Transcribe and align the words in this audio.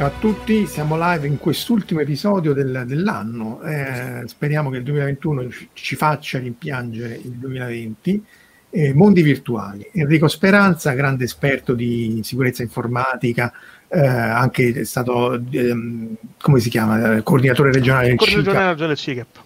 Ciao 0.00 0.08
a 0.08 0.12
tutti, 0.18 0.64
siamo 0.66 0.96
live 0.98 1.26
in 1.26 1.36
quest'ultimo 1.36 2.00
episodio 2.00 2.54
del- 2.54 2.84
dell'anno. 2.86 3.60
Eh, 3.60 4.22
speriamo 4.28 4.70
che 4.70 4.78
il 4.78 4.82
2021 4.82 5.50
ci- 5.50 5.68
ci 5.74 5.94
faccia 5.94 6.38
rimpiangere 6.38 7.16
il 7.22 7.32
2020. 7.32 8.24
Eh, 8.70 8.94
mondi 8.94 9.20
virtuali. 9.20 9.86
Enrico 9.92 10.26
Speranza, 10.26 10.92
grande 10.94 11.24
esperto 11.24 11.74
di 11.74 12.18
sicurezza 12.24 12.62
informatica, 12.62 13.52
eh, 13.88 13.98
anche 13.98 14.72
è 14.72 14.84
stato, 14.84 15.34
ehm, 15.34 16.14
come 16.40 16.60
si 16.60 16.70
chiama, 16.70 17.16
Eh, 17.16 17.22
coordinatore 17.22 17.70
regionale 17.70 18.08
del 18.08 18.18
CICAP 18.18 18.42
Coordinatore 18.44 18.86
del 18.86 18.96
CICAP. 18.96 19.38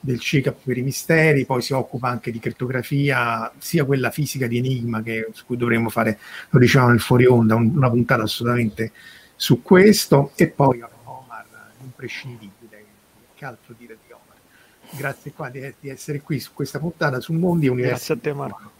del 0.00 0.20
CICAP 0.20 0.56
per 0.64 0.78
i 0.78 0.82
misteri, 0.82 1.44
poi 1.44 1.60
si 1.60 1.74
occupa 1.74 2.08
anche 2.08 2.30
di 2.30 2.38
crittografia, 2.38 3.52
sia 3.58 3.84
quella 3.84 4.08
fisica 4.10 4.46
di 4.46 4.56
Enigma, 4.56 5.02
che, 5.02 5.26
su 5.32 5.44
cui 5.44 5.58
dovremmo 5.58 5.90
fare, 5.90 6.18
lo 6.48 6.58
dicevamo 6.58 6.92
nel 6.92 7.00
fuori 7.00 7.26
onda, 7.26 7.56
un- 7.56 7.72
una 7.76 7.90
puntata 7.90 8.22
assolutamente 8.22 8.92
su 9.38 9.62
questo, 9.62 10.32
e 10.34 10.48
poi 10.48 10.82
Omar, 11.04 11.46
imprescindibile, 11.84 12.84
che 13.36 13.44
altro 13.44 13.72
dire 13.78 13.96
di 14.04 14.12
Omar. 14.12 14.36
Grazie 14.90 15.32
qua 15.32 15.48
di, 15.48 15.72
di 15.78 15.88
essere 15.88 16.20
qui 16.20 16.40
su 16.40 16.50
questa 16.52 16.80
puntata 16.80 17.20
su 17.20 17.32
Mondi 17.32 17.68
Università. 17.68 18.14
Grazie 18.14 18.14
a 18.14 18.18
te 18.18 18.32
Marco. 18.36 18.70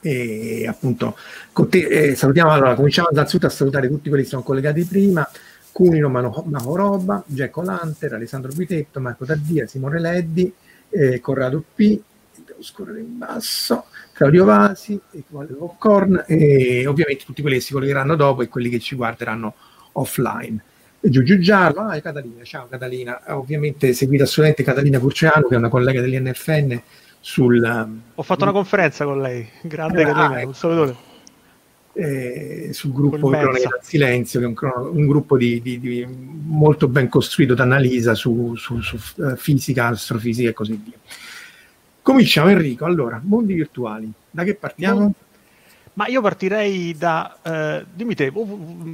E 0.00 0.66
appunto, 0.66 1.16
con 1.52 1.68
te, 1.68 1.86
eh, 1.86 2.14
salutiamo 2.16 2.50
allora, 2.50 2.74
cominciamo 2.74 3.08
innanzitutto 3.12 3.46
a 3.46 3.50
salutare 3.50 3.88
tutti 3.88 4.08
quelli 4.08 4.24
che 4.24 4.30
sono 4.30 4.42
collegati 4.42 4.84
prima. 4.84 5.28
Cunino 5.70 6.08
Mano- 6.08 6.44
Mahoroba, 6.48 7.22
Giacomo 7.24 7.66
Lanter, 7.68 8.14
Alessandro 8.14 8.50
Bitetto, 8.52 8.98
Marco 8.98 9.24
Taddia, 9.24 9.68
Simone 9.68 10.00
Leddi, 10.00 10.52
eh, 10.90 11.20
Corrado 11.20 11.62
P, 11.72 12.00
devo 12.44 12.62
scorrere 12.62 12.98
in 12.98 13.16
basso, 13.16 13.84
Claudio 14.12 14.44
Vasi, 14.44 15.00
Popcorn 15.28 16.24
e 16.26 16.84
ovviamente 16.86 17.24
tutti 17.24 17.42
quelli 17.42 17.58
che 17.58 17.62
si 17.62 17.72
collegheranno 17.72 18.16
dopo 18.16 18.42
e 18.42 18.48
quelli 18.48 18.68
che 18.68 18.80
ci 18.80 18.96
guarderanno 18.96 19.54
offline. 20.00 20.60
Giugiu 21.00 21.38
Giallo, 21.38 21.80
ah, 21.82 21.96
e 21.96 22.02
Catalina, 22.02 22.42
ciao 22.42 22.66
Catalina, 22.68 23.24
Eh, 23.24 23.32
ovviamente 23.32 23.92
seguite 23.92 24.24
assolutamente 24.24 24.64
Catalina 24.64 24.98
Curciano 24.98 25.46
che 25.46 25.54
è 25.54 25.58
una 25.58 25.68
collega 25.68 26.00
dell'INFN 26.00 26.80
sul, 27.20 27.62
um, 27.62 28.00
Ho 28.16 28.22
fatto 28.22 28.42
una 28.42 28.52
conferenza 28.52 29.04
con 29.04 29.20
lei, 29.20 29.46
grande 29.62 30.02
Ah, 30.02 30.06
Catalina, 30.06 30.38
ecco. 30.40 30.48
un 30.48 30.54
salutone. 30.54 30.96
eh, 31.94 32.68
sul 32.72 32.92
gruppo. 32.92 33.28
Cronache 33.28 33.62
dal 33.62 33.78
Silenzio, 33.82 34.38
che 34.38 34.44
è 34.44 34.48
un, 34.48 34.54
crono- 34.54 34.90
un 34.90 35.06
gruppo 35.06 35.36
di, 35.36 35.60
di- 35.60 35.80
di- 35.80 36.06
molto 36.46 36.86
ben 36.86 37.08
costruito 37.08 37.54
da 37.54 37.64
Annalisa 37.64 38.14
su, 38.14 38.54
su- 38.54 38.80
su, 38.80 38.96
eh, 39.22 39.36
fisica, 39.36 39.86
astrofisica 39.86 40.48
e 40.50 40.52
così 40.52 40.80
via. 40.82 40.94
Cominciamo 42.02 42.50
Enrico, 42.50 42.84
allora, 42.84 43.20
mondi 43.24 43.54
virtuali, 43.54 44.10
da 44.30 44.44
che 44.44 44.54
partiamo? 44.54 45.12
Ma 45.98 46.06
io 46.06 46.20
partirei 46.20 46.96
da, 46.96 47.38
eh, 47.42 47.84
dimmi 47.92 48.14
te, 48.14 48.32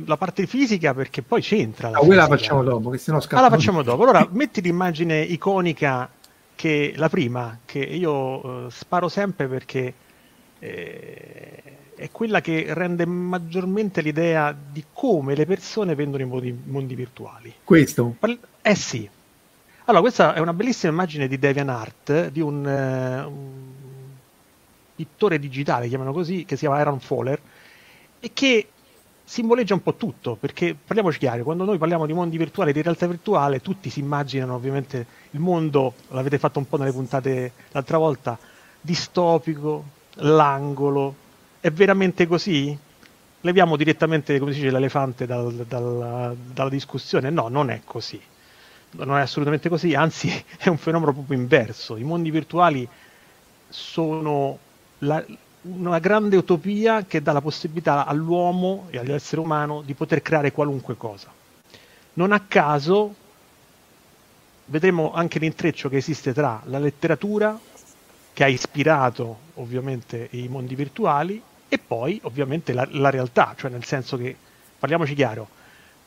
la 0.07 0.17
parte 0.17 0.47
fisica 0.47 0.95
perché 0.95 1.21
poi 1.21 1.43
c'entra. 1.43 1.91
La 1.91 1.99
Ah, 1.99 2.01
quella 2.01 2.23
la 2.23 2.29
facciamo 2.29 2.63
dopo, 2.63 2.89
che 2.89 2.97
sennò 2.97 3.19
Ah, 3.19 3.21
scappa. 3.21 3.43
la 3.43 3.51
facciamo 3.51 3.83
dopo. 3.83 4.03
Allora, 4.05 4.27
metti 4.33 4.63
l'immagine 4.63 5.21
iconica 5.21 6.09
che 6.55 6.95
la 6.97 7.11
prima, 7.11 7.59
che 7.67 7.81
io 7.81 8.69
eh, 8.69 8.71
sparo 8.71 9.09
sempre 9.11 9.49
perché 9.49 9.93
eh, 10.59 11.63
è 11.95 12.09
quella 12.11 12.41
che 12.41 12.69
rende 12.71 13.05
maggiormente 13.05 14.01
l'idea 14.01 14.57
di 14.73 14.83
come 14.91 15.35
le 15.35 15.45
persone 15.45 15.95
vendono 15.95 16.23
i 16.23 16.27
mondi, 16.27 16.59
mondi 16.65 16.95
virtuali. 16.95 17.53
Questo? 17.65 18.17
Eh 18.63 18.75
sì. 18.75 19.07
Allora, 19.85 20.01
questa 20.01 20.33
è 20.33 20.39
una 20.39 20.55
bellissima 20.55 20.91
immagine 20.91 21.29
di 21.29 21.39
DeviantArt, 21.39 22.29
di 22.31 22.41
un, 22.41 22.67
eh, 22.67 23.25
un 23.25 23.74
pittore 24.95 25.39
digitale, 25.39 25.89
chiamano 25.89 26.13
così, 26.13 26.45
che 26.45 26.55
si 26.57 26.63
chiama 26.63 26.77
Aaron 26.79 27.01
Fowler, 27.01 27.41
e 28.21 28.31
che 28.33 28.69
simboleggia 29.25 29.75
un 29.75 29.83
po' 29.83 29.95
tutto, 29.97 30.37
perché 30.37 30.75
parliamoci 30.75 31.19
chiaro, 31.19 31.45
quando 31.45 31.65
noi 31.65 31.79
parliamo 31.79 32.07
di 32.07 32.13
mondi 32.13 32.37
virtuali, 32.37 32.73
di 32.73 32.83
realtà 32.83 33.07
virtuale, 33.07 33.61
tutti 33.61 33.91
si 33.91 34.01
immaginano 34.01 34.55
ovviamente 34.55 35.07
il 35.31 35.41
mondo, 35.41 35.95
l'avete 36.09 36.39
fatto 36.39 36.59
un 36.59 36.69
po' 36.69 36.77
nelle 36.77 36.93
puntate 36.93 37.53
l'altra 37.73 37.99
volta, 37.99 38.39
distopico, 38.81 39.85
l'angolo. 40.17 41.15
È 41.61 41.71
veramente 41.71 42.27
così? 42.27 42.77
Leviamo 43.41 43.77
direttamente, 43.77 44.39
come 44.39 44.53
si 44.53 44.61
dice, 44.61 44.71
l'elefante 44.71 45.27
dal- 45.27 45.65
dal- 45.67 46.37
dalla 46.37 46.71
discussione? 46.71 47.31
No, 47.31 47.49
non 47.49 47.71
è 47.71 47.83
così. 47.85 48.21
Non 48.93 49.17
è 49.19 49.23
assolutamente 49.23 49.69
così, 49.69 49.95
anzi 49.95 50.31
è 50.59 50.69
un 50.69 50.79
fenomeno 50.79 51.13
proprio 51.13 51.39
inverso. 51.39 51.97
I 51.97 52.05
mondi 52.05 52.31
virtuali 52.31 52.89
sono 53.69 54.59
la- 55.05 55.25
una 55.63 55.99
grande 55.99 56.37
utopia 56.37 57.05
che 57.05 57.23
dà 57.23 57.33
la 57.33 57.41
possibilità 57.41 58.05
all'uomo 58.07 58.87
e 58.91 58.99
all'essere 58.99 59.41
umano 59.41 59.81
di 59.83 59.95
poter 59.95 60.21
creare 60.21 60.53
qualunque 60.53 60.97
cosa. 60.97 61.33
Non 62.15 62.33
a 62.33 62.41
caso 62.41 63.15
vedremo 64.67 65.13
anche 65.13 65.39
l'intreccio 65.39 65.89
che 65.89 65.97
esiste 65.97 66.33
tra 66.33 66.61
la 66.67 66.79
letteratura, 66.79 67.59
che 68.33 68.45
ha 68.45 68.49
ispirato 68.49 69.39
ovviamente 69.55 70.29
i 70.33 70.49
mondi 70.49 70.75
virtuali, 70.75 71.41
e 71.69 71.79
poi 71.79 72.21
ovviamente 72.25 72.73
la, 72.73 72.87
la 72.91 73.11
realtà, 73.11 73.55
cioè 73.57 73.71
nel 73.71 73.85
senso 73.85 74.17
che, 74.17 74.37
parliamoci 74.79 75.15
chiaro, 75.15 75.49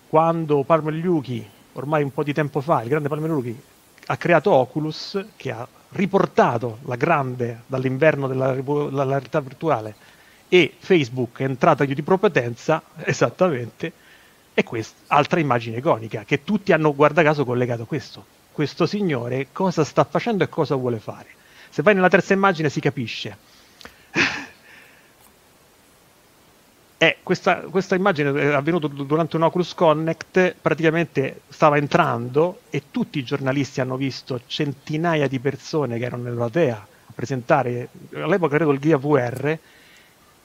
quando 0.08 0.64
Palmer 0.64 0.94
Luchi, 0.94 1.46
ormai 1.74 2.04
un 2.04 2.12
po' 2.14 2.24
di 2.24 2.34
tempo 2.34 2.62
fa, 2.62 2.82
il 2.84 2.90
grande 2.90 3.10
Palmer 3.10 3.30
Luchi, 3.30 3.60
ha 4.06 4.18
creato 4.18 4.52
Oculus, 4.52 5.26
che 5.36 5.52
ha 5.52 5.68
riportato 5.90 6.80
la 6.86 6.96
grande 6.96 7.62
dall'inverno 7.68 8.28
della, 8.28 8.54
della 8.54 9.04
realtà 9.04 9.40
virtuale 9.40 9.96
e 10.50 10.74
Facebook 10.80 11.40
è 11.40 11.44
entrata 11.44 11.86
di 11.86 12.02
prepotenza, 12.02 12.82
esattamente, 13.04 13.92
e 14.54 14.64
questa 14.64 15.16
altra 15.16 15.40
immagine 15.40 15.78
iconica 15.78 16.24
che 16.24 16.44
tutti 16.44 16.72
hanno 16.72 16.94
guarda 16.96 17.22
caso 17.22 17.46
collegato 17.46 17.84
a 17.84 17.86
questo. 17.86 18.26
Questo 18.52 18.88
signore 18.88 19.50
cosa 19.52 19.84
sta 19.84 20.04
facendo 20.04 20.44
e 20.44 20.50
cosa 20.50 20.74
vuole 20.76 20.98
fare. 21.00 21.28
Se 21.70 21.84
vai 21.84 21.94
nella 21.94 22.10
terza 22.10 22.34
immagine 22.34 22.70
si 22.70 22.80
capisce. 22.80 23.38
Eh, 27.00 27.18
questa, 27.22 27.58
questa, 27.58 27.94
immagine 27.94 28.34
è 28.42 28.54
avvenuta 28.54 28.88
durante 28.88 29.36
un 29.36 29.44
Oculus 29.44 29.76
Connect, 29.76 30.56
praticamente 30.60 31.42
stava 31.48 31.78
entrando 31.78 32.62
e 32.72 32.86
tutti 32.90 33.20
i 33.20 33.24
giornalisti 33.24 33.82
hanno 33.82 33.98
visto 33.98 34.42
centinaia 34.48 35.28
di 35.28 35.38
persone 35.40 36.00
che 36.00 36.06
erano 36.06 36.24
nella 36.24 36.48
platea 36.48 36.76
a 36.76 37.12
presentare, 37.14 37.90
all'epoca 38.14 38.56
credo 38.56 38.72
il 38.72 38.80
Guia 38.80 38.98
VR, 38.98 39.56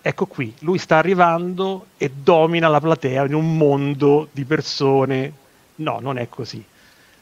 ecco 0.03 0.27
qui, 0.27 0.53
lui 0.59 0.77
sta 0.77 0.99
arrivando 0.99 1.87
e 1.97 2.11
domina 2.11 2.69
la 2.69 2.81
platea 2.81 3.25
in 3.25 3.33
un 3.33 3.57
mondo 3.57 4.29
di 4.31 4.45
persone. 4.45 5.33
No, 5.77 6.01
non 6.01 6.19
è 6.19 6.29
così. 6.29 6.63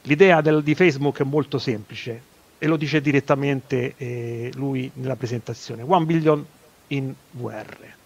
L'idea 0.03 0.41
del, 0.41 0.61
di 0.61 0.75
Facebook 0.75 1.21
è 1.21 1.23
molto 1.23 1.57
semplice 1.57 2.21
e 2.57 2.67
lo 2.67 2.75
dice 2.75 2.99
direttamente 2.99 3.93
eh, 3.95 4.51
lui 4.55 4.91
nella 4.95 5.15
presentazione. 5.15 5.83
One 5.83 6.03
billion 6.03 6.45
in 6.87 7.13
VR 7.31 7.99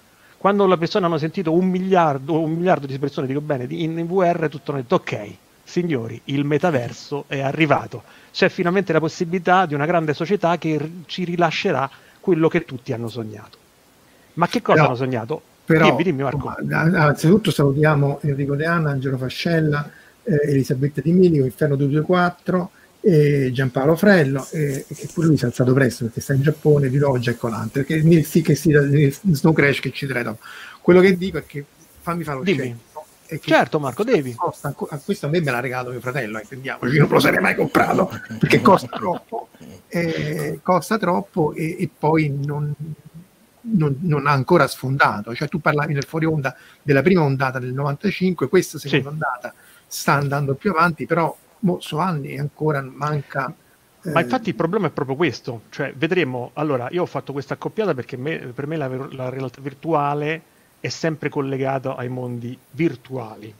quando 0.45 0.67
le 0.67 0.77
persone 0.77 1.07
hanno 1.07 1.17
sentito 1.17 1.51
un 1.53 1.67
miliardo, 1.67 2.39
un 2.39 2.51
miliardo 2.51 2.85
di 2.85 2.99
persone, 2.99 3.25
dico 3.25 3.41
bene, 3.41 3.65
in 3.67 4.05
VR, 4.05 4.47
tutto 4.47 4.69
hanno 4.69 4.81
detto 4.81 4.93
ok, 4.93 5.33
signori, 5.63 6.21
il 6.25 6.45
metaverso 6.45 7.23
è 7.25 7.39
arrivato. 7.39 8.03
C'è 8.31 8.49
finalmente 8.49 8.93
la 8.93 8.99
possibilità 8.99 9.65
di 9.65 9.73
una 9.73 9.87
grande 9.87 10.13
società 10.13 10.59
che 10.59 11.01
ci 11.07 11.23
rilascerà 11.23 11.89
quello 12.19 12.47
che 12.47 12.63
tutti 12.63 12.93
hanno 12.93 13.07
sognato. 13.07 13.57
Ma 14.33 14.47
che 14.47 14.61
cosa 14.61 14.81
però, 14.81 14.85
hanno 14.89 14.97
sognato? 14.97 15.41
Però, 15.65 15.89
dimmi, 15.89 16.03
dimmi 16.03 16.21
Marco. 16.21 16.53
Anzitutto 16.69 17.49
salutiamo 17.49 18.19
Enrico 18.21 18.55
De 18.55 18.67
Anna, 18.67 18.91
Angelo 18.91 19.17
Fascella, 19.17 19.89
eh, 20.21 20.41
Elisabetta 20.43 21.01
Di 21.01 21.11
Milico, 21.11 21.45
Inferno 21.45 21.75
224, 21.75 22.69
e 23.07 23.51
Giampaolo 23.51 23.95
Frello, 23.95 24.47
e, 24.49 24.83
che 24.87 25.07
pure 25.13 25.27
lui 25.27 25.37
si 25.37 25.43
è 25.43 25.47
alzato 25.47 25.73
presto 25.73 26.05
perché 26.05 26.21
sta 26.21 26.33
in 26.33 26.41
Giappone, 26.41 26.89
di 26.89 26.97
nuovo 26.97 27.19
Jack 27.19 27.37
Colante, 27.37 27.83
perché 27.83 28.01
nel 28.01 28.25
sì 28.25 28.41
che 28.41 28.55
si 28.55 28.69
nel 28.69 29.13
Snow 29.13 29.53
Crash 29.53 29.79
che 29.79 29.91
ci 29.91 30.07
dopo. 30.07 30.39
Quello 30.81 31.01
che 31.01 31.15
dico 31.15 31.37
è 31.37 31.45
che 31.45 31.63
fammi 32.01 32.23
fare 32.23 32.39
lo 32.39 32.43
Dimmi. 32.43 32.75
certo 33.41 33.79
Marco, 33.79 34.03
devi. 34.03 34.33
Costa, 34.33 34.73
questo 34.73 35.27
a 35.27 35.29
me 35.29 35.39
me 35.39 35.51
l'ha 35.51 35.59
regalato 35.59 35.91
mio 35.91 35.99
fratello, 35.99 36.39
intendiamoci, 36.39 36.97
non 36.97 37.07
lo 37.07 37.19
sarei 37.19 37.41
mai 37.41 37.53
comprato 37.53 38.09
perché 38.39 38.59
costa 38.61 38.87
troppo, 38.87 39.49
eh, 39.87 40.59
costa 40.63 40.97
troppo 40.97 41.53
e, 41.53 41.75
e 41.79 41.89
poi 41.95 42.35
non, 42.43 42.73
non, 43.61 43.97
non, 44.01 44.25
ha 44.25 44.31
ancora 44.31 44.65
sfondato. 44.65 45.35
Cioè, 45.35 45.47
tu 45.47 45.61
parlavi 45.61 45.93
nel 45.93 46.05
fuori 46.05 46.25
onda 46.25 46.55
della 46.81 47.03
prima 47.03 47.21
ondata 47.21 47.59
del 47.59 47.73
95, 47.73 48.49
questa 48.49 48.79
seconda 48.79 49.09
sì. 49.09 49.13
ondata 49.13 49.53
sta 49.85 50.13
andando 50.13 50.55
più 50.55 50.71
avanti, 50.71 51.05
però 51.05 51.35
mo, 51.65 51.79
so 51.81 51.97
anni 51.97 52.37
ancora 52.37 52.81
manca. 52.81 53.53
Eh... 54.03 54.11
Ma 54.11 54.21
infatti 54.21 54.49
il 54.49 54.55
problema 54.55 54.87
è 54.87 54.91
proprio 54.91 55.15
questo, 55.15 55.63
cioè 55.69 55.93
vedremo, 55.93 56.51
allora 56.53 56.87
io 56.91 57.01
ho 57.01 57.07
fatto 57.07 57.33
questa 57.33 57.55
accoppiata 57.55 57.93
perché 57.93 58.15
me, 58.17 58.37
per 58.37 58.67
me 58.67 58.77
la, 58.77 58.87
la 58.87 59.29
realtà 59.29 59.59
virtuale 59.61 60.53
è 60.79 60.89
sempre 60.89 61.29
collegata 61.29 61.95
ai 61.95 62.09
mondi 62.09 62.57
virtuali, 62.71 63.53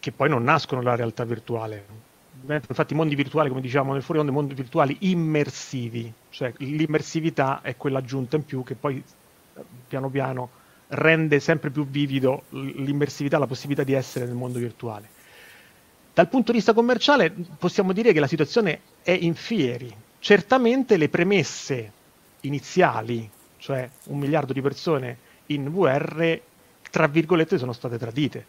che 0.00 0.12
poi 0.12 0.28
non 0.28 0.42
nascono 0.42 0.82
dalla 0.82 0.96
realtà 0.96 1.24
virtuale. 1.24 2.08
Infatti 2.42 2.94
i 2.94 2.96
mondi 2.96 3.14
virtuali, 3.14 3.48
come 3.48 3.60
diciamo 3.60 3.92
nel 3.92 4.02
fuori 4.02 4.20
onda, 4.20 4.32
mondi 4.32 4.54
virtuali 4.54 4.96
immersivi, 5.00 6.12
cioè 6.30 6.52
l'immersività 6.56 7.60
è 7.62 7.76
quella 7.76 7.98
aggiunta 7.98 8.36
in 8.36 8.44
più 8.44 8.64
che 8.64 8.74
poi 8.74 9.02
piano 9.86 10.08
piano 10.08 10.48
rende 10.88 11.38
sempre 11.38 11.70
più 11.70 11.86
vivido 11.86 12.44
l'immersività, 12.50 13.38
la 13.38 13.46
possibilità 13.46 13.84
di 13.84 13.92
essere 13.92 14.24
nel 14.24 14.34
mondo 14.34 14.58
virtuale. 14.58 15.08
Dal 16.20 16.28
punto 16.28 16.52
di 16.52 16.58
vista 16.58 16.74
commerciale 16.74 17.32
possiamo 17.56 17.94
dire 17.94 18.12
che 18.12 18.20
la 18.20 18.26
situazione 18.26 18.80
è 19.00 19.12
in 19.12 19.34
fieri. 19.34 19.90
Certamente 20.18 20.98
le 20.98 21.08
premesse 21.08 21.92
iniziali, 22.40 23.26
cioè 23.56 23.88
un 24.08 24.18
miliardo 24.18 24.52
di 24.52 24.60
persone 24.60 25.16
in 25.46 25.72
VR, 25.72 26.38
tra 26.90 27.06
virgolette, 27.06 27.56
sono 27.56 27.72
state 27.72 27.96
tradite. 27.96 28.44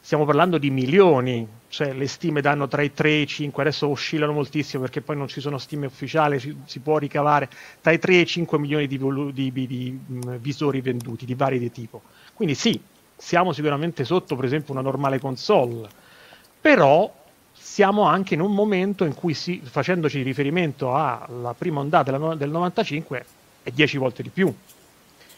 Stiamo 0.00 0.24
parlando 0.24 0.58
di 0.58 0.70
milioni, 0.70 1.44
cioè 1.66 1.92
le 1.92 2.06
stime 2.06 2.40
danno 2.40 2.68
tra 2.68 2.82
i 2.82 2.92
3 2.92 3.08
e 3.08 3.20
i 3.22 3.26
5, 3.26 3.62
adesso 3.64 3.88
oscillano 3.88 4.32
moltissimo 4.32 4.82
perché 4.82 5.00
poi 5.00 5.16
non 5.16 5.26
ci 5.26 5.40
sono 5.40 5.58
stime 5.58 5.86
ufficiali, 5.86 6.38
si, 6.38 6.56
si 6.66 6.78
può 6.78 6.98
ricavare 6.98 7.48
tra 7.80 7.90
i 7.90 7.98
3 7.98 8.14
e 8.14 8.20
i 8.20 8.26
5 8.26 8.58
milioni 8.60 8.86
di, 8.86 8.96
di, 8.96 9.52
di, 9.52 9.66
di 9.66 10.00
mh, 10.06 10.36
visori 10.36 10.80
venduti 10.82 11.26
di 11.26 11.34
vari 11.34 11.68
tipo. 11.72 12.00
Quindi 12.32 12.54
sì, 12.54 12.80
siamo 13.16 13.52
sicuramente 13.52 14.04
sotto 14.04 14.36
per 14.36 14.44
esempio 14.44 14.72
una 14.72 14.82
normale 14.82 15.18
console, 15.18 16.06
però 16.68 17.10
siamo 17.54 18.02
anche 18.02 18.34
in 18.34 18.42
un 18.42 18.52
momento 18.52 19.06
in 19.06 19.14
cui, 19.14 19.32
si, 19.32 19.62
facendoci 19.64 20.20
riferimento 20.20 20.94
alla 20.94 21.54
prima 21.56 21.80
ondata 21.80 22.10
del 22.34 22.50
95, 22.50 23.24
è 23.62 23.70
10 23.70 23.96
volte 23.96 24.22
di 24.22 24.28
più. 24.28 24.54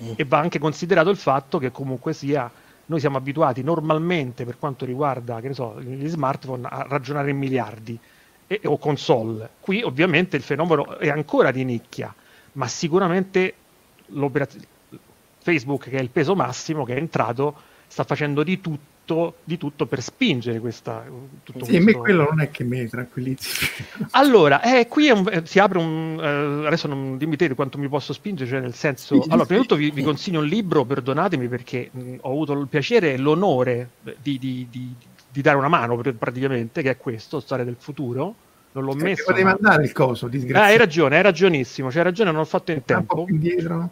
Mm. 0.02 0.12
E 0.16 0.24
va 0.24 0.38
anche 0.38 0.58
considerato 0.58 1.08
il 1.08 1.16
fatto 1.16 1.58
che 1.58 1.70
comunque 1.70 2.14
sia, 2.14 2.50
noi 2.86 2.98
siamo 2.98 3.16
abituati 3.16 3.62
normalmente 3.62 4.44
per 4.44 4.58
quanto 4.58 4.84
riguarda 4.84 5.40
so, 5.52 5.80
gli 5.80 6.08
smartphone 6.08 6.66
a 6.68 6.84
ragionare 6.88 7.30
in 7.30 7.38
miliardi 7.38 7.96
e, 8.48 8.60
o 8.64 8.76
console. 8.76 9.50
Qui 9.60 9.84
ovviamente 9.84 10.36
il 10.36 10.42
fenomeno 10.42 10.98
è 10.98 11.10
ancora 11.10 11.52
di 11.52 11.62
nicchia, 11.62 12.12
ma 12.54 12.66
sicuramente 12.66 13.54
Facebook, 15.38 15.90
che 15.90 15.96
è 15.96 16.00
il 16.00 16.10
peso 16.10 16.34
massimo 16.34 16.82
che 16.82 16.96
è 16.96 16.98
entrato, 16.98 17.54
sta 17.86 18.02
facendo 18.02 18.42
di 18.42 18.60
tutto 18.60 18.99
tutto, 19.10 19.34
di 19.44 19.58
tutto 19.58 19.86
per 19.86 20.00
spingere 20.00 20.60
questa. 20.60 21.04
Tutto 21.42 21.64
sì, 21.64 21.72
questo... 21.72 21.84
me 21.84 21.92
quello 21.92 22.24
non 22.24 22.40
è 22.40 22.50
che 22.50 22.64
mi 22.64 22.88
tranquillizzi. 22.88 23.66
Allora, 24.12 24.62
eh, 24.62 24.86
qui 24.86 25.10
un, 25.10 25.28
eh, 25.30 25.42
si 25.44 25.58
apre 25.58 25.78
un. 25.78 26.18
Eh, 26.20 26.66
adesso 26.66 26.86
non 26.86 27.18
dimmi 27.18 27.36
te 27.36 27.52
quanto 27.54 27.78
mi 27.78 27.88
posso 27.88 28.12
spingere, 28.12 28.48
cioè 28.48 28.60
nel 28.60 28.74
senso. 28.74 29.14
Allora, 29.28 29.44
prima 29.44 29.60
di 29.60 29.66
tutto 29.66 29.76
vi, 29.76 29.90
vi, 29.90 30.02
consiglio 30.02 30.40
un 30.40 30.46
libro, 30.46 30.84
perdonatemi 30.84 31.48
perché 31.48 31.90
mh, 31.90 32.16
ho 32.20 32.30
avuto 32.30 32.52
il 32.52 32.68
piacere 32.68 33.14
e 33.14 33.18
l'onore 33.18 33.90
di, 34.20 34.38
di, 34.38 34.66
di, 34.70 34.94
di 35.30 35.42
dare 35.42 35.56
una 35.56 35.68
mano 35.68 35.96
praticamente, 35.96 36.82
che 36.82 36.90
è 36.90 36.96
questo, 36.96 37.40
Storia 37.40 37.64
del 37.64 37.76
futuro. 37.78 38.34
Non 38.72 38.84
l'ho 38.84 38.92
eh, 38.92 39.02
messo. 39.02 39.24
Potevi 39.24 39.44
ma... 39.44 39.52
mandare 39.52 39.82
il 39.82 39.92
coso, 39.92 40.28
disgraziato. 40.28 40.64
Ah, 40.64 40.68
hai 40.68 40.78
ragione, 40.78 41.16
hai 41.16 41.22
ragionissimo, 41.22 41.88
c'hai 41.88 42.04
ragione, 42.04 42.30
non 42.30 42.40
ho 42.40 42.44
fatto 42.44 42.70
in 42.70 42.84
tempo. 42.84 43.18
Un 43.18 43.24
po' 43.24 43.32
indietro. 43.32 43.90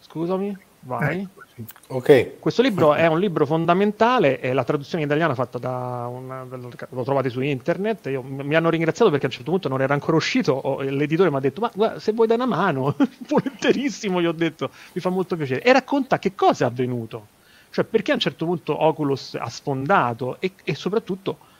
Scusami, 0.00 0.56
vai. 0.80 1.20
Ecco. 1.20 1.42
Okay. 1.86 2.38
Questo 2.40 2.62
libro 2.62 2.94
è 2.94 3.06
un 3.06 3.20
libro 3.20 3.46
fondamentale, 3.46 4.40
è 4.40 4.52
la 4.52 4.64
traduzione 4.64 5.04
italiana 5.04 5.34
fatta 5.34 5.58
da 5.58 6.08
una, 6.10 6.44
lo 6.44 7.04
trovate 7.04 7.30
su 7.30 7.40
internet. 7.40 8.06
Io, 8.06 8.22
mi 8.22 8.56
hanno 8.56 8.70
ringraziato 8.70 9.10
perché 9.10 9.26
a 9.26 9.28
un 9.28 9.34
certo 9.34 9.50
punto 9.52 9.68
non 9.68 9.80
era 9.80 9.94
ancora 9.94 10.16
uscito. 10.16 10.80
l'editore 10.80 11.30
mi 11.30 11.36
ha 11.36 11.40
detto: 11.40 11.60
Ma 11.60 11.70
guarda, 11.72 12.00
se 12.00 12.12
vuoi 12.12 12.26
dare 12.26 12.42
una 12.42 12.56
mano, 12.56 12.96
volentierissimo. 13.28 14.20
Gli 14.20 14.26
ho 14.26 14.32
detto: 14.32 14.70
Mi 14.92 15.00
fa 15.00 15.10
molto 15.10 15.36
piacere. 15.36 15.62
E 15.62 15.72
racconta 15.72 16.18
che 16.18 16.34
cosa 16.34 16.64
è 16.64 16.68
avvenuto, 16.68 17.28
cioè 17.70 17.84
perché 17.84 18.10
a 18.10 18.14
un 18.14 18.20
certo 18.20 18.46
punto 18.46 18.82
Oculus 18.82 19.34
ha 19.34 19.48
sfondato 19.48 20.40
e, 20.40 20.52
e 20.64 20.74
soprattutto 20.74 21.52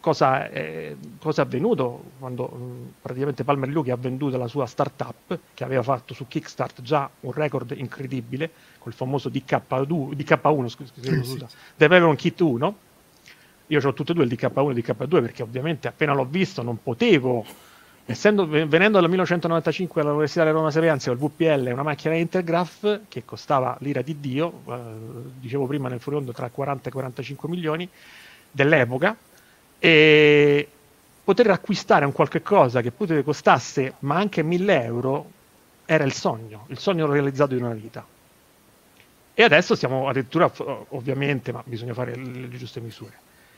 cosa 0.00 0.48
è, 0.50 0.96
cosa 1.20 1.42
è, 1.42 1.44
avvenuto 1.44 2.02
quando 2.18 2.46
mh, 2.48 2.92
praticamente 3.02 3.44
Palmer 3.44 3.68
Lucky 3.68 3.90
ha 3.90 3.96
venduto 3.96 4.36
la 4.38 4.48
sua 4.48 4.66
startup 4.66 5.38
che 5.54 5.62
aveva 5.62 5.82
fatto 5.82 6.14
su 6.14 6.26
Kickstart 6.26 6.82
già 6.82 7.08
un 7.20 7.32
record 7.32 7.72
incredibile 7.76 8.50
col 8.80 8.92
famoso 8.92 9.28
DK2, 9.28 10.16
DK1 10.16 10.66
scusa, 10.68 10.92
scusa, 10.94 11.48
The 11.76 11.86
Vevron 11.86 12.16
Kit 12.16 12.40
1 12.40 12.74
io 13.70 13.80
ho 13.80 13.92
tutte 13.92 14.12
e 14.12 14.14
due 14.14 14.24
il 14.24 14.30
DK1 14.32 14.68
e 14.68 14.72
il 14.72 14.84
DK2 14.84 15.20
perché 15.20 15.42
ovviamente 15.42 15.86
appena 15.88 16.12
l'ho 16.12 16.24
visto 16.24 16.62
non 16.62 16.82
potevo. 16.82 17.44
Essendo, 18.06 18.44
venendo 18.44 18.98
dal 18.98 19.08
1995 19.08 20.00
all'Università 20.00 20.42
della 20.42 20.56
Roma 20.56 20.72
Sapienza 20.72 21.12
il 21.12 21.18
VPL 21.18 21.70
una 21.70 21.84
macchina 21.84 22.16
Intergraph 22.16 23.02
che 23.06 23.24
costava 23.24 23.76
l'ira 23.80 24.02
di 24.02 24.18
Dio 24.18 24.62
eh, 24.66 24.78
dicevo 25.38 25.66
prima 25.66 25.88
nel 25.88 26.00
furondo 26.00 26.32
tra 26.32 26.48
40 26.48 26.88
e 26.88 26.92
45 26.92 27.48
milioni 27.48 27.88
dell'epoca 28.50 29.16
e 29.78 30.68
poter 31.22 31.50
acquistare 31.50 32.04
un 32.04 32.10
qualche 32.10 32.42
cosa 32.42 32.80
che 32.80 32.90
poteva 32.90 33.22
costasse 33.22 33.94
ma 34.00 34.16
anche 34.16 34.42
1000 34.42 34.82
euro 34.82 35.30
era 35.84 36.02
il 36.02 36.12
sogno, 36.12 36.64
il 36.68 36.78
sogno 36.78 37.06
realizzato 37.06 37.54
di 37.54 37.60
una 37.60 37.74
vita. 37.74 38.04
E 39.40 39.42
adesso 39.42 39.74
siamo 39.74 40.06
addirittura, 40.06 40.52
ovviamente, 40.90 41.50
ma 41.50 41.62
bisogna 41.64 41.94
fare 41.94 42.14
le, 42.14 42.46
le 42.46 42.58
giuste 42.58 42.78
misure. 42.78 43.14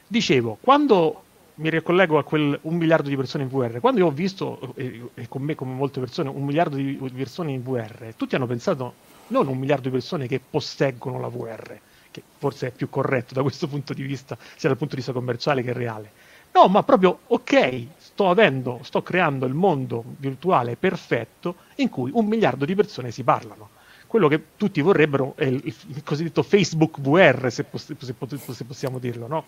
Dicevo, 0.07 0.59
quando 0.61 1.25
mi 1.55 1.71
ricollego 1.71 2.19
a 2.19 2.23
quel 2.23 2.57
un 2.63 2.77
miliardo 2.77 3.09
di 3.09 3.17
persone 3.17 3.43
in 3.43 3.49
VR, 3.49 3.81
quando 3.81 3.99
io 3.99 4.07
ho 4.07 4.13
visto, 4.13 4.75
e, 4.77 5.03
e 5.15 5.27
con 5.27 5.43
me 5.43 5.57
come 5.57 5.75
molte 5.75 5.99
persone, 5.99 6.29
un 6.29 6.45
miliardo 6.45 6.77
di 6.77 6.97
persone 7.17 7.51
in 7.51 7.65
VR, 7.65 8.15
tutti 8.15 8.37
hanno 8.37 8.47
pensato 8.47 8.95
non 9.27 9.49
un 9.49 9.59
miliardo 9.59 9.89
di 9.89 9.91
persone 9.91 10.29
che 10.29 10.39
posseggono 10.39 11.19
la 11.19 11.27
VR, 11.27 11.77
che 12.13 12.23
forse 12.39 12.69
è 12.69 12.71
più 12.71 12.89
corretto 12.89 13.35
da 13.35 13.43
questo 13.43 13.67
punto 13.67 13.93
di 13.93 14.05
vista, 14.05 14.39
sia 14.39 14.69
dal 14.69 14.79
punto 14.79 14.95
di 14.95 15.01
vista 15.01 15.13
commerciale 15.13 15.65
che 15.65 15.73
reale. 15.73 16.13
No, 16.53 16.69
ma 16.69 16.85
proprio 16.85 17.23
ok, 17.27 17.87
sto 17.97 18.31
avendo, 18.31 18.79
sto 18.85 19.03
creando 19.03 19.47
il 19.47 19.55
mondo 19.55 20.05
virtuale 20.19 20.77
perfetto 20.77 21.57
in 21.77 21.89
cui 21.89 22.13
un 22.15 22.27
miliardo 22.27 22.65
di 22.65 22.77
persone 22.77 23.11
si 23.11 23.25
parlano. 23.25 23.81
Quello 24.13 24.29
che 24.29 24.43
tutti 24.59 24.83
vorrebbero 24.83 25.33
è 25.37 25.47
il, 25.47 25.63
il 25.65 26.03
cosiddetto 26.05 26.43
Facebook 26.43 27.01
VR, 27.01 27.51
se, 27.51 27.65
poss- 27.65 27.97
se, 27.99 28.15
se 28.53 28.65
possiamo 28.65 28.99
dirlo, 28.99 29.27
no? 29.27 29.47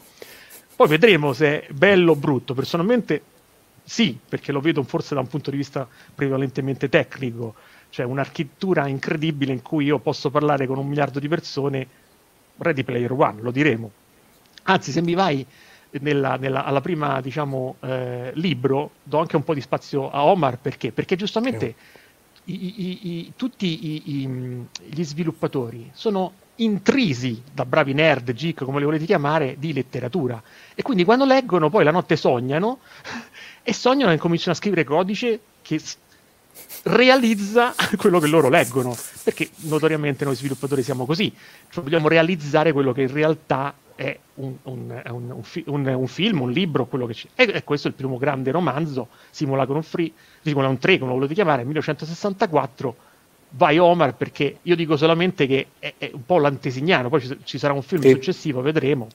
Poi 0.75 0.89
vedremo 0.89 1.35
se 1.35 1.67
è 1.67 1.73
bello 1.75 2.13
o 2.13 2.17
brutto. 2.17 2.55
Personalmente 2.55 3.23
sì, 3.83 4.19
perché 4.27 4.53
lo 4.53 4.61
vedo 4.61 4.83
forse 4.85 5.15
da 5.15 5.21
un 5.21 5.27
punto 5.27 5.51
di 5.51 5.59
vista 5.59 5.87
prevalentemente 6.15 6.89
tecnico, 6.89 7.57
cioè 7.91 8.07
un'architettura 8.07 8.87
incredibile 8.87 9.53
in 9.53 9.61
cui 9.61 9.85
io 9.85 9.99
posso 9.99 10.31
parlare 10.31 10.67
con 10.67 10.79
un 10.79 10.89
miliardo 10.89 11.19
di 11.19 11.29
persone, 11.29 11.87
Ready 12.57 12.85
Player 12.85 13.13
One, 13.13 13.43
lo 13.43 13.51
diremo. 13.51 13.91
Anzi, 14.63 14.93
se 14.93 15.03
mi 15.03 15.13
vai 15.13 15.47
nella, 16.01 16.37
nella, 16.37 16.65
alla 16.65 16.81
prima 16.81 17.21
diciamo, 17.21 17.77
eh, 17.81 18.31
libro, 18.37 18.93
do 19.03 19.19
anche 19.19 19.37
un 19.37 19.45
po' 19.45 19.53
di 19.53 19.61
spazio 19.61 20.11
a 20.11 20.25
Omar 20.25 20.57
perché? 20.59 20.91
Perché 20.91 21.17
giustamente 21.17 21.67
i, 21.67 21.75
i, 22.47 23.09
i, 23.09 23.33
tutti 23.37 24.03
gli 24.77 25.05
sviluppatori 25.05 25.91
sono 25.95 26.33
intrisi 26.57 27.43
da 27.53 27.65
bravi 27.65 27.95
nerd, 27.95 28.33
geek, 28.33 28.65
come 28.65 28.79
li 28.79 28.85
volete 28.85 29.07
chiamare, 29.07 29.57
di 29.59 29.73
letteratura. 29.73 30.41
E 30.75 30.83
quindi 30.83 31.05
quando 31.05 31.25
leggono, 31.25 31.71
poi 31.71 31.85
la 31.85 31.91
notte 31.91 32.17
sognano 32.17 32.79
e 33.63 33.73
sognano 33.73 34.13
e 34.13 34.19
cominciano 34.19 34.53
a 34.53 34.57
scrivere 34.57 34.85
codice 34.85 35.41
che 35.63 35.81
realizza 36.85 37.75
quello 37.97 38.19
che 38.19 38.27
loro 38.27 38.49
leggono. 38.49 38.97
Perché 39.23 39.49
notoriamente 39.63 40.25
noi 40.25 40.37
sviluppatori 40.37 40.83
siamo 40.83 41.07
così, 41.07 41.33
cioè 41.71 41.83
vogliamo 41.83 42.09
realizzare 42.09 42.73
quello 42.73 42.93
che 42.93 43.03
in 43.03 43.13
realtà 43.13 43.75
è 43.95 44.19
un, 44.35 44.55
un, 44.63 45.03
un, 45.07 45.87
un 45.87 46.07
film, 46.07 46.41
un 46.41 46.51
libro, 46.51 46.87
quello 46.87 47.07
che 47.07 47.15
c'è. 47.15 47.29
E, 47.35 47.51
e, 47.55 47.65
questo 47.65 47.89
è 47.89 47.91
il 47.91 47.97
primo 47.97 48.19
grande 48.19 48.51
romanzo, 48.51 49.09
Simulacron 49.31 49.83
Free, 49.83 50.13
Simulacron 50.43 50.79
3, 50.79 50.99
come 50.99 51.11
lo 51.11 51.17
volete 51.17 51.35
chiamare, 51.35 51.65
1964 51.65 52.97
vai 53.57 53.79
Omar 53.79 54.17
perché 54.17 54.59
io 54.63 54.75
dico 54.75 54.97
solamente 54.97 55.47
che 55.47 55.67
è, 55.79 55.95
è 55.99 56.11
un 56.13 56.25
po' 56.25 56.39
l'antesignano, 56.39 57.09
poi 57.09 57.21
ci, 57.21 57.39
ci 57.45 57.59
sarà 57.59 57.73
un 57.73 57.83
film 57.83 58.03
e... 58.05 58.11
successivo, 58.11 58.61
vedremo. 58.61 59.09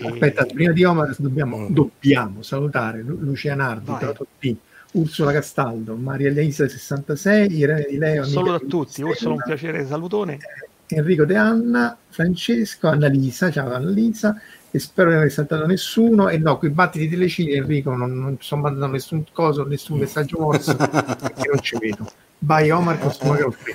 Aspetta, 0.00 0.44
e... 0.44 0.52
prima 0.52 0.72
di 0.72 0.84
Omar 0.84 1.14
dobbiamo, 1.18 1.58
mm. 1.58 1.72
dobbiamo 1.72 2.42
salutare 2.42 3.02
Lucianardi, 3.02 3.92
T, 4.38 4.56
Ursula 4.92 5.32
Castaldo, 5.32 5.94
Maria 5.96 6.28
Elisa 6.28 6.68
66, 6.68 7.56
Irene 7.56 7.86
Di 7.88 7.96
Leo. 7.96 8.24
Solo 8.24 8.52
da 8.52 8.58
tutti, 8.58 9.02
Ursula 9.02 9.34
un 9.34 9.42
piacere, 9.44 9.86
salutone. 9.86 10.34
Eh, 10.34 10.68
Enrico 10.88 11.24
De 11.24 11.36
Anna, 11.36 11.96
Francesco, 12.08 12.88
Annalisa, 12.88 13.50
ciao 13.50 13.72
Annalisa, 13.72 14.40
e 14.70 14.78
spero 14.78 15.08
di 15.08 15.14
non 15.14 15.22
aver 15.22 15.32
saltato 15.32 15.66
nessuno. 15.66 16.28
E 16.28 16.38
no, 16.38 16.58
quei 16.58 16.70
battiti 16.70 17.08
delle 17.08 17.28
ciglia, 17.28 17.56
Enrico, 17.56 17.94
non, 17.94 18.18
non 18.18 18.36
sono 18.40 18.62
mandato 18.62 18.92
nessun 18.92 19.24
coso, 19.32 19.64
nessun 19.64 19.98
messaggio 19.98 20.38
morso, 20.40 20.74
perché 20.76 21.48
non 21.50 21.60
ci 21.60 21.78
vedo. 21.78 22.10
Vai 22.38 22.70
Omar 22.70 22.98
con 22.98 23.10
Free. 23.10 23.74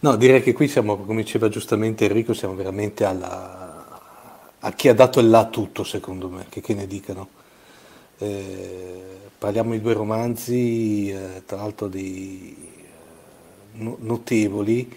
No, 0.00 0.16
direi 0.16 0.42
che 0.42 0.52
qui 0.52 0.68
siamo, 0.68 0.96
come 0.98 1.22
diceva 1.22 1.48
giustamente 1.48 2.04
Enrico, 2.04 2.34
siamo 2.34 2.54
veramente 2.54 3.04
alla, 3.04 4.50
a 4.58 4.72
chi 4.72 4.88
ha 4.88 4.94
dato 4.94 5.20
il 5.20 5.30
là 5.30 5.46
tutto, 5.46 5.84
secondo 5.84 6.28
me, 6.28 6.46
che, 6.48 6.60
che 6.60 6.74
ne 6.74 6.86
dicano. 6.86 7.28
Eh, 8.18 9.02
parliamo 9.38 9.72
di 9.72 9.80
due 9.80 9.92
romanzi, 9.92 11.10
eh, 11.10 11.42
tra 11.46 11.58
l'altro 11.58 11.88
di 11.88 12.56
eh, 13.74 13.96
notevoli, 13.98 14.94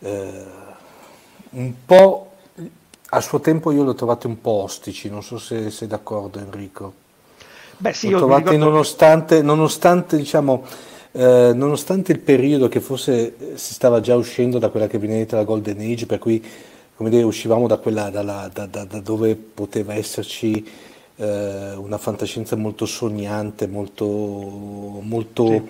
eh, 0.00 0.44
un 1.54 1.72
po' 1.84 2.30
a 3.10 3.20
suo 3.20 3.40
tempo 3.40 3.70
io 3.72 3.84
l'ho 3.84 3.94
trovato 3.94 4.28
un 4.28 4.40
po' 4.40 4.62
ostici, 4.62 5.08
non 5.08 5.22
so 5.22 5.38
se 5.38 5.70
sei 5.70 5.88
d'accordo 5.88 6.38
Enrico. 6.38 6.92
Beh 7.76 7.92
sì, 7.92 8.10
l'ho 8.10 8.18
trovato 8.18 8.50
ricordo... 8.50 8.64
nonostante, 8.64 9.42
nonostante 9.42 10.16
diciamo 10.16 10.64
eh, 11.16 11.52
nonostante 11.54 12.10
il 12.10 12.18
periodo 12.18 12.66
che 12.66 12.80
forse 12.80 13.36
eh, 13.38 13.56
si 13.56 13.72
stava 13.72 14.00
già 14.00 14.16
uscendo 14.16 14.58
da 14.58 14.68
quella 14.68 14.88
che 14.88 14.98
viene 14.98 15.18
detta 15.18 15.36
la 15.36 15.44
Golden 15.44 15.78
Age, 15.78 16.06
per 16.06 16.18
cui 16.18 16.44
come 16.96 17.08
dire, 17.08 17.22
uscivamo 17.22 17.68
da, 17.68 17.76
quella, 17.78 18.10
da, 18.10 18.50
da, 18.52 18.66
da 18.66 18.84
dove 19.00 19.36
poteva 19.36 19.94
esserci 19.94 20.66
eh, 21.16 21.72
una 21.76 21.98
fantascienza 21.98 22.56
molto 22.56 22.84
sognante, 22.86 23.68
molto, 23.68 24.04
molto 24.06 25.46
sì. 25.46 25.62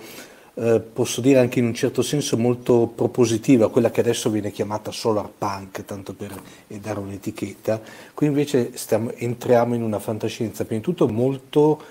Eh, 0.57 0.79
posso 0.79 1.21
dire 1.21 1.39
anche 1.39 1.59
in 1.59 1.65
un 1.65 1.73
certo 1.73 2.01
senso 2.01 2.37
molto 2.37 2.91
propositiva, 2.93 3.69
quella 3.69 3.91
che 3.91 3.99
adesso 3.99 4.29
viene 4.29 4.51
chiamata 4.51 4.91
solar 4.91 5.29
punk, 5.29 5.83
tanto 5.85 6.13
per 6.13 6.33
dare 6.67 6.99
un'etichetta. 6.99 7.81
Qui 8.13 8.27
invece 8.27 8.71
stiamo, 8.75 9.11
entriamo 9.11 9.75
in 9.75 9.83
una 9.83 9.99
fantascienza 9.99 10.63
prima 10.63 10.79
di 10.79 10.85
tutto 10.85 11.07
molto 11.07 11.81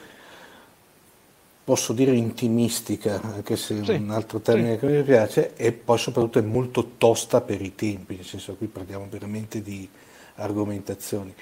posso 1.64 1.94
dire 1.94 2.12
intimistica, 2.12 3.20
anche 3.22 3.56
se 3.56 3.80
è 3.80 3.96
un 3.96 4.10
altro 4.10 4.38
termine 4.40 4.74
sì. 4.74 4.80
che 4.80 4.86
mi 4.86 5.02
piace, 5.02 5.54
e 5.56 5.72
poi 5.72 5.96
soprattutto 5.96 6.38
è 6.38 6.42
molto 6.42 6.90
tosta 6.98 7.40
per 7.40 7.62
i 7.62 7.74
tempi, 7.74 8.16
nel 8.16 8.24
senso 8.24 8.54
qui 8.54 8.66
parliamo 8.66 9.06
veramente 9.08 9.62
di 9.62 9.88
argomentazioni. 10.36 11.34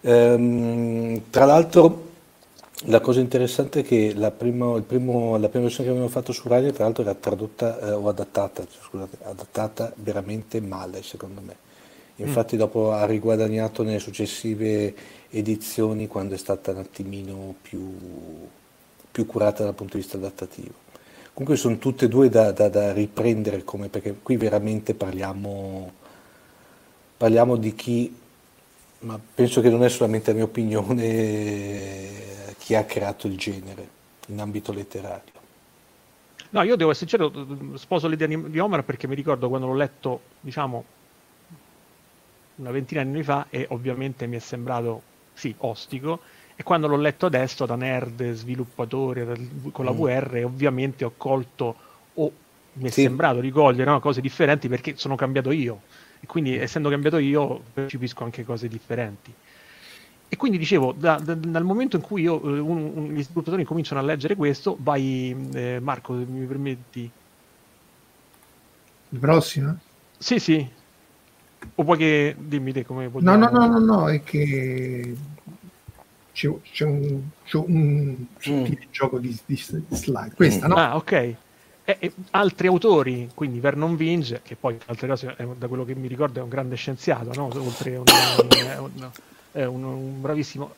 Ehm, 0.00 1.22
tra 1.28 1.44
l'altro 1.44 2.07
la 2.86 3.00
cosa 3.00 3.20
interessante 3.20 3.80
è 3.80 3.82
che 3.82 4.14
la 4.14 4.30
prima, 4.30 4.80
primo, 4.80 5.36
la 5.36 5.48
prima 5.48 5.64
versione 5.64 5.88
che 5.88 5.94
abbiamo 5.94 6.10
fatto 6.10 6.32
su 6.32 6.46
Radio 6.48 6.72
tra 6.72 6.84
l'altro 6.84 7.02
era 7.02 7.14
tradotta 7.14 7.80
eh, 7.80 7.90
o 7.90 8.08
adattata, 8.08 8.64
scusate, 8.68 9.18
adattata 9.22 9.92
veramente 9.96 10.60
male 10.60 11.02
secondo 11.02 11.40
me. 11.40 11.56
Infatti 12.16 12.56
mm. 12.56 12.58
dopo 12.58 12.92
ha 12.92 13.04
riguadagnato 13.06 13.82
nelle 13.82 13.98
successive 13.98 14.94
edizioni 15.30 16.06
quando 16.06 16.34
è 16.34 16.38
stata 16.38 16.70
un 16.70 16.78
attimino 16.78 17.54
più 17.60 17.94
più 19.18 19.26
curata 19.26 19.64
dal 19.64 19.74
punto 19.74 19.96
di 19.96 20.02
vista 20.02 20.16
adattativo. 20.16 20.86
Comunque 21.32 21.56
sono 21.56 21.78
tutte 21.78 22.04
e 22.04 22.08
due 22.08 22.28
da, 22.28 22.52
da, 22.52 22.68
da 22.68 22.92
riprendere 22.92 23.64
come, 23.64 23.88
perché 23.88 24.14
qui 24.22 24.36
veramente 24.36 24.94
parliamo, 24.94 25.90
parliamo 27.16 27.56
di 27.56 27.74
chi, 27.74 28.14
ma 29.00 29.18
penso 29.34 29.60
che 29.60 29.70
non 29.70 29.84
è 29.84 29.88
solamente 29.88 30.30
la 30.30 30.36
mia 30.36 30.46
opinione, 30.46 32.10
chi 32.58 32.74
ha 32.74 32.84
creato 32.84 33.26
il 33.26 33.36
genere 33.36 33.88
in 34.28 34.40
ambito 34.40 34.72
letterario. 34.72 35.36
No, 36.50 36.62
io 36.62 36.76
devo 36.76 36.90
essere 36.90 37.08
sincero, 37.08 37.76
sposo 37.76 38.08
l'idea 38.08 38.26
di 38.26 38.58
Omar 38.58 38.82
perché 38.82 39.06
mi 39.06 39.14
ricordo 39.14 39.48
quando 39.48 39.66
l'ho 39.66 39.74
letto, 39.74 40.20
diciamo, 40.40 40.84
una 42.56 42.70
ventina 42.70 43.02
di 43.02 43.08
anni 43.08 43.22
fa 43.22 43.46
e 43.50 43.66
ovviamente 43.70 44.26
mi 44.26 44.36
è 44.36 44.38
sembrato, 44.38 45.02
sì, 45.34 45.54
ostico, 45.58 46.20
e 46.56 46.62
quando 46.62 46.88
l'ho 46.88 46.96
letto 46.96 47.26
adesso 47.26 47.66
da 47.66 47.76
nerd, 47.76 48.32
sviluppatore 48.32 49.26
con 49.72 49.84
la 49.84 49.92
mm. 49.92 49.96
VR, 49.96 50.42
ovviamente 50.44 51.04
ho 51.04 51.12
colto 51.16 51.76
o 52.14 52.32
mi 52.74 52.88
è 52.88 52.90
sì. 52.90 53.02
sembrato 53.02 53.40
di 53.40 53.50
cogliere 53.50 53.90
no, 53.90 54.00
cose 54.00 54.20
differenti 54.20 54.68
perché 54.68 54.94
sono 54.96 55.14
cambiato 55.16 55.50
io. 55.50 55.82
E 56.20 56.26
quindi, 56.26 56.56
essendo 56.56 56.88
cambiato 56.88 57.18
io, 57.18 57.60
percepisco 57.72 58.24
anche 58.24 58.44
cose 58.44 58.68
differenti. 58.68 59.32
E 60.30 60.36
quindi 60.36 60.58
dicevo, 60.58 60.92
da, 60.92 61.18
da, 61.18 61.34
dal 61.34 61.64
momento 61.64 61.96
in 61.96 62.02
cui 62.02 62.22
io, 62.22 62.42
eh, 62.42 62.58
un, 62.58 62.90
un, 62.94 63.12
gli 63.14 63.22
sviluppatori 63.22 63.64
cominciano 63.64 64.00
a 64.00 64.04
leggere 64.04 64.36
questo, 64.36 64.76
vai, 64.78 65.34
eh, 65.54 65.78
Marco, 65.80 66.12
mi 66.12 66.44
permetti. 66.46 67.10
Il 69.10 69.18
prossimo? 69.18 69.78
Sì, 70.18 70.38
sì. 70.38 70.68
O 71.74 71.82
vuoi 71.82 71.96
che 71.96 72.36
dimmi 72.38 72.72
te 72.72 72.84
come 72.84 73.08
No, 73.12 73.36
no, 73.36 73.48
no, 73.48 73.66
no, 73.66 73.78
no, 73.78 74.08
è 74.08 74.22
che 74.22 75.16
c'è, 76.32 76.48
c'è 76.70 76.84
un, 76.84 77.22
c'è 77.44 77.56
un 77.56 78.26
mm. 78.48 78.64
gioco 78.90 79.18
di, 79.18 79.36
di, 79.46 79.56
slide. 79.56 80.34
Questa, 80.36 80.66
no? 80.66 80.76
Ah, 80.76 80.94
ok. 80.96 81.34
E, 81.88 81.96
e 82.00 82.12
altri 82.32 82.66
autori, 82.66 83.30
quindi 83.32 83.60
Vernon 83.60 83.96
Vinge, 83.96 84.42
che 84.44 84.56
poi, 84.56 84.78
altre 84.88 85.08
cose, 85.08 85.34
è, 85.34 85.46
da 85.56 85.68
quello 85.68 85.86
che 85.86 85.94
mi 85.94 86.06
ricordo, 86.06 86.38
è 86.38 86.42
un 86.42 86.50
grande 86.50 86.76
scienziato, 86.76 87.32
no? 87.34 87.46
oltre 87.46 87.96
un, 87.96 88.04
un, 88.82 89.10
un, 89.54 89.84
un, 89.84 90.20
bravissimo. 90.20 90.70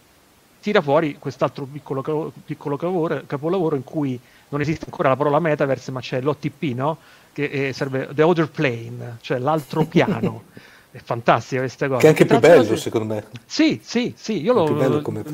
Tira 0.60 0.80
fuori 0.80 1.16
quest'altro 1.18 1.64
piccolo, 1.64 2.32
piccolo 2.44 2.76
capolavoro, 2.76 3.22
capolavoro, 3.26 3.74
in 3.74 3.82
cui 3.82 4.20
non 4.50 4.60
esiste 4.60 4.84
ancora 4.84 5.08
la 5.08 5.16
parola 5.16 5.40
metaverse, 5.40 5.90
ma 5.90 5.98
c'è 5.98 6.20
l'OTP, 6.20 6.62
no? 6.76 6.98
che 7.32 7.44
eh, 7.44 7.72
serve 7.72 8.10
The 8.12 8.22
Other 8.22 8.48
Plane, 8.48 9.16
cioè 9.20 9.38
l'altro 9.38 9.86
piano. 9.86 10.44
È 10.92 10.98
fantastica 11.02 11.60
questa 11.60 11.88
cosa. 11.88 12.00
Che 12.00 12.06
è 12.06 12.08
anche 12.08 12.24
più 12.24 12.38
bello, 12.38 12.76
secondo 12.76 13.14
me. 13.14 13.24
Sì, 13.46 13.80
sì, 13.82 14.12
sì, 14.16 14.40
io 14.42 14.52
lo... 14.52 14.72
Bello 14.72 15.02
come 15.02 15.24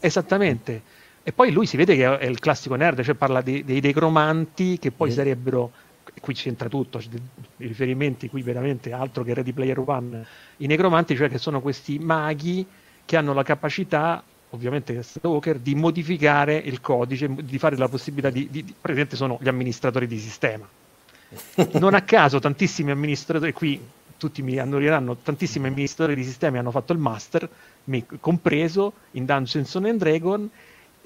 Esattamente. 0.00 0.82
E 1.28 1.32
poi 1.32 1.50
lui 1.50 1.66
si 1.66 1.76
vede 1.76 1.96
che 1.96 2.18
è 2.18 2.24
il 2.26 2.38
classico 2.38 2.76
nerd, 2.76 3.02
cioè 3.02 3.16
parla 3.16 3.42
dei, 3.42 3.64
dei 3.64 3.80
decromanti 3.80 4.78
che 4.78 4.92
poi 4.92 5.10
mm. 5.10 5.12
sarebbero, 5.12 5.72
qui 6.20 6.34
c'entra 6.34 6.68
tutto, 6.68 7.00
i 7.00 7.66
riferimenti 7.66 8.28
qui 8.28 8.42
veramente 8.42 8.92
altro 8.92 9.24
che 9.24 9.34
Ready 9.34 9.50
Player 9.50 9.76
One, 9.84 10.24
i 10.58 10.68
necromanti, 10.68 11.16
cioè 11.16 11.28
che 11.28 11.38
sono 11.38 11.60
questi 11.60 11.98
maghi 11.98 12.64
che 13.04 13.16
hanno 13.16 13.32
la 13.32 13.42
capacità, 13.42 14.22
ovviamente 14.50 15.04
Walker, 15.22 15.58
di 15.58 15.74
modificare 15.74 16.54
il 16.58 16.80
codice, 16.80 17.28
di 17.42 17.58
fare 17.58 17.76
la 17.76 17.88
possibilità 17.88 18.30
di, 18.30 18.48
di, 18.48 18.62
di 18.62 18.72
praticamente 18.80 19.16
sono 19.16 19.36
gli 19.40 19.48
amministratori 19.48 20.06
di 20.06 20.20
sistema. 20.20 20.64
Non 21.80 21.94
a 21.94 22.02
caso 22.02 22.38
tantissimi 22.38 22.92
amministratori, 22.92 23.52
qui 23.52 23.80
tutti 24.16 24.42
mi 24.42 24.58
annoieranno, 24.58 25.16
tantissimi 25.16 25.66
amministratori 25.66 26.14
di 26.14 26.22
sistemi 26.22 26.58
hanno 26.58 26.70
fatto 26.70 26.92
il 26.92 27.00
master, 27.00 27.48
me 27.84 28.06
compreso, 28.20 28.92
in 29.12 29.24
Dungeons 29.24 29.74
and 29.74 29.98
Dragon, 29.98 30.48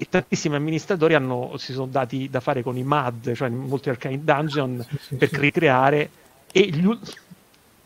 e 0.01 0.07
tantissimi 0.09 0.55
amministratori 0.55 1.13
hanno, 1.13 1.57
si 1.57 1.73
sono 1.73 1.85
dati 1.85 2.27
da 2.27 2.39
fare 2.39 2.63
con 2.63 2.75
i 2.75 2.81
MAD, 2.81 3.33
cioè 3.33 3.49
molti 3.49 3.89
arcane 3.89 4.23
dungeon, 4.23 4.83
sì, 4.89 4.97
sì, 4.99 5.15
per 5.15 5.29
sì. 5.29 5.37
ricreare, 5.37 6.09
e 6.51 6.61
gli, 6.69 6.89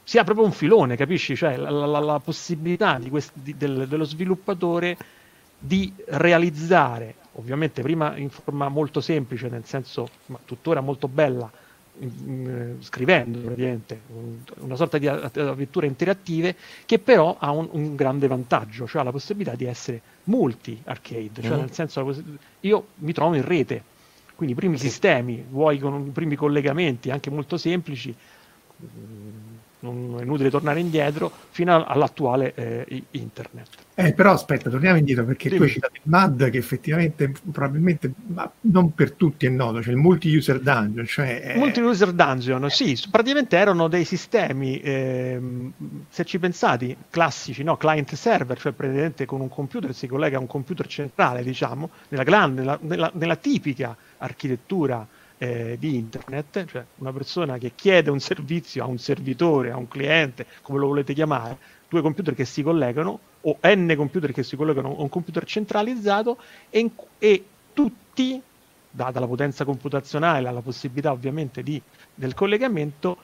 si 0.02 0.18
ha 0.18 0.24
proprio 0.24 0.46
un 0.46 0.54
filone, 0.54 0.96
capisci? 0.96 1.36
Cioè 1.36 1.58
la, 1.58 1.70
la, 1.70 2.00
la 2.00 2.20
possibilità 2.20 3.00
di 3.00 3.10
quest- 3.10 3.34
di, 3.34 3.58
del, 3.58 3.86
dello 3.90 4.06
sviluppatore 4.06 4.96
di 5.60 5.92
realizzare, 6.06 7.16
ovviamente 7.34 7.82
prima 7.82 8.16
in 8.16 8.30
forma 8.30 8.70
molto 8.70 9.02
semplice, 9.02 9.50
nel 9.50 9.66
senso, 9.66 10.08
ma 10.28 10.40
tuttora 10.46 10.80
molto 10.80 11.10
bella, 11.10 11.52
scrivendo 12.80 13.40
praticamente 13.40 14.02
una 14.60 14.76
sorta 14.76 14.98
di 14.98 15.08
avventure 15.08 15.88
interattive 15.88 16.56
che 16.86 17.00
però 17.00 17.38
ha 17.40 17.52
un, 17.52 17.70
un, 17.72 17.96
grande 17.96 18.28
vantaggio, 18.28 18.86
cioè 18.86 19.04
la 19.04 19.12
possibilità 19.12 19.56
di 19.56 19.66
essere 19.66 20.02
multi 20.26 20.80
arcade, 20.84 21.42
cioè 21.42 21.52
mm-hmm. 21.52 21.60
nel 21.60 21.72
senso 21.72 22.24
io 22.62 22.88
mi 22.96 23.14
trovo 23.14 23.36
in 23.36 23.46
rete, 23.46 23.82
quindi 24.36 24.54
i 24.54 24.58
primi 24.58 24.78
sì. 24.78 24.90
sistemi, 24.90 25.46
vuoi 25.50 25.80
con 25.80 26.08
i 26.08 26.12
primi 26.12 26.36
collegamenti 26.36 27.12
anche 27.12 27.30
molto 27.30 27.58
semplici, 27.58 28.14
non 29.80 30.18
è 30.20 30.24
inutile 30.24 30.50
tornare 30.50 30.80
indietro 30.80 31.32
fino 31.50 31.86
all'attuale 31.86 32.54
eh, 32.56 33.04
internet. 33.12 33.70
Eh, 33.98 34.12
però 34.12 34.34
aspetta, 34.34 34.70
torniamo 34.70 34.98
indietro 34.98 35.24
perché 35.24 35.50
sì. 35.50 35.56
tu 35.56 35.64
hai 35.64 35.70
citato 35.70 35.94
il 35.96 36.02
MAD 36.04 36.50
che 36.50 36.58
effettivamente 36.58 37.32
probabilmente 37.50 38.12
ma 38.28 38.52
non 38.62 38.94
per 38.94 39.14
tutti 39.14 39.46
è 39.46 39.50
noto, 39.50 39.82
cioè 39.82 39.94
il 39.94 40.00
multi-user 40.00 40.60
dungeon. 40.60 41.06
Cioè 41.06 41.42
è... 41.42 41.58
Multi-user 41.58 42.12
dungeon, 42.12 42.70
sì, 42.70 43.00
praticamente 43.10 43.56
erano 43.56 43.88
dei 43.88 44.04
sistemi, 44.04 44.82
eh, 44.82 45.40
se 46.10 46.26
ci 46.26 46.40
pensate, 46.40 46.98
classici, 47.10 47.64
no? 47.64 47.78
client 47.78 48.14
server, 48.16 48.60
cioè 48.60 48.74
praticamente 48.74 49.26
con 49.26 49.40
un 49.40 49.48
computer 49.48 49.94
si 49.94 50.08
collega 50.08 50.36
a 50.36 50.42
un 50.42 50.48
computer 50.48 50.88
centrale, 50.88 51.42
diciamo, 51.42 51.90
nella, 52.10 52.24
grande, 52.24 52.62
nella, 52.62 52.78
nella, 52.82 53.12
nella 53.14 53.36
tipica 53.38 53.96
architettura 54.18 55.08
eh, 55.38 55.78
di 55.80 55.96
internet, 55.96 56.66
cioè 56.66 56.84
una 56.98 57.14
persona 57.14 57.58
che 57.58 57.72
chiede 57.76 58.10
un 58.10 58.20
servizio 58.20 58.84
a 58.84 58.88
un 58.88 58.98
servitore, 58.98 59.72
a 59.72 59.78
un 59.78 59.88
cliente, 59.88 60.46
come 60.62 60.80
lo 60.80 60.88
volete 60.88 61.14
chiamare, 61.14 61.58
due 61.96 62.02
computer 62.02 62.34
che 62.34 62.46
si 62.46 62.62
collegano 62.62 63.20
o 63.42 63.58
n 63.62 63.94
computer 63.96 64.32
che 64.34 64.44
si 64.44 64.58
collegano 64.58 64.98
a 64.98 65.02
un 65.02 65.10
computer 65.10 65.46
centralizzato 65.46 66.38
e, 66.70 66.92
e 67.18 67.46
tutti, 67.72 68.42
data 68.92 69.20
la 69.20 69.28
potenza 69.28 69.64
computazionale, 69.64 70.52
la 70.52 70.62
possibilità 70.62 71.12
ovviamente 71.12 71.64
di, 71.64 71.82
del 72.14 72.34
collegamento, 72.34 73.18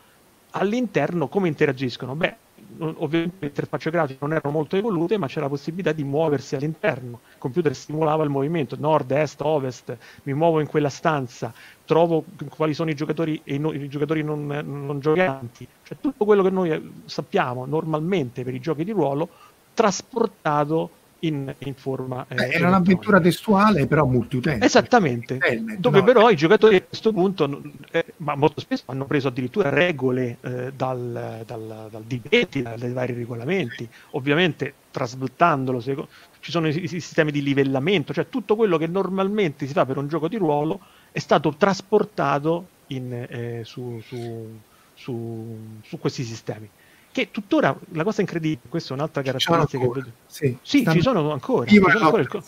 all'interno 0.52 1.28
come 1.28 1.50
interagiscono? 1.50 2.16
Beh, 2.16 2.36
ovviamente 2.82 3.38
le 3.40 3.48
interfacce 3.48 3.90
grafiche 3.92 4.20
non 4.22 4.34
erano 4.34 4.54
molto 4.54 4.76
evolute, 4.76 5.18
ma 5.18 5.28
c'era 5.28 5.42
la 5.42 5.50
possibilità 5.50 5.92
di 5.92 6.04
muoversi 6.04 6.56
all'interno. 6.56 7.20
Il 7.34 7.38
computer 7.38 7.76
simulava 7.76 8.24
il 8.24 8.30
movimento, 8.30 8.76
nord, 8.80 9.12
est, 9.12 9.42
ovest, 9.42 9.98
mi 10.24 10.34
muovo 10.34 10.60
in 10.60 10.68
quella 10.68 10.90
stanza, 10.90 11.54
trovo 11.86 12.24
quali 12.50 12.74
sono 12.74 12.90
i 12.90 12.96
giocatori 12.96 13.42
e 13.44 13.56
i, 13.56 13.88
giocatori 13.90 14.24
non, 14.24 14.46
non 14.48 15.00
giocanti. 15.00 15.68
Cioè 15.84 15.98
tutto 16.00 16.26
quello 16.26 16.44
che 16.44 16.50
noi 16.50 16.94
sappiamo 17.06 17.66
normalmente 17.66 18.44
per 18.44 18.54
i 18.54 18.60
giochi 18.60 18.84
di 18.84 18.92
ruolo 18.92 19.30
trasportato 19.74 21.00
in, 21.22 21.54
in 21.60 21.74
forma. 21.76 22.26
Eh, 22.28 22.50
era 22.52 22.68
un'avventura 22.68 23.20
testuale, 23.20 23.88
però 23.88 24.06
multiutente. 24.06 24.66
Esattamente. 24.66 25.34
Internet, 25.36 25.80
dove 25.80 26.00
no? 26.00 26.04
però 26.06 26.30
i 26.30 26.36
giocatori 26.36 26.78
a 26.78 26.82
questo 26.82 27.12
punto, 27.12 27.62
eh, 27.92 28.06
ma 28.18 28.36
molto 28.36 28.62
spesso 28.62 28.84
hanno 28.88 29.06
preso 29.06 29.28
addirittura 29.28 29.70
regole 29.70 30.38
eh, 30.42 30.72
dal, 30.76 31.44
dal, 31.46 31.88
dal 31.90 32.04
dibetti, 32.04 32.62
dai 32.62 32.92
vari 32.92 33.14
regolamenti, 33.14 33.88
ovviamente 34.12 34.74
trasblottandolo. 34.92 35.82
ci 35.82 36.52
sono 36.52 36.68
i, 36.68 36.84
i 36.84 36.88
sistemi 36.88 37.32
di 37.32 37.44
livellamento, 37.44 38.14
cioè 38.14 38.30
tutto 38.30 38.56
quello 38.56 38.78
che 38.78 38.88
normalmente 38.88 39.68
si 39.68 39.74
fa 39.74 39.86
per 39.86 39.98
un 39.98 40.08
gioco 40.08 40.28
di 40.28 40.38
ruolo 40.38 40.80
è 41.12 41.20
stato 41.20 41.54
trasportato 41.56 42.68
in, 42.88 43.14
eh, 43.14 43.62
su, 43.64 44.02
su, 44.04 44.60
su, 44.94 45.58
su 45.84 46.00
questi 46.00 46.24
sistemi 46.24 46.70
che 47.12 47.30
tuttora 47.32 47.78
la 47.92 48.04
cosa 48.04 48.22
incredibile, 48.22 48.70
questa 48.70 48.94
è 48.94 48.98
un'altra 48.98 49.22
caratteristica 49.22 49.84
che 49.84 49.92
vedo. 49.94 50.12
Sì, 50.28 50.58
sì 50.62 50.88
ci 50.90 51.02
sono 51.02 51.32
ancora, 51.32 51.66
ci 51.66 51.78
sono 51.78 52.06
ancora 52.06 52.22
il... 52.22 52.44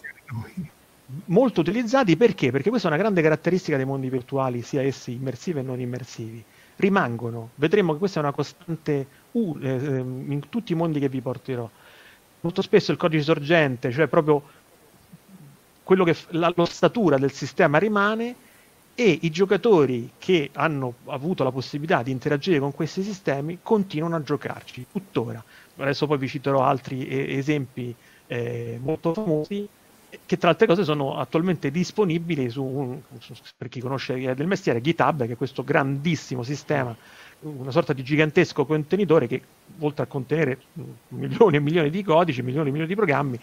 molto 1.26 1.62
utilizzati 1.62 2.16
perché? 2.16 2.52
Perché 2.52 2.70
questa 2.70 2.88
è 2.88 2.92
una 2.92 3.00
grande 3.00 3.22
caratteristica 3.22 3.78
dei 3.78 3.86
mondi 3.86 4.10
virtuali, 4.10 4.62
sia 4.62 4.82
essi 4.82 5.14
immersivi 5.14 5.60
e 5.60 5.62
non 5.64 5.80
immersivi. 5.80 6.44
Rimangono, 6.76 7.50
vedremo 7.56 7.94
che 7.94 8.00
questa 8.00 8.20
è 8.20 8.24
una 8.24 8.32
costante 8.32 9.06
uh, 9.32 9.58
eh, 9.62 9.78
in 10.00 10.42
tutti 10.50 10.72
i 10.72 10.76
mondi 10.76 11.00
che 11.00 11.10
vi 11.10 11.22
porterò. 11.22 11.70
Molto 12.40 12.62
spesso 12.62 12.92
il 12.92 12.98
codice 12.98 13.24
sorgente, 13.24 13.92
cioè 13.92 14.08
proprio 14.08 14.42
quello 15.84 16.04
che 16.04 16.16
la, 16.30 16.52
l'ossatura 16.56 17.18
del 17.18 17.32
sistema 17.32 17.78
rimane 17.78 18.36
e 18.96 19.20
i 19.22 19.32
giocatori 19.32 20.12
che 20.18 20.50
hanno 20.54 20.94
avuto 21.06 21.44
la 21.44 21.52
possibilità 21.52 22.04
di 22.04 22.12
interagire 22.12 22.60
con 22.60 22.74
questi 22.74 23.02
sistemi 23.02 23.60
continuano 23.62 24.16
a 24.16 24.22
giocarci 24.22 24.86
tuttora. 24.92 25.44
Adesso 25.78 26.06
poi 26.06 26.18
vi 26.18 26.28
citerò 26.28 26.62
altri 26.62 27.08
eh, 27.08 27.38
esempi 27.38 27.94
eh, 28.28 28.80
molto 28.82 29.14
famosi 29.14 29.68
che 30.26 30.38
tra 30.38 30.50
altre 30.50 30.68
cose 30.68 30.84
sono 30.84 31.18
attualmente 31.18 31.72
disponibili 31.72 32.50
su, 32.50 33.02
per 33.58 33.70
chi 33.70 33.80
conosce 33.80 34.36
del 34.36 34.48
mestiere, 34.48 34.82
GitHub, 34.82 35.26
che 35.26 35.34
è 35.34 35.38
questo 35.38 35.64
grandissimo 35.64 36.44
sistema, 36.44 36.96
una 37.42 37.72
sorta 37.72 37.94
di 37.94 38.04
gigantesco 38.04 38.66
contenitore 38.66 39.28
che 39.28 39.42
oltre 39.80 40.04
a 40.04 40.08
contenere 40.08 40.60
milioni 41.10 41.58
e 41.58 41.60
milioni 41.60 41.90
di 41.90 42.04
codici, 42.04 42.42
milioni 42.42 42.68
e 42.68 42.72
milioni 42.72 42.90
di 42.90 42.96
programmi, 42.96 43.40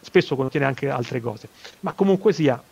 spesso 0.00 0.36
contiene 0.36 0.66
anche 0.66 0.88
altre 0.88 1.20
cose. 1.20 1.48
Ma 1.80 1.92
comunque 1.92 2.32
sia, 2.32 2.62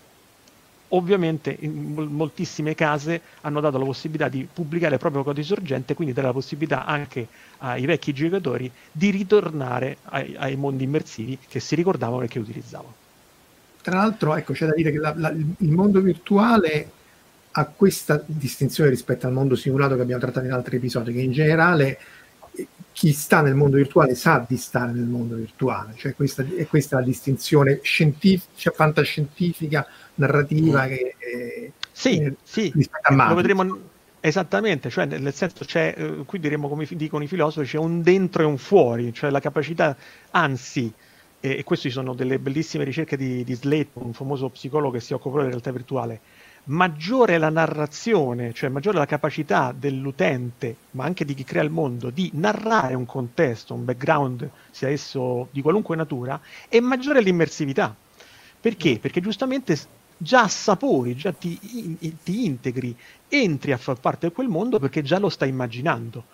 ovviamente 0.89 1.55
in 1.61 1.93
moltissime 1.93 2.75
case 2.75 3.21
hanno 3.43 3.61
dato 3.61 3.79
la 3.79 3.85
possibilità 3.85 4.29
di 4.29 4.47
pubblicare 4.51 4.95
il 4.95 5.01
proprio 5.01 5.23
codice 5.23 5.55
sorgente, 5.55 5.95
quindi 5.95 6.15
dare 6.15 6.29
la 6.29 6.33
possibilità 6.33 6.85
anche 6.85 7.27
ai 7.59 7.85
vecchi 7.87 8.13
giocatori 8.13 8.71
di 8.91 9.11
ritornare 9.11 9.99
ai, 10.05 10.35
ai 10.37 10.57
mondi 10.57 10.85
immersivi 10.85 11.39
che 11.49 11.61
si 11.61 11.75
ricordavano 11.75 12.23
e 12.23 12.29
che 12.29 12.39
utilizzavano. 12.39 12.95
Tra 13.83 13.97
l'altro, 13.97 14.37
ecco, 14.37 14.53
c'è 14.53 14.67
da 14.67 14.75
dire 14.75 14.91
che 14.91 14.99
la, 14.99 15.15
la, 15.17 15.31
il 15.31 15.71
mondo 15.71 16.01
virtuale 16.01 16.91
ha 17.53 17.65
questa 17.67 18.23
distinzione 18.25 18.91
rispetto 18.91 19.27
al 19.27 19.33
mondo 19.33 19.57
simulato 19.57 19.97
che 19.97 20.03
abbiamo 20.03 20.21
trattato 20.21 20.47
in 20.47 20.53
altri 20.53 20.77
episodi, 20.77 21.13
che 21.13 21.21
in 21.21 21.33
generale 21.33 21.99
chi 22.99 23.13
sta 23.13 23.43
nel 23.43 23.55
mondo 23.55 23.77
virtuale 23.77 24.17
sa 24.17 24.45
di 24.45 24.57
stare 24.57 24.91
nel 24.91 25.05
mondo 25.05 25.37
virtuale, 25.37 25.95
cioè 25.95 26.17
questa, 26.17 26.45
è 26.57 26.67
questa 26.67 26.99
la 26.99 27.05
distinzione 27.05 27.79
scientifica, 27.81 28.73
fantascientifica 28.73 29.87
narrativa 30.17 30.85
mm. 30.85 30.89
che 30.89 31.15
eh, 31.19 31.73
sì, 31.93 32.21
eh, 32.21 32.35
sì, 32.43 32.73
lo 33.09 33.35
vedremo 33.37 33.79
esattamente, 34.19 34.91
cioè 34.91 35.07
nel 35.07 35.33
senso 35.33 35.65
c'è, 35.65 35.95
eh, 35.97 36.25
qui 36.27 36.41
diremo 36.41 36.69
come 36.69 36.89
dicono 36.91 37.23
i 37.23 37.29
filosofi, 37.29 37.69
c'è 37.69 37.79
un 37.79 38.03
dentro 38.03 38.43
e 38.43 38.47
un 38.47 38.59
fuori, 38.59 39.13
cioè 39.13 39.31
la 39.31 39.39
capacità, 39.39 39.97
anzi, 40.33 40.93
e 41.39 41.63
queste 41.63 41.91
sono 41.91 42.15
delle 42.15 42.41
bellissime 42.41 42.83
ricerche 42.83 43.17
di, 43.17 43.45
di 43.45 43.55
Slate, 43.55 43.91
un 43.93 44.13
famoso 44.13 44.49
psicologo 44.49 44.95
che 44.95 45.01
si 45.01 45.13
occupa 45.13 45.37
della 45.37 45.51
realtà 45.51 45.71
virtuale, 45.71 46.21
maggiore 46.69 47.39
la 47.39 47.51
narrazione, 47.51 48.53
cioè 48.53 48.69
maggiore 48.69 48.99
la 48.99 49.07
capacità 49.07 49.75
dell'utente, 49.77 50.77
ma 50.93 51.05
anche 51.05 51.25
di 51.25 51.35
chi 51.35 51.45
crea 51.45 51.63
il 51.63 51.71
mondo, 51.71 52.11
di 52.11 52.31
narrare 52.35 52.95
un 52.95 53.07
contesto, 53.07 53.75
un 53.75 53.85
background, 53.85 54.49
sia 54.71 54.89
esso 54.89 55.49
di 55.51 55.63
qualunque 55.63 55.97
natura, 55.97 56.41
e 56.69 56.81
maggiore 56.81 57.21
l'immersività. 57.21 57.95
Perché? 58.61 58.95
Mm. 58.95 58.97
Perché 58.97 59.21
giustamente 59.21 59.77
già 60.17 60.43
assapori, 60.43 61.15
già 61.15 61.33
ti, 61.33 61.59
in, 62.01 62.23
ti 62.23 62.45
integri, 62.45 62.95
entri 63.29 63.73
a 63.73 63.77
far 63.77 63.99
parte 64.01 64.29
di 64.29 64.35
quel 64.35 64.49
mondo 64.49 64.79
perché 64.79 65.03
già 65.03 65.19
lo 65.19 65.29
stai 65.29 65.49
immaginando. 65.49 66.25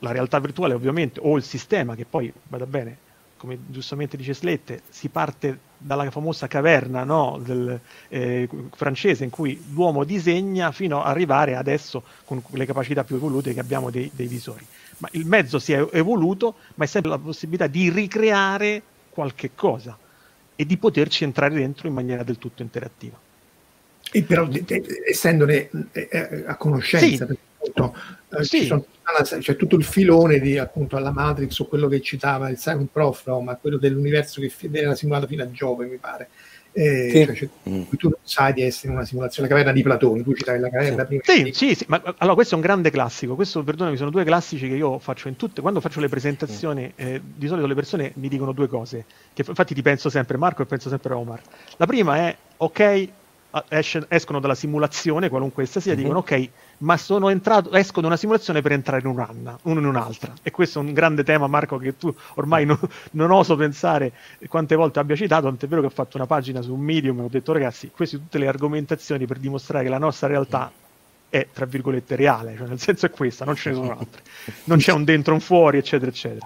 La 0.00 0.12
realtà 0.12 0.38
virtuale 0.40 0.74
ovviamente, 0.74 1.20
o 1.22 1.36
il 1.36 1.42
sistema 1.42 1.94
che 1.94 2.04
poi, 2.04 2.32
vada 2.48 2.66
bene, 2.66 3.08
come 3.40 3.58
giustamente 3.68 4.18
dice 4.18 4.34
Slette, 4.34 4.82
si 4.90 5.08
parte 5.08 5.58
dalla 5.78 6.10
famosa 6.10 6.46
caverna 6.46 7.04
no, 7.04 7.40
del, 7.42 7.80
eh, 8.08 8.46
francese 8.76 9.24
in 9.24 9.30
cui 9.30 9.58
l'uomo 9.72 10.04
disegna 10.04 10.72
fino 10.72 11.02
ad 11.02 11.08
arrivare 11.08 11.56
adesso 11.56 12.02
con 12.26 12.42
le 12.50 12.66
capacità 12.66 13.02
più 13.02 13.16
evolute 13.16 13.54
che 13.54 13.60
abbiamo 13.60 13.88
dei, 13.88 14.10
dei 14.12 14.26
visori. 14.26 14.62
Ma 14.98 15.08
il 15.12 15.24
mezzo 15.24 15.58
si 15.58 15.72
è 15.72 15.88
evoluto, 15.92 16.56
ma 16.74 16.84
è 16.84 16.86
sempre 16.86 17.10
la 17.10 17.16
possibilità 17.16 17.66
di 17.66 17.88
ricreare 17.88 18.82
qualche 19.08 19.52
cosa 19.54 19.96
e 20.54 20.66
di 20.66 20.76
poterci 20.76 21.24
entrare 21.24 21.54
dentro 21.54 21.88
in 21.88 21.94
maniera 21.94 22.22
del 22.22 22.36
tutto 22.36 22.60
interattiva. 22.60 23.18
E 24.12 24.22
però 24.22 24.46
essendone 25.08 25.70
eh, 25.92 26.08
eh, 26.10 26.44
a 26.46 26.56
conoscenza, 26.56 27.26
sì. 27.26 27.38
Appunto, 27.60 27.94
eh, 28.38 28.44
sì. 28.44 28.64
sono, 28.64 28.84
c'è 29.40 29.56
tutto 29.56 29.76
il 29.76 29.84
filone 29.84 30.38
di 30.38 30.56
appunto 30.56 30.96
alla 30.96 31.10
Matrix 31.10 31.58
o 31.58 31.66
quello 31.66 31.88
che 31.88 32.00
citava 32.00 32.48
il 32.48 32.58
Simon 32.58 32.88
Prof, 32.90 33.26
no? 33.26 33.40
ma 33.40 33.56
quello 33.56 33.76
dell'universo 33.76 34.40
che 34.40 34.52
era 34.72 34.94
simulato 34.94 35.26
fino 35.26 35.42
a 35.42 35.50
Giove, 35.50 35.86
mi 35.86 35.96
pare. 35.96 36.28
Eh, 36.72 37.10
sì. 37.10 37.36
cioè, 37.36 37.48
mm. 37.68 37.82
tu 37.98 38.08
non 38.08 38.18
sai 38.22 38.52
di 38.52 38.62
essere 38.62 38.88
in 38.88 38.94
una 38.94 39.04
simulazione, 39.04 39.48
la 39.48 39.54
caverna 39.54 39.72
di 39.74 39.82
Platone, 39.82 40.22
tu 40.22 40.32
citavi 40.34 40.60
la 40.60 40.70
caverna 40.70 41.02
sì. 41.02 41.06
prima. 41.06 41.22
Sì, 41.24 41.52
sì, 41.52 41.74
sì, 41.74 41.84
ma 41.88 42.00
allora 42.18 42.34
questo 42.34 42.54
è 42.54 42.56
un 42.56 42.62
grande 42.62 42.90
classico, 42.90 43.34
questo 43.34 43.64
perdonami, 43.64 43.96
sono 43.96 44.10
due 44.10 44.24
classici 44.24 44.68
che 44.68 44.74
io 44.74 44.98
faccio 45.00 45.26
in 45.26 45.36
tutte, 45.36 45.60
quando 45.60 45.80
faccio 45.80 45.98
le 45.98 46.08
presentazioni, 46.08 46.92
eh, 46.94 47.20
di 47.22 47.46
solito 47.48 47.66
le 47.66 47.74
persone 47.74 48.12
mi 48.14 48.28
dicono 48.28 48.52
due 48.52 48.68
cose, 48.68 49.04
che 49.32 49.44
infatti 49.46 49.74
ti 49.74 49.82
penso 49.82 50.08
sempre 50.10 50.36
Marco 50.36 50.62
e 50.62 50.66
penso 50.66 50.88
sempre 50.88 51.12
a 51.12 51.16
Omar. 51.16 51.42
La 51.76 51.86
prima 51.86 52.16
è, 52.16 52.36
ok, 52.58 53.08
esce, 53.68 54.04
escono 54.08 54.40
dalla 54.40 54.54
simulazione, 54.54 55.28
qualunque 55.28 55.62
essa 55.64 55.80
sia, 55.80 55.92
Mhm. 55.92 55.98
dicono 55.98 56.18
ok, 56.20 56.48
ma 56.78 56.96
sono 56.96 57.28
entrato, 57.28 57.72
esco 57.72 58.00
da 58.00 58.06
una 58.06 58.16
simulazione 58.16 58.62
per 58.62 58.72
entrare 58.72 59.00
in 59.02 59.08
un'anna, 59.08 59.58
uno 59.62 59.80
in 59.80 59.86
un'altra. 59.86 60.32
E 60.42 60.50
questo 60.50 60.80
è 60.80 60.82
un 60.82 60.92
grande 60.92 61.24
tema, 61.24 61.46
Marco, 61.46 61.76
che 61.78 61.96
tu 61.96 62.14
ormai 62.34 62.64
non, 62.64 62.78
non 63.12 63.30
oso 63.30 63.56
pensare 63.56 64.12
quante 64.48 64.74
volte 64.76 64.98
abbia 64.98 65.16
citato, 65.16 65.46
tant'è 65.46 65.66
vero 65.66 65.80
che 65.80 65.86
ho 65.88 65.90
fatto 65.90 66.16
una 66.16 66.26
pagina 66.26 66.62
su 66.62 66.74
Medium 66.74 67.20
e 67.20 67.22
ho 67.24 67.28
detto 67.28 67.52
ragazzi, 67.52 67.90
queste 67.94 68.16
sono 68.16 68.28
tutte 68.28 68.38
le 68.42 68.48
argomentazioni 68.48 69.26
per 69.26 69.38
dimostrare 69.38 69.84
che 69.84 69.90
la 69.90 69.98
nostra 69.98 70.28
realtà 70.28 70.70
è, 71.28 71.46
tra 71.52 71.64
virgolette, 71.64 72.16
reale, 72.16 72.56
cioè 72.56 72.66
nel 72.66 72.80
senso 72.80 73.06
è 73.06 73.10
questa, 73.10 73.44
non 73.44 73.54
ce 73.54 73.68
ne 73.70 73.74
sono 73.76 73.96
altre. 73.96 74.22
Non 74.64 74.78
c'è 74.78 74.90
un 74.90 75.04
dentro, 75.04 75.32
un 75.32 75.38
fuori, 75.38 75.78
eccetera, 75.78 76.10
eccetera. 76.10 76.44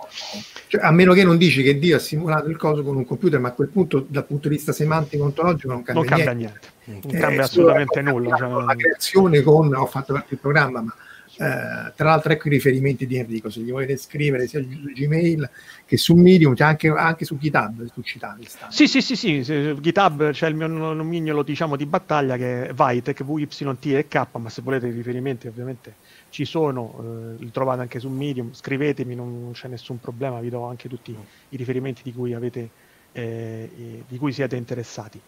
Cioè, 0.66 0.82
a 0.82 0.90
meno 0.90 1.14
che 1.14 1.24
non 1.24 1.38
dici 1.38 1.62
che 1.62 1.78
Dio 1.78 1.96
ha 1.96 1.98
simulato 1.98 2.48
il 2.50 2.56
coso 2.58 2.82
con 2.82 2.94
un 2.96 3.06
computer, 3.06 3.40
ma 3.40 3.48
a 3.48 3.52
quel 3.52 3.68
punto, 3.68 4.04
dal 4.06 4.26
punto 4.26 4.48
di 4.48 4.56
vista 4.56 4.72
semantico 4.72 5.24
ontologico, 5.24 5.68
non 5.72 5.82
cambia, 5.82 6.02
Non 6.02 6.04
cambia 6.04 6.32
niente. 6.32 6.58
niente, 6.60 6.68
non 6.86 7.00
Eh, 7.14 7.18
cambia 7.18 7.46
solo 7.46 7.70
assolutamente 7.70 8.02
nulla. 8.02 8.36
cioè- 8.36 8.64
La 8.64 8.74
creazione 8.74 9.42
con 9.42 9.74
ho 9.74 9.86
fatto 9.86 10.12
parte 10.12 10.28
del 10.30 10.38
programma, 10.38 10.82
ma 10.82 10.94
eh, 11.36 11.92
tra 11.96 12.10
l'altro 12.10 12.32
ecco 12.32 12.46
i 12.46 12.50
riferimenti 12.50 13.06
di 13.06 13.16
Enrico, 13.16 13.50
se 13.50 13.60
li 13.60 13.70
volete 13.72 13.96
scrivere 13.96 14.46
sia 14.46 14.60
su 14.62 14.68
Gmail 14.68 15.50
che 15.84 15.96
su 15.96 16.14
Medium, 16.14 16.54
cioè 16.54 16.68
anche, 16.68 16.88
anche 16.88 17.24
su 17.24 17.36
GitHub, 17.36 17.90
tu 17.92 18.02
citavi. 18.02 18.46
Sì, 18.68 18.86
sì, 18.86 19.00
sì, 19.02 19.16
sì, 19.16 19.42
se- 19.42 19.74
GitHub 19.80 20.30
c'è 20.30 20.46
il 20.46 20.54
mio 20.54 20.68
nomignolo 20.68 21.42
diciamo 21.42 21.74
di 21.74 21.86
battaglia 21.86 22.36
che 22.36 22.68
è 22.68 22.72
Vitec, 22.72 23.24
VYTK, 23.24 24.28
ma 24.36 24.48
se 24.48 24.62
volete 24.62 24.86
i 24.86 24.92
riferimenti 24.92 25.48
ovviamente 25.48 25.94
ci 26.30 26.44
sono, 26.44 27.34
eh, 27.36 27.42
li 27.42 27.50
trovate 27.50 27.80
anche 27.80 27.98
su 27.98 28.08
Medium, 28.08 28.52
scrivetemi, 28.52 29.14
non, 29.16 29.50
c'è 29.52 29.66
nessun 29.68 29.98
problema, 29.98 30.38
vi 30.40 30.50
do 30.50 30.64
anche 30.64 30.88
tutti 30.88 31.16
i 31.48 31.56
riferimenti 31.56 32.02
di 32.04 32.12
cui 32.12 32.32
avete, 32.32 32.68
eh, 33.12 33.70
eh, 33.76 34.02
di 34.06 34.18
cui 34.18 34.32
siete 34.32 34.54
interessati. 34.56 35.20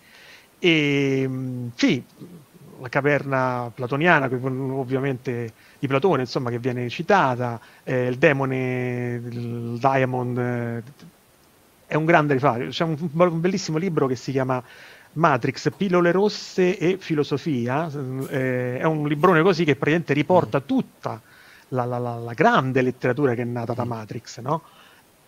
E 0.70 1.26
mh, 1.28 1.72
sì, 1.76 2.04
la 2.80 2.88
caverna 2.88 3.70
platoniana, 3.74 4.26
ovviamente 4.32 5.54
di 5.78 5.86
Platone, 5.86 6.22
insomma, 6.22 6.50
che 6.50 6.58
viene 6.58 6.88
citata, 6.88 7.60
eh, 7.84 8.06
il 8.08 8.18
demone, 8.18 9.20
il 9.24 9.76
Diamond, 9.78 10.38
eh, 10.38 10.82
è 11.86 11.94
un 11.94 12.04
grande 12.04 12.34
rifare. 12.34 12.68
C'è 12.68 12.84
un, 12.84 12.96
un 13.12 13.40
bellissimo 13.40 13.78
libro 13.78 14.06
che 14.06 14.16
si 14.16 14.32
chiama 14.32 14.62
Matrix, 15.12 15.70
pillole 15.76 16.10
rosse 16.10 16.76
e 16.78 16.98
filosofia. 16.98 17.88
eh, 18.28 18.78
è 18.78 18.84
un 18.84 19.06
librone 19.08 19.42
così 19.42 19.64
che 19.64 19.74
praticamente 19.76 20.12
riporta 20.14 20.60
tutta 20.60 21.22
la, 21.68 21.84
la- 21.84 21.98
la- 21.98 22.16
la 22.18 22.32
grande 22.34 22.82
letteratura 22.82 23.34
che 23.34 23.42
è 23.42 23.44
nata 23.44 23.72
da 23.74 23.84
Matrix, 23.84 24.40
no? 24.40 24.62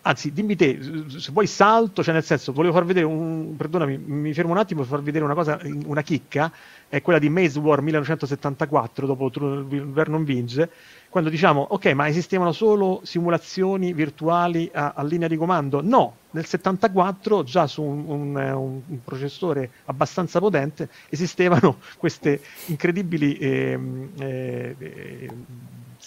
Anzi, 0.09 0.31
dimmi 0.33 0.55
te, 0.55 0.79
se 1.19 1.31
vuoi 1.31 1.45
salto, 1.45 2.01
cioè 2.01 2.15
nel 2.15 2.23
senso, 2.23 2.51
volevo 2.51 2.73
far 2.73 2.83
vedere 2.83 3.05
un, 3.05 3.55
perdonami, 3.55 3.95
mi 3.99 4.33
fermo 4.33 4.51
un 4.53 4.57
attimo 4.57 4.79
per 4.81 4.89
far 4.89 5.03
vedere 5.03 5.23
una 5.23 5.35
cosa, 5.35 5.59
una 5.85 6.01
chicca, 6.01 6.51
è 6.87 6.99
quella 7.03 7.19
di 7.19 7.29
Maze 7.29 7.59
War 7.59 7.81
1974, 7.83 9.05
dopo 9.05 9.29
Vernon 9.67 10.23
Vinge, 10.23 10.71
quando 11.09 11.29
diciamo, 11.29 11.61
ok, 11.61 11.85
ma 11.93 12.07
esistevano 12.07 12.51
solo 12.53 13.01
simulazioni 13.03 13.93
virtuali 13.93 14.67
a, 14.73 14.93
a 14.95 15.03
linea 15.03 15.27
di 15.27 15.37
comando? 15.37 15.79
No, 15.83 16.21
nel 16.31 16.45
74 16.47 17.43
già 17.43 17.67
su 17.67 17.83
un, 17.83 18.03
un- 18.07 18.81
un 18.87 19.03
processore 19.03 19.69
abbastanza 19.85 20.39
potente 20.39 20.89
esistevano 21.09 21.77
queste 21.97 22.41
incredibili 22.65 23.37
ehm, 23.37 24.11
eh, 24.17 24.75
eh, 24.79 25.29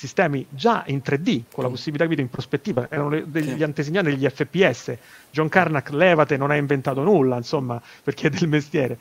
sistemi 0.06 0.44
già 0.50 0.82
in 0.86 1.00
3D, 1.04 1.42
con 1.52 1.62
la 1.64 1.70
possibilità 1.70 2.02
di 2.04 2.10
vedere 2.10 2.26
in 2.26 2.32
prospettiva, 2.32 2.86
erano 2.90 3.08
le- 3.08 3.24
degli 3.30 3.56
Sì. 3.56 3.62
antesignani 3.62 4.10
degli 4.10 4.28
FPS. 4.28 4.96
John 5.30 5.48
Carnack, 5.48 5.90
levate, 5.90 6.36
non 6.36 6.50
ha 6.50 6.56
inventato 6.56 7.02
nulla, 7.02 7.36
insomma, 7.36 7.80
perché 8.02 8.26
è 8.26 8.30
del 8.30 8.48
mestiere. 8.48 8.98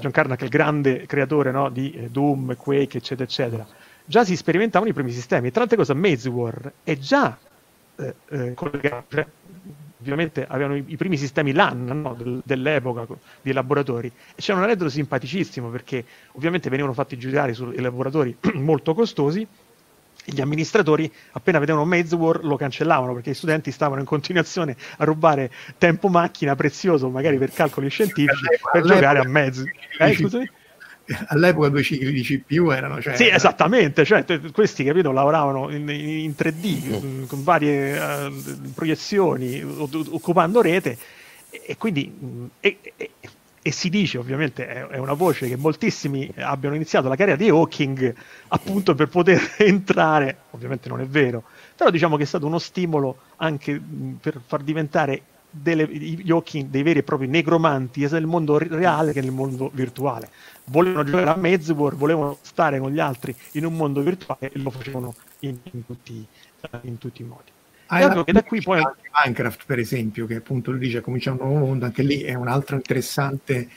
John 0.00 0.10
Carnack 0.12 0.40
è 0.40 0.44
il 0.44 0.50
grande 0.50 1.06
creatore 1.06 1.50
no, 1.50 1.68
di 1.68 1.92
eh, 1.92 2.08
Doom, 2.08 2.56
Quake, 2.56 2.98
eccetera, 2.98 3.24
eccetera. 3.24 3.66
Già 4.04 4.24
si 4.24 4.36
sperimentavano 4.36 4.90
i 4.90 4.94
primi 4.94 5.10
sistemi. 5.12 5.50
Tra 5.50 5.60
l'altre 5.60 5.76
cose, 5.76 5.92
Maze 5.94 6.28
War 6.28 6.72
è 6.82 6.96
già 6.96 7.36
eh, 7.96 8.14
eh, 8.30 8.54
collegato, 8.54 9.04
cioè, 9.10 9.26
ovviamente 10.00 10.46
avevano 10.46 10.76
i, 10.76 10.84
i 10.86 10.96
primi 10.96 11.16
sistemi 11.16 11.52
LAN 11.52 11.84
no, 12.02 12.14
del- 12.14 12.40
dell'epoca 12.44 13.06
di 13.42 13.52
laboratori 13.52 14.06
e 14.06 14.40
c'era 14.40 14.58
un 14.58 14.64
aneddoto 14.64 14.88
simpaticissimo 14.90 15.68
perché 15.68 16.04
ovviamente 16.32 16.68
venivano 16.70 16.94
fatti 16.94 17.18
giudicare 17.18 17.52
su 17.52 17.68
laboratori 17.72 18.36
molto 18.54 18.94
costosi 18.94 19.46
gli 20.30 20.40
amministratori 20.40 21.10
appena 21.32 21.58
vedevano 21.58 21.84
Maze 21.84 22.14
War 22.14 22.44
lo 22.44 22.56
cancellavano 22.56 23.14
perché 23.14 23.30
gli 23.30 23.34
studenti 23.34 23.70
stavano 23.70 24.00
in 24.00 24.06
continuazione 24.06 24.76
a 24.98 25.04
rubare 25.04 25.50
tempo 25.78 26.08
macchina 26.08 26.54
prezioso 26.56 27.08
magari 27.08 27.38
per 27.38 27.52
calcoli 27.52 27.88
scientifici 27.88 28.44
per 28.46 28.82
All'epoca- 28.82 28.94
giocare 28.94 29.18
a 29.20 29.28
Maze 29.28 29.72
eh, 29.98 30.14
scusami? 30.14 30.50
All'epoca 31.28 31.68
due 31.70 31.82
cicli 31.82 32.12
di 32.12 32.20
CPU 32.22 32.68
erano... 32.70 33.00
Cioè, 33.00 33.16
Sì, 33.16 33.28
esattamente, 33.28 34.04
cioè, 34.04 34.26
te- 34.26 34.40
questi 34.52 34.84
capito, 34.84 35.10
lavoravano 35.10 35.70
in, 35.70 35.88
in 35.88 36.34
3D 36.36 37.00
mh, 37.22 37.26
con 37.28 37.42
varie 37.44 37.96
eh, 37.96 38.30
proiezioni, 38.74 39.62
o- 39.62 39.88
occupando 40.10 40.60
rete 40.60 40.98
e, 41.48 41.62
e 41.68 41.76
quindi 41.78 42.06
mh, 42.08 42.44
e, 42.60 42.76
e- 42.94 43.10
e 43.68 43.72
si 43.72 43.90
dice 43.90 44.16
ovviamente 44.16 44.66
è, 44.66 44.86
è 44.86 44.96
una 44.96 45.12
voce 45.12 45.46
che 45.46 45.56
moltissimi 45.56 46.32
abbiano 46.36 46.74
iniziato 46.74 47.06
la 47.08 47.16
carriera 47.16 47.38
di 47.38 47.50
Hawking 47.50 48.14
appunto 48.48 48.94
per 48.94 49.08
poter 49.08 49.56
entrare, 49.58 50.38
ovviamente 50.52 50.88
non 50.88 51.02
è 51.02 51.06
vero, 51.06 51.42
però 51.76 51.90
diciamo 51.90 52.16
che 52.16 52.22
è 52.22 52.26
stato 52.26 52.46
uno 52.46 52.58
stimolo 52.58 53.18
anche 53.36 53.78
per 54.18 54.40
far 54.46 54.62
diventare 54.62 55.20
delle, 55.50 55.86
gli 55.86 56.30
Hawking 56.30 56.70
dei 56.70 56.82
veri 56.82 57.00
e 57.00 57.02
propri 57.02 57.26
negromanti 57.26 58.06
sia 58.06 58.16
nel 58.16 58.26
mondo 58.26 58.56
reale 58.56 59.12
che 59.12 59.20
nel 59.20 59.32
mondo 59.32 59.70
virtuale 59.74 60.30
volevano 60.64 61.04
giocare 61.04 61.30
a 61.30 61.36
Maze 61.36 61.72
War, 61.72 61.94
volevano 61.94 62.38
stare 62.40 62.78
con 62.78 62.90
gli 62.90 63.00
altri 63.00 63.34
in 63.52 63.66
un 63.66 63.74
mondo 63.74 64.00
virtuale 64.00 64.50
e 64.50 64.58
lo 64.60 64.70
facevano 64.70 65.14
in, 65.40 65.58
in 65.72 65.84
tutti, 65.84 66.26
in 66.82 66.96
tutti 66.96 67.20
i 67.20 67.24
modi. 67.26 67.50
Hai 67.90 68.24
che 68.24 68.32
da 68.32 68.42
qui 68.42 68.60
poi- 68.60 68.82
Minecraft, 69.24 69.62
per 69.66 69.78
esempio, 69.78 70.26
che 70.26 70.36
appunto 70.36 70.70
lui 70.70 70.80
dice 70.80 71.00
comincia 71.00 71.30
un 71.32 71.38
nuovo 71.40 71.58
mondo, 71.66 71.84
anche 71.86 72.02
lì 72.02 72.20
è 72.22 72.34
un 72.34 72.48
altro 72.48 72.76
interessante 72.76 73.68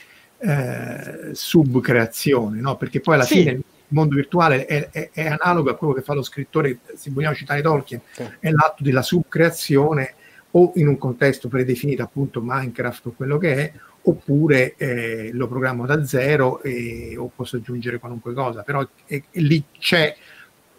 eh, 0.43 1.29
subcreazione, 1.33 2.59
no? 2.59 2.75
perché 2.75 2.99
poi 2.99 3.13
alla 3.15 3.23
Sì. 3.25 3.35
fine 3.39 3.51
il 3.51 3.63
mondo 3.89 4.15
virtuale 4.15 4.65
è, 4.65 4.89
è- 4.89 5.09
è 5.13 5.27
analogo 5.27 5.69
a 5.69 5.75
quello 5.75 5.93
che 5.93 6.01
fa 6.01 6.13
lo 6.13 6.23
scrittore, 6.23 6.79
se 6.95 7.11
vogliamo 7.11 7.35
citare 7.35 7.61
Tolkien, 7.61 8.01
Sì. 8.11 8.23
è 8.39 8.49
l'atto 8.49 8.83
della 8.83 9.03
subcreazione 9.03 10.15
o 10.51 10.71
in 10.75 10.87
un 10.87 10.97
contesto 10.97 11.47
predefinito 11.47 12.01
appunto 12.01 12.41
Minecraft 12.43 13.05
o 13.05 13.11
quello 13.11 13.37
che 13.37 13.53
è, 13.55 13.71
oppure 14.03 14.73
eh, 14.77 15.29
lo 15.31 15.47
programmo 15.47 15.85
da 15.85 16.03
zero 16.05 16.61
e- 16.63 17.15
o 17.17 17.31
posso 17.35 17.57
aggiungere 17.57 17.99
qualunque 17.99 18.33
cosa, 18.33 18.63
però 18.63 18.83
è 19.05 19.21
lì 19.33 19.63
c'è, 19.77 20.15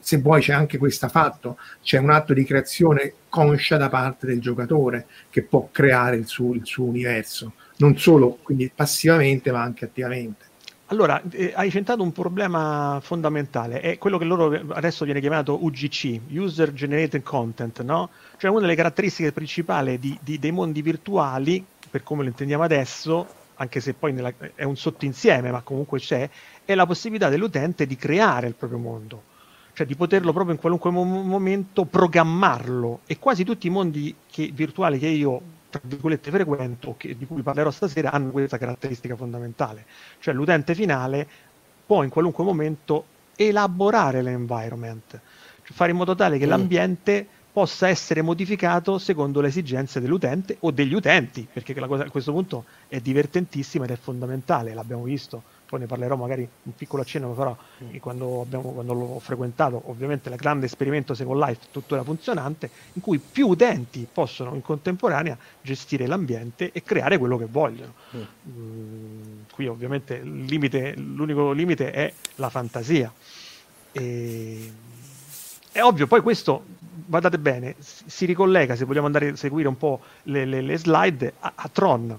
se 0.03 0.19
vuoi 0.19 0.41
c'è 0.41 0.53
anche 0.53 0.79
questo 0.79 1.09
fatto, 1.09 1.57
c'è 1.81 1.99
un 1.99 2.11
atto 2.11 2.35
di 2.35 2.45
creazione 2.45 3.13
conscia 3.29 3.77
da 3.77 3.89
parte 3.89 4.27
del 4.27 4.41
giocatore 4.41 5.07
che 5.31 5.43
può 5.43 5.69
creare 5.71 6.17
il 6.17 6.27
suo, 6.27 6.55
il 6.55 6.67
suo 6.67 6.85
universo, 6.85 7.53
non 7.77 7.97
solo 7.97 8.39
quindi 8.43 8.71
passivamente 8.75 9.53
ma 9.53 9.63
anche 9.63 9.85
attivamente. 9.85 10.51
Allora, 10.87 11.23
eh, 11.31 11.53
hai 11.55 11.71
centrato 11.71 12.03
un 12.03 12.13
problema 12.13 12.99
fondamentale, 13.01 13.81
è 13.81 13.97
quello 13.97 14.19
che 14.19 14.25
loro 14.25 14.53
adesso 14.75 15.05
viene 15.07 15.21
chiamato 15.21 15.65
UGC, 15.65 16.21
User 16.33 16.73
Generated 16.75 17.23
Content, 17.23 17.81
no? 17.83 18.11
Cioè 18.37 18.51
una 18.51 18.61
delle 18.61 18.75
caratteristiche 18.75 19.33
principali 19.33 19.99
di- 19.99 20.19
di- 20.21 20.39
dei 20.39 20.51
mondi 20.51 20.83
virtuali, 20.83 21.65
per 21.89 22.03
come 22.03 22.25
lo 22.25 22.29
intendiamo 22.29 22.65
adesso, 22.65 23.27
anche 23.55 23.81
se 23.81 23.95
poi 23.95 24.13
nella- 24.13 24.35
è 24.55 24.65
un 24.65 24.77
sottoinsieme, 24.77 25.51
ma 25.51 25.63
comunque 25.63 25.99
c'è, 25.99 26.29
è 26.65 26.75
la 26.75 26.85
possibilità 26.85 27.31
dell'utente 27.31 27.87
di 27.87 27.97
creare 27.97 28.49
il 28.49 28.55
proprio 28.55 28.79
mondo, 28.79 29.23
cioè 29.75 29.87
di 29.87 29.95
poterlo 29.97 30.33
proprio 30.33 30.55
in 30.55 30.61
qualunque 30.61 30.91
mo- 30.91 31.05
momento 31.05 31.85
programmarlo. 31.85 33.01
E 33.07 33.19
quasi 33.19 33.45
tutti 33.45 33.67
i 33.67 33.71
mondi 33.71 34.15
che- 34.31 34.51
virtuali 34.53 34.99
che 34.99 35.07
io, 35.09 35.41
tra 35.71 35.81
virgolette, 35.83 36.31
frequento, 36.31 36.95
che- 36.99 37.17
di 37.17 37.27
cui 37.27 37.43
parlerò 37.43 37.71
stasera, 37.71 38.13
hanno 38.13 38.31
questa 38.31 38.59
caratteristica 38.59 39.17
fondamentale 39.17 39.85
cioè 40.19 40.35
l'utente 40.35 40.75
finale 40.75 41.27
può 41.87 42.03
in 42.03 42.11
qualunque 42.11 42.45
momento 42.45 43.05
elaborare 43.37 44.23
l'environment, 44.23 45.11
cioè 45.63 45.73
fare 45.75 45.91
in 45.91 45.97
modo 45.97 46.15
tale 46.15 46.39
che 46.39 46.47
Mm. 46.47 46.49
l'ambiente 46.49 47.27
possa 47.53 47.89
essere 47.89 48.23
modificato 48.23 48.99
secondo 48.99 49.41
le 49.41 49.49
esigenze 49.49 50.01
dell'utente 50.01 50.57
o 50.61 50.71
degli 50.71 50.95
utenti, 50.95 51.47
perché 51.53 51.79
la 51.79 51.87
cosa 51.87 52.05
a 52.05 52.11
questo 52.11 52.33
punto 52.33 52.65
è 52.89 53.01
divertentissima 53.01 53.85
ed 53.85 53.91
è 53.91 53.97
fondamentale, 53.97 54.73
l'abbiamo 54.75 55.03
visto, 55.03 55.43
poi 55.73 55.81
ne 55.81 55.87
parlerò 55.87 56.17
magari 56.17 56.47
un 56.65 56.75
piccolo 56.75 57.01
accenno 57.01 57.33
farò 57.33 57.57
Mm. 57.83 57.97
quando, 57.97 58.43
abbiamo, 58.43 58.73
quando 58.73 58.93
l'ho 58.93 59.19
frequentato, 59.21 59.81
ovviamente 59.87 60.29
il 60.29 60.37
grande 60.37 60.67
esperimento 60.67 61.15
Second 61.15 61.43
Life 61.43 61.69
tuttora 61.71 62.03
funzionante, 62.05 62.69
in 62.93 63.01
cui 63.01 63.19
più 63.19 63.49
utenti 63.49 64.07
possono 64.13 64.55
in 64.55 64.61
contemporanea 64.61 65.37
gestire 65.63 66.07
l'ambiente 66.07 66.73
e 66.73 66.83
creare 66.83 67.17
quello 67.17 67.39
che 67.39 67.47
vogliono. 67.51 67.95
Mm. 68.15 68.21
Mm, 68.51 69.41
qui 69.51 69.67
ovviamente 69.67 70.15
il 70.17 70.45
limite, 70.45 70.95
l'unico 70.95 71.53
limite 71.53 71.91
è 71.91 72.13
la 72.35 72.51
fantasia. 72.51 73.11
E- 73.93 74.73
È 75.73 75.81
ovvio, 75.81 76.07
poi 76.07 76.21
questo, 76.21 76.65
guardate 77.07 77.39
bene, 77.39 77.77
si 77.79 78.05
si 78.07 78.25
ricollega, 78.27 78.77
se 78.77 78.85
vogliamo 78.85 79.07
andare 79.07 79.29
a 79.31 79.37
seguire 79.37 79.69
un 79.69 79.79
po' 79.79 80.01
le, 80.25 80.45
le- 80.45 80.61
le 80.61 80.77
slide, 80.77 81.33
a, 81.41 81.53
a 81.55 81.69
Tron. 81.73 82.19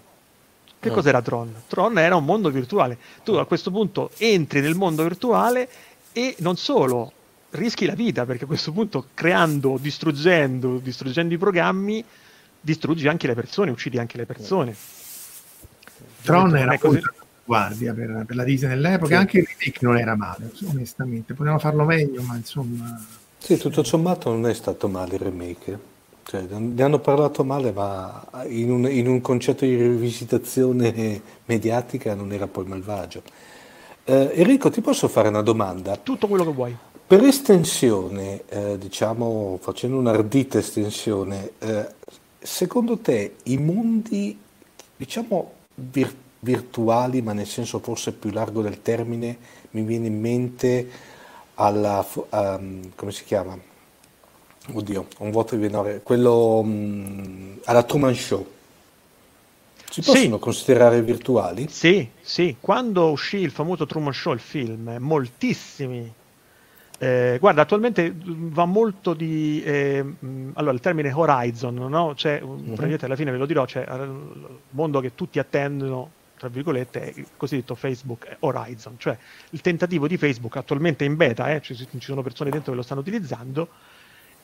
Che 0.83 0.89
Mm. 0.89 0.93
cos'era 0.93 1.21
Tron? 1.21 1.53
Tron 1.67 1.97
era 1.97 2.17
un 2.17 2.25
mondo 2.25 2.49
virtuale. 2.49 2.97
Tu 3.23 3.31
a 3.35 3.45
questo 3.45 3.71
punto 3.71 4.11
entri 4.17 4.59
nel 4.59 4.75
mondo 4.75 5.03
virtuale 5.03 5.69
e 6.11 6.35
non 6.39 6.57
solo 6.57 7.11
rischi 7.51 7.85
la 7.85 7.93
vita, 7.95 8.25
perché 8.25 8.43
a 8.43 8.47
questo 8.47 8.73
punto 8.73 9.05
creando, 9.13 9.77
distruggendo, 9.79 10.79
distruggendo 10.79 11.33
i 11.33 11.37
programmi, 11.37 12.03
distruggi 12.59 13.07
anche 13.07 13.27
le 13.27 13.33
persone, 13.33 13.71
uccidi 13.71 13.97
anche 13.97 14.17
le 14.17 14.25
persone. 14.25 14.75
Tron 16.21 16.55
era 16.57 16.77
così. 16.77 16.99
guardia 17.45 17.93
per, 17.93 18.23
per 18.25 18.35
la 18.35 18.43
Disney 18.43 18.69
nell'epoca, 18.71 19.07
Sì. 19.07 19.13
anche 19.15 19.37
il 19.39 19.45
remake 19.47 19.79
non 19.85 19.97
era 19.97 20.15
male, 20.15 20.51
onestamente. 20.69 21.33
Potevano 21.33 21.59
farlo 21.59 21.85
meglio, 21.85 22.21
ma 22.23 22.35
insomma... 22.35 23.01
Sì, 23.37 23.57
tutto 23.57 23.83
sommato 23.83 24.29
non 24.31 24.47
è 24.47 24.53
stato 24.53 24.89
male 24.89 25.15
il 25.15 25.21
remake. 25.21 25.79
Cioè, 26.23 26.41
ne 26.41 26.81
hanno 26.83 26.99
parlato 26.99 27.43
male, 27.43 27.71
ma 27.71 28.25
in 28.47 28.71
un, 28.71 28.89
in 28.89 29.07
un 29.07 29.21
concetto 29.21 29.65
di 29.65 29.75
rivisitazione 29.75 31.21
mediatica 31.45 32.15
non 32.15 32.31
era 32.31 32.47
poi 32.47 32.65
malvagio. 32.65 33.21
Eh, 34.05 34.31
Enrico, 34.33 34.69
ti 34.69 34.81
posso 34.81 35.07
fare 35.07 35.27
una 35.27 35.41
domanda? 35.41 35.95
Tutto 35.97 36.27
quello 36.27 36.45
che 36.45 36.51
vuoi. 36.51 36.77
Per 37.05 37.23
estensione, 37.23 38.43
eh, 38.47 38.77
diciamo, 38.77 39.59
facendo 39.61 39.97
un'ardita 39.97 40.57
estensione, 40.57 41.51
eh, 41.59 41.87
secondo 42.39 42.97
te 42.97 43.35
i 43.43 43.57
mondi, 43.57 44.37
diciamo, 44.95 45.51
vir- 45.75 46.15
virtuali, 46.39 47.21
ma 47.21 47.33
nel 47.33 47.47
senso 47.47 47.79
forse 47.79 48.13
più 48.13 48.31
largo 48.31 48.61
del 48.61 48.81
termine, 48.81 49.37
mi 49.71 49.83
viene 49.83 50.07
in 50.07 50.19
mente 50.19 50.89
alla, 51.55 52.05
ehm, 52.29 52.91
come 52.95 53.11
si 53.11 53.23
chiama? 53.25 53.57
Oddio, 54.71 55.07
un 55.19 55.31
vuoto 55.31 55.55
di 55.55 55.61
venore, 55.61 56.01
quello 56.03 56.61
mm, 56.63 57.55
alla 57.65 57.83
Truman 57.83 58.15
Show. 58.15 58.47
Si 59.89 60.01
Sì. 60.01 60.11
possono 60.11 60.39
considerare 60.39 61.01
virtuali? 61.01 61.67
Sì, 61.69 62.07
sì, 62.21 62.55
quando 62.59 63.11
uscì 63.11 63.37
il 63.37 63.51
famoso 63.51 63.85
Truman 63.85 64.13
Show, 64.13 64.33
il 64.33 64.39
film, 64.39 64.95
moltissimi. 64.99 66.11
eh, 66.99 67.37
guarda, 67.39 67.63
attualmente 67.63 68.09
mh, 68.11 68.53
va 68.53 68.63
molto 68.65 69.13
di. 69.13 69.61
eh, 69.65 70.01
mh, 70.01 70.51
allora, 70.53 70.73
il 70.73 70.79
termine 70.79 71.11
Horizon, 71.11 71.73
no? 71.75 72.13
C'è, 72.15 72.39
un- 72.41 72.63
praticamente 72.67 73.05
alla 73.05 73.15
fine 73.17 73.31
ve 73.31 73.37
lo 73.37 73.45
dirò, 73.45 73.65
c'è 73.65 73.85
eh, 73.87 73.95
il 74.03 74.59
mondo 74.69 75.01
che 75.01 75.13
tutti 75.13 75.37
attendono, 75.39 76.11
tra 76.37 76.47
virgolette, 76.47 77.01
è 77.01 77.11
il 77.15 77.25
cosiddetto 77.35 77.75
Facebook 77.75 78.37
Horizon, 78.39 78.95
cioè 78.97 79.17
il 79.49 79.59
tentativo 79.59 80.07
di 80.07 80.15
Facebook 80.17 80.55
attualmente 80.55 81.03
in 81.03 81.17
beta, 81.17 81.51
eh, 81.53 81.59
ci, 81.61 81.75
ci 81.75 81.87
sono 81.99 82.21
persone 82.21 82.49
dentro 82.51 82.71
che 82.71 82.77
lo 82.77 82.83
stanno 82.83 83.01
utilizzando. 83.01 83.67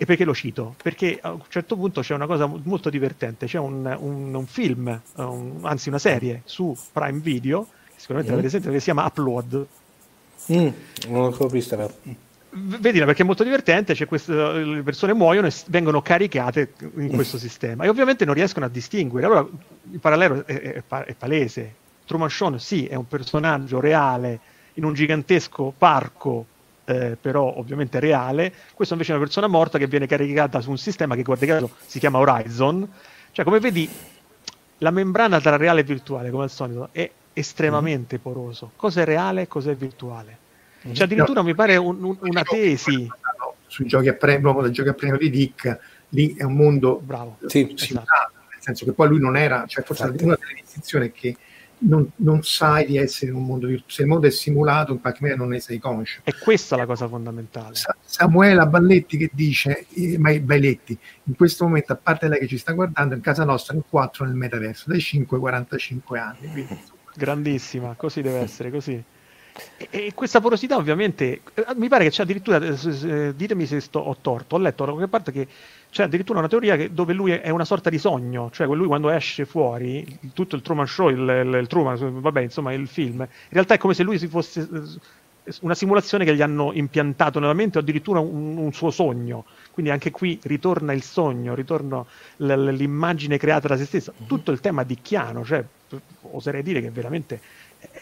E 0.02 0.06
perché 0.06 0.24
lo 0.24 0.34
cito? 0.34 0.76
Perché 0.82 1.20
a 1.22 1.34
un 1.34 1.42
certo 1.50 1.76
punto 1.76 2.00
c'è 2.00 2.14
una 2.14 2.26
cosa 2.26 2.46
mo- 2.46 2.62
molto 2.64 2.90
divertente, 2.90 3.48
c'è 3.48 3.58
un, 3.60 3.86
un- 4.00 4.34
un 4.34 4.46
film, 4.46 4.98
un- 5.16 5.60
anzi 5.64 5.90
una 5.90 6.00
serie 6.00 6.42
su 6.46 6.74
Prime 6.94 7.20
Video, 7.20 7.68
che 7.88 7.94
sicuramente 7.98 8.32
Mm. 8.32 8.36
l'avete 8.36 8.50
sentito, 8.50 8.72
che 8.72 8.80
si 8.80 8.86
chiama 8.86 9.06
Upload. 9.06 9.66
Mm, 10.54 10.68
non 11.10 11.36
l'ho 11.38 11.48
vista. 11.48 11.76
però. 11.76 11.92
Vedila 12.52 13.04
perché 13.06 13.24
è 13.24 13.26
molto 13.26 13.44
divertente, 13.44 13.94
c'è 13.94 14.06
questo- 14.06 14.54
le 14.54 14.82
persone 14.84 15.14
muoiono 15.14 15.48
e 15.48 15.54
vengono 15.68 16.02
caricate 16.02 16.72
in 16.96 17.10
questo 17.10 17.38
sistema 17.38 17.84
e 17.84 17.90
ovviamente 17.90 18.24
non 18.24 18.34
riescono 18.36 18.66
a 18.66 18.70
distinguere. 18.70 19.26
Allora 19.26 19.46
il 19.92 20.00
parallelo 20.00 20.46
è, 20.46 20.54
è- 20.60 20.74
è 20.76 20.82
pa- 20.88 21.04
è 21.04 21.14
palese. 21.14 21.76
Truman 22.06 22.30
Show 22.30 22.56
sì, 22.56 22.86
è 22.88 22.96
un 22.96 23.06
personaggio 23.08 23.82
reale 23.82 24.40
in 24.76 24.86
un 24.86 24.94
gigantesco 24.94 25.74
parco, 25.78 26.46
eh, 26.90 27.18
però 27.20 27.54
ovviamente 27.58 28.00
reale. 28.00 28.52
Questo 28.74 28.96
invece 28.96 29.12
è 29.12 29.16
una 29.16 29.24
persona 29.24 29.48
morta 29.48 29.78
che 29.78 29.86
viene 29.88 30.08
caricata 30.08 30.60
su 30.60 30.72
un 30.72 30.78
sistema 30.78 31.16
che 31.16 31.22
guarda 31.22 31.46
caso 31.46 31.70
si 31.86 32.00
chiama 32.00 32.18
Horizon. 32.18 32.88
Cioè 33.32 33.46
come 33.46 33.60
vedi 33.60 33.88
la 34.80 34.90
membrana 34.92 35.40
tra 35.40 35.56
reale 35.56 35.82
e 35.82 35.84
virtuale, 35.84 36.32
come 36.32 36.44
al 36.44 36.50
solito, 36.50 36.90
è 36.92 37.10
estremamente 37.34 38.18
poroso. 38.18 38.72
Cos'è 38.76 39.06
reale 39.06 39.44
e 39.44 39.48
cos'è 39.48 39.76
virtuale? 39.76 40.38
Cioè 40.94 41.04
addirittura 41.06 41.44
mi 41.44 41.54
pare 41.54 41.76
un- 41.76 42.02
un- 42.04 42.18
una 42.22 42.42
tesi. 42.44 43.04
No, 43.06 43.54
sui 43.68 43.86
giochi 43.86 44.08
a 44.08 44.14
premio, 44.14 44.42
proprio 44.42 44.64
dai 44.64 44.72
giochi 44.72 44.90
a 44.90 44.94
premio 44.94 45.18
di 45.18 45.30
Dick, 45.30 45.80
lì 46.10 46.34
è 46.36 46.44
un 46.44 46.56
mondo 46.56 47.00
Bravo. 47.04 47.38
Sì, 47.46 47.72
simulato, 47.76 48.10
nel 48.52 48.62
senso 48.62 48.86
che 48.86 48.94
poi 48.94 49.10
lui 49.10 49.20
non 49.20 49.38
era, 49.38 49.66
cioè 49.68 49.84
forse 49.84 50.04
Infatti. 50.06 50.24
una 50.24 50.38
delle 50.40 50.60
distinzioni 50.62 51.08
è 51.08 51.12
che 51.12 51.36
non, 51.80 52.10
non 52.18 52.44
sai 52.44 52.86
di 52.86 52.98
essere 52.98 53.32
in 53.32 53.38
un 53.38 53.46
mondo 53.46 53.68
virtuale, 53.68 53.94
se 53.94 54.02
il 54.02 54.08
mondo 54.08 54.28
è 54.28 54.32
simulato 54.32 54.92
in 54.92 55.02
qualche 55.02 55.20
maniera 55.22 55.42
non 55.42 55.52
ne 55.52 55.60
sei 55.60 55.80
conscio. 55.80 56.22
E 56.24 56.34
questa 56.38 56.76
è 56.76 56.80
la 56.80 56.86
cosa 56.86 57.08
fondamentale. 57.08 57.76
Sa- 57.76 57.96
Samuela 58.02 58.66
Balletti 58.66 59.18
che 59.18 59.30
dice, 59.34 59.86
eh, 59.94 60.18
ma 60.18 60.38
Bailetti, 60.40 60.98
in 61.24 61.36
questo 61.36 61.66
momento, 61.66 61.94
a 61.94 61.96
parte 61.96 62.28
lei 62.28 62.40
che 62.40 62.48
ci 62.48 62.58
sta 62.58 62.74
guardando, 62.74 63.16
in 63.16 63.22
casa 63.22 63.44
nostra 63.44 63.76
in 63.76 63.84
4 63.88 64.26
nel 64.26 64.36
metaverso, 64.36 64.86
dai 64.88 65.00
5 65.00 65.38
ai 65.38 65.42
45 65.42 66.20
anni. 66.20 66.52
Quindi, 66.52 66.80
Grandissima, 67.16 67.96
così 67.96 68.22
deve 68.22 68.40
essere, 68.40 68.72
così. 68.72 69.04
E, 69.78 70.12
questa 70.14 70.40
porosità 70.40 70.76
ovviamente, 70.78 71.42
eh, 71.54 71.66
mi 71.76 71.88
pare 71.88 72.06
che 72.06 72.10
c'è 72.10 72.24
addirittura, 72.24 72.58
eh, 72.58 72.76
eh, 73.04 73.34
ditemi 73.36 73.66
se 73.66 73.80
sto, 73.80 74.00
ho 74.00 74.16
torto, 74.22 74.56
ho 74.56 74.60
letto 74.60 74.86
da 74.86 74.92
qualche 74.92 75.10
parte 75.10 75.32
che 75.32 75.48
c'è 75.90 76.04
addirittura 76.04 76.40
una 76.40 76.48
teoria 76.48 76.76
che- 76.76 76.94
dove 76.94 77.14
lui 77.14 77.32
è, 77.32 77.50
una 77.50 77.66
sorta 77.66 77.90
di 77.90 77.98
sogno, 77.98 78.50
cioè 78.52 78.68
lui 78.68 78.88
quando 78.88 79.10
esce 79.10 79.46
fuori, 79.46 80.20
tutto 80.34 80.56
il 80.56 80.62
Truman 80.62 80.88
Show, 80.88 81.10
il, 81.10 81.18
il- 81.20 81.58
il 81.60 81.68
Truman, 81.68 82.22
vabbè 82.22 82.42
insomma 82.42 82.74
il 82.74 82.88
film, 82.88 83.22
in 83.22 83.28
realtà 83.50 83.74
è 83.74 83.78
come 83.78 83.94
se 83.94 84.04
lui 84.04 84.18
si 84.20 84.28
fosse 84.28 84.68
una 85.62 85.74
simulazione 85.74 86.26
che 86.26 86.36
gli 86.36 86.44
hanno 86.44 86.72
impiantato 86.74 87.40
nella 87.40 87.54
mente 87.54 87.80
o 87.80 87.82
addirittura 87.82 88.20
un, 88.20 88.58
un 88.58 88.72
suo 88.72 88.92
sogno. 88.92 89.46
Quindi 89.72 89.92
anche 89.92 90.12
qui 90.12 90.40
ritorna 90.44 90.94
il 90.94 91.02
sogno, 91.02 91.56
ritorna 91.56 92.06
l'immagine 92.38 93.38
creata 93.38 93.68
da 93.70 93.78
se 93.78 93.86
stessa. 93.86 94.14
Tutto 94.28 94.52
il 94.52 94.60
tema 94.60 94.84
dicchiano, 94.84 95.44
cioè 95.44 95.64
oserei 96.32 96.62
dire 96.62 96.82
che 96.82 96.92
veramente 96.92 97.42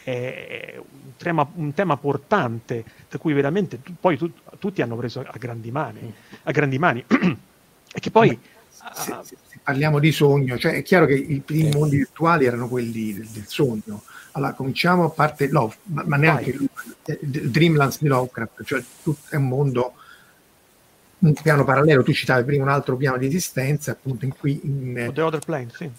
è 0.08 0.80
un 0.80 1.16
tema, 1.16 1.46
un 1.54 1.74
tema 1.74 1.96
portante, 1.96 2.84
da 3.10 3.18
cui 3.18 3.32
veramente 3.34 3.82
tu- 3.82 3.94
poi 4.00 4.16
tu- 4.16 4.32
tutti 4.58 4.80
hanno 4.80 4.96
preso 4.96 5.20
a 5.20 5.36
grandi 5.38 5.70
mani, 5.70 6.12
a 6.44 6.50
grandi 6.50 6.78
mani. 6.78 7.04
e 7.08 8.00
che 8.00 8.10
poi 8.10 8.38
se, 8.70 9.14
se- 9.22 9.36
se 9.46 9.58
parliamo 9.62 9.98
di 9.98 10.10
sogno, 10.12 10.56
cioè 10.56 10.72
è 10.74 10.82
chiaro 10.82 11.04
che 11.06 11.14
i 11.14 11.40
primi 11.44 11.70
mondi 11.70 11.96
virtuali 11.96 12.46
erano 12.46 12.68
quelli 12.68 13.12
del, 13.12 13.26
del 13.26 13.46
sogno. 13.46 14.02
Allora, 14.32 14.52
cominciamo 14.52 15.04
a 15.04 15.10
parte 15.10 15.48
Love, 15.48 15.76
ma, 15.84 16.04
ma 16.06 16.16
neanche 16.16 16.56
eh, 17.04 17.18
Dreamlands 17.20 18.00
di 18.00 18.08
Lovecraft, 18.08 18.62
cioè 18.64 18.82
è 19.30 19.36
un 19.36 19.48
mondo, 19.48 19.94
un 21.18 21.32
piano 21.34 21.64
parallelo. 21.64 22.02
Tu 22.02 22.12
citavi 22.12 22.44
prima 22.44 22.62
un 22.62 22.70
altro 22.70 22.96
piano 22.96 23.18
di 23.18 23.26
esistenza, 23.26 23.90
appunto, 23.90 24.24
in 24.24 24.34
cui 24.36 24.60
in, 24.62 24.96
eh, 24.96 25.12
The 25.12 25.22
Other 25.22 25.40
Plane, 25.40 25.68
sì. 25.74 25.90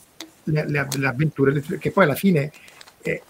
le, 0.46 0.68
le- 0.70 0.88
le 0.96 1.08
avventure, 1.08 1.62
che 1.62 1.92
poi 1.92 2.06
alla 2.06 2.16
fine 2.16 2.52
eh, 3.02 3.22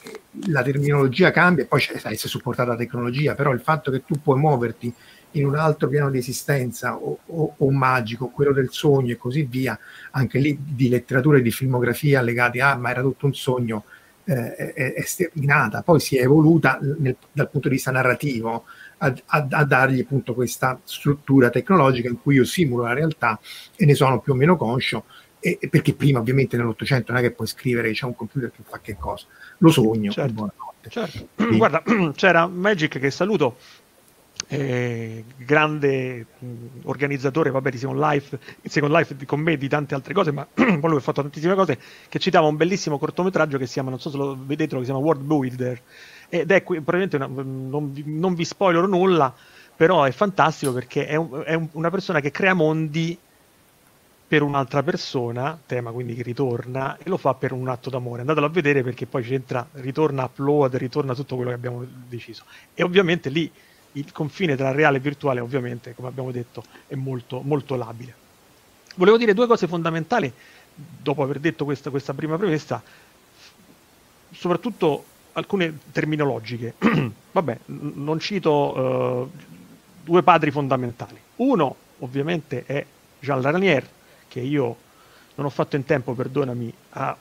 la 0.47 0.61
terminologia 0.63 1.31
cambia 1.31 1.65
poi 1.65 1.79
c'è, 1.79 1.97
sai, 1.97 2.13
essere 2.13 2.29
supportata 2.29 2.71
la 2.71 2.77
tecnologia, 2.77 3.35
però 3.35 3.51
il 3.51 3.61
fatto 3.61 3.91
che 3.91 4.03
tu 4.05 4.21
puoi 4.21 4.39
muoverti 4.39 4.93
in 5.33 5.45
un 5.45 5.55
altro 5.55 5.87
piano 5.87 6.09
di 6.09 6.17
esistenza 6.17 6.95
o, 6.95 7.19
o- 7.25 7.53
o 7.57 7.71
magico, 7.71 8.29
quello 8.29 8.51
del 8.51 8.69
sogno 8.71 9.11
e 9.13 9.17
così 9.17 9.43
via, 9.43 9.77
anche 10.11 10.39
lì 10.39 10.57
di 10.59 10.89
letteratura 10.89 11.37
e 11.37 11.41
di 11.41 11.51
filmografia 11.51 12.21
legati 12.21 12.59
a 12.59 12.75
ma 12.75 12.89
era 12.89 13.01
tutto 13.01 13.25
un 13.27 13.33
sogno, 13.35 13.83
eh, 14.23 14.55
è, 14.55 14.93
è 14.93 15.01
sterminata, 15.01 15.81
poi 15.81 15.99
si 15.99 16.17
è 16.17 16.21
evoluta 16.23 16.79
nel- 16.81 17.15
dal 17.31 17.49
punto 17.49 17.67
di 17.67 17.75
vista 17.75 17.91
narrativo 17.91 18.65
a, 18.97 19.13
a- 19.27 19.47
a 19.49 19.63
dargli 19.65 19.99
appunto 20.01 20.33
questa 20.33 20.79
struttura 20.83 21.49
tecnologica 21.49 22.09
in 22.09 22.21
cui 22.21 22.35
io 22.35 22.43
simulo 22.43 22.83
la 22.83 22.93
realtà 22.93 23.39
e 23.75 23.85
ne 23.85 23.93
sono 23.95 24.19
più 24.19 24.33
o 24.33 24.35
meno 24.35 24.57
conscio 24.57 25.05
e, 25.39 25.57
e 25.59 25.69
perché 25.69 25.93
prima 25.93 26.19
ovviamente 26.19 26.57
nell'Ottocento 26.57 27.11
non 27.11 27.21
è 27.21 27.23
che 27.23 27.31
puoi 27.31 27.47
scrivere 27.47 27.91
c'è 27.91 28.05
un 28.05 28.15
computer 28.15 28.51
che 28.51 28.61
fa 28.67 28.79
che 28.79 28.97
cosa, 28.97 29.25
lo 29.59 29.69
sogno, 29.69 30.11
Certo. 30.11 30.31
buonanotte. 30.33 30.89
Certo. 30.89 31.27
Guarda, 31.57 31.83
c'era 32.15 32.47
Magic 32.47 32.99
che 32.99 33.11
saluto, 33.11 33.57
eh, 34.47 35.23
grande 35.37 36.25
mh, 36.39 36.47
organizzatore 36.83 37.51
vabbè, 37.51 37.69
di 37.69 37.77
Second 37.77 37.99
Life, 37.99 38.39
Second 38.63 38.93
Life 38.93 39.15
di- 39.15 39.25
con 39.25 39.39
me 39.41 39.57
di 39.57 39.67
tante 39.67 39.93
altre 39.95 40.13
cose, 40.13 40.31
ma 40.31 40.47
poi 40.53 40.79
lui 40.81 40.95
ha 40.97 40.99
fatto 41.01 41.21
tantissime 41.21 41.55
cose, 41.55 41.77
che 42.07 42.19
citava 42.19 42.47
un 42.47 42.55
bellissimo 42.55 42.97
cortometraggio 42.97 43.57
che 43.57 43.65
si 43.67 43.73
chiama, 43.73 43.89
non 43.89 43.99
so 43.99 44.09
se 44.09 44.17
lo 44.17 44.35
vedete, 44.39 44.73
che 44.75 44.79
si 44.79 44.85
chiama 44.85 44.99
World 44.99 45.21
Builder, 45.23 45.81
ed 46.29 46.51
è 46.51 46.63
qui- 46.63 46.81
praticamente 46.81 47.15
una- 47.17 47.27
non, 47.43 47.91
vi, 47.91 48.03
non 48.05 48.33
vi 48.33 48.45
spoilerò 48.45 48.85
nulla, 48.87 49.33
però 49.75 50.03
è 50.03 50.11
fantastico 50.11 50.73
perché 50.73 51.05
è, 51.05 51.15
un- 51.15 51.43
è 51.45 51.53
un- 51.53 51.69
una 51.73 51.89
persona 51.89 52.19
che 52.19 52.31
crea 52.31 52.53
mondi 52.53 53.17
per 54.29 54.43
un'altra 54.43 54.83
persona, 54.83 55.59
tema 55.65 55.89
quindi 55.89 56.13
che 56.13 56.21
ritorna, 56.21 56.99
e 56.99 57.09
lo 57.09 57.17
fa 57.17 57.33
per 57.33 57.51
un 57.51 57.67
atto 57.67 57.89
d'amore. 57.89 58.21
Andatelo 58.21 58.45
a 58.45 58.49
vedere 58.49 58.83
perché 58.83 59.07
poi 59.07 59.23
c'entra, 59.23 59.67
ritorna 59.71 60.25
upload, 60.25 60.75
ritorna 60.75 61.15
tutto 61.15 61.33
quello 61.33 61.49
che 61.49 61.55
abbiamo 61.55 61.83
deciso. 62.07 62.43
E 62.75 62.83
ovviamente 62.83 63.29
lì 63.29 63.51
il 63.93 64.11
confine 64.11 64.55
tra 64.55 64.71
reale 64.71 64.97
e 64.97 64.99
virtuale, 64.99 65.39
ovviamente, 65.39 65.95
come 65.95 66.09
abbiamo 66.09 66.29
detto, 66.29 66.63
è 66.85 66.93
molto, 66.93 67.41
molto 67.41 67.75
labile. 67.75 68.13
Volevo 68.97 69.17
dire 69.17 69.33
due 69.33 69.47
cose 69.47 69.65
fondamentali, 69.67 70.31
dopo 70.75 71.23
aver 71.23 71.39
detto 71.39 71.65
questa, 71.65 71.89
questa 71.89 72.13
prima 72.13 72.37
premessa, 72.37 72.83
soprattutto 74.29 75.05
alcune 75.31 75.75
terminologiche. 75.91 76.75
Vabbè, 77.31 77.57
non 77.65 78.19
cito 78.19 79.25
eh, 79.33 79.43
due 80.03 80.21
padri 80.21 80.51
fondamentali. 80.51 81.19
Uno, 81.37 81.75
ovviamente, 81.97 82.63
è 82.67 82.85
Jean 83.19 83.41
Larnier, 83.41 83.97
che 84.29 84.39
io 84.39 84.75
non 85.35 85.45
ho 85.45 85.49
fatto 85.49 85.75
in 85.75 85.83
tempo, 85.83 86.13
perdonami, 86.13 86.71
a 86.91 87.17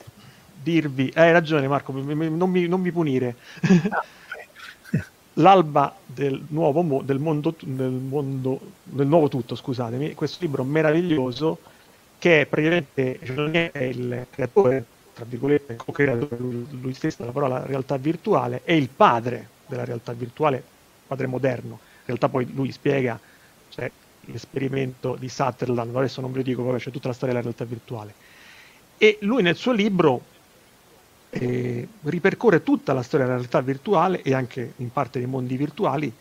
dirvi, 0.63 1.11
hai 1.15 1.33
ragione 1.33 1.67
Marco, 1.67 1.93
non 1.93 2.51
mi, 2.51 2.69
non 2.69 2.81
mi 2.81 2.93
punire. 2.93 3.37
L'alba 5.35 5.95
del 6.05 6.45
nuovo 6.49 6.83
mo- 6.83 7.03
del 7.03 7.19
mondo, 7.19 7.55
del 7.61 7.91
mondo, 7.91 8.61
del 8.83 9.07
nuovo 9.07 9.29
tutto, 9.29 9.55
scusatemi, 9.55 10.15
questo 10.15 10.39
libro 10.41 10.65
meraviglioso 10.65 11.59
che 12.19 12.41
è 12.41 12.47
praticamente 12.47 13.21
cioè 13.25 13.71
è 13.71 13.85
il 13.85 14.27
creatore, 14.31 14.85
tra 15.15 15.25
virgolette, 15.25 15.77
co-creatore 15.77 16.37
lui, 16.39 16.67
lui 16.81 16.95
stesso 16.95 17.19
della 17.21 17.31
parola 17.31 17.65
realtà 17.65 17.97
virtuale, 17.97 18.63
è 18.65 18.73
il 18.73 18.89
padre 18.89 19.49
della 19.67 19.85
realtà 19.85 20.13
virtuale, 20.13 20.61
padre 21.07 21.29
moderno. 21.29 21.79
In 21.81 22.05
realtà 22.07 22.29
poi 22.29 22.53
lui 22.53 22.73
spiega 22.73 23.19
cioè, 23.69 23.91
l'esperimento 24.31 25.17
di 25.19 25.29
Sutherland, 25.29 25.95
adesso 25.95 26.21
non 26.21 26.31
ve 26.33 26.39
lo 26.39 26.45
dico, 26.45 26.63
vabbè, 26.63 26.79
c'è 26.79 26.91
tutta 26.91 27.09
la 27.09 27.15
storia 27.15 27.35
della 27.35 27.47
realtà 27.47 27.65
virtuale. 27.65 28.15
E 28.97 29.19
lui 29.21 29.43
nel 29.43 29.57
suo 29.57 29.73
libro 29.73 30.23
eh, 31.31 31.87
ripercorre 32.03 32.63
tutta 32.63 32.93
la 32.93 33.03
storia 33.03 33.27
della 33.27 33.39
realtà 33.39 33.61
virtuale 33.61 34.23
e 34.23 34.35
anche 34.35 34.73
in 34.77 34.91
parte 34.91 35.19
dei 35.19 35.29
mondi 35.29 35.57
virtuali, 35.57 36.13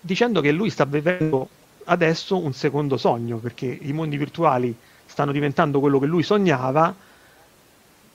dicendo 0.00 0.40
che 0.40 0.52
lui 0.52 0.70
sta 0.70 0.84
vivendo 0.84 1.48
adesso 1.84 2.38
un 2.38 2.52
secondo 2.52 2.96
sogno, 2.96 3.38
perché 3.38 3.66
i 3.66 3.92
mondi 3.92 4.16
virtuali 4.16 4.74
stanno 5.06 5.32
diventando 5.32 5.80
quello 5.80 5.98
che 5.98 6.06
lui 6.06 6.22
sognava, 6.22 6.94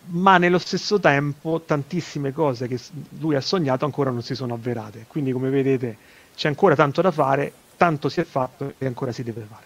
ma 0.10 0.38
nello 0.38 0.58
stesso 0.58 1.00
tempo 1.00 1.62
tantissime 1.66 2.32
cose 2.32 2.68
che 2.68 2.80
lui 3.20 3.36
ha 3.36 3.42
sognato 3.42 3.86
ancora 3.86 4.10
non 4.10 4.22
si 4.22 4.36
sono 4.36 4.54
avverate. 4.54 5.06
Quindi, 5.08 5.32
come 5.32 5.50
vedete, 5.50 5.98
c'è 6.36 6.48
ancora 6.48 6.76
tanto 6.76 7.02
da 7.02 7.12
fare, 7.12 7.52
tanto 7.78 8.10
si 8.10 8.20
è 8.20 8.24
fatto 8.24 8.74
e 8.78 8.86
ancora 8.86 9.12
si 9.12 9.24
deve 9.24 9.46
fare. 9.50 9.66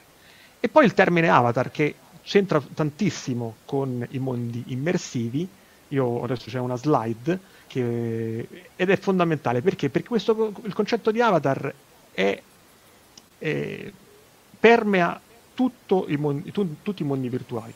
E 0.60 0.69
poi 0.69 0.86
il 0.86 0.93
termine 0.93 1.30
avatar 1.30 1.71
che 1.71 1.95
c'entra 2.21 2.62
tantissimo 2.62 3.56
con 3.65 4.06
i 4.12 4.19
mondi 4.19 4.63
immersivi. 4.67 5.47
Io 5.89 6.24
adesso 6.24 6.50
c'è 6.50 6.60
una 6.60 6.78
slide 6.78 7.39
che, 7.67 8.47
ed 8.76 8.89
è 8.89 8.97
fondamentale 8.97 9.62
perché? 9.62 9.89
Perché 9.89 10.08
questo, 10.08 10.54
il 10.63 10.74
concetto 10.74 11.12
di 11.12 11.19
avatar 11.21 11.74
è 12.12 12.41
eh, 13.39 13.93
permea 14.60 15.19
i 16.08 16.17
mondi, 16.17 16.52
tu, 16.52 16.82
tutti 16.82 17.02
i 17.02 17.06
mondi 17.06 17.30
virtuali. 17.30 17.74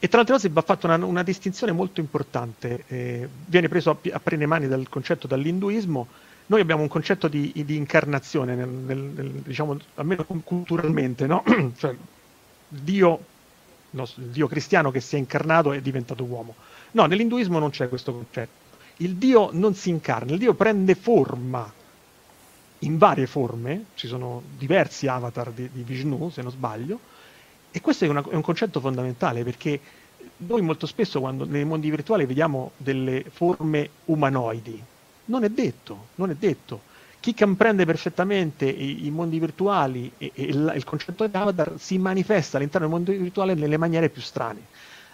E 0.00 0.06
tra 0.06 0.18
l'altro 0.18 0.36
cose 0.36 0.48
va 0.48 0.62
fatta 0.62 0.86
una, 0.86 1.04
una, 1.04 1.22
distinzione 1.22 1.72
molto 1.72 2.00
importante, 2.00 2.84
eh, 2.86 3.28
viene 3.46 3.68
preso 3.68 3.90
a, 3.90 3.96
a 4.12 4.20
prene 4.20 4.46
mani 4.46 4.68
dal 4.68 4.88
concetto 4.88 5.26
dall'induismo. 5.26 6.06
Noi 6.50 6.60
abbiamo 6.60 6.80
un 6.80 6.88
concetto 6.88 7.28
di, 7.28 7.52
di 7.54 7.76
incarnazione, 7.76 8.54
nel, 8.54 8.68
nel, 8.68 8.98
nel, 8.98 9.30
diciamo, 9.30 9.76
almeno 9.96 10.24
culturalmente, 10.24 11.26
no? 11.26 11.44
cioè, 11.76 11.94
Dio, 12.68 13.24
no, 13.90 14.06
il 14.16 14.28
Dio 14.28 14.46
cristiano 14.46 14.90
che 14.90 15.00
si 15.00 15.16
è 15.16 15.18
incarnato 15.18 15.72
è 15.72 15.82
diventato 15.82 16.24
uomo. 16.24 16.54
No, 16.92 17.04
nell'induismo 17.04 17.58
non 17.58 17.68
c'è 17.68 17.90
questo 17.90 18.12
concetto. 18.14 18.66
Il 18.98 19.16
Dio 19.16 19.50
non 19.52 19.74
si 19.74 19.90
incarna, 19.90 20.32
il 20.32 20.38
Dio 20.38 20.54
prende 20.54 20.94
forma 20.94 21.70
in 22.80 22.96
varie 22.96 23.26
forme, 23.26 23.86
ci 23.94 24.06
sono 24.06 24.42
diversi 24.56 25.06
avatar 25.06 25.50
di, 25.50 25.68
di 25.70 25.82
Vishnu, 25.82 26.30
se 26.30 26.40
non 26.40 26.50
sbaglio, 26.50 26.98
e 27.70 27.80
questo 27.80 28.06
è, 28.06 28.08
una, 28.08 28.24
è, 28.26 28.34
un 28.34 28.40
concetto 28.40 28.80
fondamentale 28.80 29.44
perché 29.44 29.78
noi 30.38 30.62
molto 30.62 30.86
spesso 30.86 31.20
quando 31.20 31.44
nei 31.44 31.64
mondi 31.64 31.90
virtuali 31.90 32.24
vediamo 32.24 32.72
delle 32.76 33.24
forme 33.30 33.90
umanoidi, 34.06 34.82
non 35.28 35.44
è 35.44 35.48
detto, 35.48 36.08
non 36.16 36.30
è 36.30 36.34
detto. 36.34 36.86
Chi 37.20 37.34
comprende 37.34 37.84
perfettamente 37.84 38.66
i, 38.66 39.06
i 39.06 39.10
mondi 39.10 39.38
virtuali 39.38 40.10
e, 40.18 40.30
e 40.34 40.42
il, 40.44 40.72
il, 40.76 40.84
concetto 40.84 41.26
di 41.26 41.36
avatar 41.36 41.74
si 41.76 41.98
manifesta 41.98 42.56
all'interno 42.56 42.86
del 42.86 42.96
mondo 42.96 43.12
virtuale 43.12 43.54
nelle 43.54 43.76
maniere 43.76 44.08
più 44.08 44.22
strane. 44.22 44.60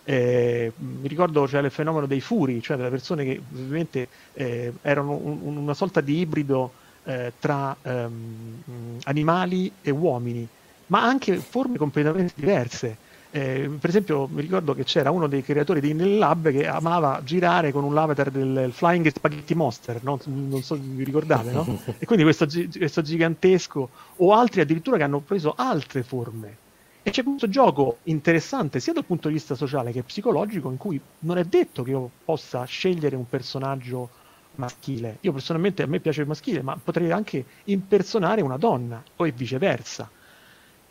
Eh, 0.04 0.70
mi 0.76 1.08
ricordo 1.08 1.48
cioè, 1.48 1.62
il 1.62 1.70
fenomeno 1.70 2.06
dei 2.06 2.20
furi, 2.20 2.60
cioè 2.60 2.76
delle 2.76 2.90
persone 2.90 3.24
che 3.24 3.40
ovviamente 3.52 4.08
eh, 4.34 4.72
erano 4.82 5.12
un, 5.12 5.56
una 5.56 5.74
sorta 5.74 6.02
di 6.02 6.18
ibrido 6.18 6.72
eh, 7.04 7.32
tra 7.38 7.74
ehm, 7.80 9.00
animali 9.04 9.72
e 9.80 9.90
uomini, 9.90 10.46
ma 10.88 11.02
anche 11.02 11.36
forme 11.36 11.78
completamente 11.78 12.34
diverse. 12.36 12.96
Eh, 13.36 13.68
per 13.80 13.90
esempio, 13.90 14.28
mi 14.30 14.42
ricordo 14.42 14.74
che 14.74 14.84
c'era 14.84 15.10
uno 15.10 15.26
dei 15.26 15.42
creatori 15.42 15.80
di 15.80 15.90
Intel 15.90 16.18
Lab 16.18 16.52
che 16.52 16.68
amava 16.68 17.20
girare 17.24 17.72
con 17.72 17.82
un 17.82 17.92
l'avatar 17.92 18.30
del 18.30 18.70
Flying 18.72 19.12
Spaghetti 19.12 19.56
Monster, 19.56 20.04
no? 20.04 20.20
non 20.26 20.62
so 20.62 20.76
se 20.76 20.80
vi 20.80 21.02
ricordate, 21.02 21.50
no? 21.50 21.80
E 21.98 22.06
quindi 22.06 22.22
questo, 22.22 22.46
questo 22.46 23.02
gigantesco, 23.02 23.88
o 24.18 24.32
altri 24.34 24.60
addirittura 24.60 24.98
che 24.98 25.02
hanno 25.02 25.18
preso 25.18 25.52
altre 25.56 26.04
forme. 26.04 26.56
E 27.02 27.10
c'è 27.10 27.24
questo 27.24 27.48
gioco 27.48 27.96
interessante 28.04 28.78
sia 28.78 28.92
dal 28.92 29.04
punto 29.04 29.26
di 29.26 29.34
vista 29.34 29.56
sociale 29.56 29.90
che 29.90 30.04
psicologico, 30.04 30.70
in 30.70 30.76
cui 30.76 31.00
non 31.20 31.36
è 31.36 31.42
detto 31.42 31.82
che 31.82 31.90
io 31.90 32.08
possa 32.24 32.62
scegliere 32.62 33.16
un 33.16 33.28
personaggio 33.28 34.10
maschile. 34.54 35.18
Io 35.22 35.32
personalmente 35.32 35.82
a 35.82 35.86
me 35.86 35.98
piace 35.98 36.20
il 36.20 36.28
maschile, 36.28 36.62
ma 36.62 36.78
potrei 36.80 37.10
anche 37.10 37.44
impersonare 37.64 38.42
una 38.42 38.58
donna 38.58 39.02
o 39.16 39.24
viceversa. 39.34 40.08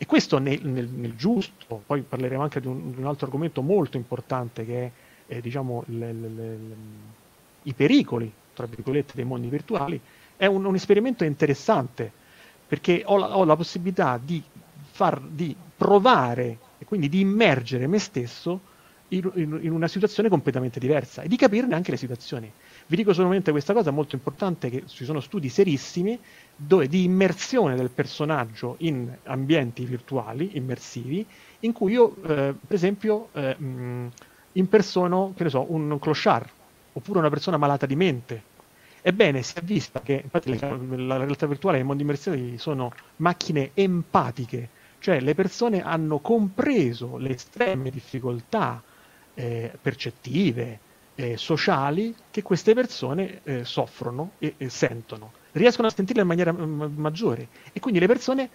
E 0.04 0.06
questo 0.06 0.36
nel, 0.36 0.60
nel, 0.66 0.86
nel 0.86 1.16
giusto, 1.16 1.82
poi 1.86 2.02
parleremo 2.02 2.42
anche 2.42 2.60
di 2.60 2.66
un, 2.66 2.92
di 2.92 3.00
un, 3.00 3.06
altro 3.06 3.24
argomento 3.24 3.62
molto 3.62 3.96
importante 3.96 4.66
che 4.66 4.92
è 5.26 5.36
eh, 5.36 5.40
diciamo, 5.40 5.82
le, 5.86 6.12
le, 6.12 6.28
le, 6.28 6.58
i 7.62 7.72
pericoli, 7.72 8.30
tra 8.52 8.66
virgolette, 8.66 9.12
dei 9.14 9.24
mondi 9.24 9.48
virtuali, 9.48 9.98
è 10.36 10.44
un, 10.44 10.62
un 10.62 10.74
esperimento 10.74 11.24
interessante 11.24 12.12
perché 12.68 13.02
ho 13.06 13.16
la, 13.16 13.34
ho 13.34 13.46
la 13.46 13.56
possibilità 13.56 14.20
di, 14.22 14.42
far, 14.90 15.22
di 15.22 15.56
provare 15.74 16.58
e 16.76 16.84
quindi 16.84 17.08
di 17.08 17.20
immergere 17.20 17.86
me 17.86 17.98
stesso 17.98 18.60
in, 19.08 19.30
in, 19.36 19.58
in, 19.62 19.72
una 19.72 19.88
situazione 19.88 20.28
completamente 20.28 20.78
diversa 20.78 21.22
e 21.22 21.28
di 21.28 21.36
capirne 21.36 21.74
anche 21.74 21.92
le 21.92 21.96
situazioni. 21.96 22.52
Vi 22.86 22.96
dico 22.96 23.14
solamente 23.14 23.50
questa 23.50 23.72
cosa 23.72 23.90
molto 23.90 24.14
importante, 24.14 24.68
che 24.68 24.84
ci 24.86 25.04
sono 25.04 25.20
studi 25.20 25.48
serissimi 25.48 26.18
dove 26.54 26.86
di 26.86 27.04
immersione 27.04 27.76
del 27.76 27.90
personaggio 27.90 28.76
in 28.80 29.10
ambienti 29.24 29.84
virtuali, 29.86 30.50
immersivi, 30.56 31.26
in 31.60 31.72
cui 31.72 31.92
io, 31.92 32.14
eh, 32.22 32.54
per 32.54 32.76
esempio, 32.76 33.28
eh, 33.32 33.56
mh, 33.56 34.10
impersono, 34.52 35.32
che 35.34 35.44
ne 35.44 35.50
so, 35.50 35.64
un 35.72 35.98
clochard, 35.98 36.48
oppure 36.92 37.18
una 37.20 37.30
persona 37.30 37.56
malata 37.56 37.86
di 37.86 37.96
mente. 37.96 38.42
Ebbene, 39.00 39.42
si 39.42 39.54
è 39.56 39.62
vista 39.62 40.00
che, 40.00 40.20
infatti, 40.22 40.58
la 40.58 41.16
realtà 41.16 41.46
virtuale 41.46 41.78
e 41.78 41.80
i 41.80 41.84
mondi 41.84 42.02
immersivi 42.02 42.58
sono 42.58 42.92
macchine 43.16 43.70
empatiche, 43.74 44.68
cioè 44.98 45.20
le 45.20 45.34
persone 45.34 45.82
hanno 45.82 46.18
compreso 46.18 47.16
le 47.16 47.30
estreme 47.30 47.90
difficoltà 47.90 48.82
eh, 49.34 49.72
percettive, 49.80 50.80
eh, 51.16 51.36
sociali 51.36 52.14
che 52.30 52.42
queste 52.42 52.74
persone 52.74 53.40
eh, 53.44 53.64
soffrono 53.64 54.32
e, 54.38 54.54
e, 54.56 54.68
sentono. 54.68 55.32
Riescono 55.52 55.88
a 55.88 55.90
sentirle 55.90 56.22
in 56.22 56.28
maniera 56.28 56.52
m- 56.52 56.92
maggiore 56.96 57.48
e 57.72 57.80
quindi 57.80 58.00
le 58.00 58.06
persone 58.06 58.50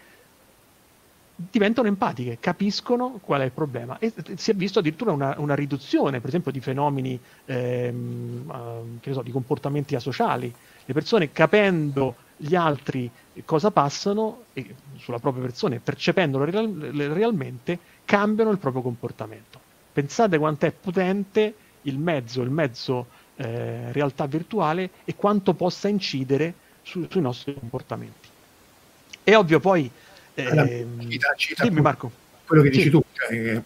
diventano 1.49 1.87
empatiche, 1.87 2.37
capiscono 2.39 3.19
qual 3.23 3.41
è 3.41 3.45
il 3.45 3.51
problema 3.51 3.97
e 3.97 4.11
si 4.35 4.51
è 4.51 4.53
visto 4.53 4.79
addirittura 4.79 5.11
una, 5.13 5.35
una 5.37 5.55
riduzione, 5.55 6.19
per 6.19 6.27
esempio, 6.27 6.51
di 6.51 6.59
fenomeni 6.59 7.17
ehm, 7.45 8.43
uh, 9.05 9.13
so, 9.13 9.21
di 9.21 9.31
comportamenti 9.31 9.95
asociali. 9.95 10.53
Le 10.85 10.93
persone 10.93 11.31
capendo 11.31 12.15
gli 12.35 12.55
altri 12.55 13.09
cosa 13.45 13.71
passano 13.71 14.43
e, 14.53 14.75
sulla 14.97 15.19
propria 15.19 15.43
persona 15.43 15.75
e 15.75 15.79
percependolo 15.79 16.43
real, 16.43 16.69
realmente 17.13 17.79
cambiano 18.03 18.49
il 18.51 18.57
proprio 18.57 18.81
comportamento. 18.81 19.59
Pensate 19.93 20.37
quanto 20.37 20.65
è 20.65 20.71
potente 20.71 21.53
il 21.83 21.97
mezzo, 21.97 22.41
il 22.41 22.49
mezzo 22.49 23.07
eh, 23.35 23.91
realtà 23.91 24.25
virtuale 24.25 24.89
e 25.05 25.15
quanto 25.15 25.53
possa 25.53 25.87
incidere 25.87 26.53
su, 26.81 27.05
sui 27.09 27.21
nostri 27.21 27.53
comportamenti. 27.53 28.27
È 29.23 29.35
ovvio 29.35 29.59
poi... 29.59 29.89
Eh, 30.33 30.87
cita, 31.07 31.33
cita 31.35 31.63
dimmi 31.63 31.81
Marco. 31.81 32.11
Quello 32.45 32.63
che 32.63 32.69
dici 32.69 32.83
sì. 32.83 32.89
tu, 32.89 33.03
cioè, 33.13 33.61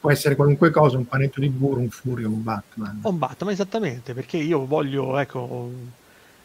può 0.00 0.10
essere 0.10 0.36
qualunque 0.36 0.70
cosa, 0.70 0.98
un 0.98 1.06
panetto 1.06 1.40
di 1.40 1.48
burro, 1.48 1.80
un 1.80 1.88
furio, 1.88 2.28
un 2.28 2.42
Batman. 2.42 3.00
Un 3.02 3.16
Batman, 3.16 3.54
esattamente, 3.54 4.12
perché 4.12 4.36
io 4.36 4.66
voglio, 4.66 5.16
ecco, 5.16 5.72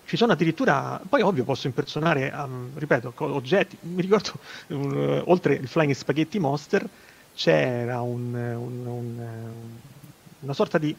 ci 0.05 0.15
sono 0.15 0.31
addirittura, 0.31 1.01
poi 1.09 1.21
ovvio 1.21 1.43
posso 1.43 1.67
impersonare, 1.67 2.31
um, 2.33 2.69
ripeto, 2.73 3.13
oggetti, 3.17 3.77
mi 3.81 4.01
ricordo, 4.01 4.31
un, 4.67 5.23
oltre 5.25 5.55
il 5.55 5.67
Flying 5.67 5.93
Spaghetti 5.93 6.39
Monster, 6.39 6.87
c'era 7.35 7.99
un, 7.99 8.33
un, 8.33 8.85
un 8.85 9.25
una 10.43 10.53
sorta 10.53 10.77
di 10.77 10.95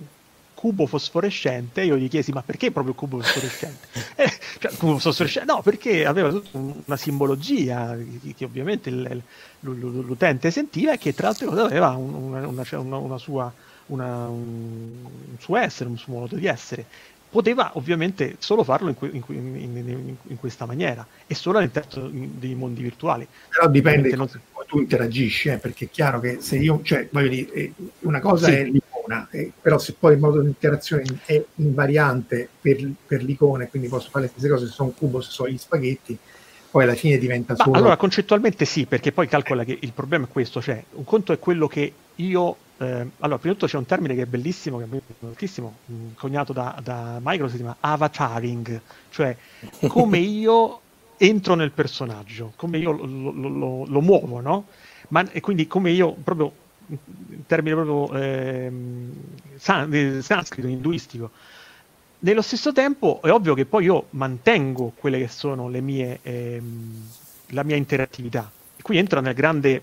cubo 0.65 0.87
fosforescente. 0.87 1.83
Io 1.83 1.97
gli 1.97 2.09
chiesi: 2.09 2.33
Ma 2.33 2.43
perché 2.43 2.71
proprio 2.71 2.95
cubo 2.95 3.21
fosforescente? 3.21 3.87
eh, 4.17 4.33
cioè, 4.59 4.73
cubo 4.77 4.99
fosforescente? 4.99 5.53
No, 5.53 5.61
perché 5.61 6.07
aveva 6.07 6.31
tutta 6.31 6.57
una 6.57 6.97
simbologia 6.97 7.95
che, 8.35 8.45
ovviamente 8.47 8.89
il, 8.89 9.23
l'utente 9.61 10.51
sentiva 10.51 10.93
e 10.95 10.99
che 10.99 11.15
tra 11.15 11.29
l'altro 11.29 11.51
aveva 11.51 11.91
una, 11.91 12.47
una, 12.47 12.97
una 12.97 13.19
sua, 13.19 13.53
una, 13.87 14.27
un, 14.27 15.37
suo 15.39 15.57
essere, 15.59 15.91
un 15.91 15.99
suo 15.99 16.15
modo 16.15 16.37
di 16.37 16.47
essere. 16.47 16.87
Poteva 17.29 17.73
ovviamente 17.75 18.37
solo 18.39 18.63
farlo 18.63 18.89
in, 18.89 19.25
in, 19.27 19.77
in, 19.77 20.17
in 20.23 20.39
questa 20.39 20.67
maniera 20.67 21.05
e 21.27 21.35
solo 21.35 21.59
all'interno 21.59 22.09
dei 22.11 22.55
mondi 22.55 22.81
virtuali. 22.81 23.27
Però 23.49 23.69
dipende 23.69 24.15
non... 24.15 24.29
come 24.53 24.65
tu 24.67 24.79
interagisci, 24.79 25.49
eh, 25.49 25.59
perché 25.59 25.87
è 25.87 25.91
chiaro 25.91 26.21
che 26.21 26.39
se 26.41 26.57
io, 26.57 26.81
cioè, 26.85 27.09
voglio 27.11 27.29
dire, 27.29 27.53
eh, 27.53 27.73
una 28.01 28.21
cosa 28.21 28.47
sì. 28.47 28.53
è 28.53 28.71
un'icona, 29.05 29.29
eh, 29.31 29.53
però 29.61 29.79
se 29.79 29.95
poi 29.99 30.15
il 30.15 30.19
modo 30.21 30.41
di 30.41 30.47
interazione 30.49 31.05
è 31.25 31.43
invariante 31.57 32.49
per, 32.61 32.91
per 33.07 33.23
l'icona, 33.23 33.67
quindi 33.67 33.89
posso 33.89 34.11
fare 34.11 34.25
le 34.27 34.31
stesse 34.31 34.49
cose 34.49 34.67
se 34.67 34.73
sono 34.73 34.89
un 34.89 34.95
cubo, 34.95 35.21
se 35.21 35.31
sono 35.31 35.49
gli 35.49 35.59
spaghetti, 35.59 36.19
poi 36.71 36.83
alla 36.85 36.95
fine 36.95 37.19
diventa 37.19 37.55
Ma 37.57 37.65
solo... 37.65 37.77
allora 37.77 37.97
concettualmente 37.97 38.65
sì, 38.65 38.87
perché 38.87 39.13
poi 39.13 39.29
calcola 39.29 39.65
che 39.65 39.79
il 39.81 39.93
problema 39.93 40.25
è 40.27 40.29
questo, 40.29 40.61
cioè 40.61 40.83
un 40.93 41.05
conto 41.05 41.33
è 41.33 41.39
quello 41.39 41.67
che 41.67 41.93
io... 42.17 42.57
eh, 42.79 42.85
allora, 43.19 43.39
prima 43.39 43.55
di 43.55 43.61
tutto 43.61 43.67
c'è 43.67 43.77
un 43.77 43.87
termine 43.87 44.15
che 44.15 44.23
è 44.23 44.27
bellissimo, 44.27 44.79
che 44.79 44.85
è 44.85 45.01
moltissimo, 45.21 45.79
mh, 45.87 45.95
coniato 46.17 46.53
da, 46.53 46.79
da 46.83 47.19
Microsoft, 47.23 47.51
si 47.57 47.63
chiama 47.63 47.77
avataring, 47.81 48.81
cioè 49.11 49.37
come 49.87 50.19
io 50.19 50.81
entro 51.17 51.55
nel 51.55 51.71
personaggio, 51.71 52.53
come 52.57 52.79
io 52.79 52.91
lo, 52.93 53.05
lo- 53.05 53.49
lo- 53.49 53.85
lo 53.87 54.01
muovo, 54.01 54.41
no? 54.41 54.67
Ma, 55.09 55.31
e 55.31 55.41
quindi 55.41 55.67
come 55.67 55.91
io 55.93 56.13
proprio 56.15 56.53
in 56.89 57.47
termini 57.47 57.75
proprio 57.75 58.19
ehm, 58.19 59.13
san- 59.57 59.93
eh, 59.93 60.23
sanscrito, 60.23 60.69
induistico. 60.69 61.31
Nello 62.21 62.43
stesso 62.43 62.73
tempo 62.73 63.21
è 63.23 63.31
ovvio 63.31 63.55
che 63.55 63.67
poi 63.67 63.85
io 63.85 64.07
mantengo 64.11 64.93
quelle 64.97 65.19
che 65.19 65.29
sono 65.29 65.69
le 65.69 65.81
mie, 65.81 66.21
ehm, 66.23 67.09
la 67.49 67.63
mia 67.63 67.77
interattività. 67.77 68.51
E 68.77 68.83
qui 68.83 68.97
entra 68.97 69.21
nel 69.21 69.35
grande 69.35 69.83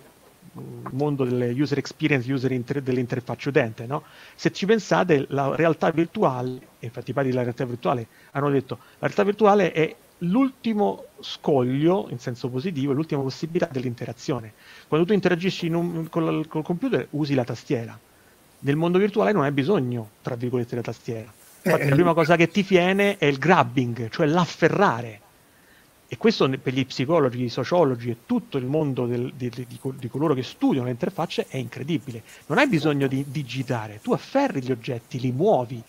mh, 0.52 0.62
mondo 0.92 1.24
delle 1.24 1.52
user 1.52 1.78
experience, 1.78 2.32
user 2.32 2.52
inter- 2.52 2.82
dell'interfaccia 2.82 3.50
utente. 3.50 3.86
No? 3.86 4.04
Se 4.36 4.52
ci 4.52 4.66
pensate, 4.66 5.26
la 5.30 5.56
realtà 5.56 5.92
virtuale, 5.92 6.60
infatti 6.80 7.12
i 7.12 7.14
padri 7.14 7.30
della 7.30 7.44
realtà 7.44 7.66
virtuale 7.66 8.08
hanno 8.32 8.50
detto, 8.50 8.78
la 9.00 9.08
realtà 9.08 9.24
virtuale 9.24 9.72
è 9.72 9.96
l'ultimo 10.24 11.06
scoglio, 11.20 12.08
in 12.10 12.20
senso 12.20 12.50
positivo, 12.50 12.94
l'ultima 12.94 13.22
possibilità 13.22 13.68
dell'interazione. 13.72 14.54
Quando 14.88 15.06
tu 15.08 15.14
interagisci 15.14 15.68
in 15.68 15.76
un- 15.76 16.10
col, 16.10 16.48
col 16.48 16.64
computer 16.64 17.08
usi 17.12 17.34
la 17.34 17.44
tastiera. 17.44 17.98
Nel 18.60 18.76
mondo 18.76 19.00
virtuale 19.00 19.32
non 19.32 19.44
hai 19.44 19.52
bisogno, 19.52 20.10
tra 20.22 20.36
virgolette, 20.36 20.70
della 20.72 20.82
tastiera. 20.82 21.32
Infatti 21.64 21.84
Eh, 21.84 21.90
la 21.90 21.96
prima 21.96 22.14
cosa 22.14 22.36
che 22.36 22.48
ti 22.50 22.62
viene 22.64 23.18
è 23.18 23.26
il 23.26 23.38
grabbing, 23.38 24.10
cioè 24.10 24.28
l'afferrare. 24.28 25.20
E 26.08 26.18
questo 26.18 26.50
per 26.50 26.74
gli 26.74 26.86
psicologi, 26.86 27.42
i 27.44 27.50
sociologi 27.50 28.10
e 28.10 28.18
tutto 28.26 28.58
il 28.58 28.66
mondo 28.66 29.06
del- 29.06 29.32
di, 29.36 29.50
di- 29.50 29.66
di 29.68 29.78
col- 29.80 29.96
di 29.96 30.10
coloro 30.10 30.34
che 30.34 30.44
studiano 30.44 30.86
le 30.86 30.92
interfacce 30.92 31.48
è 31.48 31.58
incredibile. 31.58 32.22
Non 32.48 32.58
hai 32.58 32.68
bisogno 32.68 33.08
di 33.08 33.26
digitare, 33.28 34.00
tu 34.04 34.12
afferri 34.12 34.62
gli 34.62 34.72
oggetti, 34.72 35.20
li 35.20 35.32
muovi. 35.32 35.82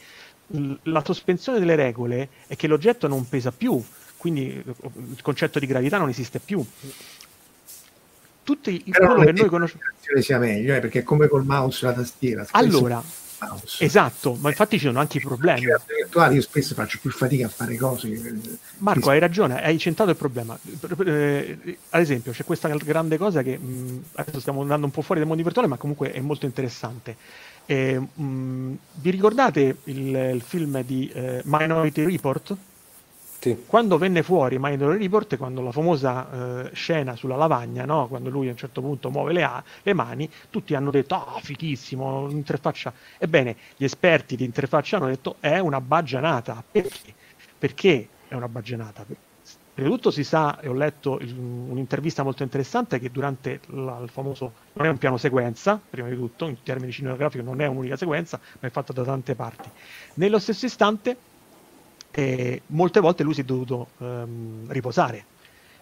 La 0.85 1.03
sospensione 1.05 1.59
delle 1.59 1.75
regole 1.75 2.29
è 2.47 2.57
che 2.57 2.67
l'oggetto 2.67 3.09
non 3.09 3.29
pesa 3.29 3.51
più, 3.53 3.83
quindi 4.23 4.53
eh, 4.53 4.63
il 5.11 5.21
concetto 5.21 5.59
di 5.59 5.67
gravità 5.67 5.99
non 5.99 6.09
esiste 6.09 6.39
più. 6.39 6.65
Tutti 8.45 8.81
Però 8.89 9.15
quello 9.15 9.25
che 9.33 9.33
noi 9.41 9.49
conosciamo. 9.49 9.83
sia 10.21 10.39
meglio, 10.39 10.77
eh, 10.77 10.79
perché 10.79 11.01
è 11.01 11.03
come 11.03 11.27
col 11.27 11.45
mouse 11.45 11.85
e 11.85 11.89
la 11.89 11.95
tastiera. 11.95 12.47
Allora, 12.53 13.03
mouse. 13.41 13.85
esatto, 13.85 14.35
ma 14.35 14.51
infatti 14.51 14.79
ci 14.79 14.87
sono 14.87 15.01
anche 15.01 15.19
i 15.19 15.21
problemi. 15.23 15.63
Io 15.63 16.41
spesso 16.41 16.75
faccio 16.75 16.99
più 17.01 17.11
fatica 17.11 17.47
a 17.47 17.49
fare 17.49 17.75
cose. 17.77 18.09
che- 18.11 18.35
Marco, 18.79 19.11
hai 19.11 19.19
ragione, 19.19 19.61
hai 19.61 19.77
centrato 19.77 20.11
il 20.11 20.17
problema. 20.17 20.57
Eh, 21.05 21.79
ad 21.91 22.01
esempio, 22.01 22.31
c'è 22.31 22.45
questa 22.45 22.69
grande 22.69 23.17
cosa 23.19 23.43
che 23.43 23.59
mh, 23.59 24.05
adesso 24.13 24.39
stiamo 24.39 24.61
andando 24.61 24.87
un 24.87 24.93
po' 24.93 25.03
fuori 25.03 25.19
dal 25.19 25.29
mondo 25.29 25.43
virtuale, 25.43 25.67
ma 25.67 25.79
comunque 25.79 26.13
è 26.13 26.21
molto 26.21 26.47
interessante. 26.47 27.17
Eh, 27.67 27.99
mh, 27.99 28.79
vi 28.95 29.11
ricordate 29.11 29.79
il, 29.85 30.15
il 30.35 30.43
film 30.47 30.81
di 30.85 31.11
eh, 31.13 31.43
Minority 31.45 32.05
Report? 32.05 32.57
Sì. 33.43 33.65
Quando 33.67 33.99
venne 33.99 34.23
fuori 34.23 34.57
Minority 34.61 35.03
Report, 35.03 35.37
quando 35.37 35.63
la 35.63 35.73
famosa 35.73 36.69
eh, 36.69 36.75
scena 36.75 37.17
sulla 37.17 37.35
lavagna, 37.35 37.85
no? 37.85 38.07
quando 38.07 38.31
lui 38.31 38.47
a 38.47 38.53
un 38.53 38.57
certo 38.57 38.81
punto 38.81 39.11
muove 39.11 39.33
le, 39.33 39.43
a- 39.43 39.65
le 39.83 39.93
mani, 39.95 40.31
tutti 40.49 40.75
hanno 40.77 40.93
detto, 40.93 41.17
ah, 41.17 41.41
fighissimo, 41.43 42.21
un'interfaccia. 42.21 42.95
Ebbene, 43.19 43.57
gli 43.77 43.83
esperti 43.83 44.37
di 44.37 44.45
interfaccia 44.45 44.97
hanno 44.99 45.07
detto, 45.09 45.39
è 45.41 45.59
una 45.59 45.81
baggianata. 45.81 46.65
Perché? 46.71 47.17
Perché 47.59 48.13
è 48.29 48.35
una 48.35 48.49
baggianata? 48.49 49.05
Prima 49.75 49.89
di 49.89 49.95
tutto 49.95 50.13
si 50.13 50.23
sa, 50.23 50.61
e 50.61 50.69
ho 50.69 50.73
letto 50.75 51.19
il- 51.19 51.37
un'intervista 51.37 52.23
molto 52.23 52.45
interessante, 52.45 53.01
che 53.01 53.11
durante 53.11 53.61
la- 53.69 53.99
il 54.03 54.09
famoso, 54.11 54.55
non 54.75 54.87
è 54.87 54.89
un 54.91 54.99
piano 54.99 55.17
sequenza, 55.17 55.85
prima 55.89 56.09
di 56.09 56.15
tutto, 56.15 56.47
in 56.47 56.63
termini 56.63 56.93
cinematografici 56.93 57.43
non 57.43 57.61
è 57.61 57.67
un'unica 57.67 57.97
sequenza, 57.97 58.39
ma 58.61 58.69
è 58.69 58.71
fatta 58.71 58.93
da 58.93 59.03
tante 59.03 59.35
parti. 59.35 59.73
Nello 60.15 60.39
stesso 60.39 60.67
istante, 60.67 61.25
eh, 62.13 62.63
molte 62.67 63.01
volte 63.01 63.23
lui 63.23 63.35
si 63.35 63.41
è 63.41 63.45
dovuto 63.45 63.89
ehm, 63.99 64.71
riposare. 64.71 65.25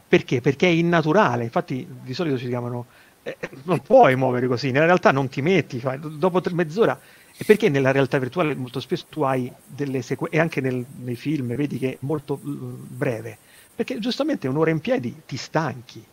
Perché? 0.08 0.40
Perché 0.40 0.66
è 0.66 0.70
innaturale, 0.70 1.44
infatti 1.44 1.86
di 2.02 2.14
solito 2.14 2.36
si 2.36 2.48
chiamano, 2.48 2.86
eh, 3.22 3.36
non 3.64 3.80
puoi 3.80 4.16
muovere 4.16 4.46
così, 4.48 4.70
nella 4.70 4.86
realtà 4.86 5.12
non 5.12 5.28
ti 5.28 5.40
metti, 5.42 5.78
fai- 5.78 6.00
dopo 6.00 6.40
tre- 6.40 6.54
mezz'ora, 6.54 6.98
e 7.36 7.44
perché 7.44 7.68
nella 7.68 7.92
realtà 7.92 8.18
virtuale 8.18 8.54
molto 8.54 8.80
spesso 8.80 9.06
tu 9.08 9.22
hai 9.22 9.52
delle 9.64 10.02
sequenze, 10.02 10.36
e 10.36 10.40
anche 10.40 10.60
nel- 10.60 10.84
nei 10.96 11.16
film 11.16 11.54
vedi 11.54 11.78
che 11.78 11.92
è 11.92 11.96
molto 12.00 12.40
mm, 12.44 12.74
breve, 12.88 13.38
perché 13.74 13.98
giustamente 14.00 14.48
un'ora 14.48 14.70
in 14.70 14.80
piedi 14.80 15.22
ti 15.26 15.36
stanchi, 15.36 16.04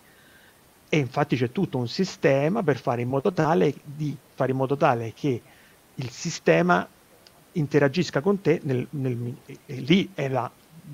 e 0.90 0.98
infatti 0.98 1.36
c'è 1.36 1.52
tutto 1.52 1.78
un 1.78 1.88
sistema 1.88 2.64
per 2.64 2.78
fare 2.80 3.02
in 3.02 3.10
modo 3.10 3.34
tale 3.34 3.74
di 3.84 4.16
fare 4.34 4.52
in 4.52 4.58
modo 4.58 4.78
tale 4.78 5.14
che 5.14 5.42
il 5.96 6.10
sistema 6.12 6.88
interagisca 7.58 8.22
con 8.22 8.42
te 8.42 8.60
nel, 8.64 8.86
nel- 8.92 9.36
e 9.66 9.76
lì 9.76 10.10
è 10.14 10.28
la 10.28 10.50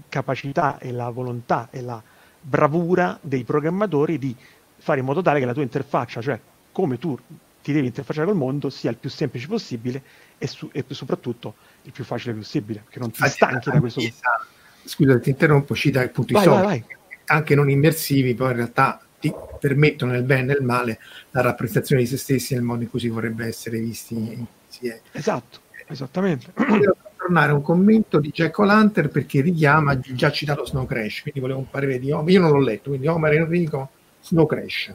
capacità 0.10 0.80
e 0.80 0.92
la 0.92 1.10
volontà 1.10 1.68
e 1.72 1.82
la 1.82 2.02
bravura 2.42 3.18
dei 3.22 3.44
programmatori 3.44 4.18
di 4.18 4.36
fare 4.78 5.00
in 5.00 5.06
modo 5.06 5.22
tale 5.22 5.40
che 5.40 5.46
la 5.46 5.54
tua 5.54 5.64
interfaccia, 5.64 6.22
cioè 6.22 6.40
come 6.72 6.98
tu 6.98 7.18
ti 7.62 7.72
devi 7.72 7.88
interfacciare 7.88 8.26
col 8.26 8.36
mondo, 8.36 8.70
sia 8.70 8.90
il 8.90 8.98
più 8.98 9.10
semplice 9.10 9.48
possibile 9.48 10.02
e, 10.38 10.48
su- 10.48 10.70
e 10.74 10.84
soprattutto 10.90 11.54
il 11.84 11.92
più 11.92 12.04
facile 12.04 12.34
possibile, 12.34 12.84
che 12.90 13.00
non 13.00 13.12
ti 13.12 13.26
stanchi 13.28 13.72
da 13.72 13.80
questo 13.80 14.02
punto. 14.02 14.16
Anch'essa, 14.16 14.48
Scusa, 14.86 15.20
ti 15.20 15.30
interrompo, 15.30 15.74
cita 15.76 16.02
appunto 16.02 16.34
Vai, 16.34 16.44
i 16.44 16.46
vai, 16.46 16.66
software, 16.66 17.00
anche 17.26 17.56
non 17.56 17.70
immersivi, 17.70 18.34
poi 18.34 18.50
in 18.52 18.58
realtà 18.58 19.00
ti 19.22 19.34
permettono 19.60 20.12
nel 20.12 20.24
bene 20.24 20.42
e 20.42 20.46
nel 20.46 20.62
male 20.62 21.00
la 21.32 21.42
rappresentazione 21.42 22.02
di 22.02 22.08
se 22.08 22.18
stessi 22.18 22.54
nel 22.54 22.64
modo 22.64 22.84
in 22.84 22.90
cui 22.90 23.00
si 23.00 23.08
vorrebbe 23.08 23.46
essere 23.46 23.80
visti 23.80 24.14
insieme. 24.16 25.00
Esatto, 25.14 25.62
esattamente. 25.88 26.52
Volevo 26.56 26.96
tornare 27.18 27.52
a 27.52 27.56
un 27.56 27.62
commento 27.62 28.20
di 28.20 28.30
Jack 28.32 28.58
O'Lantern 28.60 29.10
perché 29.10 29.42
richiama 29.42 29.94
il 29.94 30.02
già 30.16 30.32
citato 30.32 30.66
Snow 30.66 30.86
Crash, 30.86 31.22
quindi 31.22 31.40
volevo 31.40 31.60
un 31.60 31.70
parere 31.70 32.00
di 32.00 32.12
Omar. 32.12 32.30
Io 32.30 32.40
non 32.42 32.52
l'ho 32.52 32.60
letto, 32.60 32.90
quindi 32.90 33.08
Omar 33.08 33.34
e 33.34 33.36
Enrico, 33.38 33.90
Snow 34.22 34.46
Crash. 34.46 34.94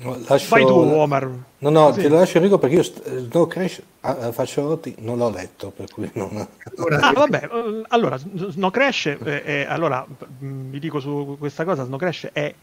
No, 0.00 0.16
lascio- 0.28 0.48
Vai 0.54 0.64
tu, 0.64 0.72
Omar. 0.74 1.28
No, 1.58 1.70
no, 1.70 1.92
Sì. 1.92 2.02
te 2.02 2.08
lo 2.08 2.18
lascio 2.18 2.36
Enrico 2.38 2.58
perché 2.58 2.76
io 2.76 2.82
eh, 2.82 3.18
Snow 3.28 3.48
Crash 3.48 3.82
a, 4.02 4.10
a 4.28 4.32
faccia 4.32 4.60
rotti 4.62 4.94
non 5.00 5.18
l'ho 5.18 5.28
letto, 5.30 5.70
per 5.74 5.90
cui 5.90 6.08
non... 6.14 6.46
Allora, 6.76 6.98
Ah, 7.00 7.12
vabbè, 7.12 7.48
eh, 7.52 7.82
allora, 7.88 8.16
Snow 8.16 8.70
Crash, 8.70 9.06
eh, 9.06 9.42
è- 9.42 9.66
allora, 9.68 10.06
mh, 10.06 10.46
vi 10.70 10.78
dico 10.78 11.00
su 11.00 11.34
questa 11.38 11.64
cosa, 11.64 11.84
Snow 11.84 11.98
Crash 11.98 12.28
è 12.32 12.54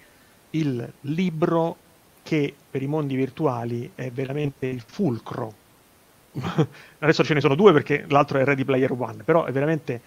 il 0.52 0.90
libro 1.02 1.76
che 2.24 2.54
per 2.72 2.82
i 2.82 2.88
mondi 2.88 3.16
virtuali 3.16 3.92
è 3.94 4.10
veramente 4.12 4.68
il 4.68 4.82
fulcro. 4.86 5.54
Adesso 7.00 7.24
ce 7.24 7.34
ne 7.34 7.40
sono 7.40 7.56
due 7.56 7.72
perché 7.72 8.06
l'altro 8.10 8.40
è 8.40 8.44
Ready 8.44 8.64
Player 8.64 8.92
One, 8.92 9.24
però 9.24 9.46
è 9.46 9.52
veramente, 9.52 10.02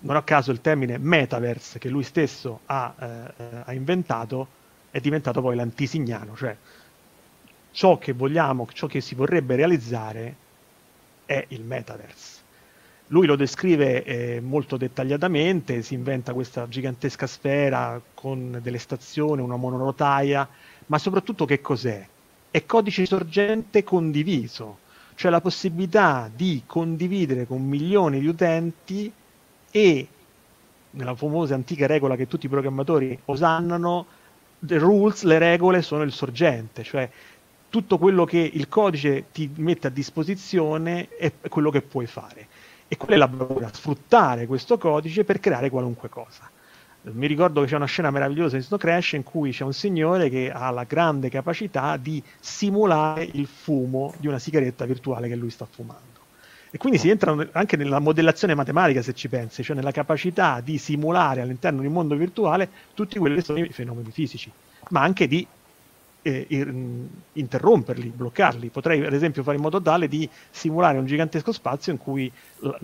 non 0.00 0.16
a 0.16 0.22
caso 0.22 0.50
il 0.50 0.60
termine 0.60 0.98
metaverse 0.98 1.78
che 1.78 1.88
lui 1.88 2.02
stesso 2.02 2.60
ha, 2.66 2.94
eh, 2.98 3.62
ha 3.64 3.72
inventato 3.72 4.58
è 4.90 5.00
diventato 5.00 5.40
poi 5.40 5.56
l'antisignano, 5.56 6.34
cioè 6.36 6.56
ciò 7.70 7.98
che 7.98 8.12
vogliamo, 8.12 8.66
ciò 8.72 8.86
che 8.86 9.00
si 9.00 9.14
vorrebbe 9.14 9.56
realizzare 9.56 10.34
è 11.24 11.44
il 11.48 11.62
metaverse. 11.62 12.38
Lui 13.08 13.26
lo 13.26 13.36
descrive 13.36 14.04
eh, 14.04 14.40
molto 14.40 14.76
dettagliatamente, 14.76 15.82
si 15.82 15.94
inventa 15.94 16.32
questa 16.32 16.68
gigantesca 16.68 17.26
sfera 17.26 18.00
con 18.14 18.58
delle 18.62 18.78
stazioni, 18.78 19.42
una 19.42 19.56
monorotaia, 19.56 20.48
ma 20.86 20.98
soprattutto 20.98 21.44
che 21.44 21.60
cos'è? 21.60 22.06
È 22.50 22.66
codice 22.66 23.06
sorgente 23.06 23.84
condiviso, 23.84 24.79
cioè 25.20 25.30
la 25.30 25.42
possibilità 25.42 26.30
di 26.34 26.62
condividere 26.64 27.46
con 27.46 27.62
milioni 27.62 28.20
di 28.20 28.26
utenti 28.26 29.12
e 29.70 30.08
nella 30.92 31.14
famosa 31.14 31.54
antica 31.54 31.86
regola 31.86 32.16
che 32.16 32.26
tutti 32.26 32.46
i 32.46 32.48
programmatori 32.48 33.18
osannano, 33.26 34.06
the 34.60 34.78
rules, 34.78 35.24
le 35.24 35.36
regole 35.36 35.82
sono 35.82 36.04
il 36.04 36.12
sorgente, 36.12 36.84
cioè 36.84 37.10
tutto 37.68 37.98
quello 37.98 38.24
che 38.24 38.38
il 38.38 38.66
codice 38.68 39.26
ti 39.30 39.50
mette 39.56 39.88
a 39.88 39.90
disposizione 39.90 41.08
è 41.08 41.30
quello 41.50 41.68
che 41.68 41.82
puoi 41.82 42.06
fare. 42.06 42.48
E 42.88 42.96
qual 42.96 43.10
è 43.10 43.16
la 43.16 43.28
bravura? 43.28 43.68
Sfruttare 43.70 44.46
questo 44.46 44.78
codice 44.78 45.24
per 45.24 45.38
creare 45.38 45.68
qualunque 45.68 46.08
cosa. 46.08 46.50
Mi 47.02 47.26
ricordo 47.26 47.62
che 47.62 47.68
c'è 47.68 47.76
una 47.76 47.86
scena 47.86 48.10
meravigliosa 48.10 48.56
in 48.56 48.62
Snow 48.62 48.78
Crash 48.78 49.12
in 49.12 49.22
cui 49.22 49.52
c'è 49.52 49.64
un 49.64 49.72
signore 49.72 50.28
che 50.28 50.50
ha 50.52 50.70
la 50.70 50.84
grande 50.84 51.30
capacità 51.30 51.96
di 51.96 52.22
simulare 52.38 53.26
il 53.32 53.46
fumo 53.46 54.12
di 54.18 54.26
una 54.26 54.38
sigaretta 54.38 54.84
virtuale 54.84 55.26
che 55.26 55.34
lui 55.34 55.48
sta 55.48 55.66
fumando. 55.70 56.18
E 56.70 56.76
quindi 56.76 56.98
si 56.98 57.08
entra 57.08 57.34
anche 57.52 57.76
nella 57.76 58.00
modellazione 58.00 58.54
matematica, 58.54 59.00
se 59.00 59.14
ci 59.14 59.28
pensi, 59.28 59.62
cioè 59.62 59.74
nella 59.74 59.92
capacità 59.92 60.60
di 60.60 60.76
simulare 60.76 61.40
all'interno 61.40 61.80
di 61.80 61.86
un 61.86 61.94
mondo 61.94 62.14
virtuale 62.16 62.68
tutti 62.92 63.18
quelli 63.18 63.36
che 63.36 63.42
sono 63.42 63.58
i 63.58 63.70
fenomeni 63.70 64.10
fisici, 64.10 64.52
ma 64.90 65.00
anche 65.00 65.26
di 65.26 65.44
eh, 66.20 66.46
interromperli, 67.32 68.12
bloccarli. 68.14 68.68
Potrei 68.68 69.04
ad 69.04 69.14
esempio 69.14 69.42
fare 69.42 69.56
in 69.56 69.62
modo 69.62 69.80
tale 69.80 70.06
di 70.06 70.28
simulare 70.50 70.98
un 70.98 71.06
gigantesco 71.06 71.50
spazio 71.50 71.92
in 71.92 71.98
cui 71.98 72.30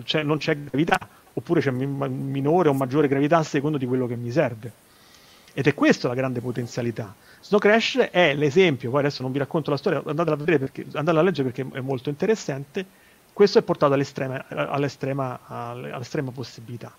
c'è, 0.03 0.23
non 0.23 0.37
c'è 0.39 0.57
gravità, 0.57 0.97
oppure 1.37 1.61
c'è 1.61 1.69
minore 1.69 2.67
o 2.67 2.73
maggiore 2.73 3.07
gravità 3.07 3.37
a 3.37 3.43
secondo 3.43 3.77
di 3.77 3.85
quello 3.85 4.07
che 4.07 4.15
mi 4.15 4.31
serve. 4.31 4.85
Ed 5.53 5.67
è 5.67 5.73
questa 5.75 6.07
la 6.07 6.15
grande 6.15 6.41
potenzialità. 6.41 7.13
Snow 7.41 7.59
Crash 7.59 7.97
è 8.11 8.33
l'esempio, 8.33 8.89
poi 8.89 8.99
adesso 9.01 9.21
non 9.21 9.31
vi 9.31 9.37
racconto 9.37 9.69
la 9.69 9.77
storia, 9.77 10.01
andatela 10.03 10.35
a 10.35 10.37
vedere 10.37 10.57
perché, 10.57 10.81
andatela 10.81 11.19
a 11.19 11.23
leggere 11.23 11.51
perché 11.51 11.77
è 11.77 11.79
molto 11.79 12.09
interessante. 12.09 12.85
Questo 13.33 13.59
è 13.59 13.61
portato 13.61 13.93
all'estrema, 13.93 14.45
all'estrema, 14.47 15.39
all'estrema 15.45 16.31
possibilità. 16.31 16.91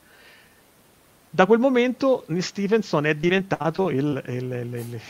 Da 1.31 1.45
quel 1.47 1.59
momento 1.59 2.23
Neil 2.29 2.43
Stephenson 2.43 3.07
è 3.07 3.15
diventato 3.17 3.91
il, 3.91 4.23
il, 4.29 4.35
il, 4.35 4.75
il 4.75 5.01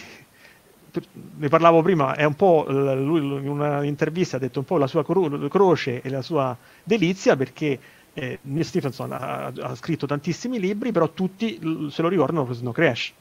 ne 1.36 1.48
parlavo 1.48 1.82
prima, 1.82 2.14
è 2.14 2.24
un 2.24 2.34
po' 2.34 2.64
lui 2.68 3.18
in 3.18 3.48
un'intervista 3.48 4.36
ha 4.36 4.40
detto 4.40 4.58
un 4.58 4.64
po' 4.64 4.78
la 4.78 4.86
sua 4.86 5.04
cro- 5.04 5.28
croce 5.48 6.00
e 6.00 6.08
la 6.08 6.22
sua 6.22 6.56
delizia 6.82 7.36
perché 7.36 7.78
eh, 8.18 8.38
Neil 8.42 8.64
Stephenson 8.64 9.12
ha, 9.12 9.46
ha, 9.46 9.74
scritto 9.76 10.06
tantissimi 10.06 10.58
libri, 10.58 10.90
però 10.90 11.10
tutti 11.10 11.58
se 11.90 12.02
lo 12.02 12.08
ricordano 12.08 12.44
per 12.44 12.56
Snow 12.56 12.72
Crash 12.72 13.12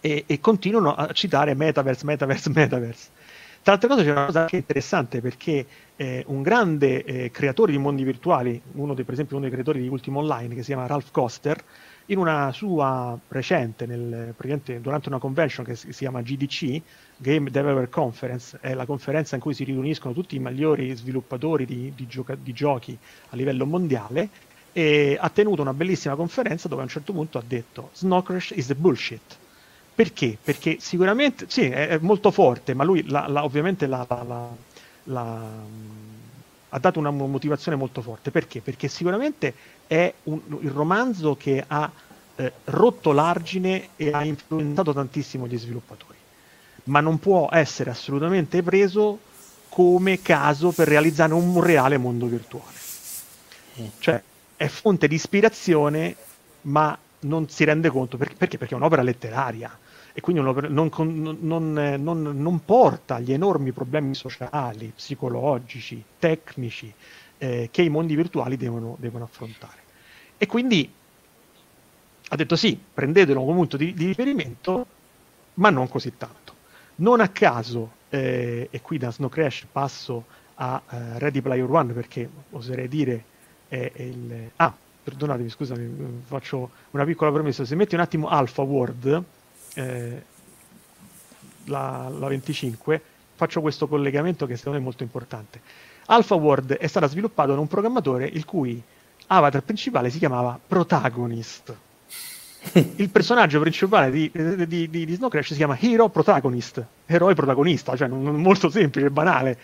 e, 0.00 0.24
e, 0.26 0.40
continuano 0.40 0.94
a 0.94 1.12
citare 1.12 1.54
metaverse, 1.54 2.04
metaverse, 2.04 2.50
metaverse. 2.52 3.08
Tra 3.62 3.74
altre 3.74 3.88
cose 3.88 4.02
c'è 4.02 4.10
una 4.10 4.24
cosa 4.24 4.40
anche 4.40 4.56
interessante 4.56 5.20
perché 5.20 5.66
eh, 5.94 6.24
un 6.26 6.42
grande 6.42 7.04
eh, 7.04 7.30
creatore 7.30 7.70
di 7.70 7.78
mondi 7.78 8.02
virtuali, 8.02 8.60
uno 8.72 8.94
dei, 8.94 9.04
per 9.04 9.14
esempio 9.14 9.36
uno 9.36 9.44
dei 9.44 9.52
creatori 9.52 9.80
di 9.80 9.88
Ultimo 9.88 10.18
Online 10.20 10.54
che 10.54 10.62
si 10.62 10.68
chiama 10.68 10.86
Ralph 10.86 11.10
Koster, 11.12 11.62
in 12.10 12.18
una 12.18 12.52
sua 12.52 13.18
recente, 13.28 13.86
nel, 13.86 14.34
durante 14.80 15.08
una 15.08 15.18
convention 15.18 15.64
che 15.64 15.76
si, 15.76 15.88
chiama 15.90 16.22
GDC, 16.22 16.82
Game 17.16 17.50
Developer 17.50 17.88
Conference, 17.88 18.58
è 18.60 18.74
la 18.74 18.84
conferenza 18.84 19.36
in 19.36 19.40
cui 19.40 19.54
si 19.54 19.64
riuniscono 19.64 20.12
tutti 20.12 20.36
i 20.36 20.40
migliori 20.40 20.94
sviluppatori 20.94 21.64
di, 21.64 21.92
di, 21.94 22.06
gioca- 22.06 22.36
di 22.36 22.52
giochi 22.52 22.96
a 23.30 23.36
livello 23.36 23.64
mondiale, 23.64 24.28
e 24.72 25.16
ha 25.20 25.28
tenuto 25.30 25.62
una 25.62 25.74
bellissima 25.74 26.14
conferenza 26.14 26.68
dove 26.68 26.82
a 26.82 26.84
un 26.84 26.90
certo 26.90 27.12
punto 27.12 27.38
ha 27.38 27.42
detto 27.44 27.90
Snow 27.92 28.22
Crash 28.22 28.52
is 28.54 28.66
the 28.66 28.74
bullshit. 28.74 29.36
Perché? 29.94 30.36
Perché 30.42 30.78
sicuramente, 30.80 31.46
sì, 31.48 31.62
è, 31.62 31.88
è 31.88 31.98
molto 32.00 32.30
forte, 32.30 32.74
ma 32.74 32.84
lui 32.84 33.04
la, 33.08 33.26
la, 33.28 33.44
ovviamente 33.44 33.86
la, 33.86 34.06
la 35.04 35.48
ha 36.70 36.78
dato 36.78 36.98
una 36.98 37.10
motivazione 37.10 37.76
molto 37.76 38.00
forte. 38.00 38.30
Perché? 38.30 38.60
Perché 38.60 38.88
sicuramente 38.88 39.54
è 39.86 40.12
un, 40.24 40.40
il 40.60 40.70
romanzo 40.70 41.36
che 41.36 41.62
ha 41.66 41.90
eh, 42.36 42.52
rotto 42.64 43.12
l'argine 43.12 43.90
e 43.96 44.10
ha 44.10 44.24
influenzato 44.24 44.92
tantissimo 44.92 45.46
gli 45.46 45.58
sviluppatori, 45.58 46.18
ma 46.84 47.00
non 47.00 47.18
può 47.18 47.48
essere 47.50 47.90
assolutamente 47.90 48.62
preso 48.62 49.18
come 49.68 50.20
caso 50.22 50.72
per 50.72 50.88
realizzare 50.88 51.32
un 51.32 51.60
reale 51.62 51.96
mondo 51.96 52.26
virtuale. 52.26 52.78
Mm. 53.80 53.86
Cioè, 53.98 54.22
è 54.56 54.66
fonte 54.66 55.08
di 55.08 55.14
ispirazione, 55.14 56.16
ma 56.62 56.96
non 57.20 57.48
si 57.48 57.64
rende 57.64 57.88
conto 57.90 58.16
perché, 58.16 58.34
perché? 58.34 58.58
perché 58.58 58.74
è 58.74 58.76
un'opera 58.76 59.02
letteraria 59.02 59.76
e 60.12 60.20
quindi 60.20 60.42
non, 60.42 60.90
non, 61.40 61.72
non, 61.72 62.22
non, 62.42 62.64
porta 62.64 63.20
gli 63.20 63.32
enormi 63.32 63.72
problemi 63.72 64.14
sociali, 64.14 64.92
psicologici, 64.94 66.02
tecnici 66.18 66.92
eh, 67.38 67.68
che 67.70 67.82
i 67.82 67.88
mondi 67.88 68.16
virtuali 68.16 68.56
devono, 68.56 68.96
devono, 68.98 69.24
affrontare. 69.24 69.78
E 70.36 70.46
quindi 70.46 70.92
ha 72.28 72.36
detto 72.36 72.56
sì, 72.56 72.78
prendetelo 72.92 73.40
come 73.40 73.54
punto 73.54 73.76
di, 73.76 73.94
di 73.94 74.06
riferimento, 74.06 74.86
ma 75.54 75.70
non 75.70 75.88
così 75.88 76.16
tanto. 76.16 76.54
Non 76.96 77.20
a 77.20 77.28
caso, 77.28 77.92
eh, 78.10 78.68
e 78.70 78.80
qui 78.80 78.98
da 78.98 79.10
Snow 79.10 79.28
Crash 79.28 79.66
passo 79.70 80.24
a 80.54 80.82
uh, 80.84 80.96
Ready 81.18 81.40
Player 81.40 81.68
One 81.68 81.92
perché 81.92 82.28
oserei 82.50 82.88
dire 82.88 83.24
è, 83.68 83.90
è 83.94 84.02
il... 84.02 84.50
Ah, 84.56 84.74
perdonatemi, 85.02 85.48
scusami, 85.48 86.22
faccio 86.26 86.70
una 86.90 87.04
piccola 87.04 87.32
promessa. 87.32 87.64
Se 87.64 87.74
metti 87.74 87.94
un 87.94 88.02
attimo 88.02 88.28
Alpha 88.28 88.62
Word, 88.62 89.24
eh, 89.74 90.22
la, 91.64 92.10
la 92.16 92.28
25, 92.28 93.00
faccio 93.34 93.60
questo 93.60 93.88
collegamento 93.88 94.46
che 94.46 94.56
secondo 94.56 94.78
me 94.78 94.84
è 94.84 94.86
molto 94.86 95.02
importante. 95.02 95.60
Alpha 96.06 96.34
Word 96.34 96.74
è 96.74 96.86
stata 96.86 97.06
sviluppata 97.06 97.52
da 97.52 97.60
un 97.60 97.68
programmatore 97.68 98.26
il 98.26 98.44
cui 98.44 98.82
avatar 99.28 99.62
principale 99.62 100.10
si 100.10 100.18
chiamava 100.18 100.58
Protagonist. 100.64 101.76
Il 102.96 103.08
personaggio 103.08 103.58
principale 103.60 104.10
di, 104.10 104.30
di, 104.30 104.90
di, 104.90 105.06
di, 105.06 105.14
Snow 105.14 105.30
Crash 105.30 105.48
si 105.48 105.54
chiama 105.54 105.78
Hero 105.80 106.08
Protagonist, 106.08 106.84
eroe 107.06 107.34
protagonista, 107.34 107.96
cioè 107.96 108.06
non, 108.08 108.22
molto 108.36 108.68
semplice, 108.68 109.08
banale. 109.10 109.56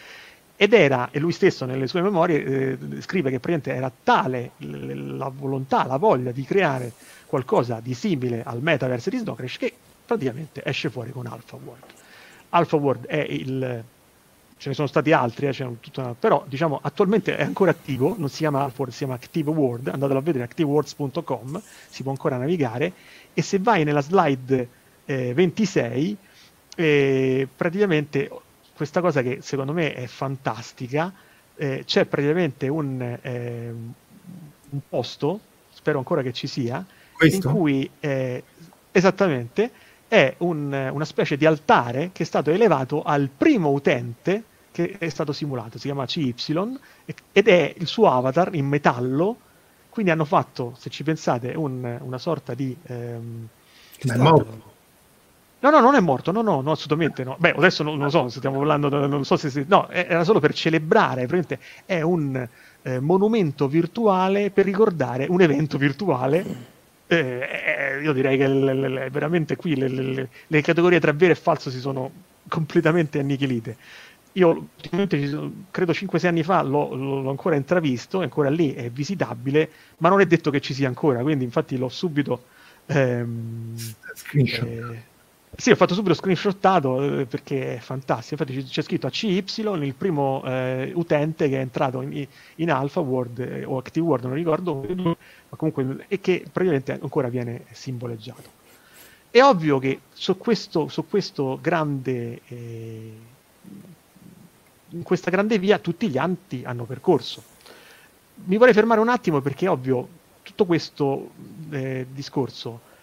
Ed 0.56 0.72
era, 0.72 1.10
e 1.10 1.18
lui 1.18 1.32
stesso 1.32 1.66
nelle 1.66 1.86
sue 1.86 2.00
memorie 2.00 2.42
eh, 2.42 2.78
scrive 3.00 3.30
che 3.30 3.38
praticamente 3.38 3.74
era 3.74 3.92
tale 4.02 4.52
la 4.56 5.28
volontà, 5.28 5.84
la 5.84 5.98
voglia 5.98 6.30
di 6.30 6.44
creare 6.44 6.92
qualcosa 7.26 7.80
di 7.82 7.92
simile 7.92 8.42
al 8.42 8.62
metaverse 8.62 9.10
di 9.10 9.18
Snow 9.18 9.34
Crash 9.34 9.58
che 9.58 9.74
praticamente 10.06 10.62
esce 10.64 10.88
fuori 10.88 11.10
con 11.10 11.26
Alpha 11.26 11.56
World. 11.56 11.84
Alpha 12.50 12.76
World 12.76 13.06
è 13.06 13.26
il 13.28 13.84
ce 14.58 14.70
ne 14.70 14.74
sono 14.74 14.86
stati 14.86 15.12
altri, 15.12 15.46
eh, 15.46 15.76
una, 15.96 16.14
però 16.18 16.44
diciamo 16.48 16.78
attualmente 16.82 17.36
è 17.36 17.42
ancora 17.42 17.72
attivo, 17.72 18.14
non 18.16 18.30
si 18.30 18.38
chiama 18.38 18.62
Alpha 18.62 18.76
World, 18.78 18.92
si 18.92 18.98
chiama 18.98 19.14
Active 19.14 19.50
World, 19.50 19.88
andatelo 19.88 20.18
a 20.18 20.22
vedere 20.22 20.44
activeworlds.com, 20.44 21.60
si 21.88 22.02
può 22.02 22.10
ancora 22.10 22.38
navigare 22.38 22.92
e 23.34 23.42
se 23.42 23.58
vai 23.58 23.84
nella 23.84 24.00
slide 24.00 24.68
eh, 25.04 25.34
26 25.34 26.16
eh, 26.74 27.48
praticamente 27.54 28.30
questa 28.74 29.00
cosa 29.00 29.22
che 29.22 29.38
secondo 29.40 29.72
me 29.72 29.94
è 29.94 30.06
fantastica, 30.06 31.12
eh, 31.56 31.82
c'è 31.86 32.04
praticamente 32.04 32.68
un, 32.68 33.18
ehm, 33.20 33.94
un, 34.70 34.80
posto, 34.88 35.40
spero 35.70 35.98
ancora 35.98 36.20
che 36.22 36.32
ci 36.34 36.46
sia, 36.46 36.84
Questo? 37.12 37.48
in 37.48 37.54
cui 37.54 37.90
eh, 38.00 38.42
esattamente 38.92 39.70
è 40.08 40.34
un, 40.38 40.90
una 40.92 41.04
specie 41.04 41.36
di 41.36 41.46
altare 41.46 42.10
che 42.12 42.22
è 42.22 42.26
stato 42.26 42.50
elevato 42.50 43.02
al 43.02 43.28
primo 43.34 43.70
utente 43.70 44.44
che 44.76 44.96
è 44.98 45.08
stato 45.08 45.32
simulato, 45.32 45.78
si 45.78 45.86
chiama 45.86 46.04
CY, 46.04 46.34
ed 47.32 47.48
è 47.48 47.74
il 47.78 47.86
suo 47.86 48.10
avatar 48.10 48.54
in 48.54 48.66
metallo, 48.66 49.38
quindi 49.88 50.10
hanno 50.10 50.26
fatto, 50.26 50.74
se 50.76 50.90
ci 50.90 51.02
pensate, 51.02 51.54
un, 51.56 51.98
una 52.02 52.18
sorta 52.18 52.52
di... 52.52 52.76
Ehm, 52.86 53.48
Ma 54.02 54.14
è 54.14 54.16
morto? 54.18 54.74
No, 55.60 55.70
no, 55.70 55.80
non 55.80 55.94
è 55.94 56.00
morto, 56.00 56.30
no, 56.30 56.42
no, 56.42 56.60
no 56.60 56.72
assolutamente 56.72 57.24
no. 57.24 57.36
Beh, 57.38 57.54
adesso 57.56 57.82
non, 57.82 57.96
non 57.96 58.10
so 58.10 58.28
se 58.28 58.36
stiamo 58.36 58.58
parlando, 58.58 58.90
non 59.06 59.24
so 59.24 59.38
se... 59.38 59.64
no, 59.66 59.88
era 59.88 60.24
solo 60.24 60.40
per 60.40 60.52
celebrare, 60.52 61.26
è 61.86 62.02
un 62.02 62.46
eh, 62.82 63.00
monumento 63.00 63.68
virtuale 63.68 64.50
per 64.50 64.66
ricordare 64.66 65.26
un 65.26 65.40
evento 65.40 65.78
virtuale 65.78 66.74
eh, 67.08 67.96
eh, 67.96 68.02
io 68.02 68.12
direi 68.12 68.36
che 68.36 68.48
le, 68.48 68.74
le, 68.74 68.88
le, 68.88 69.10
veramente 69.10 69.56
qui 69.56 69.76
le, 69.76 70.62
categorie 70.62 70.98
tra 70.98 71.12
vero 71.12 71.32
e 71.32 71.36
falso 71.36 71.70
si 71.70 71.78
sono 71.78 72.10
completamente 72.48 73.18
annichilite. 73.18 73.76
Io 74.32 74.68
credo 75.70 75.92
5-6 75.92 76.26
anni 76.26 76.42
fa 76.42 76.60
l'ho, 76.62 76.94
l'ho, 76.94 77.30
ancora 77.30 77.56
intravisto, 77.56 78.20
è 78.20 78.24
ancora 78.24 78.50
lì, 78.50 78.74
è 78.74 78.90
visitabile, 78.90 79.70
ma 79.98 80.10
non 80.10 80.20
è 80.20 80.26
detto 80.26 80.50
che 80.50 80.60
ci 80.60 80.74
sia 80.74 80.88
ancora, 80.88 81.22
quindi 81.22 81.44
infatti 81.44 81.76
l'ho 81.78 81.88
subito... 81.88 82.44
Ehm, 82.86 83.74
eh, 84.34 85.02
sì, 85.58 85.70
ho 85.70 85.74
fatto 85.74 85.94
subito 85.94 86.12
screenshottato 86.12 87.20
eh, 87.20 87.24
perché 87.24 87.76
è 87.76 87.78
fantastico. 87.78 88.42
Infatti 88.42 88.62
c'è 88.64 88.82
scritto 88.82 89.06
ACY, 89.06 89.42
il 89.82 89.94
primo 89.94 90.42
eh, 90.44 90.92
utente 90.94 91.48
che 91.48 91.56
è 91.56 91.60
entrato 91.60 92.02
in, 92.02 92.26
in 92.56 92.70
Alpha 92.70 93.00
Word 93.00 93.38
eh, 93.38 93.64
o 93.64 93.78
Active 93.78 94.04
Word, 94.04 94.24
non 94.24 94.34
ricordo, 94.34 95.16
comunque, 95.56 96.04
e 96.08 96.20
che 96.20 96.44
praticamente 96.50 96.92
ancora 96.92 97.28
viene 97.28 97.64
simboleggiato. 97.72 98.64
È 99.30 99.42
ovvio 99.42 99.78
che 99.78 100.00
su 100.12 100.36
questo, 100.38 100.88
su 100.88 101.06
questo 101.08 101.58
grande, 101.60 102.40
eh, 102.46 103.12
in 104.90 105.02
questa 105.02 105.30
grande 105.30 105.58
via 105.58 105.78
tutti 105.78 106.08
gli 106.08 106.18
anti 106.18 106.62
hanno 106.64 106.84
percorso. 106.84 107.42
Mi 108.44 108.56
vorrei 108.56 108.74
fermare 108.74 109.00
un 109.00 109.08
attimo 109.08 109.40
perché 109.40 109.66
è 109.66 109.70
ovvio, 109.70 110.08
tutto 110.42 110.64
questo 110.64 111.30
eh, 111.70 112.06
discorso 112.12 112.94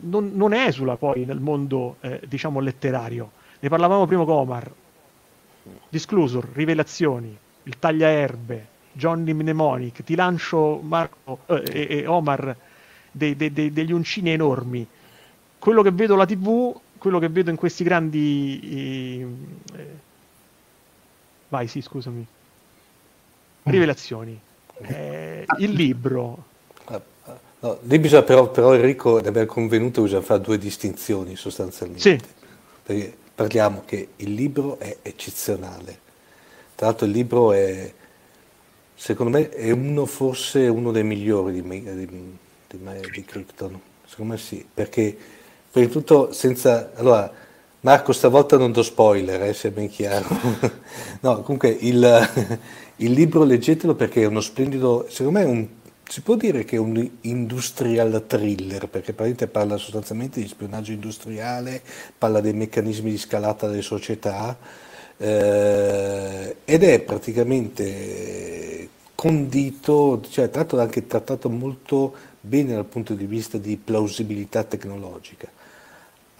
non, 0.00 0.32
non 0.34 0.52
esula 0.52 0.96
poi 0.96 1.24
nel 1.24 1.40
mondo, 1.40 1.96
eh, 2.00 2.20
diciamo, 2.26 2.60
letterario. 2.60 3.32
Ne 3.58 3.68
parlavamo 3.68 4.06
prima 4.06 4.24
con 4.24 4.36
Omar. 4.36 4.72
Disclosure, 5.88 6.48
rivelazioni, 6.52 7.36
il 7.64 7.78
tagliaerbe, 7.78 8.68
Johnny 8.98 9.32
Mnemonic, 9.32 10.02
ti 10.02 10.16
lancio 10.16 10.80
Marco 10.82 11.38
eh, 11.46 11.86
e, 11.88 12.06
Omar 12.06 12.56
dei, 13.12 13.36
dei, 13.36 13.52
dei, 13.52 13.72
degli 13.72 13.92
uncini 13.92 14.30
enormi. 14.30 14.84
Quello 15.58 15.82
che 15.82 15.92
vedo 15.92 16.14
alla 16.14 16.26
TV, 16.26 16.74
quello 16.98 17.20
che 17.20 17.28
vedo 17.28 17.50
in 17.50 17.56
questi 17.56 17.84
grandi... 17.84 19.24
Eh, 19.72 19.86
vai, 21.48 21.68
sì, 21.68 21.80
scusami. 21.80 22.26
Rivelazioni. 23.62 24.38
Eh, 24.80 25.44
il 25.58 25.70
libro, 25.70 26.44
No, 27.60 27.78
lì 27.82 27.98
bisogna 27.98 28.22
però, 28.22 28.50
però 28.50 28.72
Enrico, 28.74 29.20
ne 29.20 29.28
abbiamo 29.28 29.48
convenuto, 29.48 30.02
bisogna 30.02 30.22
fare 30.22 30.40
due 30.40 30.58
distinzioni 30.58 31.34
sostanzialmente. 31.34 32.00
Sì. 32.00 32.20
Perché 32.84 33.16
parliamo 33.34 33.82
che 33.84 34.10
il 34.16 34.32
libro 34.32 34.78
è 34.78 34.98
eccezionale. 35.02 35.98
Tra 36.76 36.86
l'altro 36.86 37.06
il 37.06 37.12
libro 37.12 37.52
è, 37.52 37.92
secondo 38.98 39.38
me, 39.38 39.48
è 39.50 39.70
uno 39.70 40.06
forse 40.06 40.66
uno 40.66 40.90
dei 40.90 41.04
migliori 41.04 41.52
di, 41.52 41.62
di, 41.62 42.06
di, 42.66 42.78
di 43.12 43.24
Krypton. 43.24 43.80
Secondo 44.04 44.32
me 44.32 44.38
sì, 44.38 44.66
perché 44.74 45.16
prima 45.70 45.86
di 45.86 45.92
tutto 45.92 46.32
senza... 46.32 46.90
Allora, 46.96 47.32
Marco, 47.80 48.12
stavolta 48.12 48.56
non 48.56 48.72
do 48.72 48.82
spoiler, 48.82 49.40
eh, 49.44 49.54
sia 49.54 49.70
ben 49.70 49.88
chiaro. 49.88 50.26
no, 51.22 51.42
comunque 51.42 51.68
il, 51.68 52.58
il, 52.96 53.12
libro 53.12 53.44
leggetelo 53.44 53.94
perché 53.94 54.22
è 54.22 54.26
uno 54.26 54.40
splendido, 54.40 55.06
secondo 55.08 55.38
me 55.38 55.44
è 55.44 55.48
un, 55.48 55.68
si 56.08 56.20
può 56.22 56.34
dire 56.34 56.64
che 56.64 56.74
è 56.74 56.80
un 56.80 57.08
industrial 57.20 58.24
thriller, 58.26 58.88
perché 58.88 59.12
parla 59.12 59.76
sostanzialmente 59.76 60.40
di 60.40 60.48
spionaggio 60.48 60.90
industriale, 60.90 61.82
parla 62.18 62.40
dei 62.40 62.52
meccanismi 62.52 63.12
di 63.12 63.18
scalata 63.18 63.68
delle 63.68 63.82
società 63.82 64.58
eh, 65.18 66.56
ed 66.64 66.82
è 66.82 67.00
praticamente 67.00 68.88
condito, 69.14 70.22
cioè 70.28 70.50
tratto 70.50 70.80
anche 70.80 71.06
trattato 71.06 71.50
molto 71.50 72.14
bene 72.40 72.74
dal 72.74 72.86
punto 72.86 73.14
di 73.14 73.26
vista 73.26 73.58
di 73.58 73.76
plausibilità 73.76 74.64
tecnologica 74.64 75.48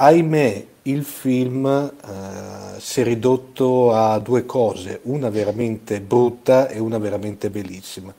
Ahimè, 0.00 0.66
il 0.82 1.02
film 1.02 1.66
eh, 1.66 2.78
si 2.78 3.00
è 3.00 3.04
ridotto 3.04 3.92
a 3.92 4.20
due 4.20 4.46
cose, 4.46 5.00
una 5.04 5.28
veramente 5.28 6.00
brutta 6.00 6.68
e 6.68 6.78
una 6.78 6.98
veramente 6.98 7.50
bellissima. 7.50 8.14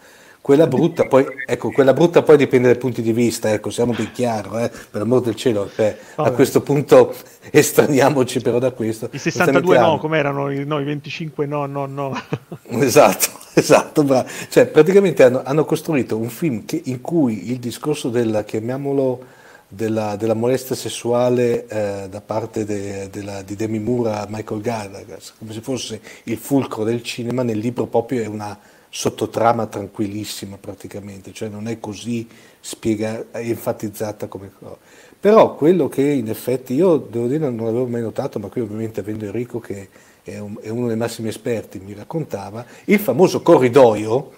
Quella 0.50 0.66
brutta, 0.66 1.06
poi, 1.06 1.28
ecco, 1.46 1.70
quella 1.70 1.94
brutta 1.94 2.24
poi 2.24 2.36
dipende 2.36 2.70
dai 2.70 2.78
punti 2.80 3.04
di 3.04 3.14
vista, 3.14 3.54
ecco, 3.54 3.70
siamo 3.70 3.94
ben 3.94 4.12
chiaro, 4.12 4.58
eh, 4.58 4.70
per 4.70 5.00
l'amor 5.02 5.22
del 5.22 5.36
cielo, 5.36 5.70
beh, 5.76 5.96
a 6.16 6.32
questo 6.32 6.62
punto 6.62 7.14
estraniamoci 7.52 8.42
però 8.42 8.58
da 8.58 8.72
questo. 8.72 9.10
I 9.12 9.20
62 9.20 9.78
no, 9.78 10.00
come 10.00 10.18
erano 10.18 10.50
i, 10.50 10.66
no, 10.66 10.80
i 10.80 10.86
25 10.86 11.46
no, 11.46 11.68
no, 11.68 11.86
no. 11.86 12.20
esatto, 12.82 13.28
esatto, 13.54 14.04
bravo. 14.04 14.28
Cioè, 14.50 14.66
praticamente 14.66 15.22
hanno, 15.22 15.44
hanno 15.46 15.66
costruito 15.66 16.18
un 16.18 16.30
film 16.30 16.66
che, 16.66 16.82
in 16.86 17.00
cui 17.00 17.52
il 17.52 17.60
discorso 17.60 18.10
del, 18.10 18.44
chiamiamolo, 18.44 19.24
della, 19.68 20.16
della 20.16 20.34
molestia 20.34 20.76
sessuale 20.76 21.68
eh, 21.68 22.08
da 22.10 22.22
parte 22.22 22.66
de, 22.66 23.08
della, 23.12 23.44
di 23.44 23.56
Demi 23.56 23.78
Moore 23.78 24.14
a 24.14 24.26
Michael 24.28 24.62
Gallagher, 24.62 25.20
come 25.38 25.54
se 25.54 25.62
fosse 25.62 26.02
il 26.24 26.38
fulcro 26.38 26.84
del 26.84 27.04
cinema, 27.04 27.44
nel 27.44 27.60
libro 27.60 27.86
proprio 27.86 28.24
è 28.24 28.26
una 28.26 28.58
sottotrama 28.90 29.68
tranquillissima 29.68 30.58
praticamente, 30.58 31.32
cioè 31.32 31.48
non 31.48 31.68
è 31.68 31.80
così 31.80 32.28
spiegata, 32.60 33.40
enfatizzata 33.40 34.28
come 34.28 34.52
cosa. 34.58 34.78
Però 35.20 35.56
quello 35.56 35.88
che 35.88 36.02
in 36.02 36.30
effetti 36.30 36.74
io 36.74 36.98
devo 36.98 37.28
dire 37.28 37.50
non 37.50 37.66
l'avevo 37.66 37.86
mai 37.86 38.02
notato, 38.02 38.40
ma 38.40 38.48
qui 38.48 38.62
ovviamente 38.62 39.02
avendo 39.02 39.26
Enrico 39.26 39.60
che 39.60 39.90
è, 40.24 40.38
un, 40.40 40.56
è 40.62 40.70
uno 40.70 40.88
dei 40.88 40.98
massimi 40.98 41.28
esperti 41.28 41.80
mi 41.80 41.94
raccontava, 41.94 42.66
il 42.86 43.00
famoso 43.00 43.42
corridoio, 43.42 44.32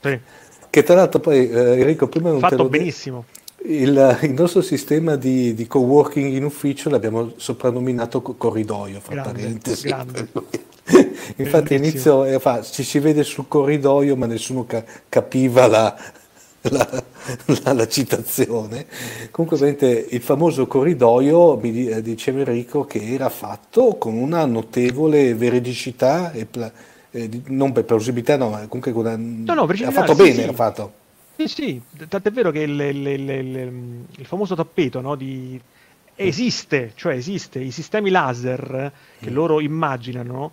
sì. 0.00 0.18
che 0.68 0.82
tra 0.82 0.94
l'altro 0.94 1.20
poi 1.20 1.48
eh, 1.48 1.80
Enrico 1.80 2.08
prima 2.08 2.30
non 2.30 2.40
Fatto 2.40 2.56
te 2.56 2.62
lo 2.62 2.68
benissimo. 2.68 3.24
Il, 3.64 4.18
il, 4.22 4.32
nostro 4.32 4.60
sistema 4.60 5.14
di, 5.14 5.54
di, 5.54 5.68
co-working 5.68 6.32
in 6.32 6.42
ufficio 6.42 6.90
l'abbiamo 6.90 7.34
soprannominato 7.36 8.20
corridoio, 8.20 8.98
fra 8.98 9.14
grande, 9.14 9.40
parentesi. 9.40 9.86
Grande. 9.86 10.28
Infatti 11.36 11.74
all'inizio 11.74 12.24
eh, 12.24 12.40
ci 12.70 12.82
si 12.82 12.98
vede 12.98 13.22
sul 13.22 13.46
corridoio 13.48 14.16
ma 14.16 14.26
nessuno 14.26 14.64
ca- 14.64 14.84
capiva 15.08 15.66
la, 15.66 15.96
la, 16.62 17.04
la, 17.62 17.72
la, 17.72 17.88
citazione. 17.88 18.86
Comunque 19.30 19.76
il 20.10 20.20
famoso 20.20 20.66
corridoio, 20.66 21.56
mi 21.56 21.86
eh, 21.86 22.02
diceva 22.02 22.40
Enrico, 22.40 22.84
che 22.84 23.02
era 23.02 23.28
fatto 23.28 23.96
con 23.96 24.14
una 24.14 24.44
notevole 24.44 25.34
veridicità 25.34 26.32
e 26.32 26.46
pla- 26.46 26.72
eh, 27.10 27.28
non 27.46 27.72
per 27.72 27.84
plausibilità, 27.84 28.36
no, 28.36 28.50
ma 28.50 28.66
comunque 28.66 28.92
con 28.92 29.06
una, 29.06 29.16
no, 29.16 29.54
no, 29.54 29.62
ha 29.62 29.90
fatto 29.90 30.14
sì, 30.14 30.22
bene, 30.22 30.34
sì. 30.34 30.40
era 30.40 30.52
fatto. 30.52 30.92
Sì, 31.36 31.48
sì, 31.48 31.82
tant'è 32.08 32.30
vero 32.30 32.50
che 32.50 32.60
il, 32.60 32.78
il, 32.78 33.06
il, 33.06 34.04
il 34.16 34.26
famoso 34.26 34.54
tappeto 34.54 35.00
no, 35.00 35.14
di... 35.14 35.60
esiste, 36.14 36.92
cioè 36.94 37.14
esiste, 37.14 37.58
i 37.58 37.70
sistemi 37.70 38.10
laser 38.10 38.92
che 39.18 39.30
mm. 39.30 39.34
loro 39.34 39.60
immaginano 39.60 40.52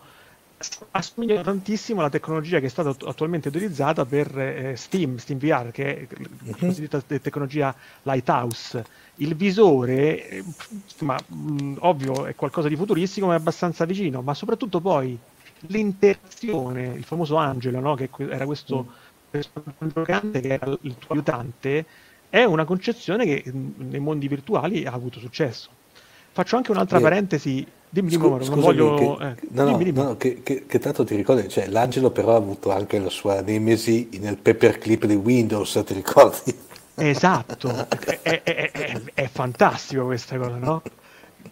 assomigliano 0.91 1.41
tantissimo 1.41 1.99
alla 1.99 2.10
tecnologia 2.10 2.60
che 2.60 2.66
è 2.66 2.70
stata 2.70 2.89
attualmente 2.89 3.47
utilizzata 3.47 4.05
per 4.05 4.38
eh, 4.38 4.76
Steam, 4.76 5.18
Steam 5.18 5.39
VR, 5.39 5.72
che 5.72 5.97
è 5.97 6.07
la 6.10 6.28
mm-hmm. 6.43 6.53
cosiddetta 6.60 7.01
tecnologia 7.01 7.74
Lighthouse. 8.03 8.84
Il 9.16 9.36
visore, 9.36 10.30
eh, 10.30 10.43
ma, 10.99 11.18
mh, 11.26 11.76
ovvio, 11.80 12.26
è 12.26 12.36
qualcosa 12.36 12.68
di 12.68 12.76
futuristico, 12.76 13.28
ma 13.28 13.34
è 13.34 13.38
abbastanza 13.38 13.86
vicino, 13.86 14.22
ma 14.22 14.34
soprattutto 14.34 14.80
poi 14.80 15.18
l'interazione, 15.68 16.93
il 16.95 17.03
famoso 17.03 17.36
angelo, 17.36 17.80
no? 17.80 17.95
che 17.95 18.10
era 18.18 18.45
questo... 18.45 18.86
Mm 18.89 19.07
un 19.32 19.91
giocante 19.93 20.39
che 20.39 20.53
era 20.53 20.76
il 20.82 20.95
tuo 20.97 21.14
aiutante 21.14 21.86
è 22.30 22.43
una 22.43 22.66
concezione 22.66 23.26
che 23.26 23.51
nei 23.51 23.99
mondi 23.99 24.28
virtuali 24.28 24.86
ha 24.86 24.91
avuto 24.91 25.20
successo. 25.20 25.70
Faccio 26.32 26.56
anche 26.56 26.72
un'altra 26.72 26.98
eh, 26.98 27.02
parentesi. 27.02 27.68
Dimmi, 27.92 28.10
dimmi, 28.10 28.40
scu- 28.40 28.50
non 28.50 28.60
voglio. 28.60 28.94
Che, 28.96 29.26
eh, 29.26 29.36
no, 29.50 29.66
dimmi, 29.66 29.84
dimmi. 29.86 30.04
no, 30.04 30.18
che, 30.18 30.42
che, 30.44 30.66
che, 30.68 30.80
tanto 30.80 31.04
ti 31.04 31.16
ricordi, 31.16 31.50
cioè, 31.50 31.68
l'angelo 31.68 32.12
però 32.12 32.34
ha 32.34 32.38
avuto 32.38 32.72
anche 32.72 33.00
la 33.00 33.10
sua 33.10 33.42
nemesi 33.42 34.10
nel 34.20 34.38
paperclip 34.38 35.06
di 35.06 35.16
Windows, 35.16 35.82
ti 35.86 35.94
ricordi? 35.94 36.56
Esatto, 36.96 37.88
è, 38.22 38.42
è, 38.44 38.72
è, 38.72 39.02
è, 39.14 39.30
fantastico 39.32 40.06
questa 40.06 40.38
cosa, 40.38 40.58
no? 40.58 40.82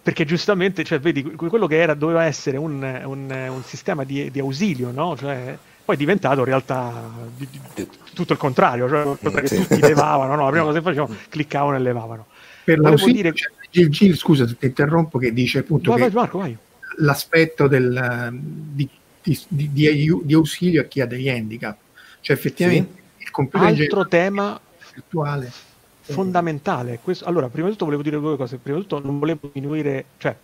Perché 0.04 0.26
giustamente, 0.26 0.84
cioè, 0.84 1.00
vedi, 1.00 1.24
quello 1.24 1.68
che 1.68 1.80
era, 1.80 1.94
doveva 1.94 2.26
essere 2.26 2.58
un, 2.58 2.84
un, 3.06 3.50
un 3.50 3.64
sistema 3.64 4.04
di, 4.04 4.30
di 4.30 4.40
ausilio, 4.40 4.92
no? 4.92 5.16
Cioè, 5.18 5.58
poi 5.88 5.96
è 5.96 5.98
diventato 5.98 6.40
in 6.40 6.46
realtà 6.46 6.92
di, 7.34 7.48
di, 7.74 7.88
tutto 8.14 8.34
il 8.34 8.38
contrario, 8.38 8.90
cioè 8.90 9.16
perché 9.16 9.48
sì. 9.48 9.66
tutti 9.66 9.80
levavano, 9.80 10.36
no? 10.36 10.44
la 10.44 10.50
prima 10.50 10.66
cosa 10.66 10.80
che 10.80 10.84
facevano, 10.84 11.16
cliccavano 11.30 11.78
e 11.78 11.80
levavano. 11.80 12.26
Per 12.66 12.80
l'ausilio, 12.80 13.32
dire... 13.32 13.52
Gil, 13.70 13.90
Gil, 13.90 14.16
scusa 14.16 14.48
se 14.48 14.58
ti 14.58 14.66
interrompo, 14.66 15.18
che 15.18 15.34
dice 15.34 15.60
appunto 15.60 15.92
vai, 15.92 16.00
che 16.02 16.10
vai, 16.10 16.24
Marco, 16.24 16.38
vai. 16.40 16.58
l'aspetto 16.98 17.68
del, 17.68 18.30
di, 18.32 18.90
di, 19.22 19.72
di, 19.72 20.34
ausilio 20.34 20.82
a 20.82 20.86
chi 20.86 21.02
ha 21.02 21.06
degli 21.06 21.30
handicap, 21.30 21.78
cioè 22.22 22.36
effettivamente 22.36 23.02
sì. 23.18 23.24
il 23.24 23.32
computer 23.32 23.68
Altro 23.68 24.08
tema 24.08 24.60
virtuale 24.94 25.52
fondamentale. 26.14 27.00
Questo, 27.02 27.26
allora, 27.26 27.50
prima 27.50 27.68
di 27.68 27.74
tutto 27.74 27.86
volevo 27.86 28.04
dire 28.04 28.20
due 28.20 28.38
cose. 28.38 28.58
Prima 28.58 28.78
di 28.78 28.84
tutto 28.84 29.02
non 29.04 29.20
volevo 29.20 29.50
diminuire, 29.52 30.06
cioè 30.18 30.36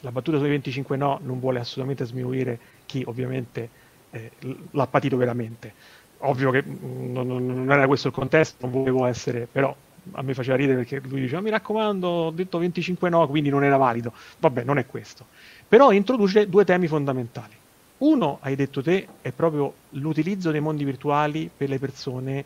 la 0.00 0.10
battuta 0.10 0.38
sui 0.38 0.48
25 0.48 0.96
no 0.96 1.20
non 1.22 1.38
vuole 1.38 1.60
assolutamente 1.60 2.04
sminuire 2.04 2.58
chi 2.86 3.02
ovviamente 3.06 3.68
eh, 4.10 4.30
l'ha 4.70 4.86
patito 4.86 5.16
veramente. 5.16 5.72
Ovvio 6.18 6.50
che 6.50 6.62
mm, 6.62 7.12
non, 7.12 7.26
non, 7.26 7.70
era 7.70 7.86
questo 7.86 8.08
il 8.08 8.14
contesto, 8.14 8.66
non 8.66 8.82
volevo 8.82 9.06
essere, 9.06 9.48
però 9.50 9.74
a 10.12 10.22
me 10.22 10.34
faceva 10.34 10.56
ridere 10.56 10.78
perché 10.78 11.00
lui 11.08 11.20
diceva 11.20 11.40
mi 11.40 11.50
raccomando, 11.50 12.08
ho 12.08 12.30
detto 12.30 12.58
25 12.58 13.08
no, 13.08 13.26
quindi 13.28 13.48
non 13.48 13.64
era 13.64 13.76
valido. 13.76 14.12
Vabbè, 14.38 14.64
non 14.64 14.78
è 14.78 14.86
questo. 14.86 15.26
Però 15.68 15.92
introduce 15.92 16.48
due 16.48 16.64
temi 16.64 16.86
fondamentali. 16.86 17.54
Uno, 17.98 18.38
hai 18.40 18.56
detto 18.56 18.82
te, 18.82 19.06
è 19.20 19.30
proprio 19.30 19.72
l'utilizzo 19.90 20.50
dei 20.50 20.60
mondi 20.60 20.84
virtuali 20.84 21.48
per 21.56 21.68
le 21.68 21.78
persone 21.78 22.44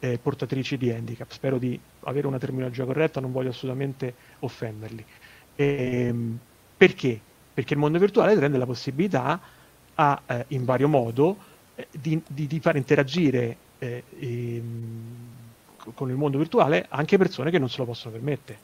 eh, 0.00 0.18
portatrici 0.18 0.76
di 0.76 0.90
handicap. 0.90 1.30
Spero 1.30 1.58
di 1.58 1.78
avere 2.00 2.26
una 2.26 2.38
terminologia 2.38 2.84
corretta, 2.84 3.20
non 3.20 3.32
voglio 3.32 3.50
assolutamente 3.50 4.14
offenderli. 4.40 5.04
Ehm, 5.56 6.38
perché? 6.76 7.18
Perché 7.54 7.72
il 7.72 7.80
mondo 7.80 7.98
virtuale 7.98 8.38
rende 8.38 8.58
la 8.58 8.66
possibilità 8.66 9.40
a, 9.94 10.22
eh, 10.26 10.44
in 10.48 10.64
vario 10.64 10.88
modo, 10.88 11.36
eh, 11.74 11.88
di, 11.90 12.20
di, 12.28 12.46
di, 12.46 12.60
far 12.60 12.76
interagire 12.76 13.56
eh, 13.78 14.04
ehm, 14.18 15.17
con 15.94 16.10
il 16.10 16.16
mondo 16.16 16.38
virtuale 16.38 16.86
anche 16.88 17.18
persone 17.18 17.50
che 17.50 17.58
non 17.58 17.68
se 17.68 17.78
lo 17.78 17.84
possono 17.84 18.12
permettere. 18.12 18.58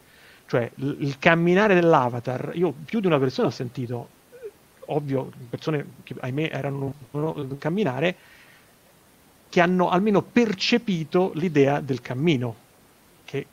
Cioè, 0.47 0.71
l- 0.77 0.97
il 0.99 1.19
camminare 1.19 1.75
dell'avatar, 1.75 2.53
io 2.55 2.73
più 2.85 3.01
di 3.01 3.07
una 3.07 3.19
persona 3.19 3.49
ho 3.49 3.51
sentito, 3.51 4.09
ovvio, 4.87 5.31
persone 5.49 5.87
che 6.03 6.15
ahimè 6.19 6.51
erano 6.53 6.95
camminare, 7.59 8.17
che 9.49 9.61
hanno 9.61 9.89
almeno 9.89 10.23
percepito 10.23 11.33
l'idea 11.35 11.81
del 11.81 12.01
cammino, 12.01 12.55
che 13.25 13.47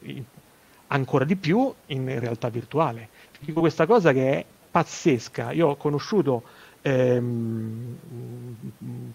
ancora 0.88 1.26
di 1.26 1.36
più 1.36 1.74
in 1.88 2.20
realtà 2.20 2.50
virtuale. 2.50 3.10
Dico 3.40 3.60
questa 3.60 3.86
cosa 3.86 4.12
che 4.12 4.32
è 4.34 4.46
pazzesca. 4.72 5.52
Io 5.52 5.70
ho 5.70 5.76
conosciuto 5.76 6.44
ehm, 6.82 7.98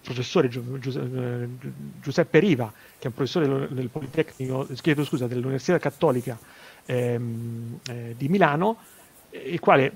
professore 0.02 0.48
Giuseppe 2.00 2.38
Riva, 2.38 2.72
che 2.98 3.04
è 3.04 3.06
un 3.06 3.14
professore 3.14 3.68
del 3.72 3.88
Politecnico, 3.88 4.66
chiedo 4.80 5.04
scusa, 5.04 5.26
dell'Università 5.26 5.78
Cattolica 5.78 6.38
ehm, 6.86 7.80
eh, 7.88 8.14
di 8.16 8.28
Milano, 8.28 8.76
il 9.30 9.60
quale 9.60 9.92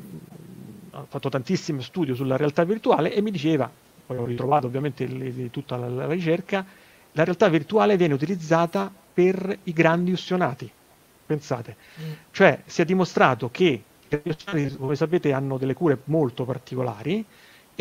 ha 0.91 1.05
fatto 1.09 1.29
tantissimo 1.29 1.81
studio 1.81 2.15
sulla 2.15 2.37
realtà 2.37 2.65
virtuale 2.65 3.15
e 3.15 3.23
mi 3.23 3.31
diceva, 3.31 3.71
poi 4.07 4.17
ho 4.17 4.25
ritrovato 4.25 4.67
ovviamente 4.67 5.07
le, 5.07 5.51
tutta 5.51 5.77
la, 5.77 5.89
la 5.89 6.07
ricerca, 6.07 6.65
la 7.13 7.25
realtà 7.25 7.49
virtuale 7.49 7.97
viene 7.97 8.15
utilizzata 8.15 8.93
per 9.13 9.59
i 9.65 9.73
grandi 9.73 10.13
ustionati. 10.13 10.71
Pensate, 11.27 11.77
mm. 12.01 12.13
cioè 12.33 12.63
si 12.67 12.83
è 12.83 12.85
dimostrato 12.85 13.51
che 13.51 13.85
come 14.77 14.97
sapete, 14.97 15.33
hanno 15.33 15.57
delle 15.57 15.75
cure 15.75 15.99
molto 16.05 16.45
particolari 16.45 17.25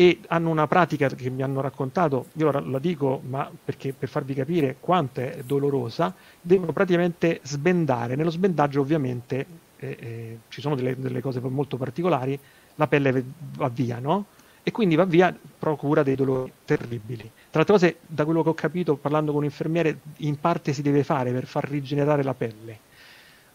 e 0.00 0.20
hanno 0.28 0.48
una 0.48 0.66
pratica 0.66 1.08
che 1.10 1.28
mi 1.28 1.42
hanno 1.42 1.60
raccontato, 1.60 2.28
io 2.36 2.50
la 2.50 2.78
dico 2.78 3.20
ma 3.28 3.50
perché 3.62 3.92
per 3.92 4.08
farvi 4.08 4.32
capire 4.32 4.76
quanto 4.80 5.20
è 5.20 5.42
dolorosa, 5.44 6.14
devono 6.40 6.72
praticamente 6.72 7.40
sbendare, 7.42 8.16
nello 8.16 8.30
sbendaggio 8.30 8.80
ovviamente 8.80 9.46
eh, 9.76 9.96
eh, 10.00 10.38
ci 10.48 10.62
sono 10.62 10.74
delle, 10.74 10.98
delle, 10.98 11.20
cose 11.20 11.38
molto 11.40 11.76
particolari, 11.76 12.38
la 12.76 12.86
pelle 12.86 13.22
va 13.58 13.68
via, 13.68 13.98
no? 13.98 14.24
E 14.62 14.70
quindi 14.70 14.94
va 14.94 15.04
via, 15.04 15.36
procura 15.58 16.02
dei 16.02 16.14
dolori 16.14 16.50
terribili. 16.64 17.30
Tra 17.50 17.62
l'altro 17.62 17.74
cose, 17.74 17.98
da 18.06 18.24
quello 18.24 18.42
che 18.42 18.48
ho 18.48 18.54
capito 18.54 18.96
parlando 18.96 19.32
con 19.32 19.40
un 19.40 19.46
infermiere, 19.46 19.98
in 20.20 20.40
parte 20.40 20.72
si 20.72 20.80
deve 20.80 21.04
fare 21.04 21.30
per 21.30 21.44
far 21.44 21.68
rigenerare 21.68 22.22
la 22.22 22.32
pelle. 22.32 22.78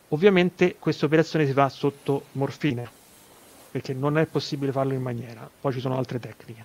Ovviamente 0.10 0.76
questa 0.78 1.08
operazione 1.08 1.48
si 1.48 1.54
fa 1.54 1.70
sotto 1.70 2.26
morfina, 2.34 2.88
perché 3.76 3.94
non 3.94 4.18
è 4.18 4.26
possibile 4.26 4.72
farlo 4.72 4.94
in 4.94 5.02
maniera, 5.02 5.50
poi 5.60 5.74
ci 5.74 5.82
sono 5.82 5.98
altre 5.98 6.18
tecniche. 6.18 6.64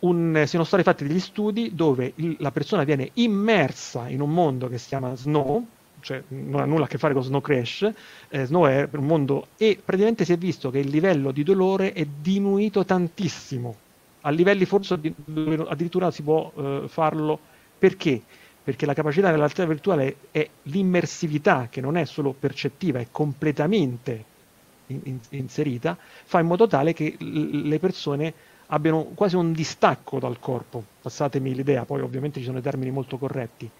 Un, 0.00 0.44
sono 0.46 0.64
stati 0.64 0.82
fatti 0.82 1.06
degli 1.06 1.18
studi 1.18 1.74
dove 1.74 2.12
il, 2.16 2.36
la 2.40 2.50
persona 2.50 2.84
viene 2.84 3.12
immersa 3.14 4.06
in 4.10 4.20
un 4.20 4.30
mondo 4.30 4.68
che 4.68 4.76
si 4.76 4.88
chiama 4.88 5.14
Snow, 5.14 5.64
cioè 6.00 6.22
non 6.28 6.60
ha 6.60 6.66
nulla 6.66 6.84
a 6.84 6.86
che 6.86 6.98
fare 6.98 7.14
con 7.14 7.22
Snow 7.22 7.40
Crash, 7.40 7.90
eh, 8.28 8.44
Snow 8.44 8.66
è 8.66 8.86
un 8.92 9.06
mondo 9.06 9.46
e 9.56 9.80
praticamente 9.82 10.26
si 10.26 10.34
è 10.34 10.36
visto 10.36 10.68
che 10.68 10.80
il 10.80 10.90
livello 10.90 11.30
di 11.30 11.42
dolore 11.42 11.94
è 11.94 12.04
diminuito 12.04 12.84
tantissimo, 12.84 13.74
a 14.20 14.28
livelli 14.28 14.66
forse 14.66 15.00
addirittura 15.66 16.10
si 16.10 16.22
può 16.22 16.52
eh, 16.54 16.82
farlo 16.88 17.38
perché? 17.78 18.20
Perché 18.62 18.84
la 18.84 18.92
capacità 18.92 19.28
della 19.28 19.44
realtà 19.46 19.64
virtuale 19.64 20.16
è 20.30 20.46
l'immersività 20.64 21.68
che 21.70 21.80
non 21.80 21.96
è 21.96 22.04
solo 22.04 22.34
percettiva, 22.38 22.98
è 22.98 23.06
completamente 23.10 24.34
in, 24.88 25.18
inserita, 25.30 25.96
fa 25.98 26.40
in 26.40 26.46
modo 26.46 26.66
tale 26.66 26.92
che 26.92 27.16
le 27.18 27.78
persone 27.78 28.32
abbiano 28.66 29.04
quasi 29.14 29.36
un 29.36 29.52
distacco 29.52 30.18
dal 30.18 30.38
corpo, 30.38 30.84
passatemi 31.02 31.54
l'idea, 31.54 31.84
poi 31.84 32.00
ovviamente 32.00 32.40
ci 32.40 32.46
sono 32.46 32.60
termini 32.60 32.90
molto 32.90 33.16
corretti. 33.18 33.70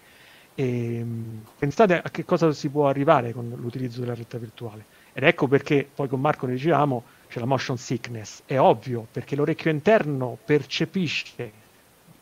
E, 0.55 0.95
ehm, 0.95 1.43
pensate 1.57 2.01
a 2.01 2.09
che 2.09 2.25
cosa 2.25 2.51
si 2.51 2.69
può 2.69 2.87
arrivare 2.87 3.33
con 3.33 3.53
l'utilizzo 3.55 3.99
della 3.99 4.13
realtà 4.13 4.37
virtuale. 4.37 4.85
Ed 5.13 5.23
ecco 5.23 5.47
perché 5.47 5.87
poi 5.93 6.07
con 6.07 6.21
Marco 6.21 6.45
ne 6.45 6.53
dicevamo 6.53 7.03
c'è 7.27 7.39
la 7.39 7.45
motion 7.45 7.77
sickness. 7.77 8.41
È 8.45 8.57
ovvio 8.57 9.07
perché 9.11 9.35
l'orecchio 9.35 9.69
interno 9.71 10.37
percepisce 10.43 11.65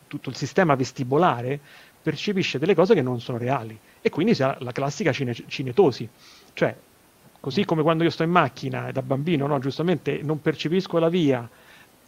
tutto 0.08 0.30
il 0.30 0.36
sistema 0.36 0.76
vestibolare 0.76 1.60
percepisce 2.06 2.60
delle 2.60 2.76
cose 2.76 2.94
che 2.94 3.02
non 3.02 3.20
sono 3.20 3.40
reali 3.40 3.78
e 4.00 4.12
quindi 4.12 4.40
ha 4.44 4.56
la 4.60 4.72
classica 4.72 5.12
cine- 5.12 5.34
cinetosi, 5.48 6.08
cioè 6.54 6.76
Così 7.46 7.64
come 7.64 7.84
quando 7.84 8.04
io 8.04 8.10
sto 8.10 8.24
in 8.24 8.32
macchina 8.32 8.90
da 8.92 9.04
bambino, 9.04 9.46
no, 9.46 9.60
giustamente 9.60 10.20
non 10.24 10.42
percepisco 10.42 10.98
la 10.98 11.10
via 11.10 11.48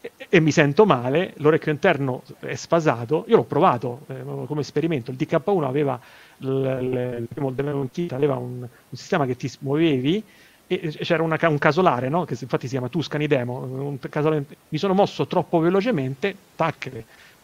e, 0.02 0.12
e, 0.30 0.40
mi 0.40 0.50
sento 0.50 0.84
male, 0.84 1.36
l'orecchio 1.38 1.72
interno 1.72 2.24
è 2.40 2.56
sfasato. 2.56 3.24
Io 3.28 3.36
l'ho 3.36 3.44
provato 3.44 4.00
eh, 4.08 4.24
come 4.48 4.62
esperimento. 4.62 5.12
Il 5.12 5.18
DK1 5.18 5.64
aveva 5.64 6.00
il, 6.40 6.80
il, 6.82 7.28
il 7.30 8.14
aveva 8.14 8.36
un, 8.38 8.62
un, 8.62 8.98
sistema 8.98 9.28
che 9.28 9.36
ti 9.36 9.48
muovevi 9.60 10.24
e 10.66 10.90
c'era 11.02 11.22
una, 11.22 11.38
un 11.40 11.60
casolare, 11.60 12.10
no? 12.10 12.26
che 12.26 12.36
infatti 12.42 12.66
si 12.66 12.72
chiama 12.72 12.90
Tuscany 12.90 13.28
Demo. 13.28 13.96
Casolare, 14.10 14.44
mi 14.70 14.80
sono 14.80 14.96
mosso 14.96 15.28
troppo 15.28 15.60
velocemente, 15.60 16.36
tac, 16.56 16.90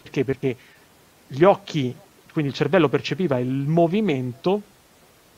perché? 0.02 0.26
Perché 0.26 0.58
gli 1.28 1.44
occhi, 1.44 1.96
quindi 2.32 2.50
il 2.50 2.58
cervello 2.58 2.90
percepiva 2.90 3.38
il 3.38 3.50
movimento, 3.50 4.64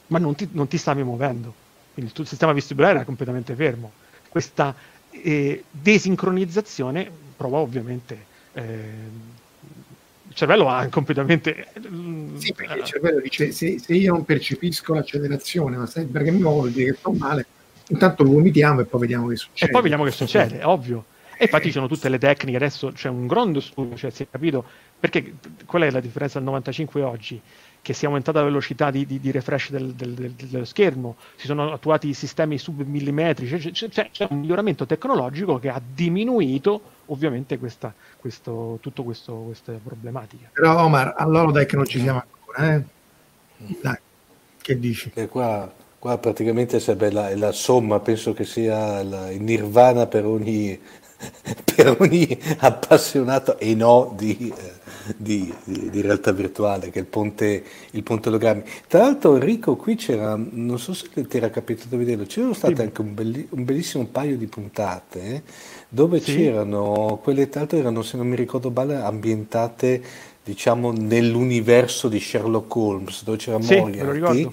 ma 0.08 0.20
non 0.20 0.36
ti, 0.36 0.48
non 0.54 0.70
ti 0.70 0.78
stavi 0.78 1.04
muovendo 1.04 1.64
quindi 1.96 2.12
il 2.14 2.28
sistema 2.28 2.52
vestibolare 2.52 2.96
era 2.96 3.06
completamente 3.06 3.56
fermo. 3.56 3.92
Questa 4.28 4.76
eh, 5.10 5.64
desincronizzazione 5.72 7.10
prova 7.38 7.60
ovviamente 7.60 8.26
eh, 8.52 9.34
il 10.28 10.36
cervello 10.36 10.68
ha 10.68 10.88
completamente 10.88 11.68
mm, 11.88 12.36
sì 12.36 12.54
perché 12.54 12.80
il 12.80 12.84
cervello 12.84 13.22
dice 13.22 13.52
se, 13.54 13.80
se 13.80 13.94
io 13.94 14.12
non 14.12 14.26
percepisco 14.26 14.94
l'accelerazione 14.94 15.78
ma 15.78 15.86
sempre 15.86 16.24
che 16.26 16.32
mi 16.32 16.42
dire 16.72 16.92
che 16.92 16.98
sto 16.98 17.12
male 17.12 17.46
intanto 17.88 18.24
lo 18.24 18.32
vomitiamo 18.32 18.82
e 18.82 18.86
poi 18.86 19.00
vediamo 19.00 19.28
che 19.28 19.38
succede 19.38 19.70
e 19.70 19.74
poi 19.74 19.82
vediamo 19.82 20.04
che 20.04 20.12
succede, 20.12 20.64
ovvio. 20.64 21.06
E 21.38 21.44
infatti 21.46 21.68
ci 21.68 21.72
sono 21.72 21.88
tutte 21.88 22.10
le 22.10 22.18
tecniche 22.18 22.58
adesso 22.58 22.92
c'è 22.92 23.08
un 23.08 23.28
grande 23.28 23.62
studio 23.62 23.96
cioè 23.96 24.10
si 24.10 24.24
è 24.24 24.28
capito 24.30 24.66
perché 25.00 25.36
qual 25.66 25.84
è 25.84 25.92
la 25.92 26.02
differenza 26.02 26.40
del 26.40 26.48
95 26.48 27.02
oggi 27.04 27.42
che 27.86 27.94
si 27.94 28.06
è 28.06 28.08
aumentata 28.08 28.40
la 28.40 28.46
velocità 28.46 28.90
di, 28.90 29.06
di, 29.06 29.20
di 29.20 29.30
refresh 29.30 29.70
del, 29.70 29.94
del, 29.94 30.14
del, 30.16 30.32
dello 30.32 30.66
schermo, 30.66 31.18
si 31.36 31.46
sono 31.46 31.72
attuati 31.72 32.16
sistemi 32.16 32.58
submillimetrici, 32.58 33.72
cioè, 33.72 33.90
c'è, 33.90 34.10
c'è, 34.10 34.26
un 34.32 34.40
miglioramento 34.40 34.88
tecnologico 34.88 35.60
che 35.60 35.70
ha 35.70 35.80
diminuito 35.94 36.82
ovviamente 37.06 37.60
questa, 37.60 37.94
questo, 38.18 38.80
tutto 38.82 39.04
questo, 39.04 39.36
queste 39.36 39.80
problematiche. 39.84 40.50
Però 40.54 40.84
Omar, 40.84 41.14
allora 41.16 41.52
dai 41.52 41.68
che 41.68 41.76
non 41.76 41.86
ci 41.86 42.00
siamo 42.00 42.24
ancora, 42.24 42.74
eh? 42.74 42.84
Dai, 43.80 43.98
che 44.60 44.80
dici? 44.80 45.12
E 45.14 45.28
qua, 45.28 45.72
qua 46.00 46.18
praticamente 46.18 46.80
sarebbe 46.80 47.12
la, 47.12 47.36
la, 47.38 47.52
somma, 47.52 48.00
penso 48.00 48.34
che 48.34 48.46
sia 48.46 49.04
la, 49.04 49.30
il 49.30 49.44
nirvana 49.44 50.08
per 50.08 50.26
ogni, 50.26 50.76
per 51.76 51.98
ogni 52.00 52.36
appassionato 52.58 53.60
e 53.60 53.76
no 53.76 54.12
di... 54.18 54.52
Eh, 54.58 54.75
di, 55.16 55.54
di, 55.64 55.90
di, 55.90 56.02
realtà 56.02 56.32
virtuale, 56.32 56.90
che 56.90 57.00
è 57.00 57.02
il 57.02 57.08
ponte, 57.08 57.64
il 57.92 58.04
ponte 58.04 58.30
ologrammi. 58.30 58.64
Tra 58.88 59.02
l'altro 59.02 59.36
Enrico, 59.36 59.76
qui 59.76 59.96
c'era, 59.96 60.36
non 60.38 60.80
so 60.80 60.94
se 60.94 61.08
ti 61.12 61.38
era 61.38 61.50
capitato 61.50 61.98
vederlo, 61.98 62.26
c'erano 62.26 62.54
state 62.54 62.76
sì. 62.76 62.82
anche 62.82 63.02
un, 63.02 63.14
belli, 63.14 63.48
un, 63.52 63.64
bellissimo 63.64 64.06
paio 64.06 64.38
di 64.38 64.48
puntate 64.48 65.22
eh, 65.22 65.42
dove 65.90 66.20
sì. 66.20 66.36
c'erano, 66.36 67.20
quelle 67.22 67.50
tra 67.50 67.62
l'altro 67.62 67.78
erano, 67.78 68.02
se 68.02 68.18
non 68.18 68.28
mi 68.28 68.36
ricordo 68.36 68.72
male, 68.72 68.96
ambientate 68.96 70.02
diciamo 70.44 70.92
nell'universo 70.92 72.08
di 72.08 72.20
Sherlock 72.20 72.76
Holmes, 72.76 73.24
dove 73.24 73.38
c'era 73.38 73.62
sì, 73.62 73.78
Moriarty 73.78 74.50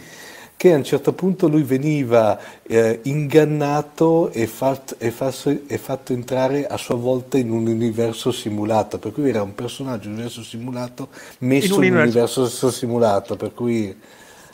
che 0.57 0.73
a 0.73 0.77
un 0.77 0.85
certo 0.85 1.13
punto 1.13 1.49
lui 1.49 1.63
veniva 1.63 2.39
eh, 2.63 3.01
ingannato 3.03 4.31
e, 4.31 4.47
fat, 4.47 4.97
e, 4.99 5.11
fatto, 5.11 5.51
e, 5.67 5.79
fatto, 5.79 6.13
entrare 6.13 6.67
a 6.67 6.77
sua 6.77 6.95
volta 6.95 7.37
in 7.37 7.51
un 7.51 7.67
universo 7.67 8.31
simulato, 8.31 8.99
per 8.99 9.13
cui 9.13 9.29
era 9.29 9.43
un 9.43 9.55
personaggio 9.55 10.05
in 10.05 10.11
un 10.11 10.15
universo 10.15 10.43
simulato 10.43 11.09
messo 11.39 11.67
in 11.67 11.73
un, 11.73 11.85
in 11.85 11.93
un 11.95 12.01
universo. 12.03 12.71
simulato, 12.71 13.37
per 13.37 13.53
cui 13.55 13.95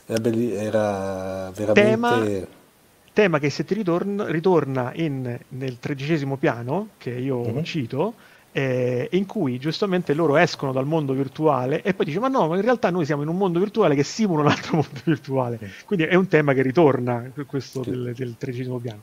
era, 0.06 1.50
veramente... 1.54 1.82
Tema, 1.82 2.46
tema 3.12 3.38
che 3.38 3.50
se 3.50 3.64
ti 3.64 3.74
ritorna, 3.74 4.26
ritorna 4.28 4.92
in, 4.94 5.38
nel 5.48 5.78
tredicesimo 5.78 6.36
piano, 6.36 6.90
che 6.98 7.10
io 7.10 7.40
mm-hmm. 7.40 7.62
cito, 7.64 8.14
eh, 8.52 9.08
in 9.12 9.26
cui 9.26 9.58
giustamente 9.58 10.14
loro 10.14 10.36
escono 10.36 10.72
dal 10.72 10.86
mondo 10.86 11.12
virtuale 11.12 11.82
e 11.82 11.94
poi 11.94 12.06
dice 12.06 12.18
ma 12.18 12.28
no, 12.28 12.48
ma 12.48 12.56
in 12.56 12.62
realtà 12.62 12.90
noi 12.90 13.04
siamo 13.04 13.22
in 13.22 13.28
un 13.28 13.36
mondo 13.36 13.58
virtuale 13.58 13.94
che 13.94 14.02
simula 14.02 14.42
un 14.42 14.48
altro 14.48 14.76
mondo 14.76 15.00
virtuale. 15.04 15.58
Quindi 15.84 16.06
è 16.06 16.14
un 16.14 16.28
tema 16.28 16.52
che 16.54 16.62
ritorna, 16.62 17.30
questo 17.46 17.82
sì. 17.82 17.90
del, 17.90 18.14
del 18.14 18.36
tredicesimo 18.38 18.78
piano. 18.78 19.02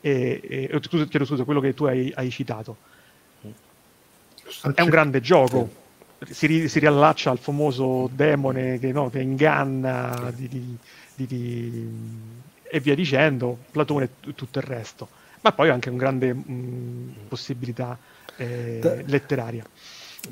E, 0.00 0.40
e, 0.42 0.80
chiedo 0.80 1.24
scusa, 1.24 1.44
quello 1.44 1.60
che 1.60 1.74
tu 1.74 1.84
hai, 1.84 2.12
hai 2.14 2.30
citato. 2.30 2.76
È 4.74 4.80
un 4.80 4.88
grande 4.88 5.20
gioco. 5.20 5.86
Si, 6.24 6.46
ri, 6.46 6.68
si, 6.68 6.80
riallaccia 6.80 7.30
al 7.30 7.38
famoso 7.38 8.10
demone 8.12 8.78
che, 8.80 8.90
no, 8.90 9.08
che 9.08 9.20
inganna 9.20 10.32
di, 10.34 10.48
di, 10.48 11.26
di, 11.26 11.90
e 12.64 12.80
via 12.80 12.94
dicendo, 12.94 13.56
Platone 13.70 14.08
e 14.26 14.34
tutto 14.34 14.58
il 14.58 14.64
resto. 14.64 15.08
Ma 15.42 15.52
poi 15.52 15.68
anche 15.68 15.90
una 15.90 15.98
grande 15.98 16.34
mh, 16.34 17.14
possibilità 17.28 17.96
eh, 18.38 19.04
letteraria. 19.06 19.64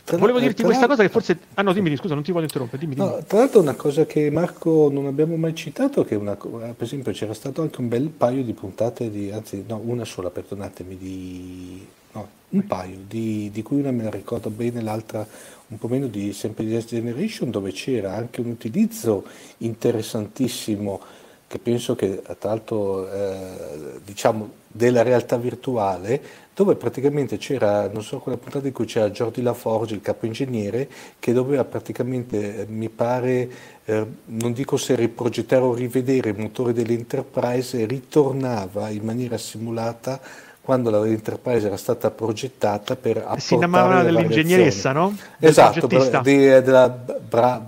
Tra, 0.05 0.17
Volevo 0.19 0.41
dirti 0.41 0.63
questa 0.63 0.87
cosa 0.87 1.03
che 1.03 1.09
forse... 1.09 1.39
Ah 1.55 1.63
no, 1.63 1.73
dimmi, 1.73 1.95
scusa, 1.97 2.15
non 2.15 2.23
ti 2.23 2.33
voglio 2.33 2.45
interrompere. 2.45 2.81
Dimmi, 2.83 2.95
dimmi. 2.97 3.09
No, 3.09 3.25
tra 3.27 3.39
l'altro 3.39 3.61
una 3.61 3.75
cosa 3.75 4.05
che 4.05 4.31
Marco 4.31 4.91
non 4.91 5.07
abbiamo 5.07 5.37
mai 5.37 5.55
citato, 5.55 6.05
che 6.05 6.15
una, 6.15 6.35
per 6.35 6.75
esempio 6.79 7.13
c'era 7.13 7.33
stato 7.35 7.63
anche 7.63 7.81
un 7.81 7.89
bel 7.89 8.09
paio 8.09 8.43
di 8.43 8.53
puntate, 8.53 9.11
di, 9.11 9.31
anzi 9.31 9.65
no, 9.67 9.81
una 9.85 10.05
sola, 10.05 10.31
perdonatemi, 10.31 10.97
di, 10.97 11.87
no, 12.13 12.29
un 12.51 12.67
paio, 12.67 12.99
di, 13.07 13.51
di, 13.53 13.63
cui 13.63 13.79
una 13.79 13.91
me 13.91 14.03
la 14.03 14.11
ricordo 14.11 14.51
bene, 14.51 14.83
l'altra 14.83 15.27
un 15.69 15.79
po' 15.79 15.89
meno 15.89 16.07
di 16.09 16.33
sempre 16.33 16.65
di 16.65 16.73
Next 16.73 16.89
Generation, 16.89 17.51
dove 17.51 17.73
c'era 17.73 18.15
anche 18.15 18.41
un 18.41 18.49
utilizzo 18.49 19.25
interessantissimo 19.59 21.01
che 21.49 21.59
penso 21.59 21.95
che 21.95 22.23
tra 22.23 22.51
l'altro 22.51 23.11
eh, 23.11 24.01
diciamo 24.05 24.51
della 24.67 25.03
realtà 25.03 25.37
virtuale 25.37 26.21
dove 26.57 26.75
praticamente 26.75 27.37
c'era, 27.37 27.87
non 27.93 28.03
so 28.03 28.19
quella 28.19 28.39
puntata 28.39 28.67
in 28.67 28.73
cui 28.73 28.87
c'era 28.87 29.11
Jordi 29.11 29.43
Laforge, 29.43 29.95
il 29.95 30.01
capo 30.01 30.25
ingegnere, 30.25 30.89
che 31.19 31.35
doveva 31.35 31.65
praticamente, 31.65 32.61
eh, 32.61 32.67
mi 32.67 32.89
pare, 32.89 33.51
eh, 33.85 34.07
non 34.25 34.55
dico 34.55 34.79
se 34.79 34.95
riprogettare 34.95 35.61
o 35.63 35.75
rivedere 35.75 36.31
il 36.31 36.39
motore 36.39 36.73
dell'Enterprise 36.73 37.79
e 37.79 37.85
ritornava 37.85 38.89
in 38.89 39.05
maniera 39.05 39.37
simulata 39.37 40.19
quando 40.63 40.89
l'Enterprise 40.89 41.67
era 41.67 41.77
stata 41.77 42.11
progettata 42.11 42.97
per 42.97 43.19
apportare 43.19 43.41
Si 43.41 43.57
chiamava 43.59 44.03
dell'ingegneressa, 44.03 44.93
no? 44.93 45.15
Del 45.37 45.51
esatto, 45.51 45.87
di, 45.87 46.39
della 46.39 46.89
Bra, 46.89 47.63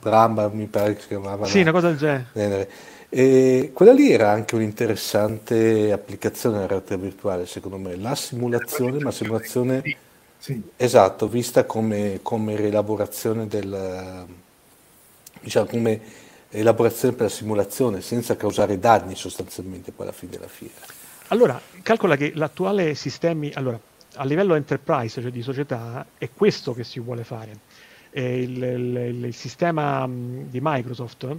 Bramba 0.00 0.48
mi 0.48 0.64
pare 0.64 0.94
che 0.94 1.02
si 1.02 1.08
chiamava. 1.08 1.44
Sì, 1.44 1.60
una 1.60 1.72
cosa 1.72 1.88
del 1.88 1.98
genere 1.98 2.68
E 3.12 3.72
quella 3.74 3.92
lì 3.92 4.12
era 4.12 4.30
anche 4.30 4.54
un'interessante 4.54 5.90
applicazione 5.92 6.56
della 6.56 6.68
realtà 6.68 6.96
virtuale, 6.96 7.44
secondo 7.46 7.76
me, 7.78 7.96
la 7.96 8.14
simulazione, 8.14 9.00
ma 9.00 9.10
simulazione 9.10 9.84
Sì, 9.84 9.96
sì. 10.38 10.62
esatto, 10.76 11.28
vista 11.28 11.64
come, 11.66 12.20
come 12.22 12.56
rielaborazione 12.56 13.48
del, 13.48 14.26
diciamo, 15.40 15.66
come 15.66 16.00
elaborazione 16.48 17.14
per 17.14 17.24
la 17.26 17.32
simulazione, 17.32 18.00
senza 18.00 18.36
causare 18.36 18.78
danni 18.78 19.14
sostanzialmente 19.14 19.92
poi 19.92 20.06
alla 20.06 20.14
fine 20.14 20.32
della 20.32 20.48
fiera. 20.48 20.86
Allora, 21.28 21.62
calcola 21.82 22.16
che 22.16 22.32
l'attuale 22.34 22.94
sistemi, 22.94 23.52
allora, 23.52 23.80
a 24.14 24.24
livello 24.24 24.54
enterprise, 24.54 25.20
cioè 25.22 25.30
di 25.30 25.42
società, 25.42 26.12
è 26.18 26.32
questo 26.32 26.72
che 26.74 26.82
si 26.84 26.98
vuole 27.00 27.24
fare. 27.24 27.62
Il, 28.12 28.60
il- 28.62 29.24
il 29.26 29.34
sistema 29.34 30.04
mh, 30.06 30.48
di 30.50 30.58
Microsoft 30.60 31.36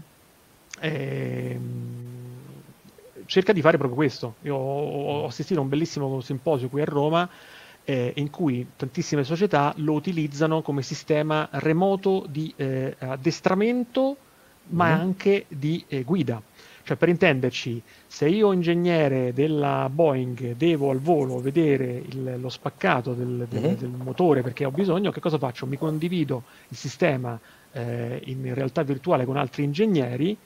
cerca 3.25 3.53
di 3.53 3.61
fare 3.61 3.77
proprio 3.77 3.97
questo. 3.97 4.37
Io 4.41 4.55
ho, 4.55 5.25
assistito 5.25 5.59
a 5.59 5.63
un 5.63 5.69
bellissimo 5.69 6.19
simposio 6.21 6.69
qui 6.69 6.81
a 6.81 6.85
Roma 6.85 7.29
eh, 7.83 8.13
in 8.17 8.29
cui 8.29 8.73
tantissime 8.75 9.23
società 9.23 9.73
lo 9.77 9.93
utilizzano 9.93 10.61
come 10.61 10.81
sistema 10.81 11.47
remoto 11.53 12.25
di 12.27 12.53
eh, 12.57 12.95
addestramento, 12.99 14.19
ma 14.73 14.93
Mhm. 14.93 14.99
anche 15.01 15.45
di 15.49 15.83
eh, 15.87 16.03
guida. 16.03 16.43
Cioè, 16.83 16.97
per 16.97 17.09
intenderci, 17.09 17.83
se 18.07 18.27
io 18.27 18.51
ingegnere 18.53 19.33
della 19.33 19.89
Boeing 19.89 20.53
devo 20.53 20.89
al 20.91 20.99
volo 20.99 21.39
vedere 21.39 21.97
il- 21.97 22.35
lo 22.39 22.49
spaccato 22.49 23.13
del, 23.13 23.45
del- 23.47 23.61
Mhm. 23.61 23.75
del 23.75 23.89
motore 23.97 24.41
perché 24.41 24.65
ho 24.65 24.71
bisogno, 24.71 25.11
che 25.11 25.19
cosa 25.19 25.37
faccio? 25.37 25.65
Mi 25.67 25.77
condivido 25.77 26.45
il 26.69 26.77
sistema 26.77 27.39
eh, 27.73 28.19
in 28.25 28.53
realtà 28.53 28.83
virtuale 28.83 29.25
con 29.25 29.37
altri 29.37 29.63
ingegneri, 29.63 30.37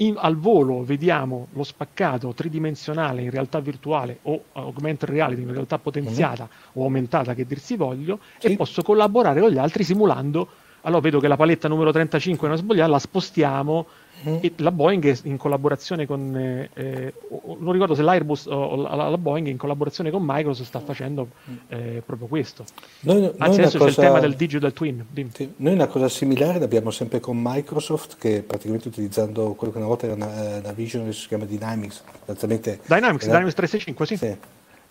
in- 0.00 0.16
al 0.18 0.36
volo 0.36 0.82
vediamo 0.84 1.48
lo 1.52 1.62
spaccato 1.62 2.32
tridimensionale 2.32 3.22
in 3.22 3.30
realtà 3.30 3.60
virtuale 3.60 4.18
o 4.22 4.44
augmented 4.52 5.08
reality 5.08 5.42
in 5.42 5.52
realtà 5.52 5.78
potenziata 5.78 6.48
o 6.74 6.82
aumentata 6.82 7.34
che 7.34 7.46
dir 7.46 7.58
si 7.58 7.76
voglio 7.76 8.18
Sì. 8.38 8.48
e 8.48 8.56
posso 8.56 8.82
collaborare 8.82 9.40
con 9.40 9.50
gli 9.50 9.58
altri 9.58 9.84
simulando 9.84 10.48
allora 10.82 11.00
vedo 11.00 11.20
che 11.20 11.28
la 11.28 11.36
paletta 11.36 11.68
numero 11.68 11.92
35 11.92 12.46
è 12.46 12.50
una 12.50 12.58
sbagliata 12.60 12.90
la 12.90 12.98
spostiamo 12.98 13.86
Mhm. 14.22 14.38
e 14.42 14.52
la 14.56 14.70
Boeing 14.70 15.02
è 15.06 15.16
in 15.22 15.38
collaborazione 15.38 16.04
con 16.04 16.36
eh, 16.36 16.68
eh, 16.74 17.14
non 17.58 17.72
ricordo 17.72 17.94
se 17.94 18.02
l'Airbus 18.02 18.44
o 18.46 18.76
la, 18.76 19.08
la 19.08 19.16
Boeing 19.16 19.46
in 19.46 19.56
collaborazione 19.56 20.10
con 20.10 20.20
Microsoft 20.22 20.68
sta 20.68 20.80
facendo 20.80 21.28
eh, 21.68 22.02
proprio 22.04 22.28
questo. 22.28 22.66
Noi, 23.00 23.20
noi 23.22 23.32
anzi 23.38 23.58
una 23.60 23.68
adesso 23.68 23.78
c'è 23.78 23.88
il 23.88 23.94
tema 23.94 24.20
del 24.20 24.34
digital 24.34 24.74
twin. 24.74 25.06
Sì, 25.32 25.50
Noi 25.56 25.72
una 25.72 25.86
cosa 25.86 26.10
similare 26.10 26.58
l'abbiamo 26.58 26.90
sempre 26.90 27.18
con 27.18 27.38
Microsoft, 27.40 28.18
che 28.18 28.42
praticamente 28.46 28.88
utilizzando 28.88 29.54
quello 29.54 29.72
che 29.72 29.78
una 29.78 29.88
volta 29.88 30.04
era 30.04 30.14
una, 30.14 30.58
una 30.58 30.72
Vision 30.72 31.06
che 31.06 31.14
si 31.14 31.26
chiama 31.26 31.46
Dynamics, 31.46 32.02
Dynamics, 32.26 32.66
era- 32.66 33.38
Dynamics 33.38 33.54
365 33.54 34.04
sì, 34.06 34.16
sì, 34.18 34.36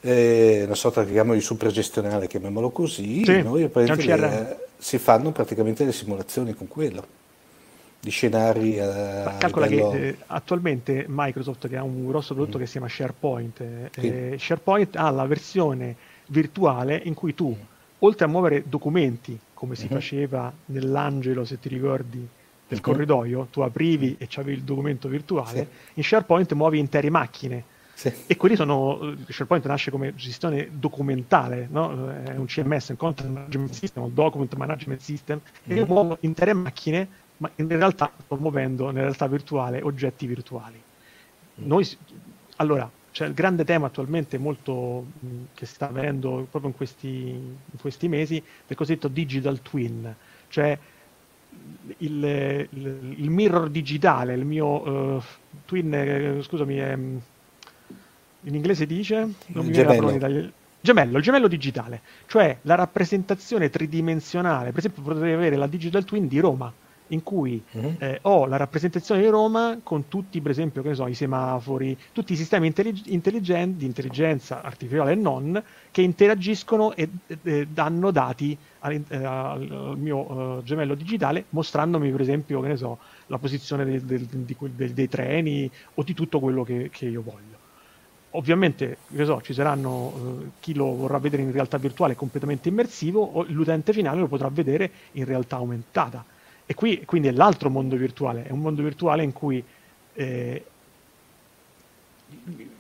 eh, 0.01 0.63
una 0.65 0.73
sorta 0.73 1.03
chiamiamolo 1.03 1.35
di 1.35 1.41
super 1.41 1.69
gestionale, 1.69 2.25
chiamiamolo 2.25 2.71
così, 2.71 3.23
Sì, 3.23 3.43
noi 3.43 3.69
si 4.80 4.97
fanno 4.97 5.32
praticamente 5.32 5.86
le 5.86 5.91
simulazioni 5.91 6.53
con 6.53 6.67
quello, 6.67 7.05
di 7.99 8.09
scenari 8.09 8.77
eh, 8.77 8.84
calcola 9.38 9.67
livello- 9.67 9.89
che 9.91 10.07
eh, 10.09 10.17
attualmente 10.27 11.05
Microsoft 11.07 11.67
che 11.67 11.77
ha 11.77 11.84
un 11.84 12.05
grosso 12.07 12.34
prodotto 12.34 12.57
Mm. 12.57 12.61
che 12.61 12.65
si 12.65 12.71
chiama 12.73 12.88
SharePoint, 12.88 13.59
eh, 13.59 13.91
Sì. 13.91 14.07
eh, 14.07 14.38
SharePoint 14.39 14.95
ha 14.95 15.09
la 15.09 15.25
versione 15.25 15.95
virtuale 16.27 16.95
in 17.03 17.13
cui 17.13 17.34
tu, 17.34 17.55
oltre 17.99 18.25
a 18.25 18.27
muovere 18.27 18.63
documenti, 18.67 19.38
come 19.53 19.75
si 19.75 19.88
Mhm. 19.88 19.91
faceva 19.93 20.53
nell'angelo, 20.65 21.43
se 21.45 21.59
ti 21.59 21.67
ricordi, 21.69 22.27
del 22.67 22.80
Mhm. 22.80 22.82
corridoio, 22.82 23.47
tu 23.51 23.61
aprivi 23.61 24.15
e 24.17 24.27
c'avevi 24.27 24.57
il 24.57 24.63
documento 24.63 25.07
virtuale, 25.09 25.67
in 25.95 26.03
SharePoint 26.03 26.53
muovi 26.53 26.80
intere 26.80 27.09
macchine. 27.09 27.63
Sì. 28.00 28.14
E 28.28 28.38
quelli 28.38 28.56
sono, 28.56 29.14
SharePoint 29.28 29.66
nasce 29.68 29.91
come 29.91 30.16
gestione 30.16 30.70
documentale, 30.72 31.68
no? 31.70 32.10
è 32.24 32.38
un 32.38 32.45
CMS, 32.45 32.88
un 32.89 32.95
Content 32.95 33.30
Management 33.30 33.74
System, 33.74 34.04
un 34.04 34.14
Document 34.14 34.54
Management 34.56 35.02
System, 35.02 35.41
e 35.66 35.74
io 35.76 35.86
muovo 35.86 36.18
intere 36.22 36.54
macchine, 36.54 37.10
ma 37.38 37.52
in 37.58 37.68
realtà 37.68 38.16
sto 38.18 38.38
muovendo 38.38 38.86
nella 38.91 39.02
realtà 39.02 39.28
virtuale 39.28 39.82
oggetti 39.82 40.28
virtuali. 40.28 40.82
Noi, 41.56 41.84
s- 41.84 41.97
allora, 42.58 42.89
c'è 43.12 43.26
il 43.26 43.34
grande 43.34 43.66
tema 43.66 43.88
attualmente 43.88 44.38
molto 44.38 45.12
mh, 45.20 45.43
che 45.54 45.66
sta 45.66 45.89
avvenendo 45.89 46.47
proprio 46.50 46.72
in 46.72 46.78
questi, 46.78 47.08
in 47.10 47.78
questi 47.82 48.08
mesi 48.08 48.41
del 48.66 48.78
cosiddetto 48.78 49.10
digital 49.10 49.62
twin, 49.62 50.16
cioè 50.47 50.80
il, 51.97 52.24
il- 52.72 53.14
il 53.18 53.30
mirror 53.30 53.70
digitale, 53.70 54.34
il 54.34 54.45
mio 54.45 55.18
eh, 55.18 55.24
twin, 55.66 55.93
eh, 55.93 56.41
scusami, 56.43 56.76
è, 56.78 56.95
mh, 56.95 57.22
in 58.43 58.55
inglese 58.55 58.85
dice? 58.85 59.15
Non 59.47 59.65
mi 59.65 59.71
Gemello. 59.73 60.11
italiano. 60.11 60.51
Gemello, 60.81 61.17
il 61.17 61.23
gemello 61.23 61.47
digitale, 61.49 61.99
cioè 62.27 62.57
la 62.61 62.75
rappresentazione 62.75 63.69
tridimensionale. 63.69 64.69
Per 64.69 64.79
esempio, 64.79 65.01
potrei 65.03 65.33
avere 65.33 65.57
la 65.57 65.67
digital 65.67 66.05
twin 66.05 66.25
di 66.29 66.39
Roma, 66.39 66.71
in 67.07 67.21
cui 67.21 67.61
Mhm. 67.71 67.95
eh, 67.99 68.19
ho 68.21 68.45
la 68.45 68.55
rappresentazione 68.55 69.19
di 69.19 69.27
Roma 69.27 69.77
con 69.83 70.07
tutti, 70.07 70.39
per 70.39 70.51
esempio, 70.51 70.81
che 70.81 70.87
ne 70.89 70.95
so, 70.95 71.05
i 71.07 71.15
semafori, 71.15 71.97
tutti 72.13 72.31
i 72.31 72.37
sistemi 72.37 72.67
intellig- 72.67 73.07
intelligenti, 73.07 73.79
di 73.79 73.85
intelligenza 73.87 74.61
artificiale 74.61 75.11
e 75.11 75.15
non, 75.15 75.61
che 75.91 76.01
interagiscono 76.01 76.95
e 76.95 77.09
eh, 77.43 77.67
danno 77.69 78.11
dati 78.11 78.57
al, 78.79 79.03
eh, 79.09 79.15
al- 79.25 79.95
mio 79.97 80.59
eh, 80.59 80.63
gemello 80.63 80.95
digitale, 80.95 81.43
mostrandomi, 81.49 82.09
per 82.09 82.21
esempio, 82.21 82.61
che 82.61 82.69
ne 82.69 82.77
so, 82.77 82.99
la 83.25 83.37
posizione 83.37 83.83
del- 83.83 84.03
del- 84.03 84.27
del- 84.27 84.93
dei 84.93 85.09
treni 85.09 85.69
o 85.95 86.03
di 86.03 86.13
tutto 86.13 86.39
quello 86.39 86.63
che, 86.63 86.89
che 86.89 87.05
io 87.07 87.21
voglio. 87.21 87.59
Ovviamente, 88.34 88.97
so, 89.23 89.41
ci 89.41 89.53
saranno 89.53 90.41
eh, 90.43 90.51
chi 90.59 90.75
lo 90.75 90.95
vorrà 90.95 91.17
vedere 91.17 91.41
in 91.41 91.51
realtà 91.51 91.77
virtuale 91.77 92.15
completamente 92.15 92.69
immersivo 92.69 93.21
o 93.23 93.43
l'utente 93.47 93.91
finale 93.91 94.19
lo 94.19 94.27
potrà 94.27 94.49
vedere 94.49 94.91
in 95.13 95.25
realtà 95.25 95.55
aumentata. 95.55 96.23
E 96.65 96.75
qui 96.75 97.03
quindi 97.05 97.30
è 97.30 97.32
l'altro 97.32 97.69
mondo 97.71 97.95
virtuale, 97.95 98.43
è 98.43 98.51
un 98.51 98.59
mondo 98.59 98.84
virtuale 98.84 99.23
in 99.23 99.32
cui 99.32 99.63
eh, 100.13 100.65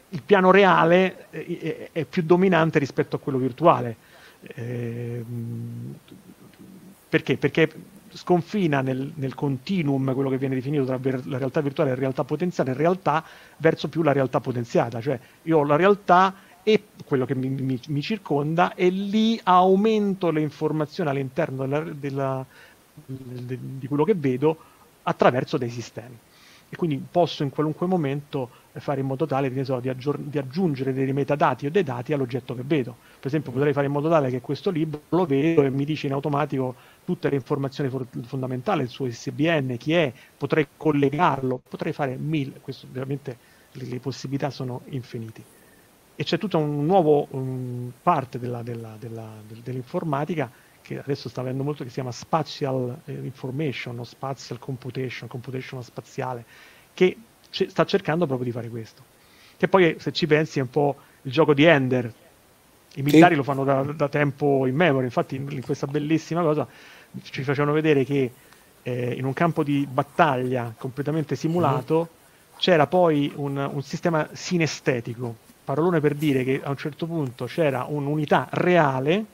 il 0.09 0.23
piano 0.23 0.51
reale 0.51 1.27
eh, 1.31 1.89
è, 1.91 1.99
è 1.99 2.05
più 2.05 2.21
dominante 2.23 2.77
rispetto 2.77 3.15
a 3.15 3.19
quello 3.19 3.39
virtuale. 3.39 3.97
Ehm, 4.55 5.97
perché? 7.09 7.37
Perché 7.37 7.71
sconfina 8.13 8.81
nel, 8.81 9.11
nel 9.15 9.33
continuum 9.35 10.13
quello 10.13 10.29
che 10.29 10.37
viene 10.37 10.55
definito 10.55 10.85
tra 10.85 10.97
ver- 10.97 11.25
la 11.25 11.37
realtà 11.37 11.61
virtuale 11.61 11.91
e 11.91 11.93
la 11.93 11.99
realtà 11.99 12.23
potenziata 12.23 12.71
in 12.71 12.77
realtà 12.77 13.23
verso 13.57 13.89
più 13.89 14.01
la 14.03 14.11
realtà 14.11 14.39
potenziata, 14.39 15.01
cioè 15.01 15.19
io 15.43 15.57
ho 15.59 15.63
la 15.63 15.75
realtà 15.75 16.35
e 16.63 16.91
quello 17.05 17.25
che 17.25 17.35
mi, 17.35 17.49
mi- 17.49 17.79
mi 17.87 18.01
circonda 18.01 18.73
e 18.73 18.89
lì 18.89 19.39
aumento 19.43 20.29
le 20.31 20.41
informazioni 20.41 21.09
all'interno 21.09 21.65
della- 21.65 21.83
della- 21.93 22.45
de- 23.05 23.59
di 23.77 23.87
quello 23.87 24.03
che 24.03 24.13
vedo 24.15 24.57
attraverso 25.03 25.57
dei 25.57 25.69
sistemi. 25.69 26.19
E 26.71 26.75
quindi 26.75 26.97
posso 27.09 27.43
in 27.43 27.49
qualunque 27.49 27.87
momento 27.87 28.51
fare 28.79 29.01
in 29.01 29.07
modo 29.07 29.25
tale 29.25 29.63
so, 29.63 29.79
di, 29.79 29.89
aggior- 29.89 30.19
di 30.19 30.37
aggiungere 30.37 30.93
dei 30.93 31.11
metadati 31.13 31.65
o 31.65 31.71
dei 31.71 31.83
dati 31.83 32.13
all'oggetto 32.13 32.53
che 32.55 32.63
vedo. 32.65 32.97
Per 33.17 33.27
esempio 33.27 33.51
potrei 33.51 33.73
fare 33.73 33.85
in 33.87 33.91
modo 33.91 34.09
tale 34.09 34.29
che 34.29 34.41
questo 34.41 34.69
libro 34.69 35.03
lo 35.09 35.25
vedo 35.25 35.63
e 35.63 35.69
mi 35.69 35.85
dice 35.85 36.07
in 36.07 36.13
automatico 36.13 36.75
tutte 37.03 37.29
le 37.29 37.35
informazioni 37.35 37.89
for- 37.89 38.07
fondamentali, 38.25 38.83
il 38.83 38.89
suo 38.89 39.05
ISBN, 39.07 39.77
chi 39.77 39.93
è, 39.93 40.13
potrei 40.37 40.67
collegarlo, 40.75 41.61
potrei 41.67 41.93
fare 41.93 42.17
mille, 42.17 42.59
questo 42.59 42.87
veramente 42.89 43.39
le, 43.71 43.85
le 43.85 43.99
possibilità 43.99 44.49
sono 44.49 44.83
infinite. 44.87 45.45
E 46.15 46.23
c'è 46.23 46.37
tutta 46.37 46.57
un 46.57 46.85
nuovo 46.85 47.27
um, 47.31 47.93
parte 48.01 48.39
della- 48.39 48.61
della- 48.63 48.97
della- 48.97 49.41
del- 49.45 49.61
dell'informatica 49.61 50.51
che 50.81 50.99
adesso 50.99 51.29
sta 51.29 51.41
avendo 51.41 51.63
molto 51.63 51.83
che 51.83 51.89
si 51.89 51.95
chiama 51.95 52.11
spatial 52.11 53.01
eh, 53.05 53.13
information 53.13 53.99
o 53.99 54.03
spatial 54.03 54.59
computation, 54.59 55.29
computation 55.29 55.81
spaziale, 55.83 56.45
che 56.93 57.28
sta 57.49 57.85
cercando 57.85 58.25
proprio 58.25 58.45
di 58.45 58.51
fare 58.51 58.69
questo. 58.69 59.01
Che 59.57 59.67
poi 59.67 59.95
se 59.99 60.11
ci 60.11 60.27
pensi 60.27 60.59
è 60.59 60.61
un 60.61 60.69
po' 60.69 60.95
il 61.23 61.31
gioco 61.31 61.53
di 61.53 61.65
Ender. 61.65 62.13
I 62.95 63.01
militari 63.01 63.35
lo 63.35 63.43
fanno 63.43 63.63
da, 63.63 63.83
da 63.83 64.09
tempo 64.09 64.65
in 64.65 64.75
memoria, 64.75 65.05
infatti 65.05 65.35
in, 65.35 65.61
questa 65.61 65.85
bellissima 65.85 66.41
cosa 66.41 66.67
ci 67.21 67.43
facevano 67.43 67.73
vedere 67.73 68.03
che 68.03 68.31
eh, 68.81 69.13
in 69.13 69.25
un 69.25 69.33
campo 69.33 69.63
di 69.63 69.87
battaglia 69.89 70.73
completamente 70.77 71.35
simulato 71.35 72.09
c'era 72.57 72.87
poi 72.87 73.31
un, 73.35 73.57
un 73.57 73.81
sistema 73.83 74.27
sinestetico, 74.31 75.35
parolone 75.63 75.99
per 75.99 76.15
dire 76.15 76.43
che 76.43 76.61
a 76.63 76.69
un 76.69 76.77
certo 76.77 77.05
punto 77.05 77.45
c'era 77.45 77.85
un'unità 77.87 78.47
reale 78.51 79.25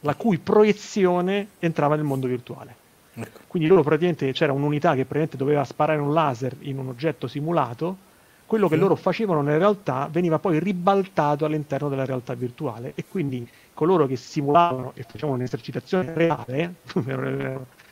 la 0.00 0.14
cui 0.14 0.38
proiezione 0.38 1.48
entrava 1.58 1.96
nel 1.96 2.04
mondo 2.04 2.26
virtuale. 2.26 2.84
Ecco. 3.18 3.40
Quindi 3.46 3.68
loro 3.68 3.82
praticamente 3.82 4.30
c'era 4.32 4.52
un'unità 4.52 4.90
che 4.90 5.04
praticamente 5.04 5.36
doveva 5.36 5.64
sparare 5.64 6.00
un 6.00 6.12
laser 6.12 6.54
in 6.60 6.78
un 6.78 6.88
oggetto 6.88 7.26
simulato, 7.26 8.04
quello 8.44 8.68
che 8.68 8.76
loro 8.76 8.94
facevano 8.94 9.42
nella 9.42 9.58
realtà 9.58 10.08
veniva 10.10 10.38
poi 10.38 10.60
ribaltato 10.60 11.44
all'interno 11.44 11.88
della 11.88 12.04
realtà 12.04 12.34
virtuale 12.34 12.92
e 12.94 13.04
quindi 13.08 13.48
coloro 13.74 14.06
che 14.06 14.16
simulavano 14.16 14.92
e 14.94 15.02
facevano 15.02 15.38
un'esercitazione 15.38 16.12
reale, 16.14 16.74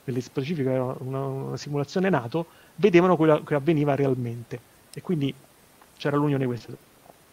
nelle 0.05 0.21
specifiche 0.21 0.71
era 0.71 0.95
una, 0.99 1.25
una 1.25 1.57
simulazione 1.57 2.09
nato, 2.09 2.47
vedevano 2.77 3.17
quello 3.17 3.43
che 3.43 3.55
avveniva 3.55 3.95
realmente. 3.95 4.61
E 4.93 5.01
quindi 5.01 5.35
c'era 5.97 6.17
l'unione 6.17 6.45
di 6.45 6.49
queste 6.49 6.77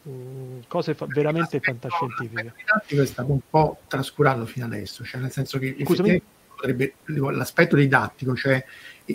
mm, 0.10 0.60
cose 0.68 0.96
fa- 0.96 1.06
veramente 1.08 1.60
fantascientifiche. 1.60 2.54
Stato 3.06 3.32
un 3.32 3.40
po' 3.48 3.78
trascurato 3.88 4.46
fino 4.46 4.66
adesso, 4.66 5.04
cioè 5.04 5.22
nel 5.22 5.32
senso 5.32 5.60
che 5.60 5.76
Scusami? 5.84 6.22
Potrebbe, 6.62 6.94
l'aspetto 7.32 7.76
didattico, 7.76 8.36
cioè 8.36 8.64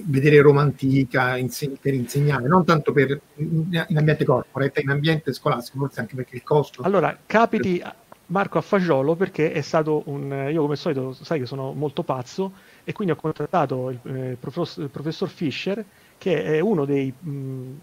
vedere 0.05 0.41
Roma 0.41 0.61
antica 0.63 1.39
per 1.81 1.95
insegnare, 1.95 2.49
non 2.49 2.65
tanto 2.65 2.93
per 2.93 3.19
in 3.37 3.97
ambiente 3.97 4.25
corporate, 4.25 4.81
in 4.81 4.91
ambiente 4.91 5.33
scolastico, 5.33 5.79
forse 5.79 6.01
anche 6.01 6.17
perché 6.17 6.37
il 6.37 6.43
costo. 6.43 6.83
Allora, 6.83 7.17
capiti 7.25 7.83
Marco 8.27 8.59
a 8.59 8.61
Fagiolo 8.61 9.15
perché 9.15 9.53
è 9.53 9.61
stato 9.61 10.03
un... 10.07 10.49
Io 10.51 10.61
come 10.61 10.73
al 10.73 10.79
solito 10.79 11.13
sai 11.13 11.39
che 11.39 11.47
sono 11.47 11.73
molto 11.73 12.03
pazzo 12.03 12.53
e 12.83 12.93
quindi 12.93 13.15
ho 13.15 13.17
contattato 13.17 13.91
il, 13.91 14.01
eh, 14.03 14.37
professor, 14.39 14.85
il 14.85 14.91
professor 14.91 15.29
Fischer 15.29 15.85
che 16.19 16.43
è 16.43 16.61
uno 16.61 16.85
dei... 16.85 17.13
Mh, 17.19 17.79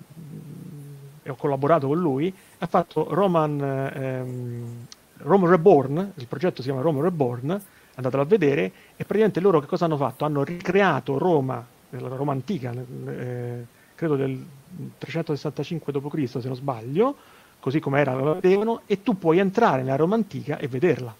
e 1.26 1.30
ho 1.30 1.36
collaborato 1.36 1.88
con 1.88 1.98
lui, 1.98 2.34
ha 2.58 2.68
fatto 2.68 3.08
Roman, 3.10 3.62
ehm, 3.62 4.86
Rome 5.20 5.50
Reborn, 5.50 6.12
il 6.16 6.28
progetto 6.28 6.62
si 6.62 6.68
chiama 6.68 6.82
Rome 6.82 7.02
Reborn, 7.02 7.62
andatelo 7.96 8.22
a 8.22 8.26
vedere, 8.26 8.64
e 8.96 9.04
praticamente 9.06 9.40
loro 9.40 9.60
che 9.60 9.68
cosa 9.68 9.86
hanno 9.86 9.98
fatto? 9.98 10.26
Hanno 10.26 10.44
ricreato 10.44 11.18
Roma, 11.18 11.66
la 11.90 12.08
Roma 12.08 12.32
antica, 12.32 12.72
eh, 12.72 13.66
credo 13.96 14.16
del 14.16 14.46
365 14.98 15.94
d.C. 15.94 16.28
se 16.28 16.48
non 16.48 16.56
sbaglio, 16.56 17.16
così 17.60 17.80
come 17.80 18.00
era 18.00 18.14
lo 18.14 18.34
vedevano, 18.34 18.82
e 18.86 19.04
tu 19.04 19.18
puoi 19.18 19.40
entrare 19.40 19.84
nella 19.84 19.96
Roma 19.96 20.16
antica 20.16 20.58
e 20.58 20.68
vederla. 20.68 21.16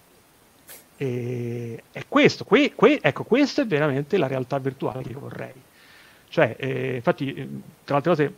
E 0.96 1.82
è 1.90 2.04
questo, 2.08 2.44
que, 2.44 2.72
que, 2.74 2.98
ecco, 3.02 3.24
questa 3.24 3.62
è 3.62 3.66
veramente 3.66 4.16
la 4.16 4.26
realtà 4.26 4.58
virtuale 4.58 5.02
che 5.02 5.10
io 5.10 5.20
vorrei. 5.20 5.52
Cioè, 6.28 6.56
eh, 6.58 6.96
infatti, 6.96 7.32
eh, 7.32 7.48
tra 7.84 7.94
le 7.98 8.02
altre 8.08 8.10
cose, 8.10 8.34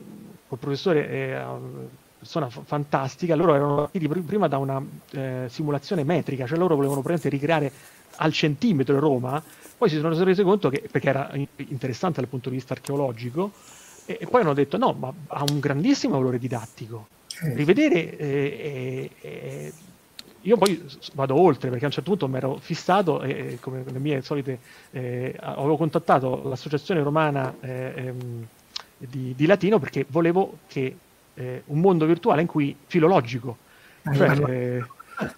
col 0.48 0.58
professore 0.58 1.08
è 1.08 1.44
una 1.44 1.88
persona 2.18 2.48
f- 2.48 2.62
fantastica, 2.64 3.34
loro 3.34 3.54
erano 3.54 3.74
partiti 3.76 4.08
pr- 4.08 4.20
prima 4.20 4.48
da 4.48 4.58
una 4.58 4.82
eh, 5.12 5.46
simulazione 5.48 6.04
metrica, 6.04 6.46
cioè 6.46 6.58
loro 6.58 6.76
volevano 6.76 7.02
ricreare 7.04 7.72
al 8.16 8.32
centimetro 8.32 8.98
Roma, 8.98 9.42
poi 9.76 9.88
si 9.88 9.96
sono 9.96 10.22
resi 10.24 10.42
conto 10.42 10.68
che, 10.68 10.88
perché 10.90 11.08
era 11.08 11.30
interessante 11.56 12.20
dal 12.20 12.28
punto 12.28 12.48
di 12.48 12.56
vista 12.56 12.74
archeologico, 12.74 13.52
e, 14.06 14.18
e 14.20 14.26
poi 14.26 14.40
hanno 14.42 14.54
detto 14.54 14.78
no, 14.78 14.92
ma 14.92 15.12
ha 15.28 15.44
un 15.48 15.58
grandissimo 15.58 16.16
valore 16.16 16.38
didattico. 16.38 17.08
Rivedere 17.38 18.16
eh, 18.16 19.10
eh, 19.20 19.72
io 20.46 20.56
poi 20.56 20.82
vado 21.14 21.38
oltre 21.38 21.68
perché 21.68 21.84
a 21.84 21.88
un 21.88 21.92
certo 21.92 22.10
punto 22.10 22.28
mi 22.28 22.36
ero 22.36 22.56
fissato 22.60 23.20
e 23.20 23.58
come 23.60 23.82
le 23.84 23.98
mie 23.98 24.22
solite 24.22 24.58
eh, 24.92 25.34
avevo 25.40 25.76
contattato 25.76 26.42
l'associazione 26.44 27.02
romana 27.02 27.54
eh, 27.60 27.92
ehm, 27.96 28.46
di, 28.96 29.34
di, 29.36 29.46
latino 29.46 29.78
perché 29.78 30.06
volevo 30.08 30.58
che 30.68 30.96
eh, 31.34 31.62
un 31.66 31.80
mondo 31.80 32.06
virtuale 32.06 32.42
in 32.42 32.46
cui 32.46 32.74
filologico 32.86 33.58
cioè, 34.14 34.30
eh, 34.48 34.84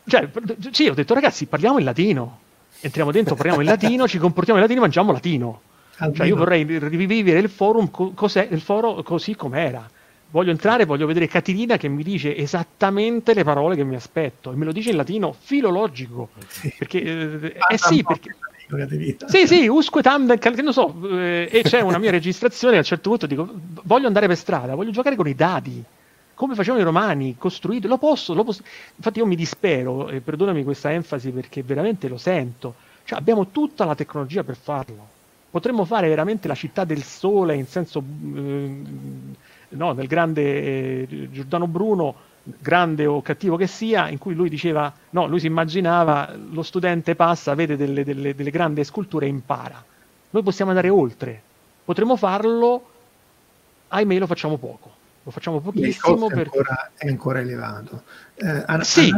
cioè, 0.06 0.28
sì, 0.70 0.88
ho 0.88 0.94
detto 0.94 1.14
ragazzi 1.14 1.46
parliamo 1.46 1.78
in 1.78 1.84
latino 1.84 2.40
entriamo 2.80 3.10
dentro 3.10 3.34
parliamo 3.34 3.60
in 3.60 3.66
latino 3.66 4.06
ci 4.06 4.18
comportiamo 4.18 4.58
in 4.58 4.64
latino 4.64 4.82
mangiamo 4.82 5.12
latino. 5.12 5.60
Cioè, 5.98 6.26
io 6.26 6.36
vorrei 6.36 6.64
rivivere 6.64 7.40
il 7.40 7.48
forum 7.48 7.90
cos'è, 8.14 8.46
il 8.50 8.60
foro 8.60 9.02
così 9.02 9.34
com'era. 9.34 9.88
Voglio 10.30 10.50
entrare, 10.50 10.84
voglio 10.84 11.06
vedere 11.06 11.26
Catilina 11.26 11.76
che 11.76 11.88
mi 11.88 12.04
dice 12.04 12.36
esattamente 12.36 13.34
le 13.34 13.42
parole 13.42 13.74
che 13.74 13.82
mi 13.82 13.96
aspetto. 13.96 14.52
E 14.52 14.54
me 14.54 14.64
lo 14.64 14.72
dice 14.72 14.90
in 14.90 14.96
latino 14.96 15.34
filologico. 15.36 16.28
Sì. 16.46 16.72
Perché, 16.78 17.02
eh, 17.02 17.56
eh 17.68 17.78
sì, 17.78 18.04
perché... 18.04 18.36
Sì, 19.26 19.46
sì, 19.46 19.66
usque 19.66 20.02
tam, 20.02 20.36
che 20.36 20.62
non 20.62 20.74
so, 20.74 20.94
eh, 21.10 21.48
e 21.50 21.62
c'è 21.62 21.80
una 21.80 21.96
mia 21.96 22.10
registrazione 22.10 22.74
a 22.74 22.78
un 22.78 22.84
certo 22.84 23.08
punto 23.08 23.26
dico, 23.26 23.48
voglio 23.84 24.06
andare 24.06 24.26
per 24.26 24.36
strada, 24.36 24.74
voglio 24.74 24.90
giocare 24.90 25.16
con 25.16 25.26
i 25.26 25.34
dadi, 25.34 25.82
come 26.38 26.54
facevano 26.54 26.80
i 26.80 26.84
romani, 26.84 27.34
costruito, 27.36 27.88
lo 27.88 27.98
posso, 27.98 28.32
lo 28.32 28.44
posso. 28.44 28.62
Infatti 28.94 29.18
io 29.18 29.26
mi 29.26 29.34
dispero, 29.34 30.08
e 30.08 30.20
perdonami 30.20 30.62
questa 30.62 30.92
enfasi 30.92 31.32
perché 31.32 31.64
veramente 31.64 32.06
lo 32.06 32.16
sento, 32.16 32.74
cioè 33.02 33.18
abbiamo 33.18 33.48
tutta 33.48 33.84
la 33.84 33.96
tecnologia 33.96 34.44
per 34.44 34.54
farlo. 34.54 35.08
Potremmo 35.50 35.84
fare 35.84 36.06
veramente 36.06 36.46
la 36.46 36.54
città 36.54 36.84
del 36.84 37.02
sole 37.02 37.56
in 37.56 37.66
senso... 37.66 38.00
Eh, 38.00 38.82
no, 39.70 39.94
del 39.94 40.06
grande 40.06 40.42
eh, 40.42 41.28
Giordano 41.32 41.66
Bruno, 41.66 42.14
grande 42.44 43.04
o 43.04 43.20
cattivo 43.20 43.56
che 43.56 43.66
sia, 43.66 44.08
in 44.08 44.18
cui 44.18 44.34
lui 44.34 44.48
diceva, 44.48 44.92
no, 45.10 45.26
lui 45.26 45.40
si 45.40 45.46
immaginava 45.46 46.32
lo 46.52 46.62
studente 46.62 47.16
passa, 47.16 47.56
vede 47.56 47.76
delle, 47.76 48.04
delle, 48.04 48.36
delle 48.36 48.50
grandi 48.52 48.84
sculture 48.84 49.26
e 49.26 49.28
impara. 49.28 49.84
Noi 50.30 50.42
possiamo 50.44 50.70
andare 50.70 50.88
oltre, 50.88 51.42
potremmo 51.84 52.14
farlo, 52.14 52.90
ahimè 53.88 54.18
lo 54.18 54.26
facciamo 54.28 54.56
poco. 54.56 54.97
Lo 55.28 55.34
facciamo 55.34 55.60
pochissimo. 55.60 56.26
Per... 56.26 56.36
è, 56.36 56.40
ancora, 56.40 56.90
è 56.96 57.08
ancora 57.08 57.40
elevato. 57.40 58.04
Eh, 58.36 58.62
An- 58.64 58.82
sì. 58.82 59.12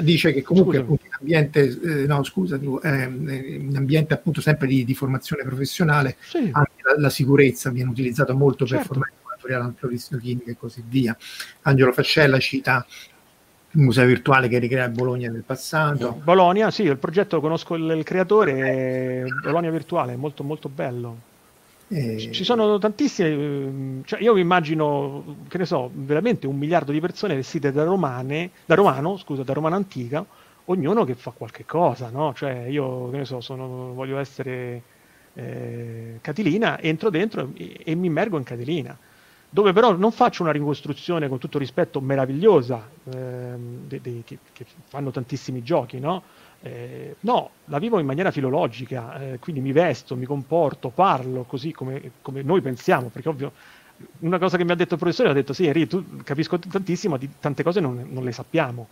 dice 0.00 0.32
che 0.32 0.42
comunque 0.42 0.78
appunto, 0.78 1.04
in 1.06 1.12
ambiente, 1.20 1.60
eh, 1.60 2.06
no, 2.06 2.24
scusa, 2.24 2.56
eh, 2.56 3.04
in 3.04 3.72
ambiente 3.76 4.12
appunto 4.12 4.40
sempre 4.40 4.66
di, 4.66 4.84
di 4.84 4.94
formazione 4.96 5.44
professionale, 5.44 6.16
sì. 6.18 6.50
anche 6.50 6.82
la, 6.82 6.98
la, 6.98 7.10
sicurezza 7.10 7.70
viene 7.70 7.90
utilizzata 7.90 8.32
molto 8.32 8.66
certo. 8.66 8.78
per 8.78 8.86
formare 8.88 9.12
laboratoriale 9.20 9.64
antrochimica 9.64 10.50
e 10.50 10.56
così 10.56 10.82
via. 10.84 11.16
Angelo 11.62 11.92
Fascella 11.92 12.40
cita 12.40 12.84
il 13.74 13.80
museo 13.80 14.04
virtuale 14.04 14.48
che 14.48 14.58
ricrea 14.58 14.88
Bologna 14.88 15.30
nel 15.30 15.44
passato. 15.46 16.20
Bologna, 16.24 16.72
sì, 16.72 16.82
il 16.82 16.96
progetto 16.96 17.40
conosco 17.40 17.76
il, 17.76 17.88
il 17.88 18.02
creatore, 18.02 19.26
Bologna 19.40 19.70
virtuale, 19.70 20.16
molto 20.16 20.42
molto 20.42 20.68
bello. 20.68 21.30
E... 21.92 22.32
Ci 22.32 22.44
sono 22.44 22.78
tantissime, 22.78 23.28
ehm, 23.28 24.04
cioè 24.04 24.22
io 24.22 24.32
mi 24.32 24.40
immagino, 24.40 25.36
che 25.48 25.58
ne 25.58 25.66
so, 25.66 25.90
veramente 25.92 26.46
un 26.46 26.56
miliardo 26.56 26.90
di 26.90 27.00
persone 27.00 27.34
vestite 27.34 27.70
da 27.70 27.84
romane, 27.84 28.50
da 28.64 28.74
romano, 28.74 29.18
scusa, 29.18 29.42
da 29.42 29.52
romana 29.52 29.76
antica, 29.76 30.24
ognuno 30.66 31.04
che 31.04 31.14
fa 31.14 31.32
qualche 31.32 31.66
cosa, 31.66 32.08
no? 32.08 32.32
Cioè 32.34 32.66
io, 32.68 33.10
che 33.10 33.18
ne 33.18 33.24
so, 33.26 33.42
sono, 33.42 33.92
voglio 33.92 34.18
essere 34.18 34.82
eh, 35.34 36.18
Catilina, 36.22 36.80
entro 36.80 37.10
dentro 37.10 37.50
e, 37.54 37.80
e 37.84 37.94
mi 37.94 38.06
immergo 38.06 38.38
in 38.38 38.44
Catilina 38.44 38.96
dove 39.54 39.74
però 39.74 39.94
non 39.94 40.12
faccio 40.12 40.42
una 40.42 40.50
ricostruzione 40.50 41.28
con 41.28 41.36
tutto 41.36 41.58
rispetto 41.58 42.00
meravigliosa 42.00 42.88
ehm, 43.12 43.86
de, 43.86 44.00
de, 44.00 44.22
che, 44.24 44.38
che, 44.50 44.64
fanno 44.88 45.10
tantissimi 45.10 45.62
giochi, 45.62 46.00
no? 46.00 46.22
Eh, 46.64 47.16
no, 47.20 47.50
la 47.64 47.78
vivo 47.78 47.98
in 47.98 48.06
maniera 48.06 48.30
filologica, 48.30 49.20
eh, 49.20 49.38
quindi 49.40 49.60
mi 49.60 49.72
vesto, 49.72 50.14
mi 50.14 50.26
comporto, 50.26 50.90
parlo 50.90 51.42
così 51.42 51.72
come, 51.72 52.12
come, 52.22 52.42
noi 52.42 52.60
pensiamo, 52.60 53.08
perché 53.08 53.28
ovvio 53.28 53.52
una 54.20 54.38
cosa 54.38 54.56
che 54.56 54.64
mi 54.64 54.70
ha 54.70 54.76
detto 54.76 54.94
il 54.94 55.00
professore 55.00 55.30
ha 55.30 55.32
detto 55.32 55.52
sì, 55.52 55.66
Enrico, 55.66 56.02
tu 56.02 56.16
capisco 56.22 56.58
tantissimo, 56.58 57.16
di 57.16 57.28
tante 57.40 57.64
cose 57.64 57.80
non, 57.80 58.06
non 58.10 58.22
le 58.22 58.30
sappiamo, 58.30 58.88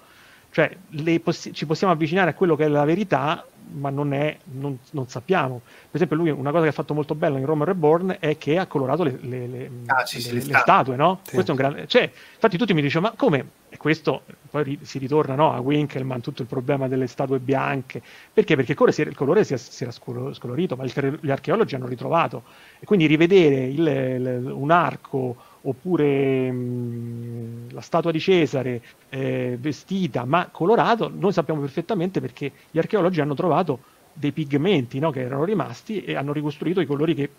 cioè 0.51 0.77
possi- 1.23 1.53
ci 1.53 1.65
possiamo 1.65 1.93
avvicinare 1.93 2.31
a 2.31 2.35
quello 2.35 2.57
che 2.57 2.65
è 2.65 2.69
la 2.69 2.85
verità 2.85 3.45
ma 3.73 3.91
non, 3.91 4.13
è, 4.13 4.37
non, 4.45 4.77
non, 4.91 5.09
sappiamo. 5.09 5.61
Per 5.65 5.95
esempio, 5.95 6.17
lui 6.17 6.31
una 6.31 6.51
cosa 6.51 6.65
che 6.65 6.71
ha 6.71 6.73
fatto 6.73 6.93
molto 6.93 7.15
bella 7.15 7.39
in 7.39 7.47
Roma 7.47 7.65
Reborn 7.65 8.17
è 8.19 8.37
che 8.37 8.59
ha 8.59 8.67
colorato 8.67 9.05
le, 9.05 9.17
le, 9.21 9.47
le, 9.47 9.71
ah, 9.87 10.05
sì, 10.05 10.21
sì, 10.21 10.33
le 10.33 10.41
statue, 10.41 10.97
no? 10.97 11.21
Sì. 11.23 11.35
Questo 11.35 11.53
è 11.53 11.55
un 11.55 11.61
grande. 11.61 11.87
Cioè, 11.87 12.03
infatti, 12.03 12.59
tutti 12.59 12.75
mi 12.75 12.83
dicono: 12.83 13.09
ma 13.09 13.15
come? 13.17 13.47
E 13.73 13.77
questo 13.77 14.23
poi 14.51 14.81
si 14.83 14.99
ritorna 14.99 15.37
no, 15.37 15.53
a 15.53 15.61
Winkelmann, 15.61 16.19
tutto 16.19 16.43
il 16.43 16.49
problema 16.49 16.89
delle 16.89 17.07
statue 17.07 17.39
bianche. 17.39 18.03
Perché? 18.33 18.57
Perché 18.57 18.73
il 18.73 19.17
colore 19.17 19.45
si, 19.45 19.55
era 19.85 19.93
scolorito, 19.93 20.75
ma 20.75 20.85
gli 20.85 21.31
archeologi 21.31 21.77
hanno 21.77 21.87
ritrovato. 21.87 22.43
E 22.81 22.85
quindi 22.85 23.07
rivedere 23.07 23.67
il, 23.67 23.87
il, 23.87 24.51
un 24.53 24.71
arco 24.73 25.37
oppure 25.63 26.51
mh, 26.51 27.73
la 27.73 27.81
statua 27.81 28.11
di 28.11 28.19
Cesare 28.19 28.83
eh, 29.11 29.57
vestita 29.61 30.25
ma 30.25 30.49
colorato, 30.51 31.13
noi 31.15 31.33
sappiamo 31.33 31.61
perfettamente 31.61 32.21
perché 32.21 32.51
gli 32.71 32.79
archeologi 32.79 33.21
hanno 33.21 33.35
trovato 33.35 33.81
dei 34.13 34.33
pigmenti 34.33 34.99
no, 34.99 35.11
che 35.11 35.21
erano 35.21 35.45
rimasti 35.45 36.03
e 36.03 36.17
hanno 36.17 36.33
ricostruito 36.33 36.81
i 36.81 36.87
colori 36.87 37.15
che 37.15 37.31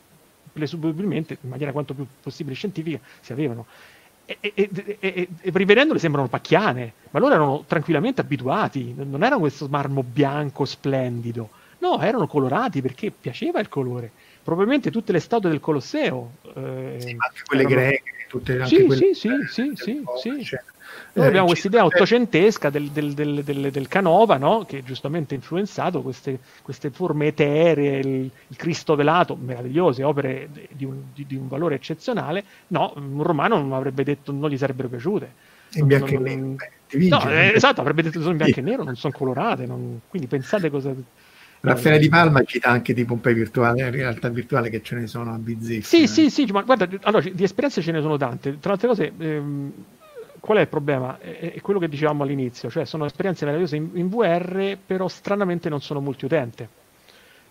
presumibilmente, 0.51 1.37
in 1.41 1.49
maniera 1.49 1.71
quanto 1.71 1.93
più 1.93 2.05
possibile 2.21 2.55
scientifica, 2.55 2.99
si 3.19 3.31
avevano. 3.31 3.65
E, 4.39 4.53
e, 4.53 4.69
e, 4.99 5.27
e, 5.41 5.51
rivedendole 5.53 5.99
sembrano 5.99 6.27
pacchiane, 6.27 6.93
ma 7.09 7.19
loro 7.19 7.33
erano 7.33 7.63
tranquillamente 7.67 8.21
abituati, 8.21 8.93
non 8.95 9.23
erano 9.23 9.39
questo 9.39 9.67
marmo 9.67 10.03
bianco 10.03 10.65
splendido, 10.65 11.49
no, 11.79 11.99
erano 12.01 12.27
colorati 12.27 12.81
perché 12.81 13.11
piaceva 13.11 13.59
il 13.59 13.67
colore 13.67 14.11
probabilmente 14.43 14.91
tutte 14.91 15.11
le 15.11 15.19
statue 15.19 15.49
del 15.49 15.59
Colosseo. 15.59 16.31
Eh, 16.55 16.95
sì, 16.99 17.09
anche 17.17 17.41
quelle 17.45 17.63
erano... 17.63 17.81
greche, 17.81 18.11
tutte 18.27 18.53
anche 18.53 18.75
sì, 18.75 18.85
quelle... 18.85 19.13
Sì, 19.13 19.29
sì, 19.47 19.71
sì, 19.75 20.03
sì, 20.17 20.43
cioè, 20.43 20.63
Noi 21.13 21.25
eh, 21.25 21.27
abbiamo 21.27 21.47
questa 21.47 21.67
idea 21.67 21.83
ottocentesca 21.83 22.69
del, 22.69 22.89
del, 22.89 23.13
del, 23.13 23.43
del 23.43 23.87
Canova, 23.87 24.37
no? 24.37 24.65
che 24.65 24.83
giustamente 24.83 25.33
ha 25.33 25.37
influenzato 25.37 26.01
queste, 26.01 26.39
queste 26.61 26.89
forme 26.89 27.27
eteree, 27.27 27.99
il, 27.99 28.29
il, 28.47 28.55
Cristo 28.55 28.95
velato, 28.95 29.35
meravigliose, 29.35 30.03
opere 30.03 30.49
di 30.69 30.85
un, 30.85 31.01
di, 31.13 31.25
di 31.25 31.35
un, 31.35 31.47
valore 31.47 31.75
eccezionale. 31.75 32.43
No, 32.67 32.93
un 32.95 33.23
romano 33.23 33.57
non 33.57 33.73
avrebbe 33.73 34.03
detto, 34.03 34.31
non 34.31 34.49
gli 34.49 34.57
sarebbero 34.57 34.87
piaciute. 34.87 35.49
In 35.73 35.87
bianco 35.87 36.07
e 36.07 36.17
nero. 36.17 36.55
No, 36.93 37.29
eh, 37.29 37.53
esatto, 37.55 37.81
avrebbe 37.81 38.03
detto 38.03 38.19
sono 38.19 38.31
in 38.31 38.37
bianco 38.37 38.59
e 38.59 38.63
nero, 38.63 38.83
non 38.83 38.95
sono 38.95 39.13
colorate, 39.13 39.65
non... 39.65 40.01
quindi 40.09 40.27
pensate 40.27 40.69
cosa 40.69 40.93
Raffaele 41.61 41.99
Di 41.99 42.09
Palma 42.09 42.43
cita 42.43 42.69
anche 42.69 42.93
di 42.93 43.05
Pompei 43.05 43.35
virtuale, 43.35 43.83
in 43.83 43.91
realtà 43.91 44.29
virtuale 44.29 44.69
che 44.69 44.81
ce 44.81 44.95
ne 44.95 45.07
sono 45.07 45.31
a 45.33 45.37
bizzeffe. 45.37 45.83
Sì, 45.83 46.07
sì, 46.07 46.29
sì, 46.29 46.45
ma 46.51 46.63
guarda, 46.63 46.89
allora, 47.03 47.29
di 47.29 47.43
esperienze 47.43 47.81
ce 47.81 47.91
ne 47.91 48.01
sono 48.01 48.17
tante. 48.17 48.57
Tra 48.59 48.69
le 48.69 48.73
altre 48.73 48.87
cose, 48.87 49.11
ehm, 49.15 49.71
qual 50.41 50.57
è 50.57 50.61
il 50.61 50.67
problema? 50.67 51.19
È, 51.19 51.53
è, 51.53 51.61
quello 51.61 51.79
che 51.79 51.87
dicevamo 51.87 52.23
all'inizio, 52.23 52.69
cioè 52.69 52.83
sono 52.85 53.05
esperienze 53.05 53.45
meravigliose 53.45 53.75
in, 53.77 53.89
in 53.93 54.09
VR, 54.09 54.75
però 54.83 55.07
stranamente 55.07 55.69
non 55.69 55.81
sono 55.81 56.01
multiutente. 56.01 56.67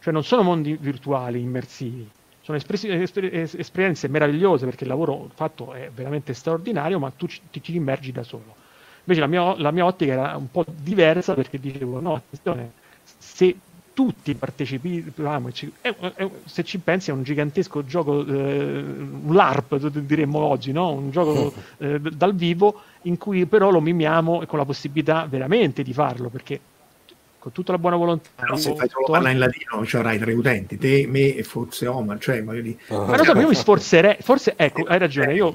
Cioè 0.01 0.12
non 0.12 0.24
sono 0.24 0.43
mondi 0.43 0.76
virtuali 0.78 1.41
immersivi, 1.41 2.09
sono 2.41 2.57
espres- 2.57 2.84
esper- 2.84 3.32
esperienze 3.32 4.09
meravigliose 4.09 4.64
perché 4.64 4.84
il 4.84 4.91
lavoro 4.91 5.30
fatto 5.34 5.72
è 5.72 5.91
veramente 5.95 6.34
straordinario, 6.34 6.99
ma 6.99 7.11
tu 7.11 7.26
ci, 7.26 7.41
ti 7.51 7.76
immergi 7.76 8.11
da 8.11 8.22
solo. 8.22 8.57
Invece 9.05 9.20
la 9.20 9.26
mia, 9.26 9.59
la 9.61 9.70
mia 9.70 9.84
ottica 9.84 10.12
era 10.12 10.36
un 10.36 10.51
po' 10.51 10.64
diversa 10.66 11.34
perché 11.34 11.61
dicevo, 11.61 12.01
no, 12.01 12.14
attenzione, 12.14 12.72
se 13.03 13.57
tutti 14.01 14.35
partecipavamo, 14.35 15.51
se 16.47 16.65
ci 16.65 16.79
pensi 16.79 17.11
è 17.11 17.13
un 17.13 17.23
gigantesco 17.23 17.85
gioco, 17.85 18.25
eh, 18.25 18.81
un 18.81 19.35
LARP 19.35 19.77
diremmo 19.89 20.39
oggi, 20.39 20.73
no? 20.73 20.93
un 20.93 21.11
gioco 21.11 21.53
eh, 21.77 22.01
dal 22.01 22.35
vivo 22.35 22.81
in 23.03 23.19
cui 23.19 23.45
però 23.45 23.71
lo 23.71 23.83
mimiamo 23.83 24.41
e 24.41 24.47
con 24.47 24.59
la 24.59 24.65
possibilità 24.65 25.27
veramente 25.29 25.83
di 25.83 25.93
farlo, 25.93 26.31
perché 26.31 26.59
con 27.41 27.53
tutta 27.53 27.72
la 27.72 27.78
buona 27.78 27.97
volontà. 27.97 28.28
Però 28.36 28.55
se 28.57 28.74
fai 28.76 28.88
solo 28.88 29.07
parlare 29.11 29.32
in 29.32 29.41
latino, 29.41 29.84
cioè 29.86 30.03
avrai 30.03 30.18
tre 30.18 30.32
utenti, 30.34 30.76
te, 30.76 31.07
me 31.09 31.34
e 31.34 31.43
forse 31.43 31.86
Omar, 31.86 32.18
cioè 32.18 32.45
voglio 32.45 32.61
dire. 32.61 32.76
Uh-huh. 32.88 33.07
Ma 33.07 33.16
lo 33.16 33.24
so, 33.24 33.36
io 33.36 33.49
mi 33.49 33.55
sforzerei, 33.55 34.16
forse, 34.20 34.53
ecco, 34.57 34.82
hai 34.82 34.99
ragione, 34.99 35.34
io... 35.34 35.55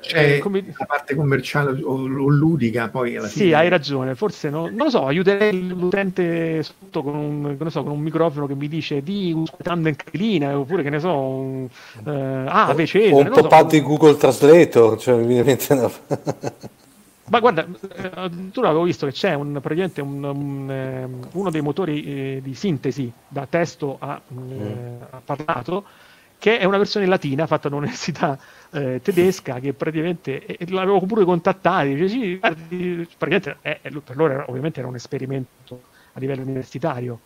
C'è 0.00 0.36
eh, 0.36 0.38
come... 0.38 0.64
la 0.76 0.86
parte 0.86 1.14
commerciale 1.14 1.80
o, 1.82 1.92
o, 1.92 2.06
ludica 2.06 2.88
poi 2.88 3.16
alla 3.16 3.28
fine. 3.28 3.44
Sì, 3.44 3.52
hai 3.52 3.68
ragione, 3.68 4.14
forse 4.14 4.48
no, 4.48 4.62
non 4.62 4.86
lo 4.86 4.90
so, 4.90 5.06
aiuterei 5.06 5.68
l'utente 5.68 6.62
sotto 6.62 7.02
con 7.02 7.14
un, 7.14 7.70
so, 7.70 7.82
con 7.82 7.92
un 7.92 8.00
microfono 8.00 8.46
che 8.46 8.54
mi 8.54 8.68
dice 8.68 9.02
di 9.02 9.32
usando 9.34 9.88
in 9.88 9.96
carina, 9.96 10.58
oppure 10.58 10.82
che 10.82 10.90
ne 10.90 11.00
so, 11.00 11.14
un, 11.14 11.68
uh, 12.04 12.10
ah, 12.48 12.74
o 12.74 13.18
un 13.18 13.30
pop-up 13.30 13.60
so. 13.60 13.66
di 13.66 13.82
Google 13.82 14.16
Translator, 14.16 14.98
cioè 14.98 15.16
mi 15.16 15.42
viene 15.42 15.58
una... 15.68 15.90
Ma 17.28 17.40
guarda, 17.40 17.66
eh, 17.66 18.10
addirittura 18.14 18.68
avevo 18.68 18.84
visto 18.84 19.04
che 19.06 19.12
c'è 19.12 19.34
un, 19.34 19.58
praticamente 19.60 20.00
un, 20.00 20.22
un, 20.22 20.70
ehm, 20.70 21.28
uno 21.32 21.50
dei 21.50 21.60
motori 21.60 22.04
eh, 22.04 22.40
di 22.40 22.54
sintesi 22.54 23.10
da 23.26 23.46
testo 23.46 23.96
a, 23.98 24.20
mm. 24.32 24.50
eh, 24.52 24.98
a, 25.10 25.20
parlato, 25.24 25.84
che 26.38 26.58
è 26.58 26.64
una 26.64 26.78
versione 26.78 27.06
latina 27.06 27.46
fatta 27.48 27.68
da 27.68 27.74
un'università 27.74 28.38
eh, 28.70 29.00
tedesca 29.02 29.58
che 29.58 29.72
praticamente 29.72 30.46
eh, 30.46 30.70
l'avevo 30.70 31.00
pure 31.00 31.24
contattato, 31.24 31.86
dice 31.86 32.08
sì, 32.08 32.38
praticamente 32.38 33.56
eh, 33.62 33.80
per 33.82 34.16
loro 34.16 34.32
era, 34.32 34.44
ovviamente 34.48 34.78
era 34.78 34.88
un 34.88 34.94
esperimento 34.94 35.82
a 36.12 36.20
livello 36.20 36.42
universitario. 36.42 37.18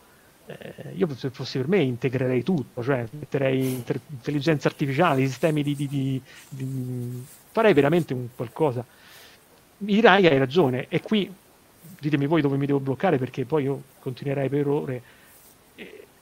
io 0.95 1.15
se 1.15 1.29
fosse 1.29 1.59
per 1.59 1.67
me 1.67 1.77
integrerei 1.77 2.41
tutto, 2.41 2.81
cioè 2.81 3.05
metterei 3.11 3.73
inter- 3.75 4.01
intelligenza 4.09 4.67
artificiale, 4.67 5.27
sistemi 5.27 5.61
di, 5.61 5.75
di, 5.75 5.87
di, 5.87 6.21
di 6.49 7.23
farei 7.51 7.73
veramente 7.73 8.13
un 8.13 8.27
qualcosa 8.35 8.83
mi 9.81 9.93
dirai 9.93 10.25
hai 10.27 10.37
ragione. 10.37 10.87
E 10.89 11.01
qui 11.01 11.31
ditemi 11.99 12.25
voi 12.25 12.41
dove 12.41 12.57
mi 12.57 12.65
devo 12.65 12.79
bloccare 12.79 13.17
perché 13.17 13.45
poi 13.45 13.63
io 13.63 13.83
continuerei 13.99 14.49
per 14.49 14.67
ore. 14.67 15.01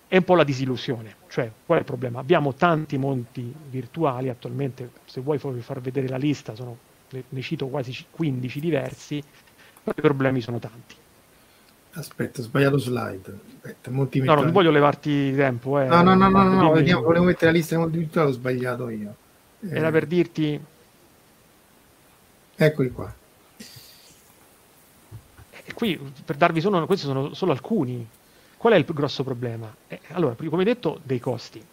È 0.07 0.18
un 0.18 0.24
po' 0.24 0.36
la 0.36 0.43
disillusione 0.43 1.20
cioè 1.30 1.49
qual 1.66 1.78
è 1.78 1.82
il 1.82 1.88
problema? 1.88 2.20
Abbiamo 2.20 2.53
tanti 2.55 2.97
monti 2.97 3.53
virtuali 3.70 4.30
attualmente 4.30 4.89
se 5.05 5.22
vuoi 5.22 5.38
far 5.38 5.80
vedere 5.80 6.07
la 6.07 6.18
lista 6.18 6.55
sono, 6.55 6.78
ne 7.10 7.41
cito 7.41 7.68
quasi 7.68 8.05
15 8.10 8.60
diversi 8.60 9.24
però 9.84 9.95
i 9.95 10.01
problemi 10.01 10.41
sono 10.41 10.60
tanti. 10.60 10.95
Aspetta 11.91 12.41
ho 12.41 12.43
sbagliato 12.43 12.78
slide. 12.78 13.39
Aspetta, 13.55 13.91
monti 13.91 14.20
no 14.22 14.34
non 14.34 14.51
voglio 14.51 14.72
levarti 14.72 15.34
tempo 15.36 15.80
eh. 15.80 15.86
no 15.86 16.01
no 16.01 16.16
no 16.16 16.30
no, 16.30 16.43
no, 16.43 16.62
no 16.62 16.72
vediamo, 16.72 17.03
volevo 17.03 17.26
mettere 17.26 17.51
la 17.51 17.57
lista 17.57 17.76
dei 17.76 17.84
monti 17.84 17.99
virtuali 17.99 18.30
ho 18.30 18.34
sbagliato 18.34 18.89
io. 18.89 19.16
Era 19.70 19.88
eh. 19.88 19.91
per 19.91 20.07
dirti 20.07 20.60
eccoli 22.55 22.91
qua 22.91 23.14
e 25.70 25.74
qui, 25.74 25.99
per 26.26 26.36
darvi 26.36 26.61
solo, 26.61 26.86
questi 26.88 27.05
sono 27.05 27.34
solo 27.36 27.51
alcuni. 27.51 28.07
Qual 28.57 28.74
è 28.74 28.76
il 28.76 28.86
grosso 28.86 29.24
problema? 29.24 29.74
Eh, 29.88 29.99
allora, 30.09 30.36
come 30.49 30.63
detto, 30.63 30.99
dei 31.03 31.20
costi. 31.20 31.63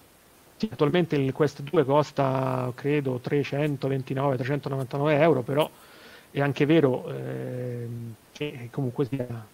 Sì, 0.57 0.69
attualmente 0.71 1.17
il 1.17 1.33
Quest 1.33 1.63
2 1.63 1.85
costa, 1.85 2.71
credo, 2.75 3.21
329-399 3.25 5.21
euro, 5.21 5.43
però 5.43 5.69
è 6.31 6.41
anche 6.41 6.67
vero 6.67 7.09
eh, 7.11 7.89
che 8.33 8.69
comunque 8.71 9.07
sia, 9.07 9.47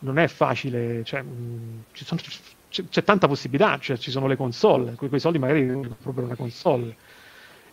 non 0.00 0.18
è 0.18 0.26
facile, 0.26 1.04
cioè, 1.04 1.22
mh, 1.22 1.84
sono, 1.92 2.20
c'è, 2.68 2.84
c'è, 2.88 3.04
tanta 3.04 3.28
possibilità, 3.28 3.78
cioè, 3.78 3.96
ci 3.96 4.10
sono 4.10 4.26
le 4.26 4.36
console, 4.36 4.94
con 4.94 5.08
quei 5.08 5.20
soldi 5.20 5.38
magari 5.38 5.64
proprio 6.02 6.24
una 6.24 6.36
console 6.36 6.96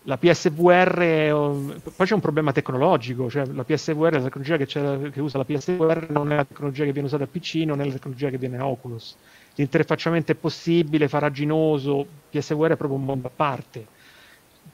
la 0.06 0.18
PSVR, 0.18 1.80
poi 1.96 2.06
c'è 2.06 2.14
un 2.14 2.20
problema 2.20 2.52
tecnologico, 2.52 3.30
cioè 3.30 3.46
la 3.46 3.64
PSVR, 3.64 4.12
la 4.14 4.22
tecnologia 4.22 4.58
che, 4.58 4.66
che, 4.66 5.22
usa 5.22 5.38
la 5.38 5.46
PSVR 5.46 6.08
non 6.10 6.32
è 6.32 6.36
la 6.36 6.46
tecnologia 6.46 6.84
che 6.84 6.92
viene 6.92 7.08
usata 7.08 7.24
a 7.24 7.28
PC, 7.28 7.56
non 7.66 7.80
è 7.80 7.86
la 7.86 7.94
tecnologia 7.94 8.30
che 8.30 8.38
viene 8.38 8.58
a 8.58 8.68
Oculus. 8.68 9.16
L'interfacciamento 9.56 10.34
è 10.34 10.36
possibile, 10.36 11.08
faraginoso, 11.08 12.06
PSVR 12.30 12.72
è 12.72 12.76
proprio 12.76 13.00
un 13.00 13.06
mondo 13.06 13.28
a 13.28 13.32
parte. 13.34 13.88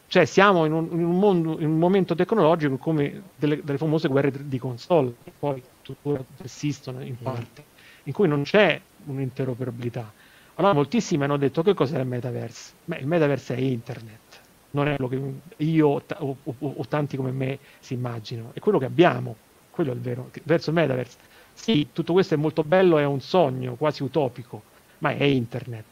Cioè 0.07 0.25
siamo 0.25 0.65
in 0.65 0.71
un, 0.71 0.88
in 0.91 1.03
un, 1.03 1.19
mondo, 1.19 1.59
in 1.59 1.67
un 1.67 1.77
momento 1.77 2.15
tecnologico 2.15 2.77
come 2.77 3.21
delle, 3.36 3.61
delle, 3.63 3.77
famose 3.77 4.07
guerre 4.07 4.32
di 4.47 4.57
console, 4.57 5.13
che 5.23 5.32
poi 5.38 5.61
tuttora 5.84 6.23
esistono 6.41 7.03
in 7.03 7.17
mm. 7.19 7.23
parte, 7.23 7.63
in 8.03 8.13
cui 8.13 8.27
non 8.27 8.41
c'è 8.41 8.82
un'interoperabilità. 9.05 10.11
Allora 10.55 10.73
moltissimi 10.73 11.23
hanno 11.23 11.38
detto 11.38 11.61
che 11.61 11.75
cos'è 11.75 11.99
il 11.99 12.07
metaverse? 12.07 12.71
Beh, 12.86 12.97
il 12.97 13.05
metaverse 13.05 13.55
è 13.55 13.59
internet 13.59 14.28
non 14.72 14.88
è 14.88 14.95
quello 14.95 15.09
che 15.55 15.63
io 15.63 15.88
o, 15.88 16.03
o, 16.43 16.55
o, 16.57 16.88
tanti 16.88 17.17
come 17.17 17.32
me 17.32 17.59
si 17.80 17.93
immaginano, 17.93 18.51
è 18.53 18.59
quello 18.59 18.78
che 18.78 18.86
abbiamo, 18.86 19.36
quello 19.70 19.91
è 19.91 19.93
il 19.93 20.01
vero, 20.01 20.30
verso 20.43 20.70
il 20.70 20.76
metaverse. 20.76 21.17
Sì, 21.53 21.89
tutto 21.91 22.13
questo 22.13 22.36
è 22.36 22.38
molto 22.38 22.63
bello, 22.63 22.97
è 22.97 23.05
un 23.05 23.20
sogno 23.20 23.76
quasi 23.76 24.03
utopico, 24.03 24.63
ma 24.99 25.11
è 25.11 25.24
internet. 25.24 25.86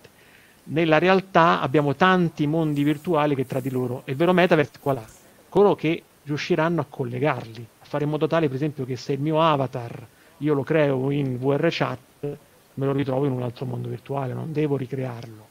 Nella 0.65 0.97
realtà 0.97 1.61
abbiamo 1.61 1.95
tanti 1.95 2.45
mondi 2.45 2.84
virtuali 2.84 3.36
che 3.36 3.45
tra 3.45 3.59
di 3.59 3.69
loro, 3.69 4.01
e 4.05 4.11
il 4.11 4.17
vero 4.17 4.34
metaverse 4.34 4.80
qual 4.80 4.97
è? 4.97 5.05
Coloro 5.49 5.75
che 5.75 6.03
riusciranno 6.23 6.82
a 6.82 6.86
collegarli, 6.88 7.65
a 7.80 7.86
fare 7.86 8.03
in 8.03 8.09
modo 8.09 8.28
tale, 8.28 8.47
per 8.47 8.55
esempio, 8.55 8.86
che 8.86 8.97
se 8.97 9.13
il 9.13 9.19
mio 9.19 9.41
avatar 9.41 10.05
io 10.39 10.53
lo 10.53 10.63
creo 10.63 11.09
in 11.09 11.38
VR 11.38 11.67
chat, 11.71 11.99
me 12.21 12.86
lo 12.86 12.91
ritrovo 12.91 13.25
in 13.25 13.32
un 13.32 13.41
altro 13.41 13.65
mondo 13.65 13.88
virtuale, 13.89 14.34
non 14.34 14.51
devo 14.51 14.78
ricrearlo. 14.78 15.47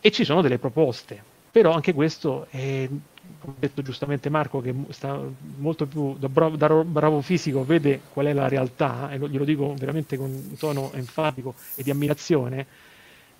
E 0.00 0.10
ci 0.10 0.24
sono 0.24 0.42
delle 0.42 0.58
proposte, 0.58 1.22
però 1.50 1.72
anche 1.72 1.92
questo 1.92 2.46
è 2.50 2.88
come 3.38 3.54
ha 3.56 3.60
detto 3.60 3.82
giustamente 3.82 4.28
Marco 4.28 4.60
che 4.60 4.74
sta 4.90 5.18
molto 5.56 5.86
più 5.86 6.16
da 6.18 6.28
bravo, 6.28 6.56
da 6.56 6.68
bravo, 6.68 7.20
fisico 7.20 7.64
vede 7.64 8.00
qual 8.12 8.26
è 8.26 8.32
la 8.32 8.48
realtà 8.48 9.10
e 9.10 9.18
glielo 9.18 9.44
dico 9.44 9.74
veramente 9.74 10.16
con 10.16 10.30
un 10.30 10.56
tono 10.56 10.92
enfatico 10.92 11.54
e 11.74 11.82
di 11.82 11.90
ammirazione. 11.90 12.66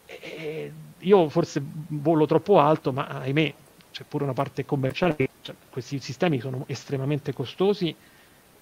E 0.07 0.73
io 0.99 1.29
forse 1.29 1.63
volo 1.63 2.27
troppo 2.27 2.59
alto 2.59 2.93
ma 2.93 3.07
ahimè 3.07 3.55
c'è 3.93 4.05
pure 4.09 4.25
una 4.25 4.33
parte 4.33 4.65
commerciale 4.65 5.29
cioè, 5.43 5.55
questi 5.71 6.01
sistemi 6.01 6.41
sono 6.41 6.65
estremamente 6.67 7.33
costosi 7.33 7.95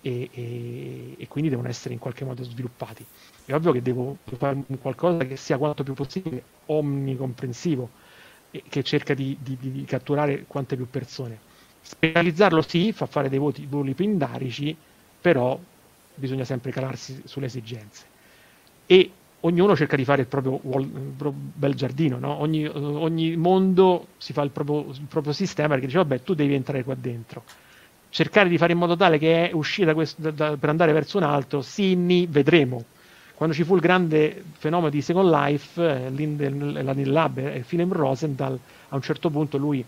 e, 0.00 0.28
e, 0.32 1.14
e, 1.18 1.28
quindi 1.28 1.50
devono 1.50 1.68
essere 1.68 1.94
in 1.94 2.00
qualche 2.00 2.24
modo 2.24 2.42
sviluppati. 2.44 3.04
È 3.44 3.54
ovvio 3.54 3.72
che 3.72 3.82
devo 3.82 4.18
fare 4.36 4.62
qualcosa 4.80 5.24
che 5.24 5.36
sia 5.36 5.56
quanto 5.56 5.82
più 5.84 5.94
possibile 5.94 6.42
omnicomprensivo 6.66 7.90
che 8.68 8.82
cerca 8.82 9.14
di, 9.14 9.36
di, 9.40 9.56
di, 9.59 9.85
catturare 9.85 10.44
quante 10.47 10.76
più 10.76 10.89
persone. 10.89 11.39
Specializzarlo 11.80 12.62
sì, 12.62 12.93
fa 12.93 13.06
fare 13.06 13.28
dei 13.28 13.39
voti, 13.39 13.66
voli 13.66 13.94
pindarici, 13.94 14.76
però 15.20 15.59
bisogna 16.14 16.44
sempre 16.44 16.70
calarsi 16.70 17.22
sulle 17.24 17.47
esigenze. 17.47 18.05
E 18.86 19.10
ognuno 19.40 19.76
cerca 19.76 19.97
di 19.97 20.05
fare 20.05 20.22
il 20.22 20.26
proprio, 20.26 20.60
bel 21.30 21.74
giardino, 21.74 22.18
no? 22.18 22.40
ogni, 22.40 22.66
ogni, 22.66 23.36
mondo 23.36 24.09
si 24.18 24.32
fa 24.32 24.43
il 24.43 24.51
proprio, 24.51 24.90
il 24.90 25.06
proprio, 25.09 25.32
sistema 25.32 25.68
perché 25.68 25.86
dice 25.86 25.98
vabbè 25.98 26.22
tu 26.22 26.35
devi 26.35 26.55
entrare 26.55 26.85
qua 26.85 26.94
dentro. 26.94 27.44
Cercare 28.10 28.48
di 28.48 28.56
fare 28.56 28.72
in 28.72 28.78
modo 28.78 28.97
tale 28.97 29.18
che 29.18 29.51
uscire 29.52 29.86
da 29.86 29.94
questo, 29.94 30.20
da, 30.22 30.30
da, 30.30 30.56
per 30.56 30.70
andare 30.70 30.93
verso 30.93 31.18
un 31.18 31.24
altro, 31.24 31.60
sì, 31.62 31.94
ni, 31.94 32.26
vedremo 32.26 32.85
quando 33.39 33.55
ci 33.55 33.62
fu 33.62 33.77
il 33.77 33.81
grande 33.81 34.43
fenomeno 34.59 34.90
di 34.90 35.01
Second 35.01 35.31
Life, 35.31 35.81
eh, 35.81 36.82
la 36.82 36.93
Lab 36.93 37.39
e 37.39 37.65
Philip 37.65 37.93
Rosenthal, 37.93 38.59
a 38.89 38.97
un 38.97 39.01
certo 39.01 39.31
punto 39.31 39.59
lui 39.59 39.85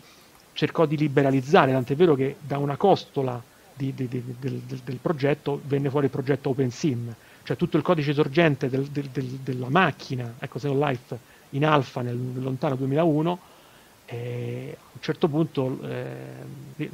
cercò 0.53 0.87
di 0.87 0.97
liberalizzare, 0.97 1.73
tant'è 1.73 1.97
vero 1.97 2.15
che 2.15 2.37
da 2.41 2.59
una 2.59 2.77
costola 2.77 3.43
di, 3.75 3.93
di, 3.93 4.07
di, 4.07 4.23
del, 4.39 4.61
del, 4.61 4.99
progetto 5.03 5.61
venne 5.65 5.91
fuori 5.91 6.05
il 6.05 6.13
progetto 6.13 6.51
OpenSim, 6.51 7.13
cioè 7.43 7.57
tutto 7.57 7.77
il 7.77 7.83
codice 7.83 8.13
sorgente 8.13 8.69
del, 8.69 8.87
della 8.87 9.69
macchina, 9.69 10.35
ecco 10.39 10.61
Second 10.61 10.81
Life, 10.81 11.19
in 11.51 11.67
alfa 11.67 12.03
nel 12.03 12.41
lontano 12.41 12.77
2001, 12.77 13.39
e 14.07 14.77
a 14.79 14.91
un 14.93 15.01
certo 15.01 15.27
punto 15.27 15.77
eh, 15.89 16.89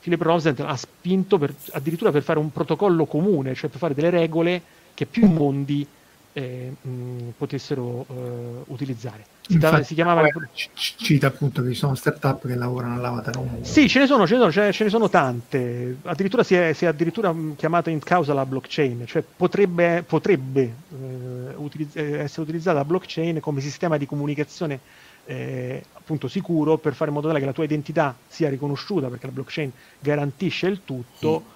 Philip 0.00 0.22
Rosenthal 0.22 0.66
ha 0.66 0.76
spinto 0.76 1.36
per, 1.36 1.54
addirittura 1.72 2.10
per 2.10 2.22
fare 2.22 2.38
un 2.38 2.50
protocollo 2.52 3.04
comune, 3.04 3.54
cioè 3.54 3.68
per 3.68 3.78
fare 3.78 3.92
delle 3.92 4.08
regole 4.08 4.76
che 4.98 5.06
più 5.06 5.28
mondi 5.28 5.86
eh, 6.32 6.74
mh, 6.80 7.34
potessero 7.36 8.04
eh, 8.10 8.62
utilizzare. 8.66 9.24
Si, 9.46 9.52
Infatti, 9.52 9.84
si 9.84 9.94
chiamava... 9.94 10.26
C- 10.26 10.70
cita 10.74 11.28
appunto 11.28 11.62
che 11.62 11.68
ci 11.68 11.76
sono 11.76 11.94
startup 11.94 12.44
che 12.48 12.56
lavorano 12.56 12.94
all'avatar. 12.94 13.38
Sì, 13.60 13.88
ce 13.88 14.00
ne 14.00 14.06
sono, 14.08 14.26
ce 14.26 14.32
ne 14.34 14.40
sono, 14.40 14.50
ce 14.50 14.60
ne, 14.62 14.72
ce 14.72 14.82
ne 14.82 14.90
sono 14.90 15.08
tante. 15.08 15.98
Addirittura 16.02 16.42
si 16.42 16.56
è, 16.56 16.72
si 16.72 16.84
è 16.84 16.88
addirittura 16.88 17.32
chiamata 17.54 17.90
in 17.90 18.00
causa 18.00 18.34
la 18.34 18.44
blockchain, 18.44 19.06
cioè 19.06 19.22
potrebbe, 19.22 20.02
potrebbe 20.02 20.62
eh, 20.62 21.54
utilizz- 21.54 21.94
eh, 21.94 22.18
essere 22.18 22.42
utilizzata 22.42 22.78
la 22.78 22.84
blockchain 22.84 23.38
come 23.38 23.60
sistema 23.60 23.96
di 23.98 24.06
comunicazione 24.06 24.80
eh, 25.26 25.80
appunto 25.92 26.26
sicuro 26.26 26.76
per 26.76 26.94
fare 26.94 27.10
in 27.10 27.14
modo 27.14 27.28
tale 27.28 27.38
che 27.38 27.46
la 27.46 27.52
tua 27.52 27.62
identità 27.62 28.16
sia 28.26 28.48
riconosciuta, 28.48 29.06
perché 29.06 29.26
la 29.26 29.32
blockchain 29.32 29.70
garantisce 30.00 30.66
il 30.66 30.80
tutto, 30.84 31.40
mm. 31.40 31.52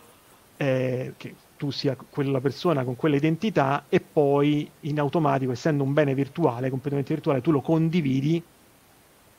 eh, 0.58 1.12
che 1.16 1.34
tu 1.62 1.70
sia 1.70 1.96
quella 2.10 2.40
persona 2.40 2.82
con 2.82 2.96
quella 2.96 3.14
identità 3.14 3.84
e 3.88 4.00
poi 4.00 4.68
in 4.80 4.98
automatico, 4.98 5.52
essendo 5.52 5.84
un 5.84 5.92
bene 5.92 6.12
virtuale, 6.12 6.70
completamente 6.70 7.14
virtuale, 7.14 7.40
tu 7.40 7.52
lo 7.52 7.60
condividi 7.60 8.42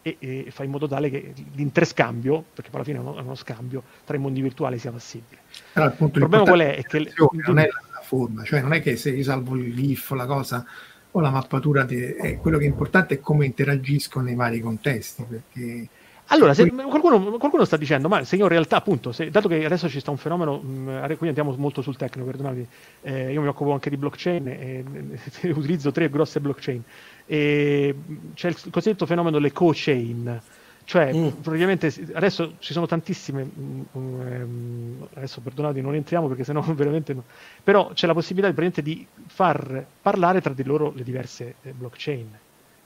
e, 0.01 0.17
e 0.17 0.47
fai 0.49 0.67
in 0.67 0.71
modo 0.71 0.87
tale 0.87 1.09
che 1.09 1.33
l'interscambio, 1.55 2.45
perché 2.53 2.69
poi 2.69 2.79
alla 2.79 2.89
fine 2.89 2.97
è 2.99 3.01
uno, 3.01 3.17
è 3.17 3.21
uno 3.23 3.35
scambio, 3.35 3.83
tra 4.05 4.15
i 4.15 4.19
mondi 4.19 4.41
virtuali 4.41 4.79
sia 4.79 4.91
possibile. 4.91 5.41
Però, 5.73 5.85
appunto, 5.85 6.19
il 6.19 6.29
problema 6.29 6.45
qual 6.45 6.59
è? 6.61 6.75
è 6.77 6.83
che 6.83 7.11
non 7.45 7.59
è 7.59 7.65
la 7.65 8.01
forma, 8.01 8.45
cioè 8.45 8.61
non 8.61 8.71
è 8.71 8.81
che 8.81 8.95
se 8.95 9.09
io 9.09 9.23
salvo 9.23 9.57
il 9.57 9.75
GIF, 9.75 10.11
la 10.11 10.25
cosa 10.25 10.65
o 11.11 11.19
la 11.19 11.29
mappatura, 11.29 11.83
di, 11.83 12.01
è 12.05 12.37
quello 12.37 12.57
che 12.57 12.63
è 12.63 12.69
importante 12.69 13.15
è 13.15 13.19
come 13.19 13.45
interagisco 13.45 14.21
nei 14.21 14.35
vari 14.35 14.61
contesti, 14.61 15.25
perché 15.27 15.89
allora, 16.33 16.53
se, 16.53 16.67
qualcuno, 16.69 17.37
qualcuno, 17.37 17.63
sta 17.63 17.77
dicendo, 17.77 18.07
ma 18.07 18.23
se 18.23 18.35
io 18.35 18.43
in 18.43 18.49
realtà, 18.49 18.77
appunto, 18.77 19.11
se, 19.11 19.29
dato 19.29 19.47
che 19.47 19.63
adesso 19.63 19.87
ci 19.87 19.99
sta 19.99 20.09
un 20.09 20.17
fenomeno, 20.17 20.57
mh, 20.57 21.05
quindi 21.17 21.27
andiamo 21.27 21.53
molto 21.57 21.81
sul 21.81 21.95
tecnico, 21.95 22.27
perdonate, 22.27 22.67
eh, 23.01 23.31
io 23.31 23.41
mi 23.41 23.47
occupo 23.47 23.71
anche 23.71 23.89
di 23.89 23.97
blockchain 23.97 24.47
e, 24.47 24.83
e 25.41 25.51
utilizzo 25.51 25.91
tre 25.91 26.09
grosse 26.09 26.39
blockchain. 26.39 26.83
E 27.25 27.95
c'è 28.33 28.49
il 28.49 28.55
cosiddetto 28.71 29.05
fenomeno 29.05 29.37
delle 29.37 29.51
co-chain, 29.51 30.41
cioè 30.85 31.13
mm. 31.13 31.27
praticamente 31.41 31.93
adesso 32.13 32.55
ci 32.59 32.73
sono 32.73 32.85
tantissime, 32.87 33.49
um, 33.91 35.07
adesso 35.13 35.39
perdonate, 35.39 35.81
non 35.81 35.95
entriamo 35.95 36.27
perché 36.27 36.43
sennò 36.43 36.61
veramente 36.73 37.13
no, 37.13 37.23
però 37.63 37.91
c'è 37.93 38.07
la 38.07 38.13
possibilità 38.13 38.51
di, 38.51 38.81
di 38.81 39.07
far 39.27 39.85
parlare 40.01 40.41
tra 40.41 40.53
di 40.53 40.63
loro 40.63 40.91
le 40.95 41.03
diverse 41.03 41.55
eh, 41.61 41.71
blockchain, 41.71 42.27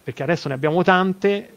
perché 0.04 0.22
adesso 0.22 0.48
ne 0.48 0.54
abbiamo 0.54 0.84
tante 0.84 1.57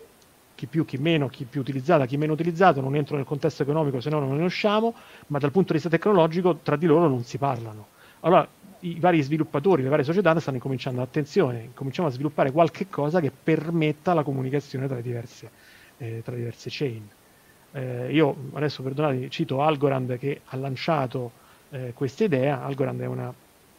chi 0.61 0.67
più, 0.67 0.85
chi 0.85 0.99
meno, 0.99 1.29
chi 1.29 1.47
più 1.47 1.63
utilizzata, 1.63 2.05
chi 2.05 2.19
meno 2.19 2.35
utilizzato, 2.35 2.83
non 2.83 2.95
entro 2.95 3.17
nel 3.17 3.25
contesto 3.25 3.63
economico 3.63 3.99
se 4.03 4.11
no 4.11 4.19
non 4.19 4.37
ne 4.37 4.45
usciamo, 4.45 4.93
ma 5.29 5.39
dal 5.39 5.51
punto 5.51 5.69
di 5.69 5.79
vista 5.81 5.89
tecnologico 5.89 6.57
tra 6.57 6.77
di 6.77 6.85
loro 6.85 7.09
non 7.09 7.25
si 7.25 7.39
parlano. 7.39 7.87
Allora 8.21 8.47
i 8.81 9.01
vari 9.01 9.23
sviluppatori, 9.23 9.83
le 9.83 9.89
varie 9.89 10.05
società 10.05 10.39
stanno 10.39 10.57
incominciando, 10.59 11.01
attenzione, 11.01 11.71
cominciamo 11.73 12.09
a 12.09 12.11
sviluppare 12.11 12.53
qualche 12.53 12.91
cosa 12.91 13.21
che 13.21 13.33
permetta 13.33 14.13
la 14.13 14.23
comunicazione 14.23 14.87
tra, 14.87 15.01
diverse, 15.01 15.51
eh, 15.97 16.21
tra 16.23 16.35
diverse 16.35 16.69
chain. 16.71 17.09
Eh, 17.73 18.13
io 18.13 18.37
adesso 18.53 18.83
perdonate, 18.83 19.31
cito 19.31 19.63
Algorand 19.63 20.19
che 20.19 20.43
ha 20.45 20.57
lanciato 20.59 21.31
eh, 21.71 21.93
questa 21.95 22.25
idea, 22.25 22.63
Algorand 22.63 23.01
è 23.01 23.07
una, 23.07 23.33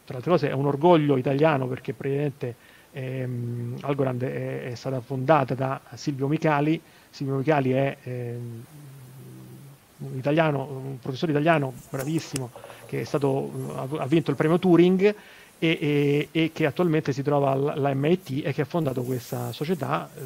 tra 0.04 0.16
altre 0.16 0.32
cose 0.32 0.48
è 0.48 0.52
un 0.52 0.66
orgoglio 0.66 1.16
italiano 1.16 1.68
perché 1.68 1.92
praticamente 1.92 2.56
ehm, 2.92 3.78
Algorand 3.80 4.22
è, 4.22 4.70
è, 4.70 4.74
stata 4.74 5.00
fondata 5.00 5.54
da 5.54 5.80
Silvio 5.94 6.28
Micali. 6.28 6.80
Silvio 7.10 7.36
Micali 7.36 7.72
è 7.72 7.96
ehm, 8.02 8.64
un 9.98 10.16
italiano, 10.16 10.64
un 10.64 10.98
professore 10.98 11.32
italiano 11.32 11.72
bravissimo 11.90 12.50
che 12.86 13.04
stato, 13.04 13.88
ha 13.96 14.06
vinto 14.06 14.30
il 14.30 14.36
premio 14.36 14.58
Turing 14.58 15.02
e, 15.02 15.14
e, 15.58 16.28
e, 16.30 16.50
che 16.52 16.66
attualmente 16.66 17.12
si 17.12 17.22
trova 17.22 17.52
alla 17.52 17.94
MIT 17.94 18.42
e 18.44 18.52
che 18.52 18.62
ha 18.62 18.66
fondato 18.66 19.02
questa 19.02 19.52
società 19.52 20.10
eh, 20.14 20.20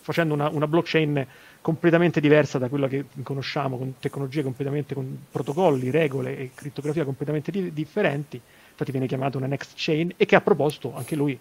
facendo 0.00 0.34
una, 0.34 0.48
una, 0.50 0.66
blockchain 0.66 1.26
completamente 1.60 2.20
diversa 2.20 2.58
da 2.58 2.68
quella 2.68 2.86
che 2.86 3.06
conosciamo, 3.22 3.78
con 3.78 3.94
tecnologie 3.98 4.42
completamente, 4.42 4.94
con 4.94 5.24
protocolli, 5.30 5.90
regole 5.90 6.36
e 6.36 6.50
crittografia 6.54 7.04
completamente 7.04 7.50
di, 7.50 7.72
differenti, 7.72 8.40
infatti 8.70 8.90
viene 8.90 9.06
chiamata 9.06 9.38
una 9.38 9.46
next 9.46 9.72
chain 9.76 10.12
e 10.16 10.26
che 10.26 10.36
ha 10.36 10.40
proposto 10.40 10.94
anche 10.94 11.16
lui 11.16 11.38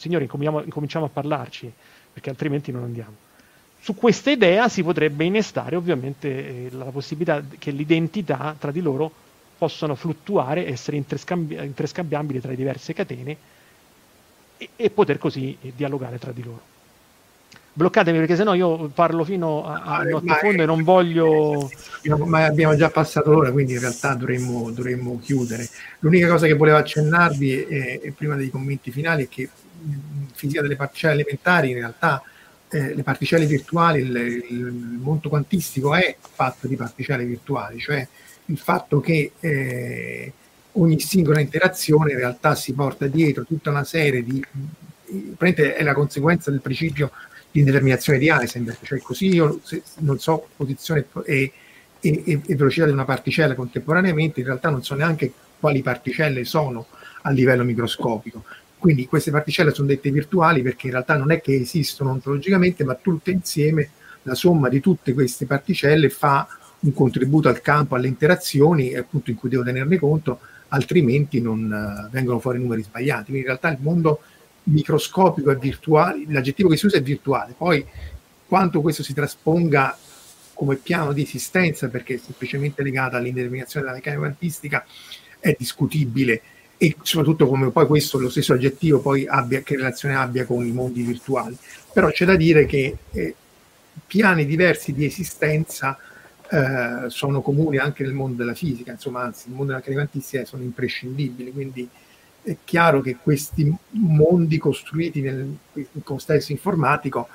signori, 0.00 0.24
incominciamo 0.24 1.04
a 1.04 1.08
parlarci, 1.10 1.70
perché 2.10 2.30
altrimenti 2.30 2.72
non 2.72 2.84
andiamo. 2.84 3.14
Su 3.80 3.94
questa 3.94 4.30
idea 4.30 4.68
si 4.70 4.82
potrebbe 4.82 5.24
innestare 5.24 5.76
ovviamente 5.76 6.28
eh, 6.28 6.68
la 6.70 6.86
possibilità 6.86 7.42
che 7.58 7.70
l'identità 7.70 8.56
tra 8.58 8.70
di 8.70 8.80
loro 8.80 9.12
possano 9.58 9.94
fluttuare, 9.94 10.66
essere 10.66 10.96
interscambi- 10.96 11.54
interscambiabili 11.62 12.40
tra 12.40 12.50
le 12.50 12.56
diverse 12.56 12.94
catene 12.94 13.36
e, 14.56 14.70
e 14.74 14.90
poter 14.90 15.18
così 15.18 15.56
eh, 15.60 15.72
dialogare 15.76 16.18
tra 16.18 16.32
di 16.32 16.42
loro 16.42 16.78
bloccatemi 17.72 18.18
perché 18.18 18.36
sennò 18.36 18.54
io 18.54 18.88
parlo 18.88 19.24
fino 19.24 19.64
a, 19.64 19.98
a 19.98 20.02
notte 20.02 20.34
fondo 20.40 20.62
e 20.62 20.66
non 20.66 20.82
voglio 20.82 21.70
ma 22.26 22.44
abbiamo 22.44 22.74
già 22.74 22.90
passato 22.90 23.30
l'ora 23.30 23.52
quindi 23.52 23.74
in 23.74 23.80
realtà 23.80 24.14
dovremmo, 24.14 24.70
dovremmo 24.70 25.20
chiudere 25.22 25.68
l'unica 26.00 26.28
cosa 26.28 26.46
che 26.46 26.54
volevo 26.54 26.78
accennarvi 26.78 27.62
è, 27.62 28.00
è, 28.00 28.10
prima 28.10 28.34
dei 28.34 28.50
commenti 28.50 28.90
finali 28.90 29.24
è 29.24 29.28
che 29.28 29.48
fisica 30.32 30.62
delle 30.62 30.76
particelle 30.76 31.14
elementari, 31.14 31.70
in 31.70 31.76
realtà 31.76 32.22
eh, 32.70 32.94
le 32.94 33.02
particelle 33.02 33.46
virtuali, 33.46 34.00
il, 34.00 34.16
il, 34.50 34.64
mondo 35.00 35.28
quantistico 35.28 35.94
è 35.94 36.16
fatto 36.20 36.66
di 36.66 36.76
particelle 36.76 37.24
virtuali, 37.24 37.80
cioè 37.80 38.06
il 38.46 38.58
fatto 38.58 39.00
che 39.00 39.32
eh, 39.40 40.32
ogni 40.72 41.00
singola 41.00 41.40
interazione 41.40 42.12
in 42.12 42.18
realtà 42.18 42.54
si 42.54 42.72
porta 42.72 43.06
dietro 43.06 43.44
tutta 43.44 43.70
una 43.70 43.84
serie 43.84 44.22
di... 44.22 44.44
è 45.38 45.82
la 45.82 45.94
conseguenza 45.94 46.50
del 46.50 46.60
principio 46.60 47.10
di 47.50 47.60
indeterminazione 47.60 48.18
di 48.18 48.28
Heisenberg, 48.28 48.78
cioè 48.82 49.00
così 49.00 49.26
io 49.26 49.60
non 49.98 50.20
so 50.20 50.48
posizione 50.56 51.06
e, 51.24 51.52
e, 51.98 52.22
e, 52.24 52.54
velocità 52.54 52.86
di 52.86 52.92
una 52.92 53.04
particella 53.04 53.54
contemporaneamente, 53.54 54.40
in 54.40 54.46
realtà 54.46 54.70
non 54.70 54.84
so 54.84 54.94
neanche 54.94 55.32
quali 55.58 55.82
particelle 55.82 56.44
sono 56.44 56.86
a 57.22 57.30
livello 57.30 57.64
microscopico. 57.64 58.44
Quindi 58.80 59.06
queste 59.06 59.30
particelle 59.30 59.74
sono 59.74 59.88
dette 59.88 60.10
virtuali 60.10 60.62
perché 60.62 60.86
in 60.86 60.92
realtà 60.92 61.14
non 61.14 61.30
è 61.30 61.42
che 61.42 61.54
esistono 61.54 62.12
ontologicamente, 62.12 62.82
ma 62.82 62.94
tutte 62.94 63.30
insieme, 63.30 63.90
la 64.22 64.34
somma 64.34 64.70
di 64.70 64.80
tutte 64.80 65.12
queste 65.12 65.44
particelle 65.44 66.08
fa 66.08 66.48
un 66.80 66.94
contributo 66.94 67.50
al 67.50 67.60
campo, 67.60 67.94
alle 67.94 68.08
interazioni, 68.08 68.94
appunto 68.94 69.28
in 69.30 69.36
cui 69.36 69.50
devo 69.50 69.64
tenerne 69.64 69.98
conto, 69.98 70.40
altrimenti 70.68 71.42
non 71.42 71.70
uh, 71.70 72.10
vengono 72.10 72.38
fuori 72.38 72.58
numeri 72.58 72.82
sbagliati. 72.82 73.24
Quindi 73.24 73.40
in 73.40 73.46
realtà 73.46 73.70
il 73.70 73.78
mondo 73.80 74.22
microscopico 74.62 75.50
è 75.50 75.56
virtuale, 75.56 76.24
l'aggettivo 76.28 76.70
che 76.70 76.78
si 76.78 76.86
usa 76.86 76.96
è 76.96 77.02
virtuale, 77.02 77.54
poi 77.54 77.84
quanto 78.46 78.80
questo 78.80 79.02
si 79.02 79.12
trasponga 79.12 79.94
come 80.54 80.76
piano 80.76 81.12
di 81.12 81.20
esistenza, 81.20 81.88
perché 81.88 82.14
è 82.14 82.18
semplicemente 82.18 82.82
legata 82.82 83.18
all'indeterminazione 83.18 83.84
della 83.84 83.98
meccanica 83.98 84.22
quantistica, 84.22 84.86
è 85.38 85.54
discutibile 85.58 86.40
e 86.82 86.96
soprattutto 87.02 87.46
come 87.46 87.70
poi 87.70 87.86
questo, 87.86 88.18
lo 88.18 88.30
stesso 88.30 88.54
aggettivo, 88.54 89.00
poi 89.00 89.26
abbia, 89.26 89.60
che 89.60 89.76
relazione 89.76 90.14
abbia 90.14 90.46
con 90.46 90.64
i 90.64 90.72
mondi 90.72 91.02
virtuali. 91.02 91.54
Però 91.92 92.08
c'è 92.08 92.24
da 92.24 92.36
dire 92.36 92.64
che 92.64 92.96
eh, 93.10 93.34
piani 94.06 94.46
diversi 94.46 94.94
di 94.94 95.04
esistenza 95.04 95.98
eh, 96.50 97.10
sono 97.10 97.42
comuni 97.42 97.76
anche 97.76 98.02
nel 98.02 98.14
mondo 98.14 98.36
della 98.38 98.54
fisica, 98.54 98.92
insomma, 98.92 99.20
anzi, 99.20 99.48
nel 99.48 99.58
mondo 99.58 99.72
della 99.72 99.84
quantistica 99.84 100.46
sono 100.46 100.62
imprescindibili, 100.62 101.52
quindi 101.52 101.86
è 102.42 102.56
chiaro 102.64 103.02
che 103.02 103.18
questi 103.22 103.70
mondi 103.90 104.56
costruiti 104.56 105.20
nel, 105.20 105.54
nel 105.74 105.86
contesto 106.02 106.50
informatico 106.50 107.28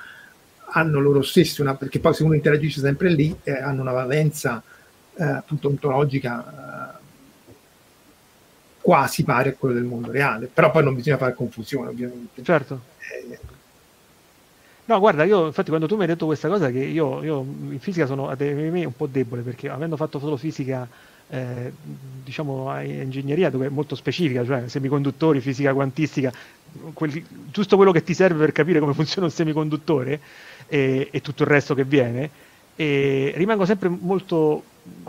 hanno 0.72 1.00
loro 1.00 1.22
stessi 1.22 1.62
una, 1.62 1.76
perché 1.76 2.00
poi 2.00 2.16
se 2.16 2.24
uno 2.24 2.34
interagisce 2.34 2.80
sempre 2.80 3.10
lì, 3.10 3.38
eh, 3.44 3.52
hanno 3.52 3.82
una 3.82 3.92
valenza 3.92 4.64
eh, 5.18 5.24
appunto 5.24 5.68
ontologica 5.68 6.95
eh, 6.95 6.95
quasi 8.86 9.24
pari 9.24 9.50
a 9.50 9.54
quello 9.54 9.74
del 9.74 9.84
mondo 9.84 10.12
reale, 10.12 10.46
però 10.46 10.70
poi 10.70 10.84
non 10.84 10.94
bisogna 10.94 11.18
fare 11.18 11.34
confusione 11.34 11.90
ovviamente. 11.90 12.44
Certo. 12.44 12.82
Eh, 13.00 13.40
no, 14.86 15.00
guarda, 15.00 15.24
io 15.24 15.48
infatti 15.48 15.70
quando 15.70 15.88
tu 15.88 15.96
mi 15.96 16.02
hai 16.02 16.08
detto 16.10 16.28
questa 16.28 16.48
cosa 16.48 16.70
che 16.70 16.84
io, 16.84 17.24
io 17.24 17.40
in 17.40 17.80
fisica 17.80 18.06
sono 18.06 18.32
me 18.38 18.86
un 18.86 18.96
po' 18.96 19.08
debole 19.08 19.42
perché 19.42 19.70
avendo 19.70 19.96
fatto 19.96 20.20
solo 20.20 20.38
fisica 20.38 20.88
eh, 21.30 21.74
diciamo 22.24 22.80
ingegneria 22.80 23.50
dove 23.50 23.66
è 23.66 23.70
molto 23.70 23.96
specifica, 23.96 24.46
cioè 24.46 24.68
semiconduttori, 24.68 25.42
fisica 25.42 25.74
quantistica, 25.74 26.32
quel, 26.94 27.24
giusto 27.50 27.78
quello 27.78 27.92
che 27.92 28.04
ti 28.04 28.14
serve 28.14 28.38
per 28.38 28.52
capire 28.52 28.80
come 28.80 28.94
funziona 28.94 29.26
un 29.26 29.34
semiconduttore 29.34 30.20
e, 30.68 31.08
e 31.10 31.22
tutto 31.22 31.42
il 31.42 31.50
resto 31.50 31.74
che 31.74 31.86
viene, 31.86 32.30
e 32.76 33.34
rimango 33.36 33.66
sempre 33.66 33.90
molto 33.90 34.64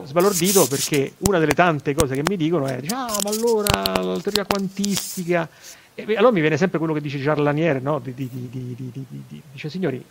sbalordito 0.05 0.67
perché 0.67 1.15
una 1.27 1.39
delle 1.39 1.55
tante 1.55 1.95
cose 1.95 2.15
che 2.15 2.23
mi 2.27 2.37
dicono 2.37 2.67
è 2.67 2.81
ah 2.89 3.19
ma 3.23 3.31
allora 3.31 3.69
la 4.03 4.19
teoria 4.21 4.45
quantistica 4.45 5.49
e 5.95 6.17
allora 6.17 6.33
mi 6.33 6.41
viene 6.41 6.57
sempre 6.57 6.79
quello 6.79 6.93
che 6.93 7.01
dice 7.01 7.19
Charles 7.19 7.45
Lanier 7.45 7.83
no? 7.83 7.99
di, 7.99 8.15
di, 8.15 8.29
di, 8.31 9.43
dice 9.53 9.69
signori 9.69 10.03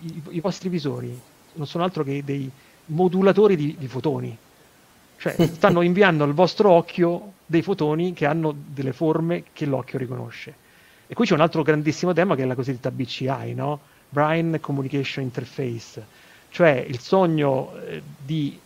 i, 0.00 0.22
i, 0.30 0.40
vostri 0.40 0.68
visori 0.68 1.18
non 1.54 1.66
sono 1.66 1.84
altro 1.84 2.04
che 2.04 2.22
dei 2.24 2.50
modulatori 2.86 3.56
di, 3.56 3.88
fotoni 3.88 4.36
Cioè, 5.18 5.34
stanno 5.52 5.80
inviando 5.80 6.24
al 6.24 6.34
vostro 6.34 6.70
occhio 6.70 7.32
dei 7.46 7.62
fotoni 7.62 8.12
che 8.12 8.26
hanno 8.26 8.54
delle 8.54 8.92
forme 8.92 9.44
che 9.52 9.66
l'occhio 9.66 9.98
riconosce. 9.98 10.54
E 11.06 11.14
qui 11.14 11.24
c'è 11.24 11.34
un 11.34 11.40
altro 11.40 11.62
grandissimo 11.62 12.12
tema 12.12 12.34
che 12.34 12.42
è 12.42 12.46
la 12.46 12.54
cosiddetta 12.54 12.90
BCI, 12.90 13.54
no? 13.54 13.80
Brain 14.08 14.58
Communication 14.60 15.24
Interface, 15.24 16.04
cioè 16.50 16.84
il 16.86 16.98
sogno 16.98 17.74
eh, 17.86 18.02
di 18.24 18.58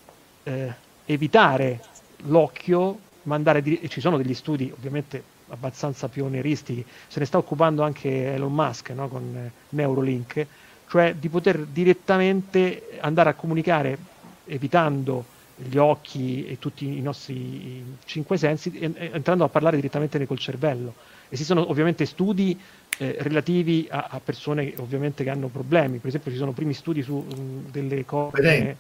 eh, 0.51 0.77
evitare 1.05 1.85
l'occhio, 2.25 3.07
mandare 3.23 3.63
di- 3.63 3.79
e 3.79 3.89
ci 3.89 4.01
sono 4.01 4.17
degli 4.17 4.35
studi 4.35 4.71
ovviamente 4.71 5.29
abbastanza 5.49 6.09
pionieristici, 6.09 6.87
se 7.09 7.19
ne 7.21 7.27
sta 7.27 7.39
occupando 7.39 7.83
anche 7.83 8.33
Elon 8.35 8.53
Musk 8.53 8.91
no? 8.91 9.09
con 9.09 9.35
eh, 9.37 9.55
Neurolink, 9.71 10.47
cioè 10.87 11.15
di 11.17 11.29
poter 11.29 11.67
direttamente 11.67 12.99
andare 13.01 13.31
a 13.31 13.35
comunicare 13.35 14.07
evitando 14.45 15.29
gli 15.55 15.77
occhi 15.77 16.45
e 16.45 16.59
tutti 16.59 16.97
i 16.97 17.03
nostri 17.03 17.99
cinque 18.05 18.37
sensi, 18.39 18.71
en- 18.79 18.95
entrando 18.97 19.45
a 19.45 19.51
parlare 19.51 19.77
direttamente 19.77 20.25
col 20.27 20.39
cervello. 20.39 20.97
Esistono 21.29 21.69
ovviamente 21.69 22.07
studi 22.07 22.61
eh, 22.97 23.17
relativi 23.21 23.87
a, 23.91 24.07
a 24.11 24.21
persone 24.21 24.75
ovviamente 24.79 25.23
che 25.25 25.31
hanno 25.31 25.51
problemi, 25.51 25.99
per 26.01 26.09
esempio 26.09 26.31
ci 26.31 26.37
sono 26.39 26.53
primi 26.53 26.73
studi 26.75 27.03
su 27.03 27.17
mh, 27.19 27.71
delle 27.71 28.05
cose 28.05 28.79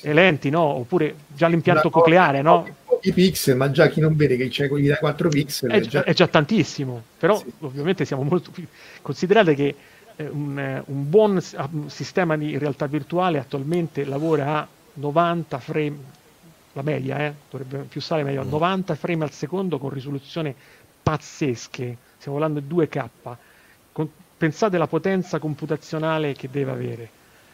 Eh, 0.00 0.12
lenti, 0.12 0.50
no? 0.50 0.60
oppure 0.62 1.14
già 1.28 1.46
l'impianto 1.48 1.88
Una 1.88 1.96
cocleare, 1.96 2.42
no? 2.42 2.66
Pochi 2.84 3.12
pixel, 3.12 3.56
ma 3.56 3.70
già 3.70 3.88
chi 3.88 4.00
non 4.00 4.16
vede 4.16 4.36
che 4.36 4.48
c'è 4.48 4.68
quelli 4.68 4.86
da 4.86 4.96
4 4.96 5.28
pixel 5.28 5.70
è, 5.70 5.76
è 5.76 5.80
già... 5.80 6.04
è 6.04 6.12
già 6.12 6.26
tantissimo, 6.26 7.02
però 7.18 7.36
Sì. 7.36 7.52
ovviamente 7.60 8.04
siamo 8.04 8.22
molto 8.22 8.50
più... 8.50 8.66
Considerate 9.00 9.54
che 9.54 9.74
eh, 10.16 10.28
un, 10.28 10.58
eh, 10.58 10.82
un 10.86 11.08
buon 11.08 11.40
s- 11.40 11.54
ah, 11.54 11.68
un 11.70 11.90
sistema 11.90 12.36
di 12.36 12.58
realtà 12.58 12.86
virtuale 12.86 13.38
attualmente 13.38 14.04
lavora 14.04 14.58
a 14.58 14.68
90 14.94 15.58
frame, 15.58 15.96
la 16.72 16.82
media, 16.82 17.18
eh, 17.18 17.34
dovrebbe 17.50 17.84
più 17.88 18.00
sale 18.00 18.22
meglio, 18.22 18.40
a 18.40 18.44
90 18.44 18.94
frame 18.94 19.24
al 19.24 19.30
secondo 19.32 19.78
con 19.78 19.90
risoluzione 19.90 20.54
pazzesche, 21.02 21.96
stiamo 22.18 22.38
parlando 22.38 22.60
di 22.60 22.66
2K. 22.66 23.36
Con- 23.92 24.10
pensate 24.36 24.76
alla 24.76 24.86
potenza 24.86 25.38
computazionale 25.38 26.32
che 26.34 26.48
deve 26.50 26.70
avere. 26.70 27.08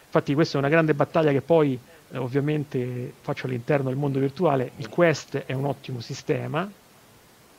Infatti 0.06 0.32
questa 0.35 0.56
è 0.56 0.60
una 0.60 0.70
grande 0.70 0.94
battaglia 0.94 1.32
che 1.32 1.43
poi 1.43 1.78
eh, 2.10 2.18
ovviamente 2.18 3.12
faccio 3.20 3.47
all'interno 3.47 3.89
del 3.89 3.98
mondo 3.98 4.18
virtuale. 4.18 4.72
Il 4.76 4.89
Quest 4.89 5.36
è 5.36 5.52
un 5.52 5.64
ottimo 5.66 6.01
sistema, 6.01 6.70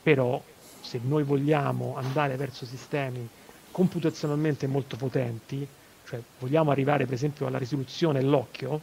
però 0.02 0.42
se 0.80 1.00
noi 1.02 1.22
vogliamo 1.22 1.96
andare 1.96 2.36
verso 2.36 2.64
sistemi 2.64 3.28
computazionalmente 3.70 4.66
molto 4.66 4.96
potenti, 4.96 5.66
cioè 6.04 6.20
vogliamo 6.38 6.70
arrivare 6.70 7.04
per 7.04 7.14
esempio 7.14 7.46
alla 7.46 7.58
risoluzione 7.58 8.20
dell'occhio, 8.20 8.80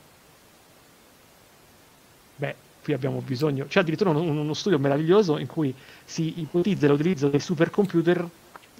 beh, 2.37 2.55
qui 2.83 2.93
abbiamo 2.93 3.19
bisogno, 3.19 3.65
c'è 3.65 3.81
addirittura 3.81 4.11
uno, 4.11 4.21
uno 4.21 4.53
studio 4.53 4.79
meraviglioso 4.79 5.37
in 5.37 5.47
cui 5.47 5.73
si 6.05 6.39
ipotizza 6.39 6.87
l'utilizzo 6.87 7.27
dei 7.27 7.41
supercomputer, 7.41 8.25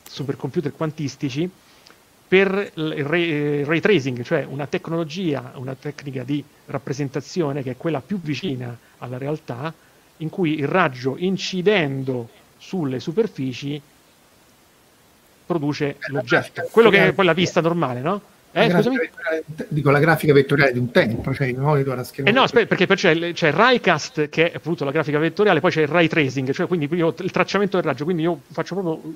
supercomputer 0.03 0.71
quantistici, 0.71 1.49
per 2.27 2.71
il 2.73 3.05
ray, 3.05 3.29
eh, 3.29 3.63
ray 3.65 3.79
tracing, 3.79 4.21
cioè 4.23 4.45
una 4.47 4.67
tecnologia, 4.67 5.53
una 5.55 5.75
tecnica 5.75 6.23
di 6.23 6.43
rappresentazione 6.65 7.63
che 7.63 7.71
è 7.71 7.77
quella 7.77 8.01
più 8.01 8.19
vicina 8.19 8.77
alla 8.97 9.17
realtà, 9.17 9.73
in 10.17 10.29
cui 10.29 10.59
il 10.59 10.67
raggio 10.67 11.15
incidendo 11.17 12.29
sulle 12.57 12.99
superfici 12.99 13.81
produce 15.45 15.97
l'oggetto, 16.07 16.67
quello 16.71 16.89
che 16.89 17.07
è 17.07 17.13
poi 17.13 17.25
la 17.25 17.33
vista 17.33 17.61
normale, 17.61 18.01
no? 18.01 18.21
La 18.51 18.63
Eh, 18.63 18.67
vettoriale- 18.69 19.43
dico 19.67 19.91
la 19.91 19.99
grafica 19.99 20.33
vettoriale 20.33 20.71
di 20.73 20.79
un 20.79 20.89
tempo, 20.89 21.31
cioè 21.33 21.47
il 21.47 21.59
monitor 21.59 21.99
a 21.99 22.03
schermo. 22.03 22.29
Eh 22.29 22.33
no, 22.33 22.41
aspetta, 22.41 22.75
perché 22.75 22.87
c'è, 22.95 23.33
c'è 23.33 23.47
il 23.49 23.53
Raycast 23.53 24.29
che 24.29 24.51
è 24.51 24.55
appunto 24.55 24.83
la 24.83 24.89
grafica 24.91 25.19
vettoriale, 25.19 25.59
poi 25.59 25.69
c'è 25.69 25.81
il 25.81 25.87
ray 25.87 26.07
tracing, 26.07 26.51
cioè 26.51 26.65
quindi 26.65 26.87
io- 26.91 27.13
il 27.19 27.29
tracciamento 27.31 27.77
del 27.77 27.85
raggio, 27.85 28.03
quindi 28.05 28.23
io 28.23 28.39
faccio 28.51 28.73
proprio 28.75 29.13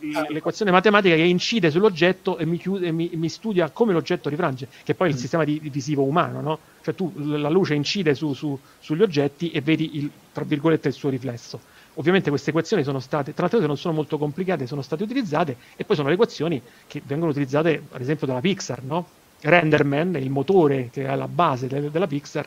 eh, 0.00 0.32
l'equazione 0.32 0.72
matematica 0.72 1.14
che 1.14 1.22
incide 1.22 1.70
sull'oggetto 1.70 2.38
e 2.38 2.46
mi, 2.46 2.56
chiude, 2.58 2.86
e 2.88 2.90
mi, 2.92 3.10
mi 3.14 3.28
studia 3.28 3.70
come 3.70 3.92
l'oggetto 3.92 4.28
rifrange, 4.28 4.66
che 4.82 4.94
poi 4.94 5.10
è 5.10 5.12
il 5.12 5.18
sistema 5.18 5.44
di, 5.44 5.60
visivo 5.70 6.02
umano, 6.02 6.40
no? 6.40 6.58
Cioè 6.82 6.94
tu 6.94 7.12
la 7.16 7.50
luce 7.50 7.74
incide 7.74 8.14
su- 8.14 8.34
su- 8.34 8.58
sugli 8.80 9.02
oggetti 9.02 9.50
e 9.52 9.60
vedi 9.60 9.98
il, 9.98 10.10
tra 10.32 10.42
virgolette 10.44 10.88
il 10.88 10.94
suo 10.94 11.10
riflesso. 11.10 11.60
Ovviamente 12.00 12.30
queste 12.30 12.48
equazioni 12.48 12.82
sono 12.82 12.98
state, 12.98 13.34
tra 13.34 13.42
l'altro 13.46 13.66
non 13.66 13.76
sono 13.76 13.92
molto 13.92 14.16
complicate, 14.16 14.66
sono 14.66 14.80
state 14.80 15.02
utilizzate 15.02 15.54
e 15.76 15.84
poi 15.84 15.96
sono 15.96 16.08
le 16.08 16.14
equazioni 16.14 16.60
che 16.86 17.02
vengono 17.04 17.30
utilizzate 17.30 17.82
ad 17.90 18.00
esempio 18.00 18.26
dalla 18.26 18.40
Pixar, 18.40 18.82
no? 18.82 19.06
Renderman, 19.42 20.16
il 20.16 20.30
motore 20.30 20.88
che 20.90 21.02
è 21.04 21.08
alla 21.08 21.28
base 21.28 21.66
de- 21.66 21.90
della 21.90 22.06
Pixar, 22.06 22.46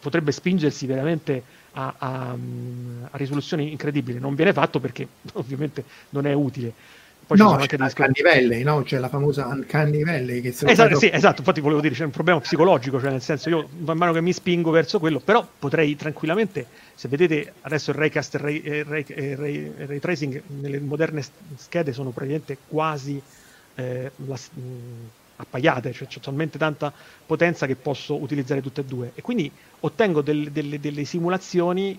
potrebbe 0.00 0.32
spingersi 0.32 0.86
veramente 0.86 1.42
a, 1.72 1.94
a- 1.96 2.30
a 2.32 3.16
risoluzioni 3.16 3.70
incredibili. 3.70 4.18
Non 4.18 4.34
viene 4.34 4.52
fatto 4.52 4.80
perché 4.80 5.06
ovviamente 5.34 5.84
non 6.10 6.26
è 6.26 6.32
utile. 6.32 6.72
Poi 7.28 7.36
no, 7.36 7.56
c'è 7.56 7.60
anche 7.60 7.76
la 7.76 7.84
Uncanny 7.84 8.22
Valley, 8.22 8.62
no? 8.62 8.82
C'è 8.82 8.98
la 8.98 9.08
famosa 9.10 9.46
Uncanny 9.46 10.02
Valley 10.02 10.40
che 10.40 10.48
Esatto, 10.48 10.98
sì, 10.98 11.10
esatto, 11.12 11.40
infatti 11.40 11.60
volevo 11.60 11.82
dire 11.82 11.94
c'è 11.94 12.04
un 12.04 12.10
problema 12.10 12.40
psicologico, 12.40 12.98
cioè 12.98 13.10
nel 13.10 13.20
senso 13.20 13.50
io 13.50 13.68
man 13.84 13.98
mano 13.98 14.12
che 14.12 14.22
mi 14.22 14.32
spingo 14.32 14.70
verso 14.70 14.98
quello, 14.98 15.20
però 15.20 15.46
potrei 15.58 15.94
tranquillamente, 15.94 16.66
se 16.98 17.06
vedete 17.06 17.52
adesso 17.60 17.92
il 17.92 17.96
raycast 17.96 18.34
e 18.42 18.78
il 18.78 18.84
ray, 18.84 20.00
tracing 20.00 20.42
nelle 20.48 20.80
moderne 20.80 21.24
schede 21.54 21.92
sono 21.92 22.10
praticamente 22.10 22.58
quasi 22.66 23.22
eh, 23.76 24.10
la 24.16 24.34
mh, 24.34 24.60
appaiate, 25.36 25.92
cioè 25.92 26.08
c'è 26.08 26.18
talmente 26.18 26.58
tanta 26.58 26.92
potenza 27.24 27.66
che 27.66 27.76
posso 27.76 28.20
utilizzare 28.20 28.60
tutte 28.60 28.80
e 28.80 28.84
due 28.84 29.12
e 29.14 29.22
quindi 29.22 29.48
ottengo 29.78 30.22
del- 30.22 30.50
delle- 30.50 30.80
delle 30.80 31.04
simulazioni 31.04 31.96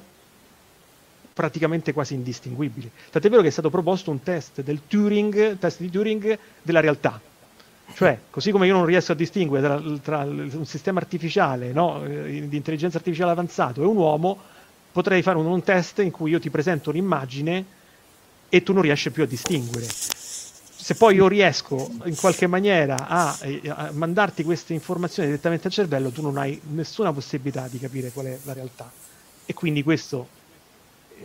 praticamente 1.33 1.93
quasi 1.93 2.15
indistinguibili. 2.15 2.91
Tant'è 3.09 3.29
vero 3.29 3.41
che 3.41 3.47
è 3.47 3.51
stato 3.51 3.69
proposto 3.69 4.11
un 4.11 4.21
test 4.21 4.61
del 4.63 4.81
Turing, 4.85 5.57
test 5.59 5.79
di 5.79 5.89
Turing 5.89 6.37
della 6.61 6.81
realtà. 6.81 7.21
Cioè, 7.93 8.19
così 8.29 8.51
come 8.51 8.67
io 8.67 8.73
non 8.73 8.85
riesco 8.85 9.13
a 9.13 9.15
distinguere 9.15 9.65
tra, 9.65 9.81
tra 10.03 10.23
un 10.25 10.65
sistema 10.65 10.99
artificiale 10.99 11.71
no, 11.71 12.03
eh, 12.03 12.49
di 12.49 12.57
intelligenza 12.57 12.97
artificiale 12.97 13.31
avanzato 13.31 13.81
e 13.81 13.85
un 13.85 13.95
uomo, 13.95 14.57
potrei 14.91 15.21
fare 15.21 15.37
un, 15.37 15.45
un 15.45 15.63
test 15.63 15.99
in 15.99 16.11
cui 16.11 16.31
io 16.31 16.39
ti 16.39 16.49
presento 16.49 16.89
un'immagine 16.89 17.65
e 18.49 18.63
tu 18.63 18.73
non 18.73 18.81
riesci 18.81 19.11
più 19.11 19.23
a 19.23 19.27
distinguere. 19.27 19.87
Se 20.81 20.95
poi 20.95 21.15
io 21.15 21.27
riesco 21.27 21.91
in 22.05 22.15
qualche 22.15 22.47
maniera 22.47 23.07
a, 23.07 23.37
eh, 23.41 23.61
a 23.69 23.91
mandarti 23.93 24.43
queste 24.43 24.73
informazioni 24.73 25.29
direttamente 25.29 25.67
al 25.67 25.73
cervello, 25.73 26.09
tu 26.09 26.21
non 26.21 26.37
hai 26.37 26.59
nessuna 26.69 27.13
possibilità 27.13 27.67
di 27.67 27.77
capire 27.77 28.11
qual 28.11 28.25
è 28.27 28.39
la 28.43 28.53
realtà. 28.53 28.91
E 29.45 29.53
quindi 29.53 29.83
questo, 29.83 30.27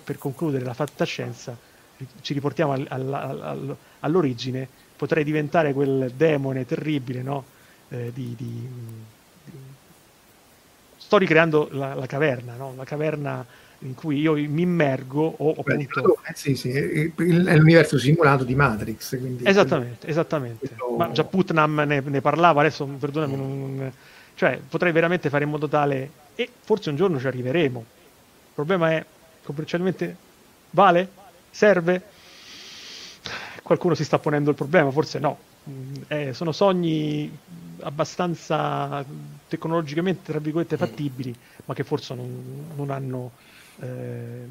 per 0.03 0.19
concludere 0.19 0.65
la 0.65 0.75
fantascienza, 0.75 1.57
ri- 1.97 2.07
ci 2.21 2.35
riportiamo 2.35 2.73
al- 2.73 2.87
al- 2.91 3.15
al- 3.15 3.77
all'origine, 4.01 4.69
potrei 4.97 5.25
diventare 5.25 5.73
quel 5.73 6.13
demone 6.15 6.67
terribile, 6.67 7.23
no? 7.23 7.45
Eh, 7.89 8.11
di- 8.13 8.35
di- 8.37 8.69
Sto 11.15 11.23
ricreando 11.23 11.69
la, 11.71 11.95
la 11.95 12.07
caverna, 12.07 12.57
no? 12.57 12.75
La 12.77 12.83
caverna 12.83 13.47
in 13.81 13.95
cui 13.95 14.19
io 14.19 14.33
mi 14.33 14.63
immergo 14.63 15.23
o 15.39 15.63
Beh, 15.63 15.75
appunto... 15.75 16.19
eh, 16.27 16.33
sì, 16.35 16.57
sì, 16.57 16.71
è 16.71 17.57
l'universo 17.57 17.99
simulato 17.99 18.43
di 18.43 18.57
Matrix. 18.57 19.17
Quindi 19.17 19.45
Esattamente, 19.47 20.09
esattamente. 20.09 20.67
Quello- 20.75 20.97
Ma 20.97 21.13
già 21.13 21.23
Putnam 21.23 21.85
ne, 21.87 22.01
ne 22.05 22.21
parlava, 22.21 22.63
adesso 22.63 22.85
perdonami, 22.85 23.37
non- 23.37 23.93
cioè 24.35 24.59
potrei 24.69 24.91
veramente 24.91 25.29
fare 25.29 25.45
in 25.45 25.51
modo 25.51 25.69
tale 25.69 26.11
e 26.35 26.49
forse 26.65 26.91
un 26.91 26.97
giorno 26.97 27.21
ci 27.21 27.29
arriveremo. 27.29 27.79
Il 27.79 28.53
problema 28.53 28.91
è 28.91 29.05
commercialmente 29.45 30.17
vale? 30.71 31.09
Serve? 31.49 32.03
Qualcuno 33.63 33.95
si 33.95 34.03
sta 34.03 34.19
ponendo 34.19 34.51
il 34.51 34.57
problema, 34.57 34.91
forse 34.91 35.21
no. 35.21 35.39
Mm, 35.71 35.95
eh, 36.09 36.33
sono 36.33 36.51
sogni 36.51 37.31
abbastanza 37.81 39.05
tecnologicamente, 39.49 40.33
tra 40.33 40.39
virgolette, 40.39 40.77
fattibili, 40.77 41.35
ma 41.67 41.75
che 41.75 41.85
forse 41.85 42.15
non, 42.15 42.73
non 42.77 42.91
hanno 42.91 43.31
eh, 43.81 44.45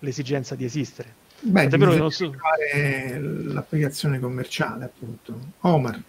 l'esigenza 0.00 0.54
di 0.54 0.64
esistere. 0.64 1.26
Beh, 1.40 1.68
bisogna 1.68 1.96
non 1.96 2.10
so- 2.10 2.32
fare 2.32 3.20
l'applicazione 3.20 4.18
commerciale, 4.18 4.84
appunto. 4.84 5.38
Omar, 5.60 6.00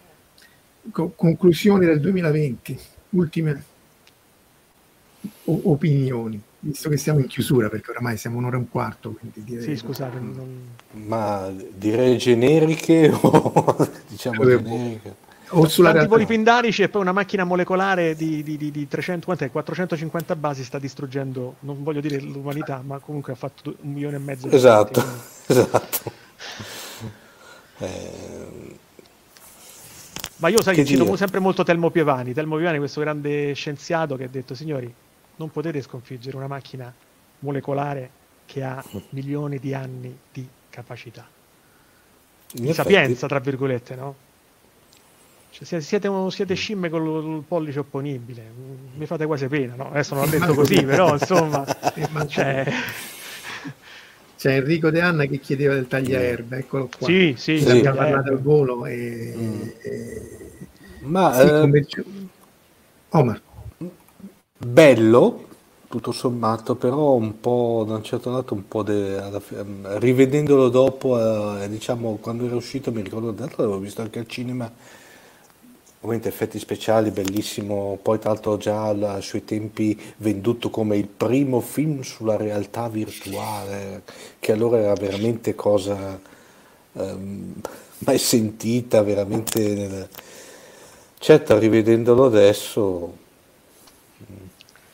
co- 0.90 1.12
conclusioni 1.14 1.86
del 1.86 2.00
2020, 2.00 2.78
ultime 3.10 3.62
o- 5.44 5.60
opinioni, 5.64 6.40
visto 6.60 6.88
che 6.88 6.96
siamo 6.96 7.20
in 7.20 7.26
chiusura, 7.26 7.68
perché 7.68 7.90
oramai 7.90 8.16
siamo 8.16 8.38
un'ora 8.38 8.56
e 8.56 8.60
un 8.60 8.68
quarto, 8.68 9.12
quindi 9.12 9.44
direi... 9.44 9.62
Sì, 9.64 9.76
scusate, 9.76 10.18
non- 10.18 10.68
Ma 10.92 11.52
direi 11.72 12.16
generiche 12.18 13.10
o 13.12 13.76
diciamo 14.08 14.44
generiche? 14.44 15.28
O 15.52 15.66
sulla 15.68 15.92
tanti 15.92 16.06
voli 16.06 16.24
realtà. 16.24 16.34
pindarici 16.34 16.82
e 16.82 16.88
poi 16.88 17.02
una 17.02 17.12
macchina 17.12 17.44
molecolare 17.44 18.14
di, 18.14 18.42
di- 18.42 18.56
di- 18.56 18.70
di 18.70 18.86
300, 18.88 19.24
quant'è? 19.24 19.50
450 19.50 20.36
basi 20.36 20.62
sta 20.64 20.78
distruggendo, 20.78 21.56
non 21.60 21.82
voglio 21.82 22.00
dire 22.00 22.20
l'umanità, 22.20 22.82
ma 22.84 22.98
comunque 22.98 23.32
ha 23.32 23.36
fatto 23.36 23.74
un 23.80 23.92
milione 23.92 24.16
e 24.16 24.18
mezzo 24.20 24.46
di 24.48 24.54
Esatto, 24.54 25.00
morti, 25.00 25.20
esatto. 25.52 26.12
Eh, 27.78 28.76
Ma 30.36 30.48
io 30.48 30.62
sai, 30.62 30.74
Che 30.74 30.84
cito 30.84 31.04
dire? 31.04 31.16
sempre 31.16 31.38
molto 31.40 31.62
Telmo 31.64 31.90
Pievani, 31.90 32.32
Telmo 32.32 32.56
Pievani 32.56 32.78
questo 32.78 33.00
grande 33.00 33.52
scienziato 33.54 34.16
che 34.16 34.24
ha 34.24 34.28
detto, 34.28 34.54
signori, 34.54 34.92
non 35.36 35.50
potete 35.50 35.82
sconfiggere 35.82 36.36
una 36.36 36.46
macchina 36.46 36.92
molecolare 37.40 38.10
che 38.46 38.62
ha 38.62 38.82
milioni 39.10 39.58
di 39.58 39.74
anni 39.74 40.16
di 40.32 40.46
capacità. 40.70 41.26
In 42.54 42.62
Di 42.62 42.68
effetti- 42.70 42.74
sapienza, 42.92 43.26
tra 43.26 43.38
virgolette, 43.38 43.94
no? 43.94 44.14
Cioè, 45.62 45.66
siete, 45.68 45.84
siete, 45.84 46.08
un- 46.08 46.30
siete 46.32 46.54
scimmie 46.54 46.88
con 46.88 47.04
il, 47.06 47.44
pollice 47.46 47.80
opponibile, 47.80 48.50
Mm, 48.50 48.96
mi 48.96 49.06
fate 49.06 49.26
quasi 49.26 49.46
pena, 49.48 49.74
no? 49.74 49.90
Adesso 49.90 50.14
non 50.14 50.24
l'ho 50.24 50.30
detto 50.30 50.54
così, 50.54 50.84
però 50.84 51.12
insomma, 51.12 51.68
Eh, 51.94 52.08
cioè, 52.26 52.66
C'è 54.36 54.54
Enrico 54.56 54.90
De 54.90 55.00
Anna 55.00 55.26
che 55.26 55.38
chiedeva 55.38 55.74
del 55.74 55.86
tagliaerba, 55.86 56.56
eccolo 56.56 56.88
qua. 56.88 57.14
sì, 57.16 57.34
sì, 57.36 57.64
Sì. 57.64 57.66
sì, 57.66 57.76
abbiamo 57.76 57.96
eh, 58.00 58.06
parlato 58.08 58.30
al 58.30 58.40
volo 58.40 58.86
e, 58.86 58.94
Mm. 59.34 59.70
e- 59.82 60.68
Ma 61.12 61.24
sì, 61.30 61.52
eh, 61.60 61.60
come- 61.60 61.84
Omar, 63.12 63.42
bello, 64.58 65.44
tutto 65.88 66.12
sommato, 66.12 66.76
però 66.76 67.14
un 67.14 67.40
po', 67.40 67.84
da 67.86 67.94
un 67.96 68.04
certo 68.04 68.30
lato, 68.30 68.54
un 68.54 68.68
po' 68.68 68.82
de- 68.82 69.20
rivedendolo 69.98 70.68
dopo, 70.68 71.18
eh, 71.62 71.68
diciamo, 71.68 72.16
quando 72.20 72.46
era 72.46 72.56
uscito, 72.56 72.92
mi 72.92 73.02
ricordo, 73.02 73.32
tra 73.32 73.44
l'altro 73.46 73.62
l'avevo 73.64 73.80
visto 73.80 74.02
anche 74.02 74.18
al 74.20 74.28
cinema, 74.28 74.70
ovviamente 76.00 76.28
effetti 76.28 76.58
speciali, 76.58 77.10
bellissimo, 77.10 77.98
poi 78.02 78.18
tra 78.18 78.30
l'altro 78.30 78.56
già 78.56 78.88
ai 78.88 79.22
suoi 79.22 79.44
tempi 79.44 79.98
venduto 80.18 80.70
come 80.70 80.96
il 80.96 81.06
primo 81.08 81.60
film 81.60 82.00
sulla 82.02 82.36
realtà 82.36 82.88
virtuale, 82.88 84.02
che 84.38 84.52
allora 84.52 84.78
era 84.78 84.94
veramente 84.94 85.54
cosa 85.54 86.18
ehm, 86.94 87.54
mai 87.98 88.18
sentita, 88.18 89.02
veramente... 89.02 89.74
nel- 89.74 90.08
Certo, 91.18 91.58
rivedendolo 91.58 92.24
adesso... 92.24 93.12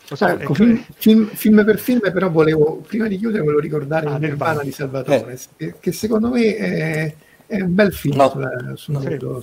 lo 0.08 0.14
so, 0.16 0.26
ecco, 0.28 0.54
eh, 0.54 0.54
film, 0.54 0.84
film- 0.96 1.28
film 1.34 1.64
per 1.64 1.78
film, 1.78 2.00
però 2.00 2.30
volevo, 2.30 2.76
prima 2.86 3.08
di 3.08 3.16
chiudere, 3.18 3.42
volevo 3.42 3.60
ricordare 3.60 4.06
Ah, 4.06 4.14
il 4.14 4.18
Nirvana. 4.18 4.62
Di 4.62 4.70
Salvatore, 4.70 5.36
che, 5.56 5.74
che 5.80 5.92
secondo 5.92 6.28
me 6.30 6.56
è, 6.56 7.16
è 7.46 7.60
un 7.60 7.74
bel 7.74 7.92
film 7.92 8.16
No. 8.16 8.28
sulla- 8.30 8.72
sul 8.74 8.94
No. 8.94 9.40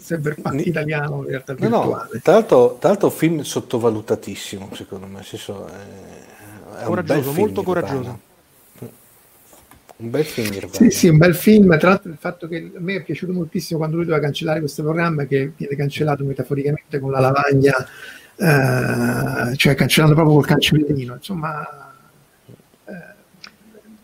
cyberpunk 0.00 0.54
Ni- 0.54 0.68
italiano 0.68 1.22
in 1.22 1.28
realtà 1.28 1.54
No, 1.58 1.68
no, 1.68 1.80
virtuale. 1.82 2.20
tra 2.22 2.32
l'altro, 2.34 2.76
tra 2.80 2.88
l'altro 2.90 3.10
film 3.10 3.40
sottovalutatissimo, 3.42 4.68
secondo 4.74 5.06
me, 5.06 5.22
senso, 5.22 5.66
è, 5.66 5.70
è 5.70 6.80
un 6.80 6.84
Coraggioso, 6.86 7.14
bel 7.20 7.22
film 7.32 7.36
molto 7.46 7.62
coraggioso. 7.62 8.18
Un 9.94 10.10
bel 10.10 10.24
film. 10.24 10.68
Sì, 10.70 10.90
sì, 10.90 11.08
un 11.08 11.16
bel 11.18 11.34
film. 11.34 11.78
Tra 11.78 11.90
l'altro, 11.90 12.10
il 12.10 12.16
fatto 12.18 12.48
che 12.48 12.72
a 12.74 12.80
me 12.80 12.96
è 12.96 13.02
piaciuto 13.04 13.32
moltissimo 13.32 13.78
quando 13.78 13.96
lui 13.96 14.04
doveva 14.06 14.22
cancellare 14.24 14.58
questo 14.58 14.82
programma, 14.82 15.26
che 15.26 15.52
viene 15.56 15.76
cancellato 15.76 16.24
metaforicamente 16.24 16.98
con 16.98 17.12
la 17.12 17.20
lavagna, 17.20 17.72
eh, 18.36 19.56
cioè 19.56 19.74
cancellando 19.76 20.14
proprio 20.16 20.34
col 20.36 20.46
cancellino. 20.46 21.14
Insomma, 21.14 21.64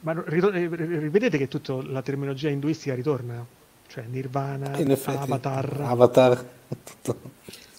ma 0.01 0.23
ri- 0.27 0.69
rivedete 0.99 1.39
che 1.39 1.49
tutta 1.49 1.83
la 1.83 2.03
terminologia 2.03 2.49
induistica 2.49 2.95
ritorna? 2.95 3.45
Cioè 3.87 4.05
Nirvana, 4.07 4.77
effetti, 4.77 5.17
Avatar, 5.17 5.77
Avatar, 5.81 6.45
tutto. 6.85 7.21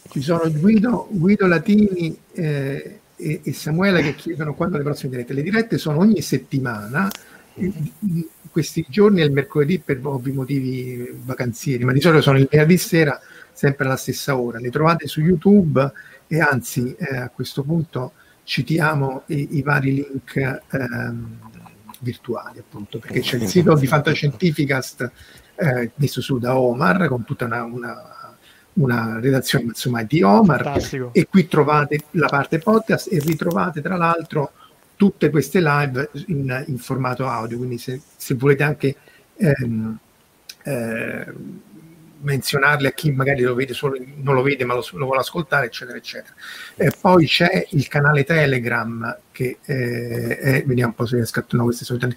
ci 0.09 0.21
sono 0.21 0.49
Guido, 0.51 1.07
Guido 1.11 1.45
Latini 1.45 2.17
eh, 2.31 2.99
e, 3.15 3.41
e 3.43 3.53
Samuele 3.53 4.01
che 4.01 4.15
chiedono 4.15 4.55
quando 4.55 4.77
le 4.77 4.83
prossime 4.83 5.11
dirette. 5.11 5.33
Le 5.33 5.43
dirette 5.43 5.77
sono 5.77 5.99
ogni 5.99 6.21
settimana. 6.21 7.07
in- 7.55 7.91
in 7.99 8.25
Questi 8.51 8.83
giorni 8.89 9.21
è 9.21 9.25
il 9.25 9.31
mercoledì 9.31 9.77
per 9.79 9.99
ovvi 10.03 10.31
motivi 10.31 11.07
vacanzieri, 11.23 11.83
ma 11.83 11.93
di 11.93 12.01
solito 12.01 12.21
sono 12.23 12.39
il 12.39 12.47
venerdì 12.49 12.77
sera, 12.77 13.19
sempre 13.53 13.85
alla 13.85 13.95
stessa 13.97 14.35
ora. 14.37 14.57
Le 14.59 14.71
trovate 14.71 15.05
su 15.07 15.21
YouTube 15.21 15.91
e 16.27 16.39
anzi 16.41 16.95
eh, 16.97 17.17
a 17.17 17.29
questo 17.29 17.61
punto 17.63 18.13
citiamo 18.43 19.23
i, 19.27 19.57
i 19.57 19.61
vari 19.61 19.93
link 19.93 20.35
ehm, 20.71 21.37
virtuali, 21.99 22.59
appunto, 22.59 22.99
perché 22.99 23.21
c'è 23.21 23.37
il 23.37 23.47
sito 23.47 23.75
di 23.75 23.87
Fantascientificast 23.87 25.11
eh, 25.55 25.91
messo 25.95 26.21
su 26.21 26.37
da 26.39 26.57
Omar 26.57 27.07
con 27.07 27.23
tutta 27.25 27.45
una, 27.45 27.63
una- 27.63 28.13
una 28.73 29.19
redazione 29.19 29.65
insomma 29.65 30.03
di 30.03 30.21
Omar. 30.21 30.63
Fantastico. 30.63 31.09
e 31.13 31.27
qui 31.27 31.47
trovate 31.47 32.05
la 32.11 32.27
parte 32.27 32.59
podcast 32.59 33.11
e 33.11 33.19
ritrovate 33.19 33.81
tra 33.81 33.97
l'altro 33.97 34.51
tutte 34.95 35.29
queste 35.29 35.61
live 35.61 36.09
in, 36.27 36.63
in 36.67 36.77
formato 36.77 37.27
audio, 37.27 37.57
quindi 37.57 37.77
se, 37.77 38.01
se 38.15 38.35
volete 38.35 38.63
anche 38.63 38.95
ehm, 39.37 39.97
eh, 40.63 41.33
menzionarle 42.21 42.89
a 42.89 42.91
chi 42.91 43.11
magari 43.11 43.41
lo 43.41 43.53
vede 43.53 43.73
solo, 43.73 43.97
non 44.15 44.35
lo 44.35 44.41
vede 44.41 44.65
ma 44.65 44.73
lo, 44.73 44.85
lo 44.93 45.05
vuole 45.05 45.21
ascoltare, 45.21 45.67
eccetera, 45.67 45.97
eccetera. 45.97 46.33
E 46.75 46.91
poi 46.99 47.25
c'è 47.27 47.67
il 47.71 47.87
canale 47.87 48.23
Telegram 48.23 49.17
che 49.31 49.59
eh, 49.65 50.37
è, 50.37 50.63
vediamo 50.65 50.89
un 50.89 50.95
po' 50.95 51.05
se 51.05 51.15
riesco 51.15 51.39
a 51.39 51.45
no, 51.51 51.63
queste 51.63 51.85
solite 51.85 52.15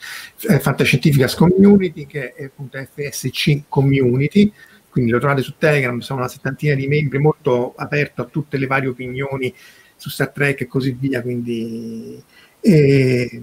eh, 0.48 0.58
Fantascientificas 0.58 1.34
Community, 1.34 2.06
che 2.06 2.34
è 2.34 2.44
appunto 2.44 2.78
FSC 2.78 3.62
Community, 3.68 4.52
quindi 4.88 5.10
lo 5.10 5.18
trovate 5.18 5.42
su 5.42 5.54
Telegram, 5.56 5.98
sono 6.00 6.20
una 6.20 6.28
settantina 6.28 6.74
di 6.74 6.86
membri, 6.86 7.18
molto 7.18 7.74
aperto 7.76 8.22
a 8.22 8.26
tutte 8.26 8.58
le 8.58 8.66
varie 8.66 8.88
opinioni 8.88 9.54
su 9.96 10.10
Star 10.10 10.30
Trek 10.30 10.62
e 10.62 10.66
così 10.66 10.96
via, 10.98 11.22
quindi 11.22 12.22
e, 12.60 13.42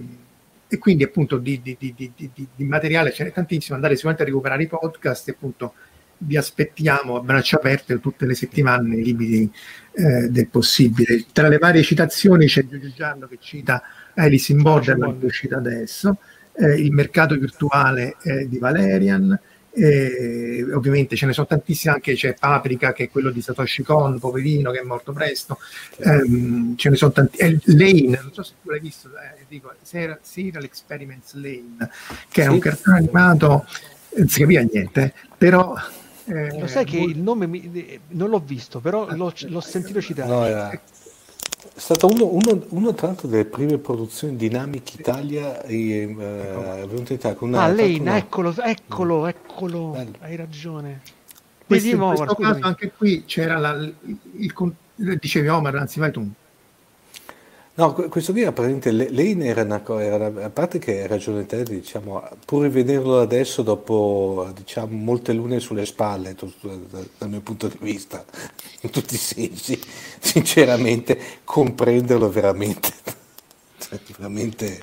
e 0.68 0.78
quindi 0.78 1.04
appunto 1.04 1.38
di- 1.38 1.62
di- 1.62 1.76
di- 1.78 1.94
di 1.96 2.64
materiale 2.64 3.12
ce 3.12 3.24
n'è 3.24 3.32
tantissimo, 3.32 3.76
andare 3.76 3.96
sicuramente 3.96 4.24
a 4.24 4.28
recuperare 4.32 4.64
i 4.64 4.68
podcast 4.68 5.28
e 5.28 5.32
appunto 5.32 5.74
vi 6.20 6.38
aspettiamo 6.38 7.16
a 7.16 7.22
braccia 7.22 7.58
aperte 7.58 8.00
tutte 8.00 8.26
le 8.26 8.36
settimane 8.36 8.88
nei 8.88 9.04
limiti 9.04 9.52
eh, 9.94 10.30
del 10.30 10.48
possibile. 10.48 11.26
Tra 11.32 11.48
le 11.48 11.58
varie 11.58 11.84
citazioni 11.84 12.46
c'è 12.48 12.66
Giorgio 12.66 12.92
Gianno 12.94 13.28
che 13.28 13.38
cita 13.40 13.82
Alice 14.16 14.52
in 14.52 14.62
Borderland 14.62 15.20
che 15.20 15.26
è 15.26 15.28
uscita 15.28 15.58
adesso, 15.58 16.18
eh, 16.54 16.74
il 16.80 16.92
mercato 16.92 17.36
virtuale 17.36 18.18
eh, 18.24 18.48
di 18.48 18.58
Valerian, 18.58 19.40
eh, 19.72 20.66
ovviamente 20.74 21.16
ce 21.16 21.26
ne 21.26 21.32
sono 21.32 21.48
tantissime, 21.48 21.94
anche 21.94 22.16
c'è 22.16 22.34
Paprika 22.38 22.92
che 22.92 23.06
è 23.06 23.10
quello 23.10 23.30
di 23.30 23.42
Satoshi 23.42 23.84
Kon, 23.84 24.20
poverino 24.20 24.72
che 24.72 24.80
è 24.80 24.84
morto 24.84 25.14
presto, 25.14 25.58
Ehm, 26.00 26.76
ce 26.76 26.90
ne 26.90 26.96
sono 26.96 27.12
tanti, 27.12 27.38
eh, 27.38 27.60
Lane, 27.66 28.20
non 28.22 28.34
so 28.34 28.44
se 28.44 28.54
tu 28.62 28.70
l'hai 28.70 28.80
visto, 28.80 29.10
eh, 29.10 29.46
dico, 29.48 29.74
Serial 29.82 30.20
Serial 30.22 30.64
Experiments 30.64 31.34
Lane, 31.36 31.90
che 32.30 32.42
è 32.42 32.46
Sì. 32.46 32.52
un 32.52 32.60
cartone 32.60 32.98
animato, 32.98 33.66
eh, 34.10 34.20
non 34.20 34.28
si 34.28 34.40
capiva 34.42 34.62
niente, 34.62 35.02
eh, 35.02 35.14
però... 35.38 35.76
eh, 36.30 36.60
Lo 36.60 36.68
sai 36.68 36.86
che 36.86 36.98
molto- 36.98 37.12
il 37.12 37.20
nome 37.22 37.48
mi- 37.48 37.72
eh, 37.74 38.00
non 38.10 38.30
l'ho 38.30 38.40
visto, 38.40 38.80
però 38.80 39.08
l'ho, 39.16 39.34
l'ho 39.48 39.60
sentito 39.60 40.02
citare. 40.02 40.30
No, 40.30 40.46
era- 40.46 40.70
è 40.72 40.80
stato 41.76 42.08
uno, 42.08 42.26
uno, 42.32 42.66
uno 42.70 42.94
tra 42.94 43.08
l'altro 43.08 43.28
delle 43.28 43.46
prime 43.46 43.78
produzioni 43.78 44.36
Dynamic 44.38 44.94
Italia 44.94 45.62
e, 45.64 45.76
eh, 46.02 46.10
è 46.12 46.86
venuto 46.88 47.12
in 47.12 47.18
Italia 47.18 47.36
con 47.38 47.50
una, 47.50 47.64
ah, 47.64 47.68
Lane, 47.68 48.00
una- 48.00 48.18
eccolo, 48.18 48.54
eccolo, 48.62 49.28
eccolo, 49.28 49.88
Bello. 49.90 50.12
hai 50.20 50.36
ragione. 50.36 51.02
questo- 51.66 51.86
Vedi, 51.88 51.90
in 51.98 52.02
Omar, 52.02 52.16
questo 52.16 52.34
scusami. 52.36 52.54
caso 52.54 52.66
anche 52.66 52.92
qui 52.98 53.24
c'era 53.26 53.58
la, 53.58 53.72
il, 53.74 53.96
il 54.36 55.18
dicevi 55.20 55.48
Omar, 55.50 55.76
anzi 55.76 56.00
vai 56.00 56.12
tu. 56.12 56.28
No, 57.80 57.94
que- 57.94 58.10
questo 58.10 58.34
qui 58.34 58.42
era 58.42 58.52
praticamente, 58.52 58.92
Lane 58.92 59.46
era 59.46 59.62
una 59.64 59.80
cosa, 59.82 60.26
a 60.26 60.50
parte 60.50 60.80
che 60.80 61.08
ragione 61.08 61.46
te, 61.46 61.64
diciamo, 61.64 62.28
pur 62.46 62.64
rivederlo 62.64 63.20
adesso 63.22 63.62
dopo, 63.62 64.52
diciamo, 64.54 64.98
molte 64.98 65.32
lune 65.32 65.62
sulle 65.62 65.86
spalle, 65.86 66.36
dal, 66.62 67.30
mio 67.30 67.40
punto 67.40 67.70
di 67.70 67.78
vista, 67.80 68.26
in 68.82 68.90
tutti 68.90 69.14
i 69.14 69.18
sensi, 69.18 69.80
sinceramente, 70.20 71.18
comprenderlo 71.46 72.30
veramente, 72.30 72.90
cioè, 73.80 73.98
veramente, 74.18 74.82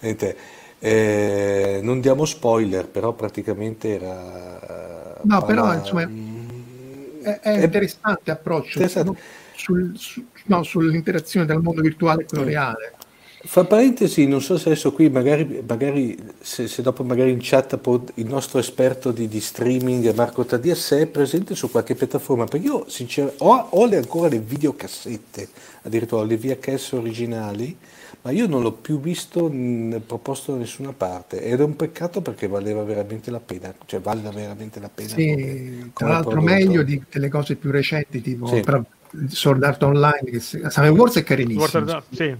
veramente, 0.00 0.36
eh, 0.80 1.80
non 1.82 2.00
diamo 2.02 2.26
spoiler, 2.26 2.86
però 2.88 3.14
praticamente 3.14 3.94
era... 3.94 5.20
No, 5.22 5.42
però, 5.44 5.62
parla- 5.62 5.78
insomma, 5.78 6.06
mm, 6.06 7.22
È, 7.22 7.40
è 7.40 7.64
interessante 7.64 8.30
approccio 8.30 8.78
Interessante. 8.80 9.18
sul- 9.54 9.92
su- 9.96 10.26
no, 10.44 10.62
sull'interazione 10.62 11.46
tra 11.46 11.54
il 11.54 11.62
mondo 11.62 11.80
virtuale 11.82 12.22
e 12.22 12.26
quello 12.26 12.44
Mm. 12.44 12.46
reale. 12.46 12.96
Fra 13.46 13.64
parentesi, 13.66 14.26
non 14.26 14.40
so 14.40 14.56
se 14.56 14.70
adesso 14.70 14.92
qui 14.92 15.10
magari, 15.10 15.62
magari 15.68 16.16
se, 16.40 16.66
se 16.66 16.80
dopo 16.80 17.04
magari 17.04 17.30
in 17.30 17.38
chat 17.42 17.78
il 18.14 18.26
nostro 18.26 18.58
esperto 18.58 19.12
di, 19.12 19.28
di 19.28 19.40
streaming 19.40 20.14
Marco 20.14 20.46
Tadia 20.46 20.74
se 20.74 21.02
è 21.02 21.06
presente 21.06 21.54
su 21.54 21.70
qualche 21.70 21.94
piattaforma, 21.94 22.46
perché 22.46 22.66
io 22.66 22.88
sinceramente 22.88 23.44
ho, 23.44 23.54
ho 23.70 23.84
le- 23.86 23.98
ancora 23.98 24.28
le 24.28 24.38
videocassette, 24.38 25.48
addirittura 25.82 26.24
le 26.24 26.38
VHS 26.38 26.92
originali, 26.92 27.76
ma 28.22 28.30
io 28.30 28.46
non 28.46 28.62
l'ho 28.62 28.72
più 28.72 28.98
visto 28.98 29.48
mh, 29.50 30.02
proposto 30.06 30.52
da 30.52 30.58
nessuna 30.58 30.92
parte 30.94 31.42
ed 31.42 31.60
è 31.60 31.64
un 31.64 31.76
peccato 31.76 32.22
perché 32.22 32.46
valeva 32.48 32.82
veramente 32.82 33.30
la 33.30 33.40
pena, 33.40 33.74
cioè 33.84 34.00
vale 34.00 34.22
veramente 34.30 34.80
la 34.80 34.88
pena. 34.88 35.22
come- 35.26 35.58
Sì, 35.60 35.90
tra 35.96 36.06
come 36.06 36.10
l'altro 36.10 36.40
prodotto. 36.40 36.42
meglio 36.42 36.82
di 36.82 37.00
delle 37.10 37.28
cose 37.28 37.56
più 37.56 37.70
recenti 37.70 38.20
tipo 38.20 38.46
Sì. 38.46 38.60
però, 38.60 38.82
Sword 39.28 39.62
Art 39.62 39.82
Online 39.82 40.22
che 40.24 40.40
se- 40.40 40.70
Savage 40.70 40.98
Wars 40.98 41.16
è 41.16 41.22
carinissimo 41.22 41.66
Guarda- 41.84 42.02
sì. 42.10 42.36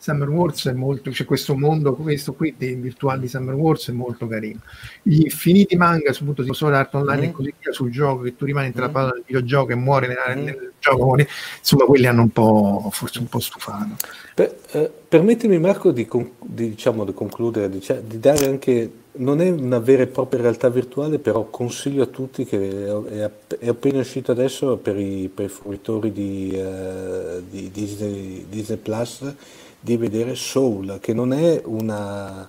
Summer 0.00 0.30
Wars 0.30 0.66
è 0.66 0.72
molto, 0.72 1.10
c'è 1.10 1.26
questo 1.26 1.54
mondo, 1.54 1.94
questo 1.94 2.32
qui 2.32 2.54
dei 2.56 2.74
virtuali 2.74 3.20
di 3.20 3.28
Summer 3.28 3.54
Wars 3.54 3.90
è 3.90 3.92
molto 3.92 4.26
carino. 4.26 4.60
Gli 5.02 5.20
infiniti 5.20 5.76
manga 5.76 6.10
su 6.14 6.22
appunto 6.22 6.42
Sword 6.54 6.74
Art 6.74 6.94
Online 6.94 7.26
mm. 7.26 7.28
e 7.28 7.32
così 7.32 7.54
via 7.60 7.72
sul 7.72 7.90
gioco 7.90 8.22
che 8.22 8.34
tu 8.34 8.46
rimani 8.46 8.68
intrappato 8.68 9.08
mm. 9.08 9.10
nel 9.16 9.22
videogioco 9.26 9.72
e 9.72 9.74
muore 9.74 10.06
nel, 10.06 10.38
mm. 10.38 10.42
nel 10.42 10.72
gioco, 10.78 11.16
insomma 11.58 11.84
quelli 11.84 12.06
hanno 12.06 12.22
un 12.22 12.30
po', 12.30 12.88
forse 12.90 13.18
un 13.18 13.26
po' 13.26 13.40
stufato. 13.40 13.96
Per, 14.34 14.56
eh, 14.70 14.90
permettimi 15.06 15.58
Marco 15.58 15.90
di, 15.92 16.08
di, 16.40 16.70
diciamo, 16.70 17.04
di 17.04 17.12
concludere, 17.12 17.68
di, 17.68 17.84
di 18.06 18.18
dare 18.18 18.46
anche 18.46 18.92
non 19.12 19.42
è 19.42 19.50
una 19.50 19.80
vera 19.80 20.04
e 20.04 20.06
propria 20.06 20.40
realtà 20.40 20.70
virtuale, 20.70 21.18
però 21.18 21.44
consiglio 21.50 22.04
a 22.04 22.06
tutti 22.06 22.46
che 22.46 22.86
è, 22.86 23.30
è 23.58 23.68
appena 23.68 23.98
uscito 23.98 24.32
adesso 24.32 24.78
per 24.78 24.96
i, 24.96 25.28
per 25.28 25.44
i 25.44 25.48
fruitori 25.48 26.10
di, 26.10 26.58
di 27.50 27.70
Disney, 27.70 28.46
Disney 28.48 28.78
Plus 28.78 29.34
di 29.80 29.96
vedere 29.96 30.34
Soul, 30.34 30.98
che 31.00 31.14
non 31.14 31.32
è 31.32 31.62
una 31.64 32.48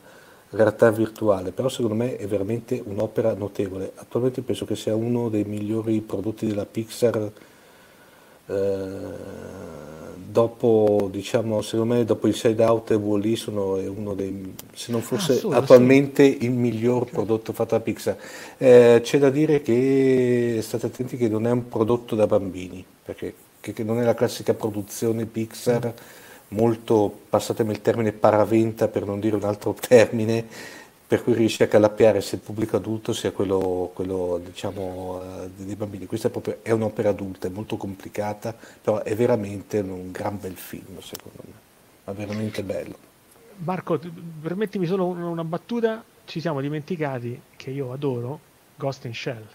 realtà 0.52 0.91
virtuale, 0.91 1.52
però 1.52 1.70
secondo 1.70 1.95
me 1.95 2.18
è 2.18 2.28
veramente 2.28 2.82
un'opera 2.84 3.34
notevole. 3.34 3.94
Attualmente 3.95 4.41
penso 4.41 4.66
che 4.66 4.76
sia 4.76 4.95
uno 4.95 5.30
dei 5.30 5.45
migliori 5.45 6.02
prodotti 6.02 6.45
della 6.45 6.66
Pixar. 6.66 7.32
Eh, 8.48 9.40
dopo, 10.32 11.08
diciamo, 11.12 11.62
secondo 11.62 11.94
me 11.94 12.06
dopo 12.06 12.28
il 12.28 12.36
Side 12.36 12.64
Out 12.64 12.91
e 12.91 12.95
Wall-E 12.95 13.36
sono 13.36 13.76
uno 13.76 14.14
dei, 14.14 14.53
se 14.74 14.91
non 14.91 15.02
fosse 15.02 15.34
ah, 15.34 15.36
solo, 15.36 15.56
attualmente 15.56 16.24
sì. 16.24 16.45
il 16.45 16.52
miglior 16.52 17.10
prodotto 17.10 17.53
fatto 17.53 17.76
da 17.76 17.82
Pixar. 17.82 18.18
Eh, 18.58 18.99
c'è 19.02 19.20
da 19.20 19.30
dire 19.30 19.62
che 19.62 20.60
state 20.62 20.88
attenti 20.88 21.16
che 21.16 21.30
non 21.30 21.48
è 21.48 21.52
un 21.52 21.68
prodotto 21.70 22.16
da 22.16 22.28
bambini, 22.28 22.84
perché 23.03 23.34
che, 23.62 23.74
che 23.74 23.84
non 23.84 23.99
è 23.99 24.03
la 24.03 24.16
classica 24.16 24.53
produzione 24.53 25.26
Pixar. 25.26 25.86
Mm 25.86 26.20
molto, 26.52 27.19
passatemi 27.30 27.72
il 27.72 27.82
termine, 27.82 28.11
paraventa 28.11 28.88
per 28.88 29.06
non 29.06 29.19
dire 29.19 29.36
un 29.36 29.44
altro 29.44 29.73
termine, 29.73 30.45
per 31.07 31.23
cui 31.23 31.34
riesce 31.34 31.64
a 31.64 31.68
calappiare 31.68 32.22
sia 32.22 32.38
il 32.38 32.44
pubblico 32.44 32.78
adulto 32.78 33.11
sia 33.11 33.32
quello, 33.32 33.91
quello 33.94 34.40
diciamo, 34.44 35.22
uh, 35.22 35.49
dei 35.56 35.76
bambini. 35.76 36.06
Questa 36.06 36.30
è, 36.30 36.32
proprio, 36.32 36.60
è 36.61 36.72
un'opera 36.72 37.10
adulta, 37.10 37.48
è 37.48 37.52
molto 37.52 37.76
complicata, 37.76 38.56
però 38.82 39.03
è 39.03 39.14
veramente 39.15 39.80
un 39.80 40.11
gran 40.11 40.40
bel 40.40 40.56
film, 40.56 40.99
secondo 41.02 41.40
me, 41.44 41.53
ma 42.06 42.14
veramente 42.14 42.64
bello. 42.64 42.95
Marco, 43.57 43.99
permettimi 44.41 44.86
solo 44.86 45.06
una 45.06 45.44
battuta, 45.44 46.03
ci 46.26 46.40
siamo 46.40 46.61
dimenticati 46.61 47.40
che 47.57 47.72
io 47.72 47.91
adoro 47.91 48.40
Ghost 48.78 49.06
in 49.06 49.14
Shell. 49.14 49.45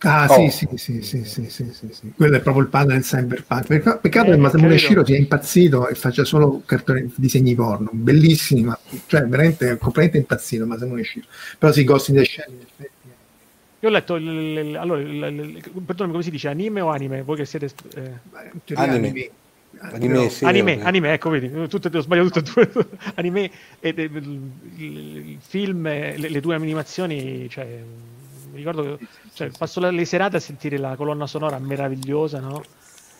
Ah 0.00 0.26
oh. 0.28 0.50
sì, 0.50 0.68
sì, 0.76 1.00
sì, 1.00 1.24
sì, 1.24 1.48
sì, 1.48 1.72
sì, 1.72 2.12
quello 2.14 2.36
è 2.36 2.40
proprio 2.40 2.64
il 2.64 2.68
padre 2.68 2.94
del 2.94 3.02
cyberpunk. 3.02 3.98
Peccato 4.00 4.28
eh, 4.28 4.34
che 4.34 4.36
Masamune 4.36 4.76
Shiro 4.76 5.04
sia 5.04 5.16
impazzito 5.16 5.88
e 5.88 5.94
faccia 5.94 6.22
solo 6.24 6.62
cartoni, 6.66 7.10
disegni 7.16 7.54
porno, 7.54 7.88
bellissimi, 7.92 8.64
ma 8.64 8.78
cioè 9.06 9.22
veramente 9.22 9.78
completamente 9.78 10.18
impazzito 10.18 10.66
Masamune 10.66 11.02
Shiro. 11.02 11.26
Però 11.58 11.72
sì, 11.72 11.84
Ghost 11.84 12.08
in 12.08 12.16
the 12.16 12.24
Shell 12.24 12.52
in 12.52 12.60
effetti. 12.60 12.94
Io 13.80 13.88
ho 13.88 13.92
letto, 13.92 14.16
il, 14.16 14.26
il, 14.26 14.76
allora, 14.76 15.00
il, 15.00 15.62
perdonami, 15.84 16.10
come 16.10 16.22
si 16.22 16.30
dice, 16.30 16.48
anime 16.48 16.80
o 16.80 16.88
anime? 16.88 17.22
Voi 17.22 17.36
che 17.36 17.44
siete... 17.44 17.70
Eh... 17.94 18.74
Anime. 18.74 19.08
anime. 19.08 19.30
Anime, 19.78 20.30
sì, 20.30 20.44
anime, 20.46 20.82
anime, 20.82 21.12
ecco, 21.12 21.28
vedi, 21.28 21.50
tutto, 21.68 21.90
ho 21.92 22.00
sbagliato 22.00 22.40
tutto 22.40 22.60
e. 22.60 22.70
Anime, 23.16 23.50
e, 23.78 23.92
e, 23.94 24.02
il, 24.02 25.36
film, 25.40 25.82
le, 25.82 26.16
le, 26.16 26.40
due 26.40 26.54
animazioni, 26.54 27.46
cioè, 27.50 27.66
mi 28.52 28.56
ricordo 28.56 28.96
che 28.96 29.06
cioè, 29.36 29.50
passo 29.50 29.80
le 29.80 30.04
serate 30.06 30.38
a 30.38 30.40
sentire 30.40 30.78
la 30.78 30.96
colonna 30.96 31.26
sonora 31.26 31.58
meravigliosa, 31.58 32.40
no? 32.40 32.64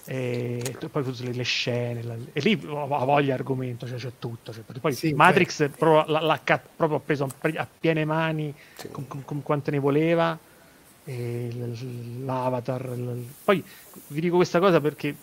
E 0.07 0.79
poi 0.91 1.05
le, 1.19 1.33
le 1.35 1.43
scene, 1.43 2.03
la, 2.03 2.15
e 2.33 2.41
lì 2.41 2.59
ho 2.67 2.87
voglia 2.87 3.35
argomento, 3.35 3.87
cioè 3.87 3.99
c'è 3.99 4.13
tutto. 4.19 4.51
Cioè, 4.51 4.63
poi 4.81 4.95
sì, 4.95 5.13
Matrix 5.13 5.69
proprio, 5.77 6.19
l'ha, 6.19 6.41
proprio 6.75 7.01
preso 7.01 7.29
a 7.57 7.69
piene 7.79 8.07
mani 8.07 8.55
sì. 8.77 8.89
con, 8.89 9.07
con, 9.07 9.27
con, 9.27 9.43
quante 9.43 9.71
ne 9.71 9.79
voleva. 9.79 10.39
l'avatar. 11.05 12.97
Poi 13.45 13.63
vi 14.07 14.21
dico 14.23 14.37
questa 14.37 14.59
cosa 14.59 14.81
perché 14.81 15.15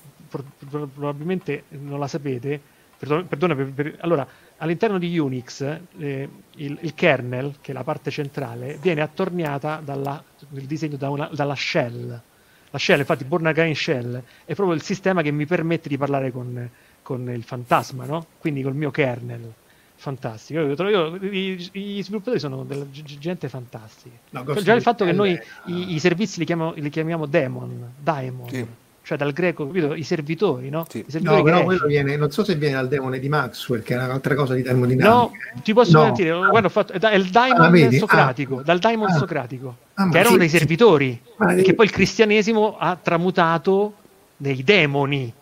probabilmente 0.93 1.63
non 1.69 1.97
la 1.97 2.07
sapete. 2.07 2.61
Perdona, 2.99 3.23
perdona 3.23 3.55
per, 3.55 3.71
per, 3.71 3.97
allora, 4.01 4.27
all'interno 4.63 4.97
di 4.97 5.17
Unix 5.17 5.61
eh, 5.61 6.29
il, 6.55 6.77
il, 6.81 6.93
kernel, 6.95 7.55
che 7.61 7.71
è 7.71 7.73
la 7.73 7.83
parte 7.83 8.09
centrale, 8.09 8.77
viene 8.81 9.01
attorniata 9.01 9.81
dalla, 9.83 10.23
nel 10.49 10.63
disegno 10.63 10.95
da 10.95 11.09
una, 11.09 11.29
dalla 11.33 11.55
shell. 11.55 12.21
La 12.69 12.79
shell, 12.79 12.99
infatti, 12.99 13.25
Born 13.25 13.45
Again 13.45 13.75
Shell, 13.75 14.23
è 14.45 14.55
proprio 14.55 14.75
il 14.75 14.81
sistema 14.81 15.21
che 15.21 15.31
mi 15.31 15.45
permette 15.45 15.89
di 15.89 15.97
parlare 15.97 16.31
con, 16.31 16.67
con 17.01 17.29
il 17.29 17.43
fantasma, 17.43 18.05
no? 18.05 18.25
quindi 18.39 18.63
col 18.63 18.75
mio 18.75 18.89
kernel. 18.89 19.53
Fantastico. 19.95 20.59
Io, 20.61 20.89
io, 20.89 21.15
io, 21.21 21.55
gli 21.71 22.03
sviluppatori 22.03 22.39
sono 22.39 22.63
della 22.63 22.85
gente 22.89 23.47
fantastica. 23.47 24.15
No, 24.31 24.43
già 24.61 24.73
il 24.73 24.81
fatto 24.81 25.05
che 25.05 25.11
noi 25.11 25.39
i, 25.65 25.93
i, 25.93 25.99
servizi 25.99 26.39
li 26.39 26.45
chiamiamo, 26.45 26.73
li 26.75 26.89
chiamiamo 26.89 27.25
daemon, 27.25 27.93
daemon. 28.01 28.49
Sì 28.49 28.67
cioè 29.03 29.17
dal 29.17 29.33
greco, 29.33 29.67
capito? 29.67 29.93
I 29.93 30.03
servitori, 30.03 30.69
no? 30.69 30.85
Sì. 30.89 30.99
I 30.99 31.11
servitori 31.11 31.39
no, 31.39 31.43
però 31.43 31.63
quello 31.65 31.87
viene, 31.87 32.15
non 32.15 32.31
so 32.31 32.45
se 32.45 32.55
viene 32.55 32.75
dal 32.75 32.87
demone 32.87 33.19
di 33.19 33.27
Maxwell, 33.27 33.83
che 33.83 33.95
è 33.95 33.97
un'altra 33.97 34.33
cosa 34.33 34.53
di 34.53 34.63
termodinamica. 34.63 35.13
No, 35.13 35.31
ti 35.61 35.73
posso 35.73 35.91
no. 35.91 35.99
garantire, 35.99 36.47
guarda, 36.49 36.69
fatto, 36.69 36.93
è 36.93 37.15
il 37.15 37.29
daimon 37.29 37.73
ah, 37.73 37.91
socratico, 37.91 38.59
ah. 38.59 38.63
dal 38.63 38.79
daimon 38.79 39.09
ah. 39.09 39.17
socratico, 39.17 39.75
ah, 39.95 40.09
che 40.09 40.17
erano 40.17 40.35
sì, 40.35 40.39
dei 40.39 40.49
servitori, 40.49 41.21
sì. 41.21 41.61
che 41.63 41.73
poi 41.73 41.85
il 41.85 41.91
cristianesimo 41.91 42.77
ha 42.77 42.97
tramutato 43.01 43.93
nei 44.37 44.63
demoni. 44.63 45.33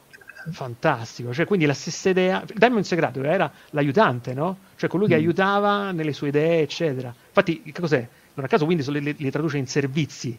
Fantastico, 0.50 1.32
cioè 1.32 1.46
quindi 1.46 1.68
la 1.68 1.76
stessa 1.76 2.10
idea. 2.10 2.44
Daimon 2.52 2.84
socratico 2.84 3.24
era 3.24 3.52
l'aiutante, 3.70 4.34
no? 4.34 4.58
Cioè 4.76 4.90
colui 4.90 5.08
che 5.08 5.14
mm. 5.14 5.20
aiutava 5.20 5.92
nelle 5.92 6.14
sue 6.14 6.30
idee, 6.30 6.62
eccetera. 6.62 7.14
Infatti, 7.28 7.62
che 7.62 7.80
cos'è? 7.80 8.08
Non 8.34 8.46
a 8.46 8.48
caso 8.48 8.66
Windows 8.66 8.90
le, 8.90 9.14
le 9.16 9.30
traduce 9.30 9.58
in 9.60 9.68
servizi. 9.68 10.36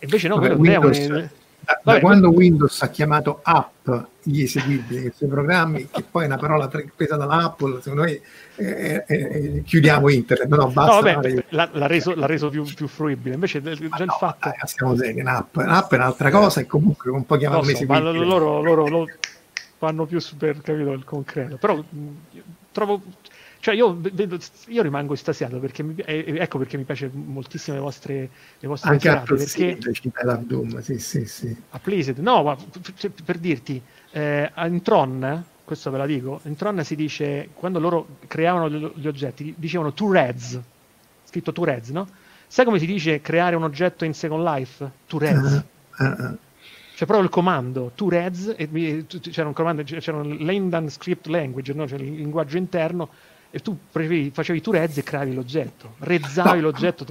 Invece 0.00 0.26
no, 0.26 0.34
Vabbè, 0.34 0.54
Windows, 0.56 0.98
demone 0.98 1.30
da, 1.64 1.80
da 1.82 2.00
quando 2.00 2.30
Windows 2.30 2.82
ha 2.82 2.88
chiamato 2.88 3.40
app 3.42 3.88
gli 4.22 4.42
eseguibili, 4.42 5.06
i 5.06 5.12
suoi 5.14 5.28
programmi, 5.28 5.88
che 5.90 6.04
poi 6.08 6.24
è 6.24 6.26
una 6.26 6.36
parola 6.36 6.68
presa 6.68 7.16
dall'Apple, 7.16 7.80
secondo 7.80 8.04
me 8.04 8.20
eh, 8.56 9.04
eh, 9.06 9.06
eh, 9.06 9.62
chiudiamo 9.64 10.08
internet, 10.10 10.48
no, 10.48 10.68
basta. 10.68 11.12
No, 11.12 11.20
vabbè, 11.20 11.44
l'ha, 11.48 11.68
l'ha, 11.72 11.86
reso, 11.86 12.14
l'ha, 12.14 12.26
reso, 12.26 12.48
più, 12.50 12.64
più 12.64 12.86
fruibile, 12.86 13.34
invece 13.34 13.62
già 13.62 13.70
il 13.70 13.90
no, 14.04 14.16
fatto... 14.18 14.48
Dai, 14.48 14.58
siamo 14.64 14.96
seri, 14.96 15.20
un'app, 15.20 15.56
un'app 15.56 15.92
è 15.92 15.96
un'altra 15.96 16.30
cosa 16.30 16.60
e 16.60 16.66
comunque 16.66 17.10
non 17.10 17.24
puoi 17.24 17.38
chiamarlo 17.38 17.74
so, 17.74 17.84
ma 17.86 17.98
loro, 17.98 18.62
loro, 18.62 18.86
loro 18.86 19.06
fanno 19.78 20.06
più 20.06 20.18
super, 20.20 20.60
capito, 20.60 20.92
il 20.92 21.04
concreto, 21.04 21.56
però 21.56 21.76
mh, 21.76 22.08
trovo 22.72 23.02
cioè 23.64 23.74
io, 23.74 23.98
io 24.66 24.82
rimango 24.82 25.14
estasiato 25.14 25.58
perché 25.58 25.82
mi, 25.82 25.94
eh, 25.96 26.36
ecco 26.38 26.58
perché 26.58 26.76
mi 26.76 26.84
piace 26.84 27.10
moltissimo 27.10 27.74
le 27.74 27.82
vostre, 27.82 28.28
le 28.58 28.68
vostre 28.68 28.90
anche 28.90 29.08
a 29.08 29.20
perché 29.20 29.78
cita 29.90 30.34
Doom, 30.36 30.80
sì, 30.82 30.98
sì, 30.98 31.24
sì. 31.24 31.56
A 31.70 31.78
Pleased, 31.78 32.18
no, 32.18 32.42
ma 32.42 32.58
cioè, 32.94 33.10
per 33.24 33.38
dirti, 33.38 33.80
eh, 34.10 34.52
in 34.66 34.82
Tron, 34.82 35.44
questo 35.64 35.90
ve 35.90 35.96
la 35.96 36.04
dico, 36.04 36.40
in 36.42 36.56
Tron 36.56 36.84
si 36.84 36.94
dice, 36.94 37.48
quando 37.54 37.78
loro 37.78 38.18
creavano 38.26 38.68
gli 38.68 39.06
oggetti, 39.06 39.54
dicevano 39.56 39.94
two 39.94 40.12
reds, 40.12 40.60
scritto 41.24 41.50
two 41.54 41.64
reds, 41.64 41.88
no? 41.88 42.06
Sai 42.46 42.66
come 42.66 42.78
si 42.78 42.84
dice 42.84 43.22
creare 43.22 43.56
un 43.56 43.62
oggetto 43.62 44.04
in 44.04 44.12
Second 44.12 44.44
Life? 44.44 44.90
Two 45.06 45.18
reds. 45.18 45.64
Uh, 45.96 46.04
uh, 46.04 46.06
uh. 46.06 46.36
C'è 46.94 47.06
proprio 47.06 47.22
il 47.22 47.30
comando, 47.30 47.92
two 47.94 48.10
reds, 48.10 48.54
e, 48.58 49.06
c'era 49.30 49.48
un 49.48 49.54
comando, 49.54 49.82
c'era 49.84 50.18
un 50.18 50.36
Landan 50.40 50.90
Script 50.90 51.28
Language, 51.28 51.72
no? 51.72 51.88
cioè 51.88 51.98
il 51.98 52.12
linguaggio 52.12 52.58
interno, 52.58 53.08
e 53.54 53.60
tu 53.60 53.78
facevi, 53.88 54.60
tu 54.60 54.72
rezzi 54.72 54.98
e 54.98 55.02
creavi 55.04 55.32
l'oggetto, 55.32 55.94
rezzavi 56.00 56.58
no. 56.58 56.64
l'oggetto. 56.64 57.04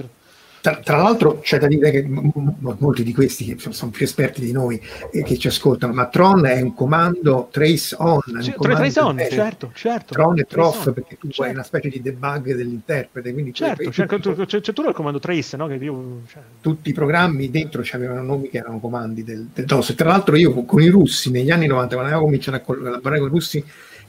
Tra, 0.60 0.76
tra, 0.76 0.96
l'altro 0.98 1.40
c'è 1.40 1.58
da 1.58 1.66
dire 1.66 1.90
che 1.90 2.02
m- 2.02 2.30
m- 2.34 2.76
molti 2.78 3.02
di 3.02 3.14
questi 3.14 3.46
che 3.46 3.72
sono 3.72 3.90
più 3.90 4.04
esperti 4.04 4.42
di 4.42 4.52
noi 4.52 4.78
e 5.10 5.22
che 5.22 5.38
ci 5.38 5.46
ascoltano, 5.46 5.94
ma 5.94 6.06
Tron 6.08 6.44
è 6.44 6.60
un 6.60 6.74
comando 6.74 7.48
trace 7.50 7.96
on. 7.98 8.20
Cioè, 8.42 8.54
trace 8.58 9.00
on, 9.00 9.26
certo, 9.30 9.70
certo. 9.74 10.12
Tron 10.12 10.38
e 10.38 10.44
troff 10.44 10.92
perché 10.92 11.16
tu 11.16 11.28
certo. 11.28 11.42
hai 11.44 11.50
una 11.50 11.62
specie 11.62 11.88
di 11.88 12.02
debug 12.02 12.54
dell'interprete. 12.54 13.32
Quindi 13.32 13.54
certo, 13.54 13.88
c'è, 13.88 14.06
c'è, 14.06 14.46
c'è, 14.46 14.60
c'è 14.60 14.72
tu 14.74 14.82
il 14.86 14.92
comando 14.92 15.18
trace, 15.18 15.56
no? 15.56 15.66
Che 15.66 15.74
io, 15.74 16.20
cioè... 16.28 16.42
Tutti 16.60 16.90
i 16.90 16.92
programmi 16.92 17.50
dentro 17.50 17.82
avevano 17.92 18.22
nomi 18.22 18.50
che 18.50 18.58
erano 18.58 18.80
comandi 18.80 19.24
del, 19.24 19.48
del 19.52 19.64
DOS. 19.64 19.94
Tra 19.94 20.10
l'altro 20.10 20.36
io 20.36 20.52
con, 20.52 20.66
con 20.66 20.82
i 20.82 20.88
russi 20.88 21.30
negli 21.30 21.50
anni 21.50 21.66
90, 21.66 21.94
quando 21.94 22.10
avevo 22.10 22.26
cominciato 22.26 22.56
a 22.58 22.60
collaborare 22.60 23.18
con 23.18 23.28
i 23.28 23.30
russi, 23.30 23.64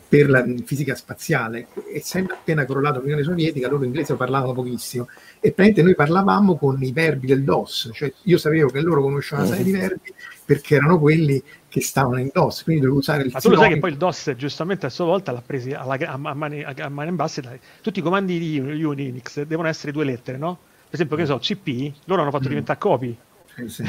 per 0.07 0.29
la 0.29 0.45
fisica 0.63 0.95
spaziale. 0.95 1.67
Essendo 1.93 2.33
appena 2.33 2.65
crollato 2.65 2.99
l'Unione 2.99 3.23
Sovietica, 3.23 3.67
loro 3.67 3.83
inglese 3.83 4.15
parlavano 4.15 4.53
pochissimo 4.53 5.07
e 5.39 5.51
praticamente 5.51 5.83
noi 5.83 5.95
parlavamo 5.95 6.57
con 6.57 6.81
i 6.81 6.91
verbi 6.91 7.27
del 7.27 7.43
DOS, 7.43 7.89
cioè 7.93 8.11
io 8.23 8.37
sapevo 8.37 8.69
che 8.69 8.81
loro 8.81 9.01
conoscevano 9.01 9.47
una 9.47 9.55
serie 9.55 9.71
di 9.71 9.77
verbi 9.77 10.13
perché 10.45 10.75
erano 10.75 10.99
quelli 10.99 11.41
che 11.67 11.81
stavano 11.81 12.19
in 12.19 12.29
DOS, 12.31 12.63
quindi 12.63 12.81
dovevo 12.81 12.99
usare 12.99 13.23
il 13.23 13.31
Ma 13.33 13.39
tu 13.39 13.49
lo 13.49 13.57
sai 13.57 13.73
che 13.73 13.79
poi 13.79 13.91
il 13.91 13.97
DOS 13.97 14.33
giustamente 14.37 14.85
a 14.85 14.89
sua 14.89 15.05
volta 15.05 15.31
l'ha 15.31 15.43
preso 15.45 15.69
alla, 15.77 15.97
a, 15.99 16.17
mani, 16.17 16.63
a 16.63 16.89
mani 16.89 17.09
in 17.09 17.15
basse, 17.15 17.41
dai. 17.41 17.59
tutti 17.81 17.99
i 17.99 18.01
comandi 18.01 18.39
di 18.39 18.59
Unix 18.59 19.41
devono 19.41 19.67
essere 19.67 19.91
due 19.91 20.05
lettere, 20.05 20.37
no? 20.37 20.57
Per 20.85 20.93
esempio, 20.93 21.17
che 21.17 21.25
so, 21.25 21.37
CP, 21.39 22.05
loro 22.05 22.21
hanno 22.21 22.31
fatto 22.31 22.45
mm. 22.45 22.49
diventare 22.49 22.79
copy. 22.79 23.17
Sì, 23.55 23.67
sì. 23.67 23.83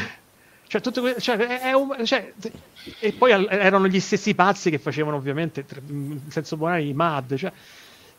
Cioè, 0.69 0.81
tutto 0.81 1.19
cioè, 1.21 1.37
è- 1.37 1.73
un- 1.73 2.05
cioè, 2.05 2.35
e 2.99 3.13
poi 3.15 3.31
erano 3.49 3.89
gli 3.89 4.01
stessi 4.01 4.35
pazzi 4.35 4.71
che 4.71 4.79
facevano 4.79 5.17
ovviamente, 5.17 5.65
in 5.89 6.31
senso 6.31 6.57
buono, 6.57 6.79
i 6.79 6.93
MAD. 6.93 7.37
Cioè, 7.37 7.53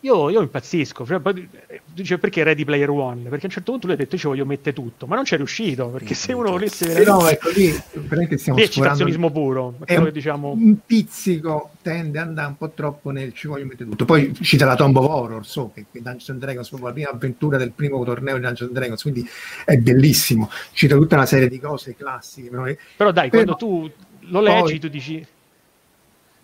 io, 0.02 0.30
io 0.30 0.42
impazzisco. 0.42 1.06
Cioè, 1.06 1.20
eh, 1.68 1.82
dice 1.94 2.18
perché 2.18 2.44
Ready 2.44 2.64
Player 2.64 2.90
One? 2.90 3.24
Perché 3.24 3.46
a 3.46 3.48
un 3.48 3.52
certo 3.52 3.72
punto 3.72 3.88
lui 3.88 3.96
ha 3.96 3.98
detto 3.98 4.16
io 4.16 4.22
ci 4.22 4.28
voglio 4.28 4.46
mettere 4.46 4.76
tutto, 4.76 5.08
ma 5.08 5.16
non 5.16 5.24
c'è 5.24 5.38
riuscito, 5.38 5.88
perché 5.88 6.14
se 6.14 6.34
uno 6.34 6.52
volesse 6.52 6.86
veramente... 6.86 7.12
Però 7.12 7.28
ecco 7.30 7.50
lì, 7.50 7.82
veramente 8.08 8.38
stiamo 8.38 8.60
Lì 8.60 8.70
citazionismo 8.70 9.32
puro, 9.32 9.76
è 9.86 9.96
un, 9.98 10.06
che 10.06 10.12
diciamo... 10.12 10.52
un 10.52 10.78
pizzico 10.86 11.72
tende 11.82 12.20
ad 12.20 12.28
andare 12.28 12.48
un 12.48 12.58
po' 12.58 12.70
troppo 12.70 13.10
nel 13.12 13.34
ci 13.34 13.48
voglio 13.48 13.66
mettere 13.66 13.90
tutto. 13.90 14.06
Poi 14.06 14.34
cita 14.42 14.66
la 14.66 14.76
Tomb 14.76 14.96
of 14.98 15.06
Horror, 15.10 15.46
so 15.46 15.72
che, 15.74 15.86
che 15.92 16.02
Dungeons 16.02 16.30
and 16.30 16.40
Dragons, 16.40 16.68
proprio 16.68 16.88
la 16.90 16.94
prima 16.94 17.10
avventura 17.10 17.58
del 17.58 17.72
primo 17.72 18.04
torneo 18.04 18.36
di 18.36 18.42
Dungeons 18.42 18.70
and 18.72 18.80
Dragons, 18.80 19.02
quindi 19.02 19.28
è 19.66 19.76
bellissimo. 19.78 20.50
Cita 20.74 20.96
tutta 20.96 21.16
una 21.16 21.26
serie 21.26 21.48
di 21.50 21.60
cose 21.60 21.96
classiche. 21.96 22.50
però- 22.50 22.66
Però 22.98 23.12
dai, 23.12 23.30
però- 23.30 23.44
quando 23.44 23.56
tu 23.56 23.92
lo 24.30 24.42
leggi, 24.42 24.62
poi- 24.62 24.80
tu 24.80 24.88
dici... 24.90 25.26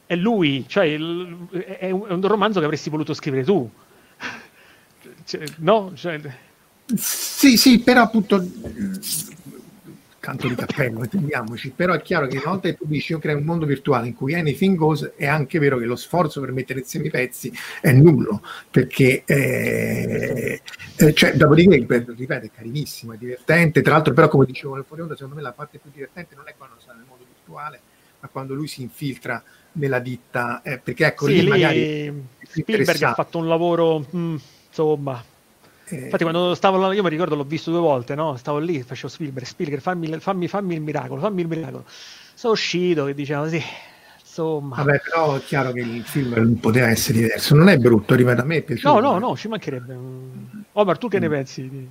È 0.05 0.15
lui, 0.15 0.65
cioè 0.67 0.85
il- 0.85 1.47
è 1.80 1.89
un, 1.91 2.21
romanzo 2.27 2.59
che 2.59 2.65
avresti 2.65 2.89
voluto 2.89 3.13
scrivere 3.13 3.43
tu. 3.43 3.69
Cioè, 5.25 5.45
no? 5.59 5.93
Cioè, 5.95 6.19
Sì, 6.95 7.55
sì, 7.57 7.80
però 7.80 8.01
appunto 8.01 8.45
canto 10.23 10.47
di 10.47 10.55
cappello, 10.55 11.03
intendiamoci, 11.03 11.71
però 11.71 11.93
è 11.93 12.01
chiaro 12.01 12.27
che 12.27 12.38
una 12.38 12.51
volta 12.51 12.69
che 12.69 12.77
tu 12.77 12.85
dici 12.85 13.11
io 13.11 13.19
creo 13.19 13.35
un 13.35 13.43
mondo 13.43 13.65
virtuale 13.65 14.07
in 14.07 14.15
cui 14.15 14.34
anything 14.34 14.77
goes, 14.77 15.11
è 15.17 15.25
anche 15.27 15.59
vero 15.59 15.77
che 15.77 15.84
lo 15.84 15.97
sforzo 15.97 16.39
per 16.39 16.53
mettere 16.53 16.80
insieme 16.80 17.07
i 17.07 17.09
pezzi 17.09 17.51
è 17.81 17.91
nullo, 17.91 18.41
perché 18.71 19.23
eh, 19.25 20.61
eh, 20.95 21.13
cioè, 21.13 21.34
dopodiché, 21.35 21.75
ripeto, 21.75 22.15
è 22.17 22.49
carinissimo, 22.55 23.11
è 23.11 23.17
divertente, 23.17 23.81
tra 23.81 23.95
l'altro 23.95 24.13
però 24.13 24.30
come 24.30 24.45
dicevo 24.45 24.75
nel 24.75 24.85
fuori 24.88 25.01
onda, 25.01 25.15
secondo 25.15 25.35
me 25.35 25.41
la 25.41 25.51
parte 25.51 25.77
più 25.77 25.91
divertente 25.91 26.35
non 26.35 26.47
è 26.47 26.53
quando 26.57 26.77
sta 26.80 26.93
nel 26.93 27.03
mondo 27.05 27.25
virtuale, 27.27 27.81
ma 28.21 28.30
quando 28.30 28.53
lui 28.53 28.67
si 28.67 28.81
infiltra 28.81 29.43
nella 29.74 30.00
ditta, 30.00 30.62
eh, 30.64 30.78
perché 30.80 31.06
ecco 31.06 31.26
sì, 31.28 31.34
lì 31.34 31.41
lì 31.44 31.48
magari 31.50 32.14
Spielberg 32.41 33.02
ha 33.04 33.14
fatto 33.14 33.38
un 33.40 33.48
lavoro, 33.48 34.06
mm, 34.16 34.36
insomma... 34.68 35.24
eh, 35.86 35.95
Infatti 36.06 36.24
quando 36.24 36.56
stavo 36.56 36.78
là, 36.78 36.94
io 36.94 37.04
mi 37.04 37.10
ricordo 37.10 37.36
l'ho 37.36 37.44
visto 37.44 37.72
due 37.72 37.80
volte, 37.80 38.16
no? 38.16 38.36
Stavo 38.38 38.60
lì, 38.60 38.82
facevo 38.84 39.08
Spielberg, 39.08 39.45
Spielberg, 39.45 39.82
fammi, 39.82 40.08
fammi, 40.20 40.48
fammi 40.48 40.74
il 40.76 40.82
miracolo, 40.82 41.20
fammi 41.22 41.41
il 41.41 41.48
miracolo. 41.48 41.86
Sono 41.88 42.54
uscito 42.54 43.06
che 43.06 43.14
diceva 43.14 43.48
sì, 43.48 43.62
insomma... 44.20 44.76
Vabbè, 44.78 45.02
però 45.02 45.36
è 45.36 45.41
chiaro 45.44 45.72
che 45.72 45.80
il 45.82 46.04
film 46.04 46.34
non 46.36 46.60
poteva 46.60 46.88
essere 46.90 47.20
diverso. 47.20 47.56
Non 47.56 47.70
è 47.70 47.78
brutto, 47.78 48.16
ripeto, 48.16 48.41
a 48.41 48.45
me 48.45 48.58
è 48.58 48.62
piaciuto. 48.62 49.00
No, 49.00 49.00
no, 49.00 49.20
no, 49.20 49.36
ci 49.38 49.48
mancherebbe. 49.48 49.94
Mm. 49.95 50.62
Omar, 50.74 50.98
tu 50.98 51.08
che 51.08 51.20
ne 51.20 51.30
pensi? 51.30 51.70
di- 51.70 51.88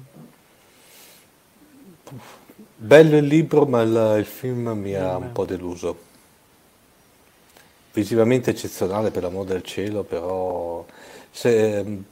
Bello 2.76 3.16
il 3.16 3.26
libro, 3.26 3.64
ma 3.66 3.82
il, 3.82 4.16
il 4.18 4.24
film 4.26 4.68
mi 4.70 4.94
ha 4.94 5.18
Mm. 5.18 5.22
un 5.22 5.32
po' 5.32 5.44
deluso. 5.44 5.96
Visivamente 7.92 8.50
eccezionale 8.50 9.10
per 9.10 9.22
l'amor 9.22 9.44
del 9.44 9.62
cielo, 9.62 10.02
però 10.02 10.84
se, 11.30 11.78
ehm, 11.78 12.04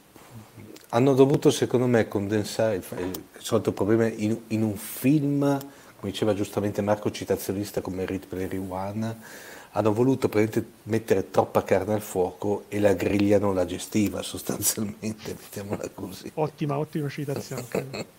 hanno 0.90 1.15
dovuto, 1.15 1.51
secondo 1.51 1.86
me, 1.86 2.09
condensare 2.09 2.77
il, 2.77 2.85
il 2.98 3.23
solito 3.39 3.73
problema 3.73 4.07
in, 4.07 4.36
in 4.48 4.62
un 4.62 4.77
film, 4.77 5.40
come 5.98 6.12
diceva 6.12 6.35
giustamente 6.35 6.82
Marco, 6.82 7.11
citazionista 7.11 7.81
come 7.81 8.05
Read 8.05 8.27
Player 8.27 8.59
One, 8.69 9.16
hanno 9.73 9.93
voluto 9.93 10.28
mettere 10.85 11.31
troppa 11.31 11.62
carne 11.62 11.94
al 11.94 12.01
fuoco 12.01 12.65
e 12.69 12.81
la 12.81 12.93
griglia 12.94 13.39
non 13.39 13.55
la 13.55 13.65
gestiva 13.65 14.20
sostanzialmente, 14.23 15.36
mettiamola 15.39 15.89
così 15.94 16.31
Ottima, 16.35 16.78
ottima 16.78 17.09
citazione. 17.09 18.19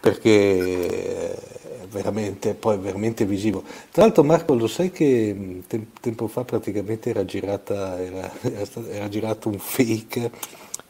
Perché 0.00 1.32
è 1.32 1.86
veramente, 1.88 2.54
poi 2.54 2.78
veramente 2.78 3.24
visivo. 3.24 3.62
Tra 3.90 4.02
l'altro 4.02 4.24
Marco, 4.24 4.54
lo 4.54 4.66
sai 4.66 4.90
che 4.90 5.62
tem- 5.66 5.86
tempo 6.00 6.26
fa 6.28 6.44
praticamente 6.44 7.10
era, 7.10 7.24
girata, 7.24 8.00
era, 8.02 8.30
era 8.90 9.08
girato 9.08 9.48
un 9.48 9.58
fake 9.58 10.30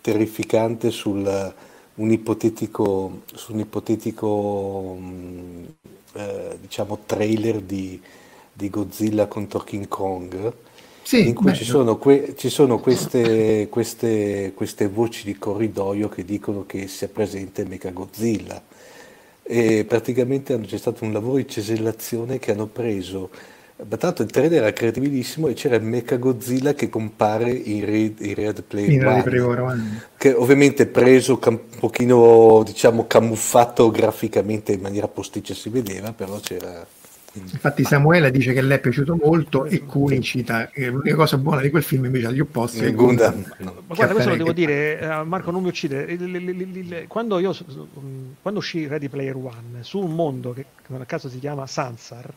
terrificante 0.00 0.90
sul 0.90 1.54
un 1.96 2.10
ipotetico, 2.10 3.20
su 3.34 3.52
un 3.52 3.60
ipotetico 3.60 4.94
mh, 4.98 5.74
eh, 6.14 6.58
diciamo, 6.60 6.98
trailer 7.06 7.60
di, 7.60 8.00
di 8.52 8.68
Godzilla 8.70 9.26
contro 9.26 9.60
King 9.60 9.86
Kong 9.88 10.52
Sì, 11.06 11.28
in 11.28 11.34
cui 11.34 11.52
ci 11.52 11.64
sono, 11.64 11.98
que- 11.98 12.34
ci 12.36 12.48
sono 12.48 12.78
queste, 12.80 13.68
queste, 13.68 14.52
queste 14.54 14.88
voci 14.88 15.24
di 15.24 15.36
corridoio 15.38 16.08
che 16.08 16.24
dicono 16.24 16.64
che 16.66 16.88
sia 16.88 17.08
presente 17.08 17.64
Mechagodzilla. 17.66 18.62
E 19.42 19.84
praticamente 19.86 20.54
hanno- 20.54 20.64
c'è 20.64 20.78
stato 20.78 21.04
un 21.04 21.12
lavoro 21.12 21.36
di 21.36 21.46
cesellazione 21.48 22.38
che 22.38 22.52
hanno 22.52 22.66
preso. 22.66 23.30
Ma 23.88 23.96
tanto 23.98 24.22
il 24.22 24.30
trailer 24.30 24.62
era 24.62 24.72
credibilissimo 24.72 25.48
e 25.48 25.54
c'era 25.54 25.74
il 25.76 25.82
Mechagodzilla 25.82 26.74
che 26.74 26.88
compare 26.88 27.50
in 27.50 27.84
Red, 27.84 28.20
in 28.20 28.34
Red 28.34 28.62
Player 28.62 28.90
In 28.92 29.02
Ready 29.02 29.38
One, 29.40 30.02
che 30.16 30.32
ovviamente 30.32 30.86
preso 30.86 31.38
cam- 31.38 31.60
un 31.72 31.78
pochino 31.80 32.62
diciamo 32.64 33.06
camuffato 33.06 33.90
graficamente 33.90 34.72
in 34.72 34.80
maniera 34.80 35.08
posticcia 35.08 35.54
si 35.54 35.68
vedeva 35.70 36.12
però 36.12 36.38
c'era 36.40 36.86
Infatti 37.36 37.82
Samuele 37.82 38.30
dice 38.30 38.52
che 38.52 38.62
le 38.62 38.76
è 38.76 38.80
piaciuto 38.80 39.18
molto 39.20 39.64
e 39.64 39.84
Cuni 39.84 40.22
cita 40.22 40.68
che 40.68 40.86
l'unica 40.86 41.16
cosa 41.16 41.36
buona 41.36 41.60
di 41.62 41.70
quel 41.70 41.82
film 41.82 42.04
invece 42.04 42.28
agli 42.28 42.38
opposti 42.38 42.84
è 42.84 42.90
no. 42.92 43.06
Ma 43.06 43.94
guarda, 43.94 44.12
questo 44.12 44.30
lo 44.30 44.36
devo 44.36 44.52
dire, 44.52 45.00
eh, 45.00 45.22
Marco, 45.24 45.50
non 45.50 45.62
mi 45.62 45.68
uccide. 45.68 47.06
Quando, 47.08 47.40
io, 47.40 47.52
mm, 47.52 48.30
quando 48.40 48.60
uscì 48.60 48.86
Ready 48.86 49.08
Player 49.08 49.34
One 49.34 49.82
su 49.82 49.98
un 49.98 50.14
mondo 50.14 50.52
che 50.52 50.64
non 50.86 51.00
a 51.00 51.04
caso 51.06 51.28
si 51.28 51.40
chiama 51.40 51.66
Sansar, 51.66 52.32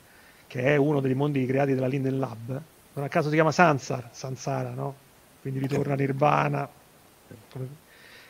che 0.47 0.61
è 0.63 0.75
uno 0.77 0.99
dei 0.99 1.13
mondi 1.13 1.45
creati 1.45 1.75
dalla 1.75 1.87
Linden 1.87 2.17
Lab, 2.17 2.61
non 2.93 3.05
a 3.05 3.07
caso 3.07 3.29
si 3.29 3.35
chiama 3.35 3.51
Sansar, 3.51 4.09
Sansara, 4.11 4.71
no? 4.71 4.95
Quindi 5.41 5.59
ritorna 5.59 5.93
Nirvana. 5.93 6.67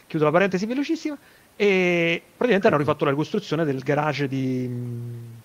Chiudo 0.05 0.25
la 0.25 0.31
parentesi 0.31 0.65
velocissima. 0.65 1.17
E 1.59 2.21
praticamente 2.23 2.67
hanno 2.67 2.77
rifatto 2.77 3.05
la 3.05 3.09
ricostruzione 3.11 3.65
del 3.65 3.79
garage 3.79 4.27
di 4.27 4.67
mm, 4.69 5.36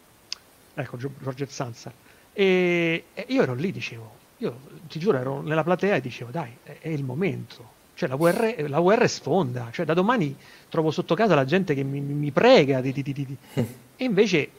ecco 0.75 0.97
Gio- 0.97 1.13
Roger 1.19 1.51
Sansar. 1.51 1.93
E, 2.33 3.05
e 3.15 3.27
io 3.29 3.43
ero 3.43 3.55
lì, 3.55 3.73
dicevo, 3.73 4.11
io 4.39 4.59
ti 4.89 4.99
giuro, 4.99 5.19
ero 5.19 5.41
nella 5.43 5.63
platea 5.63 5.97
e 5.97 6.01
dicevo, 6.01 6.31
dai, 6.31 6.51
è, 6.63 6.79
è 6.81 6.89
il 6.89 7.05
momento. 7.05 7.81
Cioè 7.95 8.09
la 8.09 8.17
VR, 8.17 8.69
la 8.69 8.81
VR 8.81 9.09
sfonda, 9.09 9.69
cioè 9.71 9.85
da 9.85 9.95
domani 9.95 10.35
trovo 10.69 10.91
sotto 10.91 11.15
casa 11.15 11.35
la 11.35 11.45
gente 11.45 11.75
che 11.75 11.83
mi, 11.83 12.01
mi 12.01 12.31
prega 12.31 12.81
di, 12.81 12.93
di- 12.93 13.03
di- 13.03 13.13
di- 13.13 13.37
E 13.97 14.05
invece 14.05 14.51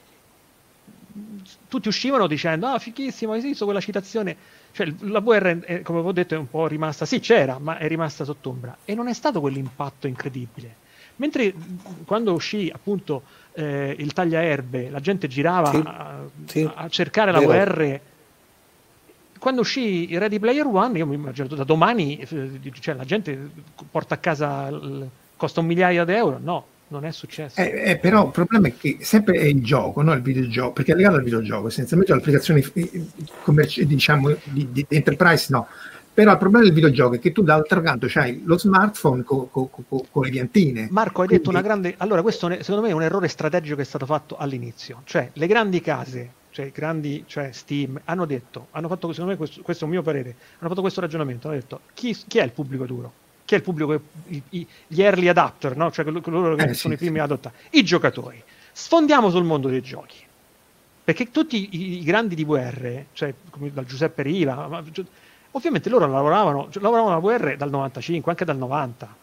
tutti 1.67 1.87
uscivano 1.87 2.27
dicendo, 2.27 2.67
ah, 2.67 2.79
fighissimo, 2.79 3.33
hai 3.33 3.41
visto 3.41 3.65
quella 3.65 3.79
citazione? 3.81 4.35
Cioè 4.71 4.91
la 5.01 5.19
VR, 5.19 5.59
è- 5.59 5.81
come 5.81 5.99
avevo 5.99 6.13
detto, 6.13 6.35
è 6.35 6.37
un 6.37 6.49
po' 6.49 6.67
rimasta, 6.67 7.05
sì 7.05 7.19
c'era, 7.19 7.57
ma 7.59 7.77
è 7.77 7.87
rimasta 7.87 8.23
sott'ombra. 8.23 8.77
E 8.85 8.95
non 8.95 9.07
è 9.07 9.13
stato 9.13 9.39
quell'impatto 9.39 10.07
incredibile. 10.07 10.81
Mentre 11.17 11.53
quando 12.05 12.33
uscì 12.33 12.71
appunto 12.73 13.21
eh, 13.53 13.95
il 13.97 14.13
tagliaerbe, 14.13 14.89
la 14.89 14.99
gente 14.99 15.27
girava 15.27 15.69
Sì, 15.71 15.81
a, 15.85 16.19
sì, 16.45 16.69
a 16.73 16.87
cercare 16.89 17.31
la. 17.31 17.39
VR 17.39 17.99
quando 19.43 19.59
uscì 19.59 20.09
il 20.09 20.19
Ready 20.19 20.39
Player 20.39 20.65
One, 20.65 20.97
io 20.97 21.05
mi 21.05 21.15
immagino 21.15 21.47
da 21.49 21.65
domani, 21.65 22.17
eh, 22.17 22.71
cioè, 22.79 22.95
la 22.95 23.03
gente 23.03 23.37
porta 23.91 24.15
a 24.15 24.17
casa, 24.17 24.69
il- 24.69 25.05
costa 25.35 25.59
un 25.59 25.65
migliaio 25.65 26.05
di 26.05 26.13
euro. 26.13 26.39
No, 26.41 26.65
non 26.87 27.03
è 27.03 27.11
successo. 27.11 27.59
Eh, 27.59 27.91
eh, 27.91 27.97
però 27.97 28.27
il 28.27 28.31
problema 28.31 28.67
è 28.69 28.77
che 28.77 28.99
sempre 29.01 29.35
è 29.39 29.43
il 29.43 29.61
gioco, 29.61 30.01
no? 30.01 30.13
il 30.13 30.21
videogioco, 30.21 30.71
perché 30.71 30.93
è 30.93 30.95
legato 30.95 31.15
al 31.17 31.23
videogioco, 31.23 31.67
essenzialmente 31.67 32.13
le 32.13 32.19
applicazioni 32.19 32.65
eh, 32.73 33.05
commerci- 33.43 33.85
diciamo, 33.85 34.29
di, 34.29 34.71
di- 34.71 34.85
di 34.87 34.95
enterprise 34.95 35.47
no. 35.49 35.67
Però 36.13 36.31
il 36.31 36.37
problema 36.37 36.63
del 36.63 36.73
videogioco 36.73 37.15
è 37.15 37.19
che 37.19 37.31
tu 37.31 37.41
dall'altro 37.41 37.81
canto 37.81 38.05
c'hai 38.07 38.43
lo 38.45 38.57
smartphone 38.59 39.23
co- 39.23 39.47
co- 39.51 39.67
co- 39.71 40.05
con 40.11 40.23
le 40.23 40.29
piantine. 40.29 40.87
Marco, 40.91 41.21
hai 41.21 41.27
detto 41.27 41.49
Quindi- 41.49 41.59
una 41.59 41.61
grande. 41.61 41.95
Allora, 41.97 42.21
questo 42.21 42.47
secondo 42.61 42.81
me 42.83 42.89
è 42.89 42.93
un 42.93 43.01
errore 43.01 43.27
strategico 43.27 43.75
che 43.77 43.81
è 43.81 43.85
stato 43.85 44.05
fatto 44.05 44.37
all'inizio. 44.37 45.01
Cioè, 45.05 45.31
le 45.33 45.47
grandi 45.47 45.81
case, 45.81 46.29
cioè 46.51 46.65
i 46.67 46.71
grandi, 46.71 47.23
cioè 47.25 47.49
Steam, 47.51 47.99
hanno 48.05 48.25
detto, 48.25 48.67
hanno 48.71 48.87
fatto, 48.87 49.07
secondo 49.11 49.31
me, 49.31 49.37
questo, 49.37 49.61
questo 49.63 49.85
è 49.85 49.87
un 49.87 49.93
mio 49.93 50.03
parere, 50.03 50.35
hanno 50.59 50.69
fatto 50.69 50.81
questo 50.81 51.01
ragionamento, 51.01 51.47
hanno 51.47 51.57
detto 51.57 51.79
chi, 51.95 52.15
chi 52.27 52.37
è 52.37 52.43
il 52.43 52.51
pubblico 52.51 52.85
duro? 52.85 53.11
Chi 53.45 53.55
è 53.55 53.57
il 53.57 53.63
pubblico, 53.63 53.99
i- 54.27 54.41
i- 54.49 54.67
gli 54.87 55.01
early 55.01 55.27
adapter, 55.29 55.75
no? 55.75 55.91
cioè 55.91 56.05
coloro 56.21 56.55
che 56.55 56.63
Eh, 56.65 56.73
sono 56.75 56.93
sì, 56.95 57.01
i 57.01 57.03
primi 57.05 57.15
sì. 57.15 57.19
ad 57.23 57.31
adottare? 57.31 57.55
I 57.71 57.83
giocatori. 57.83 58.41
Sfondiamo 58.71 59.31
sul 59.31 59.43
mondo 59.43 59.67
dei 59.67 59.81
giochi. 59.81 60.17
Perché 61.03 61.31
tutti 61.31 61.69
i, 61.71 61.99
i 61.99 62.03
grandi 62.03 62.35
di 62.35 62.45
VR, 62.45 63.03
cioè 63.13 63.33
come 63.49 63.71
dal 63.73 63.85
Giuseppe 63.85 64.21
Riva, 64.21 64.67
ma- 64.67 64.83
ovviamente 65.53 65.89
loro 65.89 66.07
lavoravano, 66.07 66.69
cioè, 66.69 66.81
lavoravano 66.81 67.15
alla 67.15 67.37
VR 67.37 67.55
dal 67.55 67.69
95, 67.69 68.31
anche 68.31 68.45
dal 68.45 68.57
90. 68.57 69.15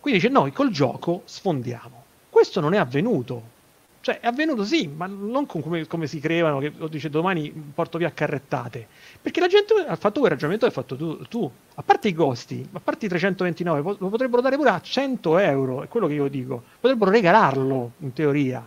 Quindi 0.00 0.20
dice 0.20 0.32
noi 0.32 0.52
col 0.52 0.70
gioco 0.70 1.22
sfondiamo. 1.24 2.04
Questo 2.30 2.60
non 2.60 2.74
è 2.74 2.78
avvenuto. 2.78 3.54
Cioè 4.00 4.20
è 4.20 4.28
avvenuto 4.28 4.64
sì, 4.64 4.86
ma 4.86 5.06
non 5.06 5.46
come, 5.46 5.86
come 5.88 6.06
si 6.06 6.20
creano, 6.20 6.60
che 6.60 6.72
dice 6.88 7.10
domani 7.10 7.50
porto 7.50 7.98
via 7.98 8.12
carrettate. 8.12 8.86
Perché 9.20 9.40
la 9.40 9.48
gente 9.48 9.74
ha 9.74 9.96
fatto 9.96 10.20
quel 10.20 10.30
ragionamento 10.30 10.64
che 10.64 10.72
hai 10.72 10.80
fatto 10.80 10.96
tu, 10.96 11.24
tu. 11.26 11.50
A 11.74 11.82
parte 11.82 12.08
i 12.08 12.12
costi, 12.12 12.64
a 12.72 12.78
parte 12.78 13.06
i 13.06 13.08
329, 13.08 13.82
po- 13.82 13.96
lo 13.98 14.08
potrebbero 14.08 14.40
dare 14.42 14.56
pure 14.56 14.70
a 14.70 14.80
100 14.80 15.38
euro, 15.38 15.82
è 15.82 15.88
quello 15.88 16.06
che 16.06 16.14
io 16.14 16.28
dico. 16.28 16.62
Potrebbero 16.78 17.10
regalarlo, 17.10 17.92
in 17.98 18.12
teoria. 18.12 18.64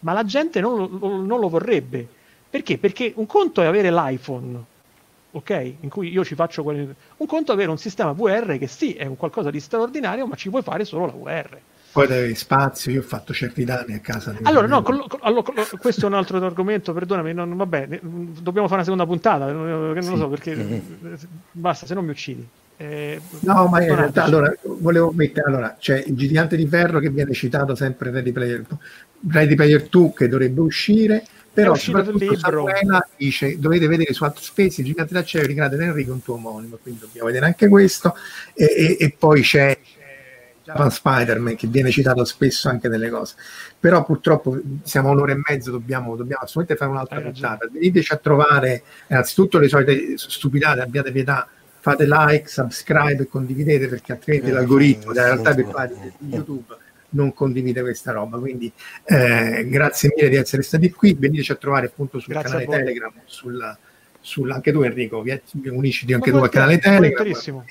Ma 0.00 0.12
la 0.14 0.24
gente 0.24 0.60
non 0.60 0.98
non 1.00 1.38
lo 1.38 1.48
vorrebbe. 1.50 2.08
Perché? 2.48 2.78
Perché 2.78 3.12
un 3.16 3.26
conto 3.26 3.60
è 3.60 3.66
avere 3.66 3.90
l'iPhone, 3.92 4.64
ok? 5.30 5.74
In 5.80 5.88
cui 5.88 6.10
io 6.10 6.24
ci 6.24 6.34
faccio 6.34 6.62
quelle... 6.62 6.94
Un 7.16 7.26
conto 7.26 7.52
avere 7.52 7.70
un 7.70 7.78
sistema 7.78 8.12
VR 8.12 8.58
che 8.58 8.66
sì, 8.66 8.94
è 8.94 9.06
un 9.06 9.16
qualcosa 9.16 9.50
di 9.50 9.60
straordinario, 9.60 10.26
ma 10.26 10.34
ci 10.36 10.50
puoi 10.50 10.62
fare 10.62 10.84
solo 10.84 11.06
la 11.06 11.12
VR. 11.12 11.58
Poi 11.90 12.06
devi 12.06 12.34
spazio, 12.34 12.92
io 12.92 13.00
ho 13.00 13.04
fatto 13.04 13.32
certi 13.32 13.64
danni 13.64 13.94
a 13.94 14.00
casa. 14.00 14.36
Allora, 14.42 14.66
no, 14.66 14.82
col- 14.82 15.06
col- 15.08 15.20
allora, 15.22 15.42
col- 15.42 15.78
questo 15.78 16.02
è 16.02 16.08
un 16.08 16.14
altro 16.14 16.36
argomento, 16.44 16.92
perdonami, 16.92 17.32
non, 17.32 17.56
vabbè, 17.56 17.86
ne- 17.86 18.00
dobbiamo 18.02 18.68
fare 18.68 18.82
una 18.82 18.84
seconda 18.84 19.06
puntata, 19.06 19.50
non 19.50 19.94
lo 19.94 20.16
so 20.16 20.28
perché 20.28 20.82
basta, 21.50 21.86
se 21.86 21.94
no 21.94 22.02
mi 22.02 22.10
uccidi. 22.10 22.46
Eh, 22.76 23.20
No, 23.40 23.66
ma 23.66 23.82
in 23.82 23.94
realtà 23.96 24.22
allora 24.22 24.54
volevo 24.62 25.10
mettere 25.10 25.48
allora 25.48 25.76
c'è 25.80 26.04
il 26.06 26.14
gigante 26.14 26.54
di 26.56 26.64
ferro 26.68 27.00
che 27.00 27.10
viene 27.10 27.32
citato 27.32 27.74
sempre 27.74 28.10
Ready 28.12 28.30
Player 28.30 28.62
2, 28.62 28.78
Ready 29.30 29.54
Player 29.56 29.82
2 29.88 30.12
che 30.14 30.28
dovrebbe 30.28 30.60
uscire, 30.60 31.24
però. 31.62 31.74
Samuela 32.36 33.08
dice 33.16 33.58
dovete 33.58 33.86
vedere 33.86 34.12
su 34.12 34.24
Alt 34.24 34.38
Space 34.38 34.80
il 34.80 34.86
gigante 34.86 35.14
d'acciaio 35.14 35.46
ricreato 35.46 35.76
da 35.76 35.84
Enrico 35.84 36.12
un 36.12 36.22
tuo 36.22 36.34
omonimo, 36.34 36.78
quindi 36.82 37.00
dobbiamo 37.00 37.26
vedere 37.26 37.46
anche 37.46 37.68
questo 37.68 38.14
e, 38.54 38.64
e- 38.64 38.96
e 39.00 39.14
poi 39.16 39.42
c'è 39.42 39.78
Japan 40.64 40.90
Spider-Man 40.90 41.56
che 41.56 41.66
viene 41.66 41.90
citato 41.90 42.24
spesso 42.24 42.68
anche 42.68 42.88
nelle 42.88 43.08
cose, 43.08 43.36
però 43.80 44.04
purtroppo 44.04 44.60
siamo 44.82 45.08
a 45.08 45.12
un'ora 45.12 45.32
e 45.32 45.40
mezzo, 45.42 45.70
dobbiamo, 45.70 46.14
dobbiamo 46.14 46.42
assolutamente 46.42 46.76
fare 46.76 46.90
un'altra 46.90 47.16
ragione. 47.16 47.32
puntata, 47.32 47.68
veniteci 47.72 48.12
a 48.12 48.16
trovare 48.16 48.82
innanzitutto 49.06 49.58
le 49.58 49.68
solite 49.68 50.14
stupidate, 50.16 50.80
abbiate 50.80 51.10
pietà 51.10 51.48
fate 51.80 52.06
like, 52.06 52.48
subscribe 52.48 53.22
e 53.22 53.28
condividete 53.28 53.88
perché 53.88 54.12
altrimenti 54.12 54.50
Eh, 54.50 54.52
l'algoritmo 54.52 55.12
sì, 55.12 55.12
della 55.12 55.26
realtà 55.26 55.52
virtuale 55.52 56.12
di 56.18 56.34
YouTube 56.34 56.76
non 57.10 57.32
condivide 57.32 57.80
questa 57.80 58.12
roba. 58.12 58.38
Quindi 58.38 58.70
eh, 59.04 59.66
grazie 59.68 60.12
mille 60.14 60.28
di 60.28 60.36
essere 60.36 60.62
stati 60.62 60.90
qui. 60.90 61.14
Veniteci 61.14 61.52
a 61.52 61.56
trovare 61.56 61.86
appunto 61.86 62.18
sul 62.18 62.32
Grazie 62.32 62.64
canale. 62.66 62.66
Telegram, 62.84 63.12
sulla, 63.24 63.76
sulla- 64.20 64.54
anche 64.54 64.72
tu 64.72 64.82
Enrico, 64.82 65.24
unisciti 65.70 66.12
anche 66.12 66.30
Ma 66.30 66.38
tu 66.38 66.44
al 66.44 66.50
canale 66.50 66.78
Telegram. 66.78 67.64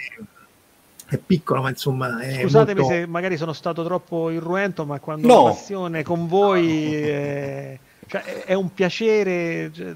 È 1.09 1.18
piccolo, 1.18 1.61
ma 1.61 1.69
insomma 1.69 2.19
è 2.19 2.41
Scusatemi 2.41 2.81
molto- 2.81 2.95
se 2.95 3.05
magari 3.05 3.38
sono 3.38 3.53
stato 3.53 3.81
troppo 3.85 4.30
irruento, 4.30 4.85
ma 4.85 4.99
quando 4.99 5.26
No. 5.27 5.34
ho 5.35 5.45
passione 5.51 6.03
con 6.03 6.27
voi 6.27 6.95
eh, 6.95 7.80
cioè, 8.07 8.23
è, 8.23 8.43
è 8.47 8.53
un 8.53 8.73
piacere. 8.73 9.72
cioè, 9.73 9.93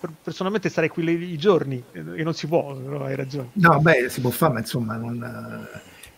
per- 0.00 0.12
personalmente 0.22 0.68
stare 0.70 0.88
qui 0.88 1.06
i 1.32 1.36
giorni 1.36 1.82
e 1.92 2.22
non 2.22 2.32
si 2.32 2.46
può, 2.46 2.74
però 2.74 3.04
hai 3.04 3.14
ragione. 3.16 3.48
No, 3.54 3.78
beh, 3.80 4.08
si 4.08 4.20
può 4.22 4.30
fare, 4.30 4.52
ma 4.54 4.58
insomma, 4.60 4.96
non, 4.96 5.68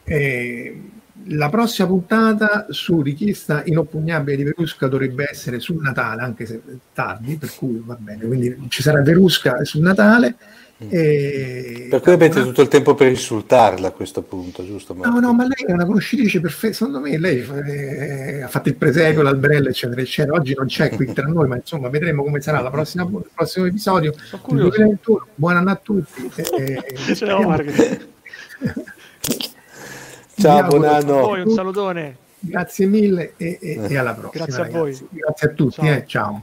eh, 0.05 0.81
la 1.29 1.49
prossima 1.49 1.89
puntata 1.89 2.67
su 2.71 3.03
richiesta 3.03 3.63
inoppugnabile 3.65 4.37
di 4.37 4.45
Verusca 4.45 4.87
dovrebbe 4.87 5.27
essere 5.31 5.61
sul 5.61 5.81
Natale, 5.81 6.23
anche 6.23 6.47
se 6.47 6.61
tardi, 6.93 7.37
per 7.37 7.53
cui 7.55 7.83
va 7.85 7.97
bene. 7.99 8.27
Quindi 8.27 8.67
ci 8.69 8.83
sarà 8.83 9.03
Verusca 9.03 9.65
sul 9.65 9.83
Natale. 9.83 10.37
E... 10.89 11.89
Per 11.91 12.01
cui 12.01 12.13
avete 12.13 12.43
tutto 12.43 12.63
il 12.63 12.69
tempo 12.69 12.95
per 12.95 13.09
insultarla 13.09 13.89
a 13.89 13.91
questo 13.91 14.23
punto, 14.23 14.65
giusto? 14.65 14.95
No, 14.95 15.21
no, 15.21 15.35
ma 15.35 15.43
lei 15.43 15.67
è 15.67 15.73
una 15.73 15.85
conoscitrice 15.85 16.41
perfetta. 16.41 16.75
Secondo 16.75 17.01
me 17.01 17.19
lei 17.19 17.47
eh, 17.67 18.43
ha 18.43 18.49
fatto 18.49 18.71
il 18.71 18.77
presepio, 18.77 19.21
l'alberello, 19.21 19.69
eccetera, 19.69 20.01
eccetera. 20.01 20.37
Oggi 20.37 20.55
non 20.55 20.67
c'è 20.67 20.89
qui 20.89 21.13
tra 21.13 21.27
noi, 21.27 21.49
ma 21.49 21.57
insomma 21.57 21.91
vedremo 21.91 22.23
come 22.23 22.41
sarà 22.41 22.61
la 22.61 22.71
prossima, 22.71 23.03
il 23.03 23.31
prossimo 23.35 23.67
episodio. 23.67 24.15
Sono 24.17 24.31
del 24.31 24.41
curioso. 24.41 24.77
2021. 24.77 25.27
Buon 25.35 25.57
anno 25.57 25.71
a 25.71 25.77
tutti. 25.77 26.31
e- 26.57 27.15
Ciao 27.15 27.43
Marco. 27.43 27.73
Ciao, 30.41 30.67
buon 30.69 30.85
anno. 30.85 31.29
Un 31.31 31.51
salutone. 31.51 32.17
Grazie 32.39 32.87
mille 32.87 33.35
e, 33.37 33.59
e- 33.61 33.87
e 33.89 33.97
alla 33.99 34.15
prossima. 34.15 34.45
Grazie 34.47 34.63
a 34.63 34.69
voi. 34.71 34.93
ragazzi. 34.93 35.09
Grazie 35.11 35.49
a 35.49 35.53
tutti. 35.53 35.75
Ciao. 35.75 35.85
eh, 35.87 36.05
ciao. 36.07 36.43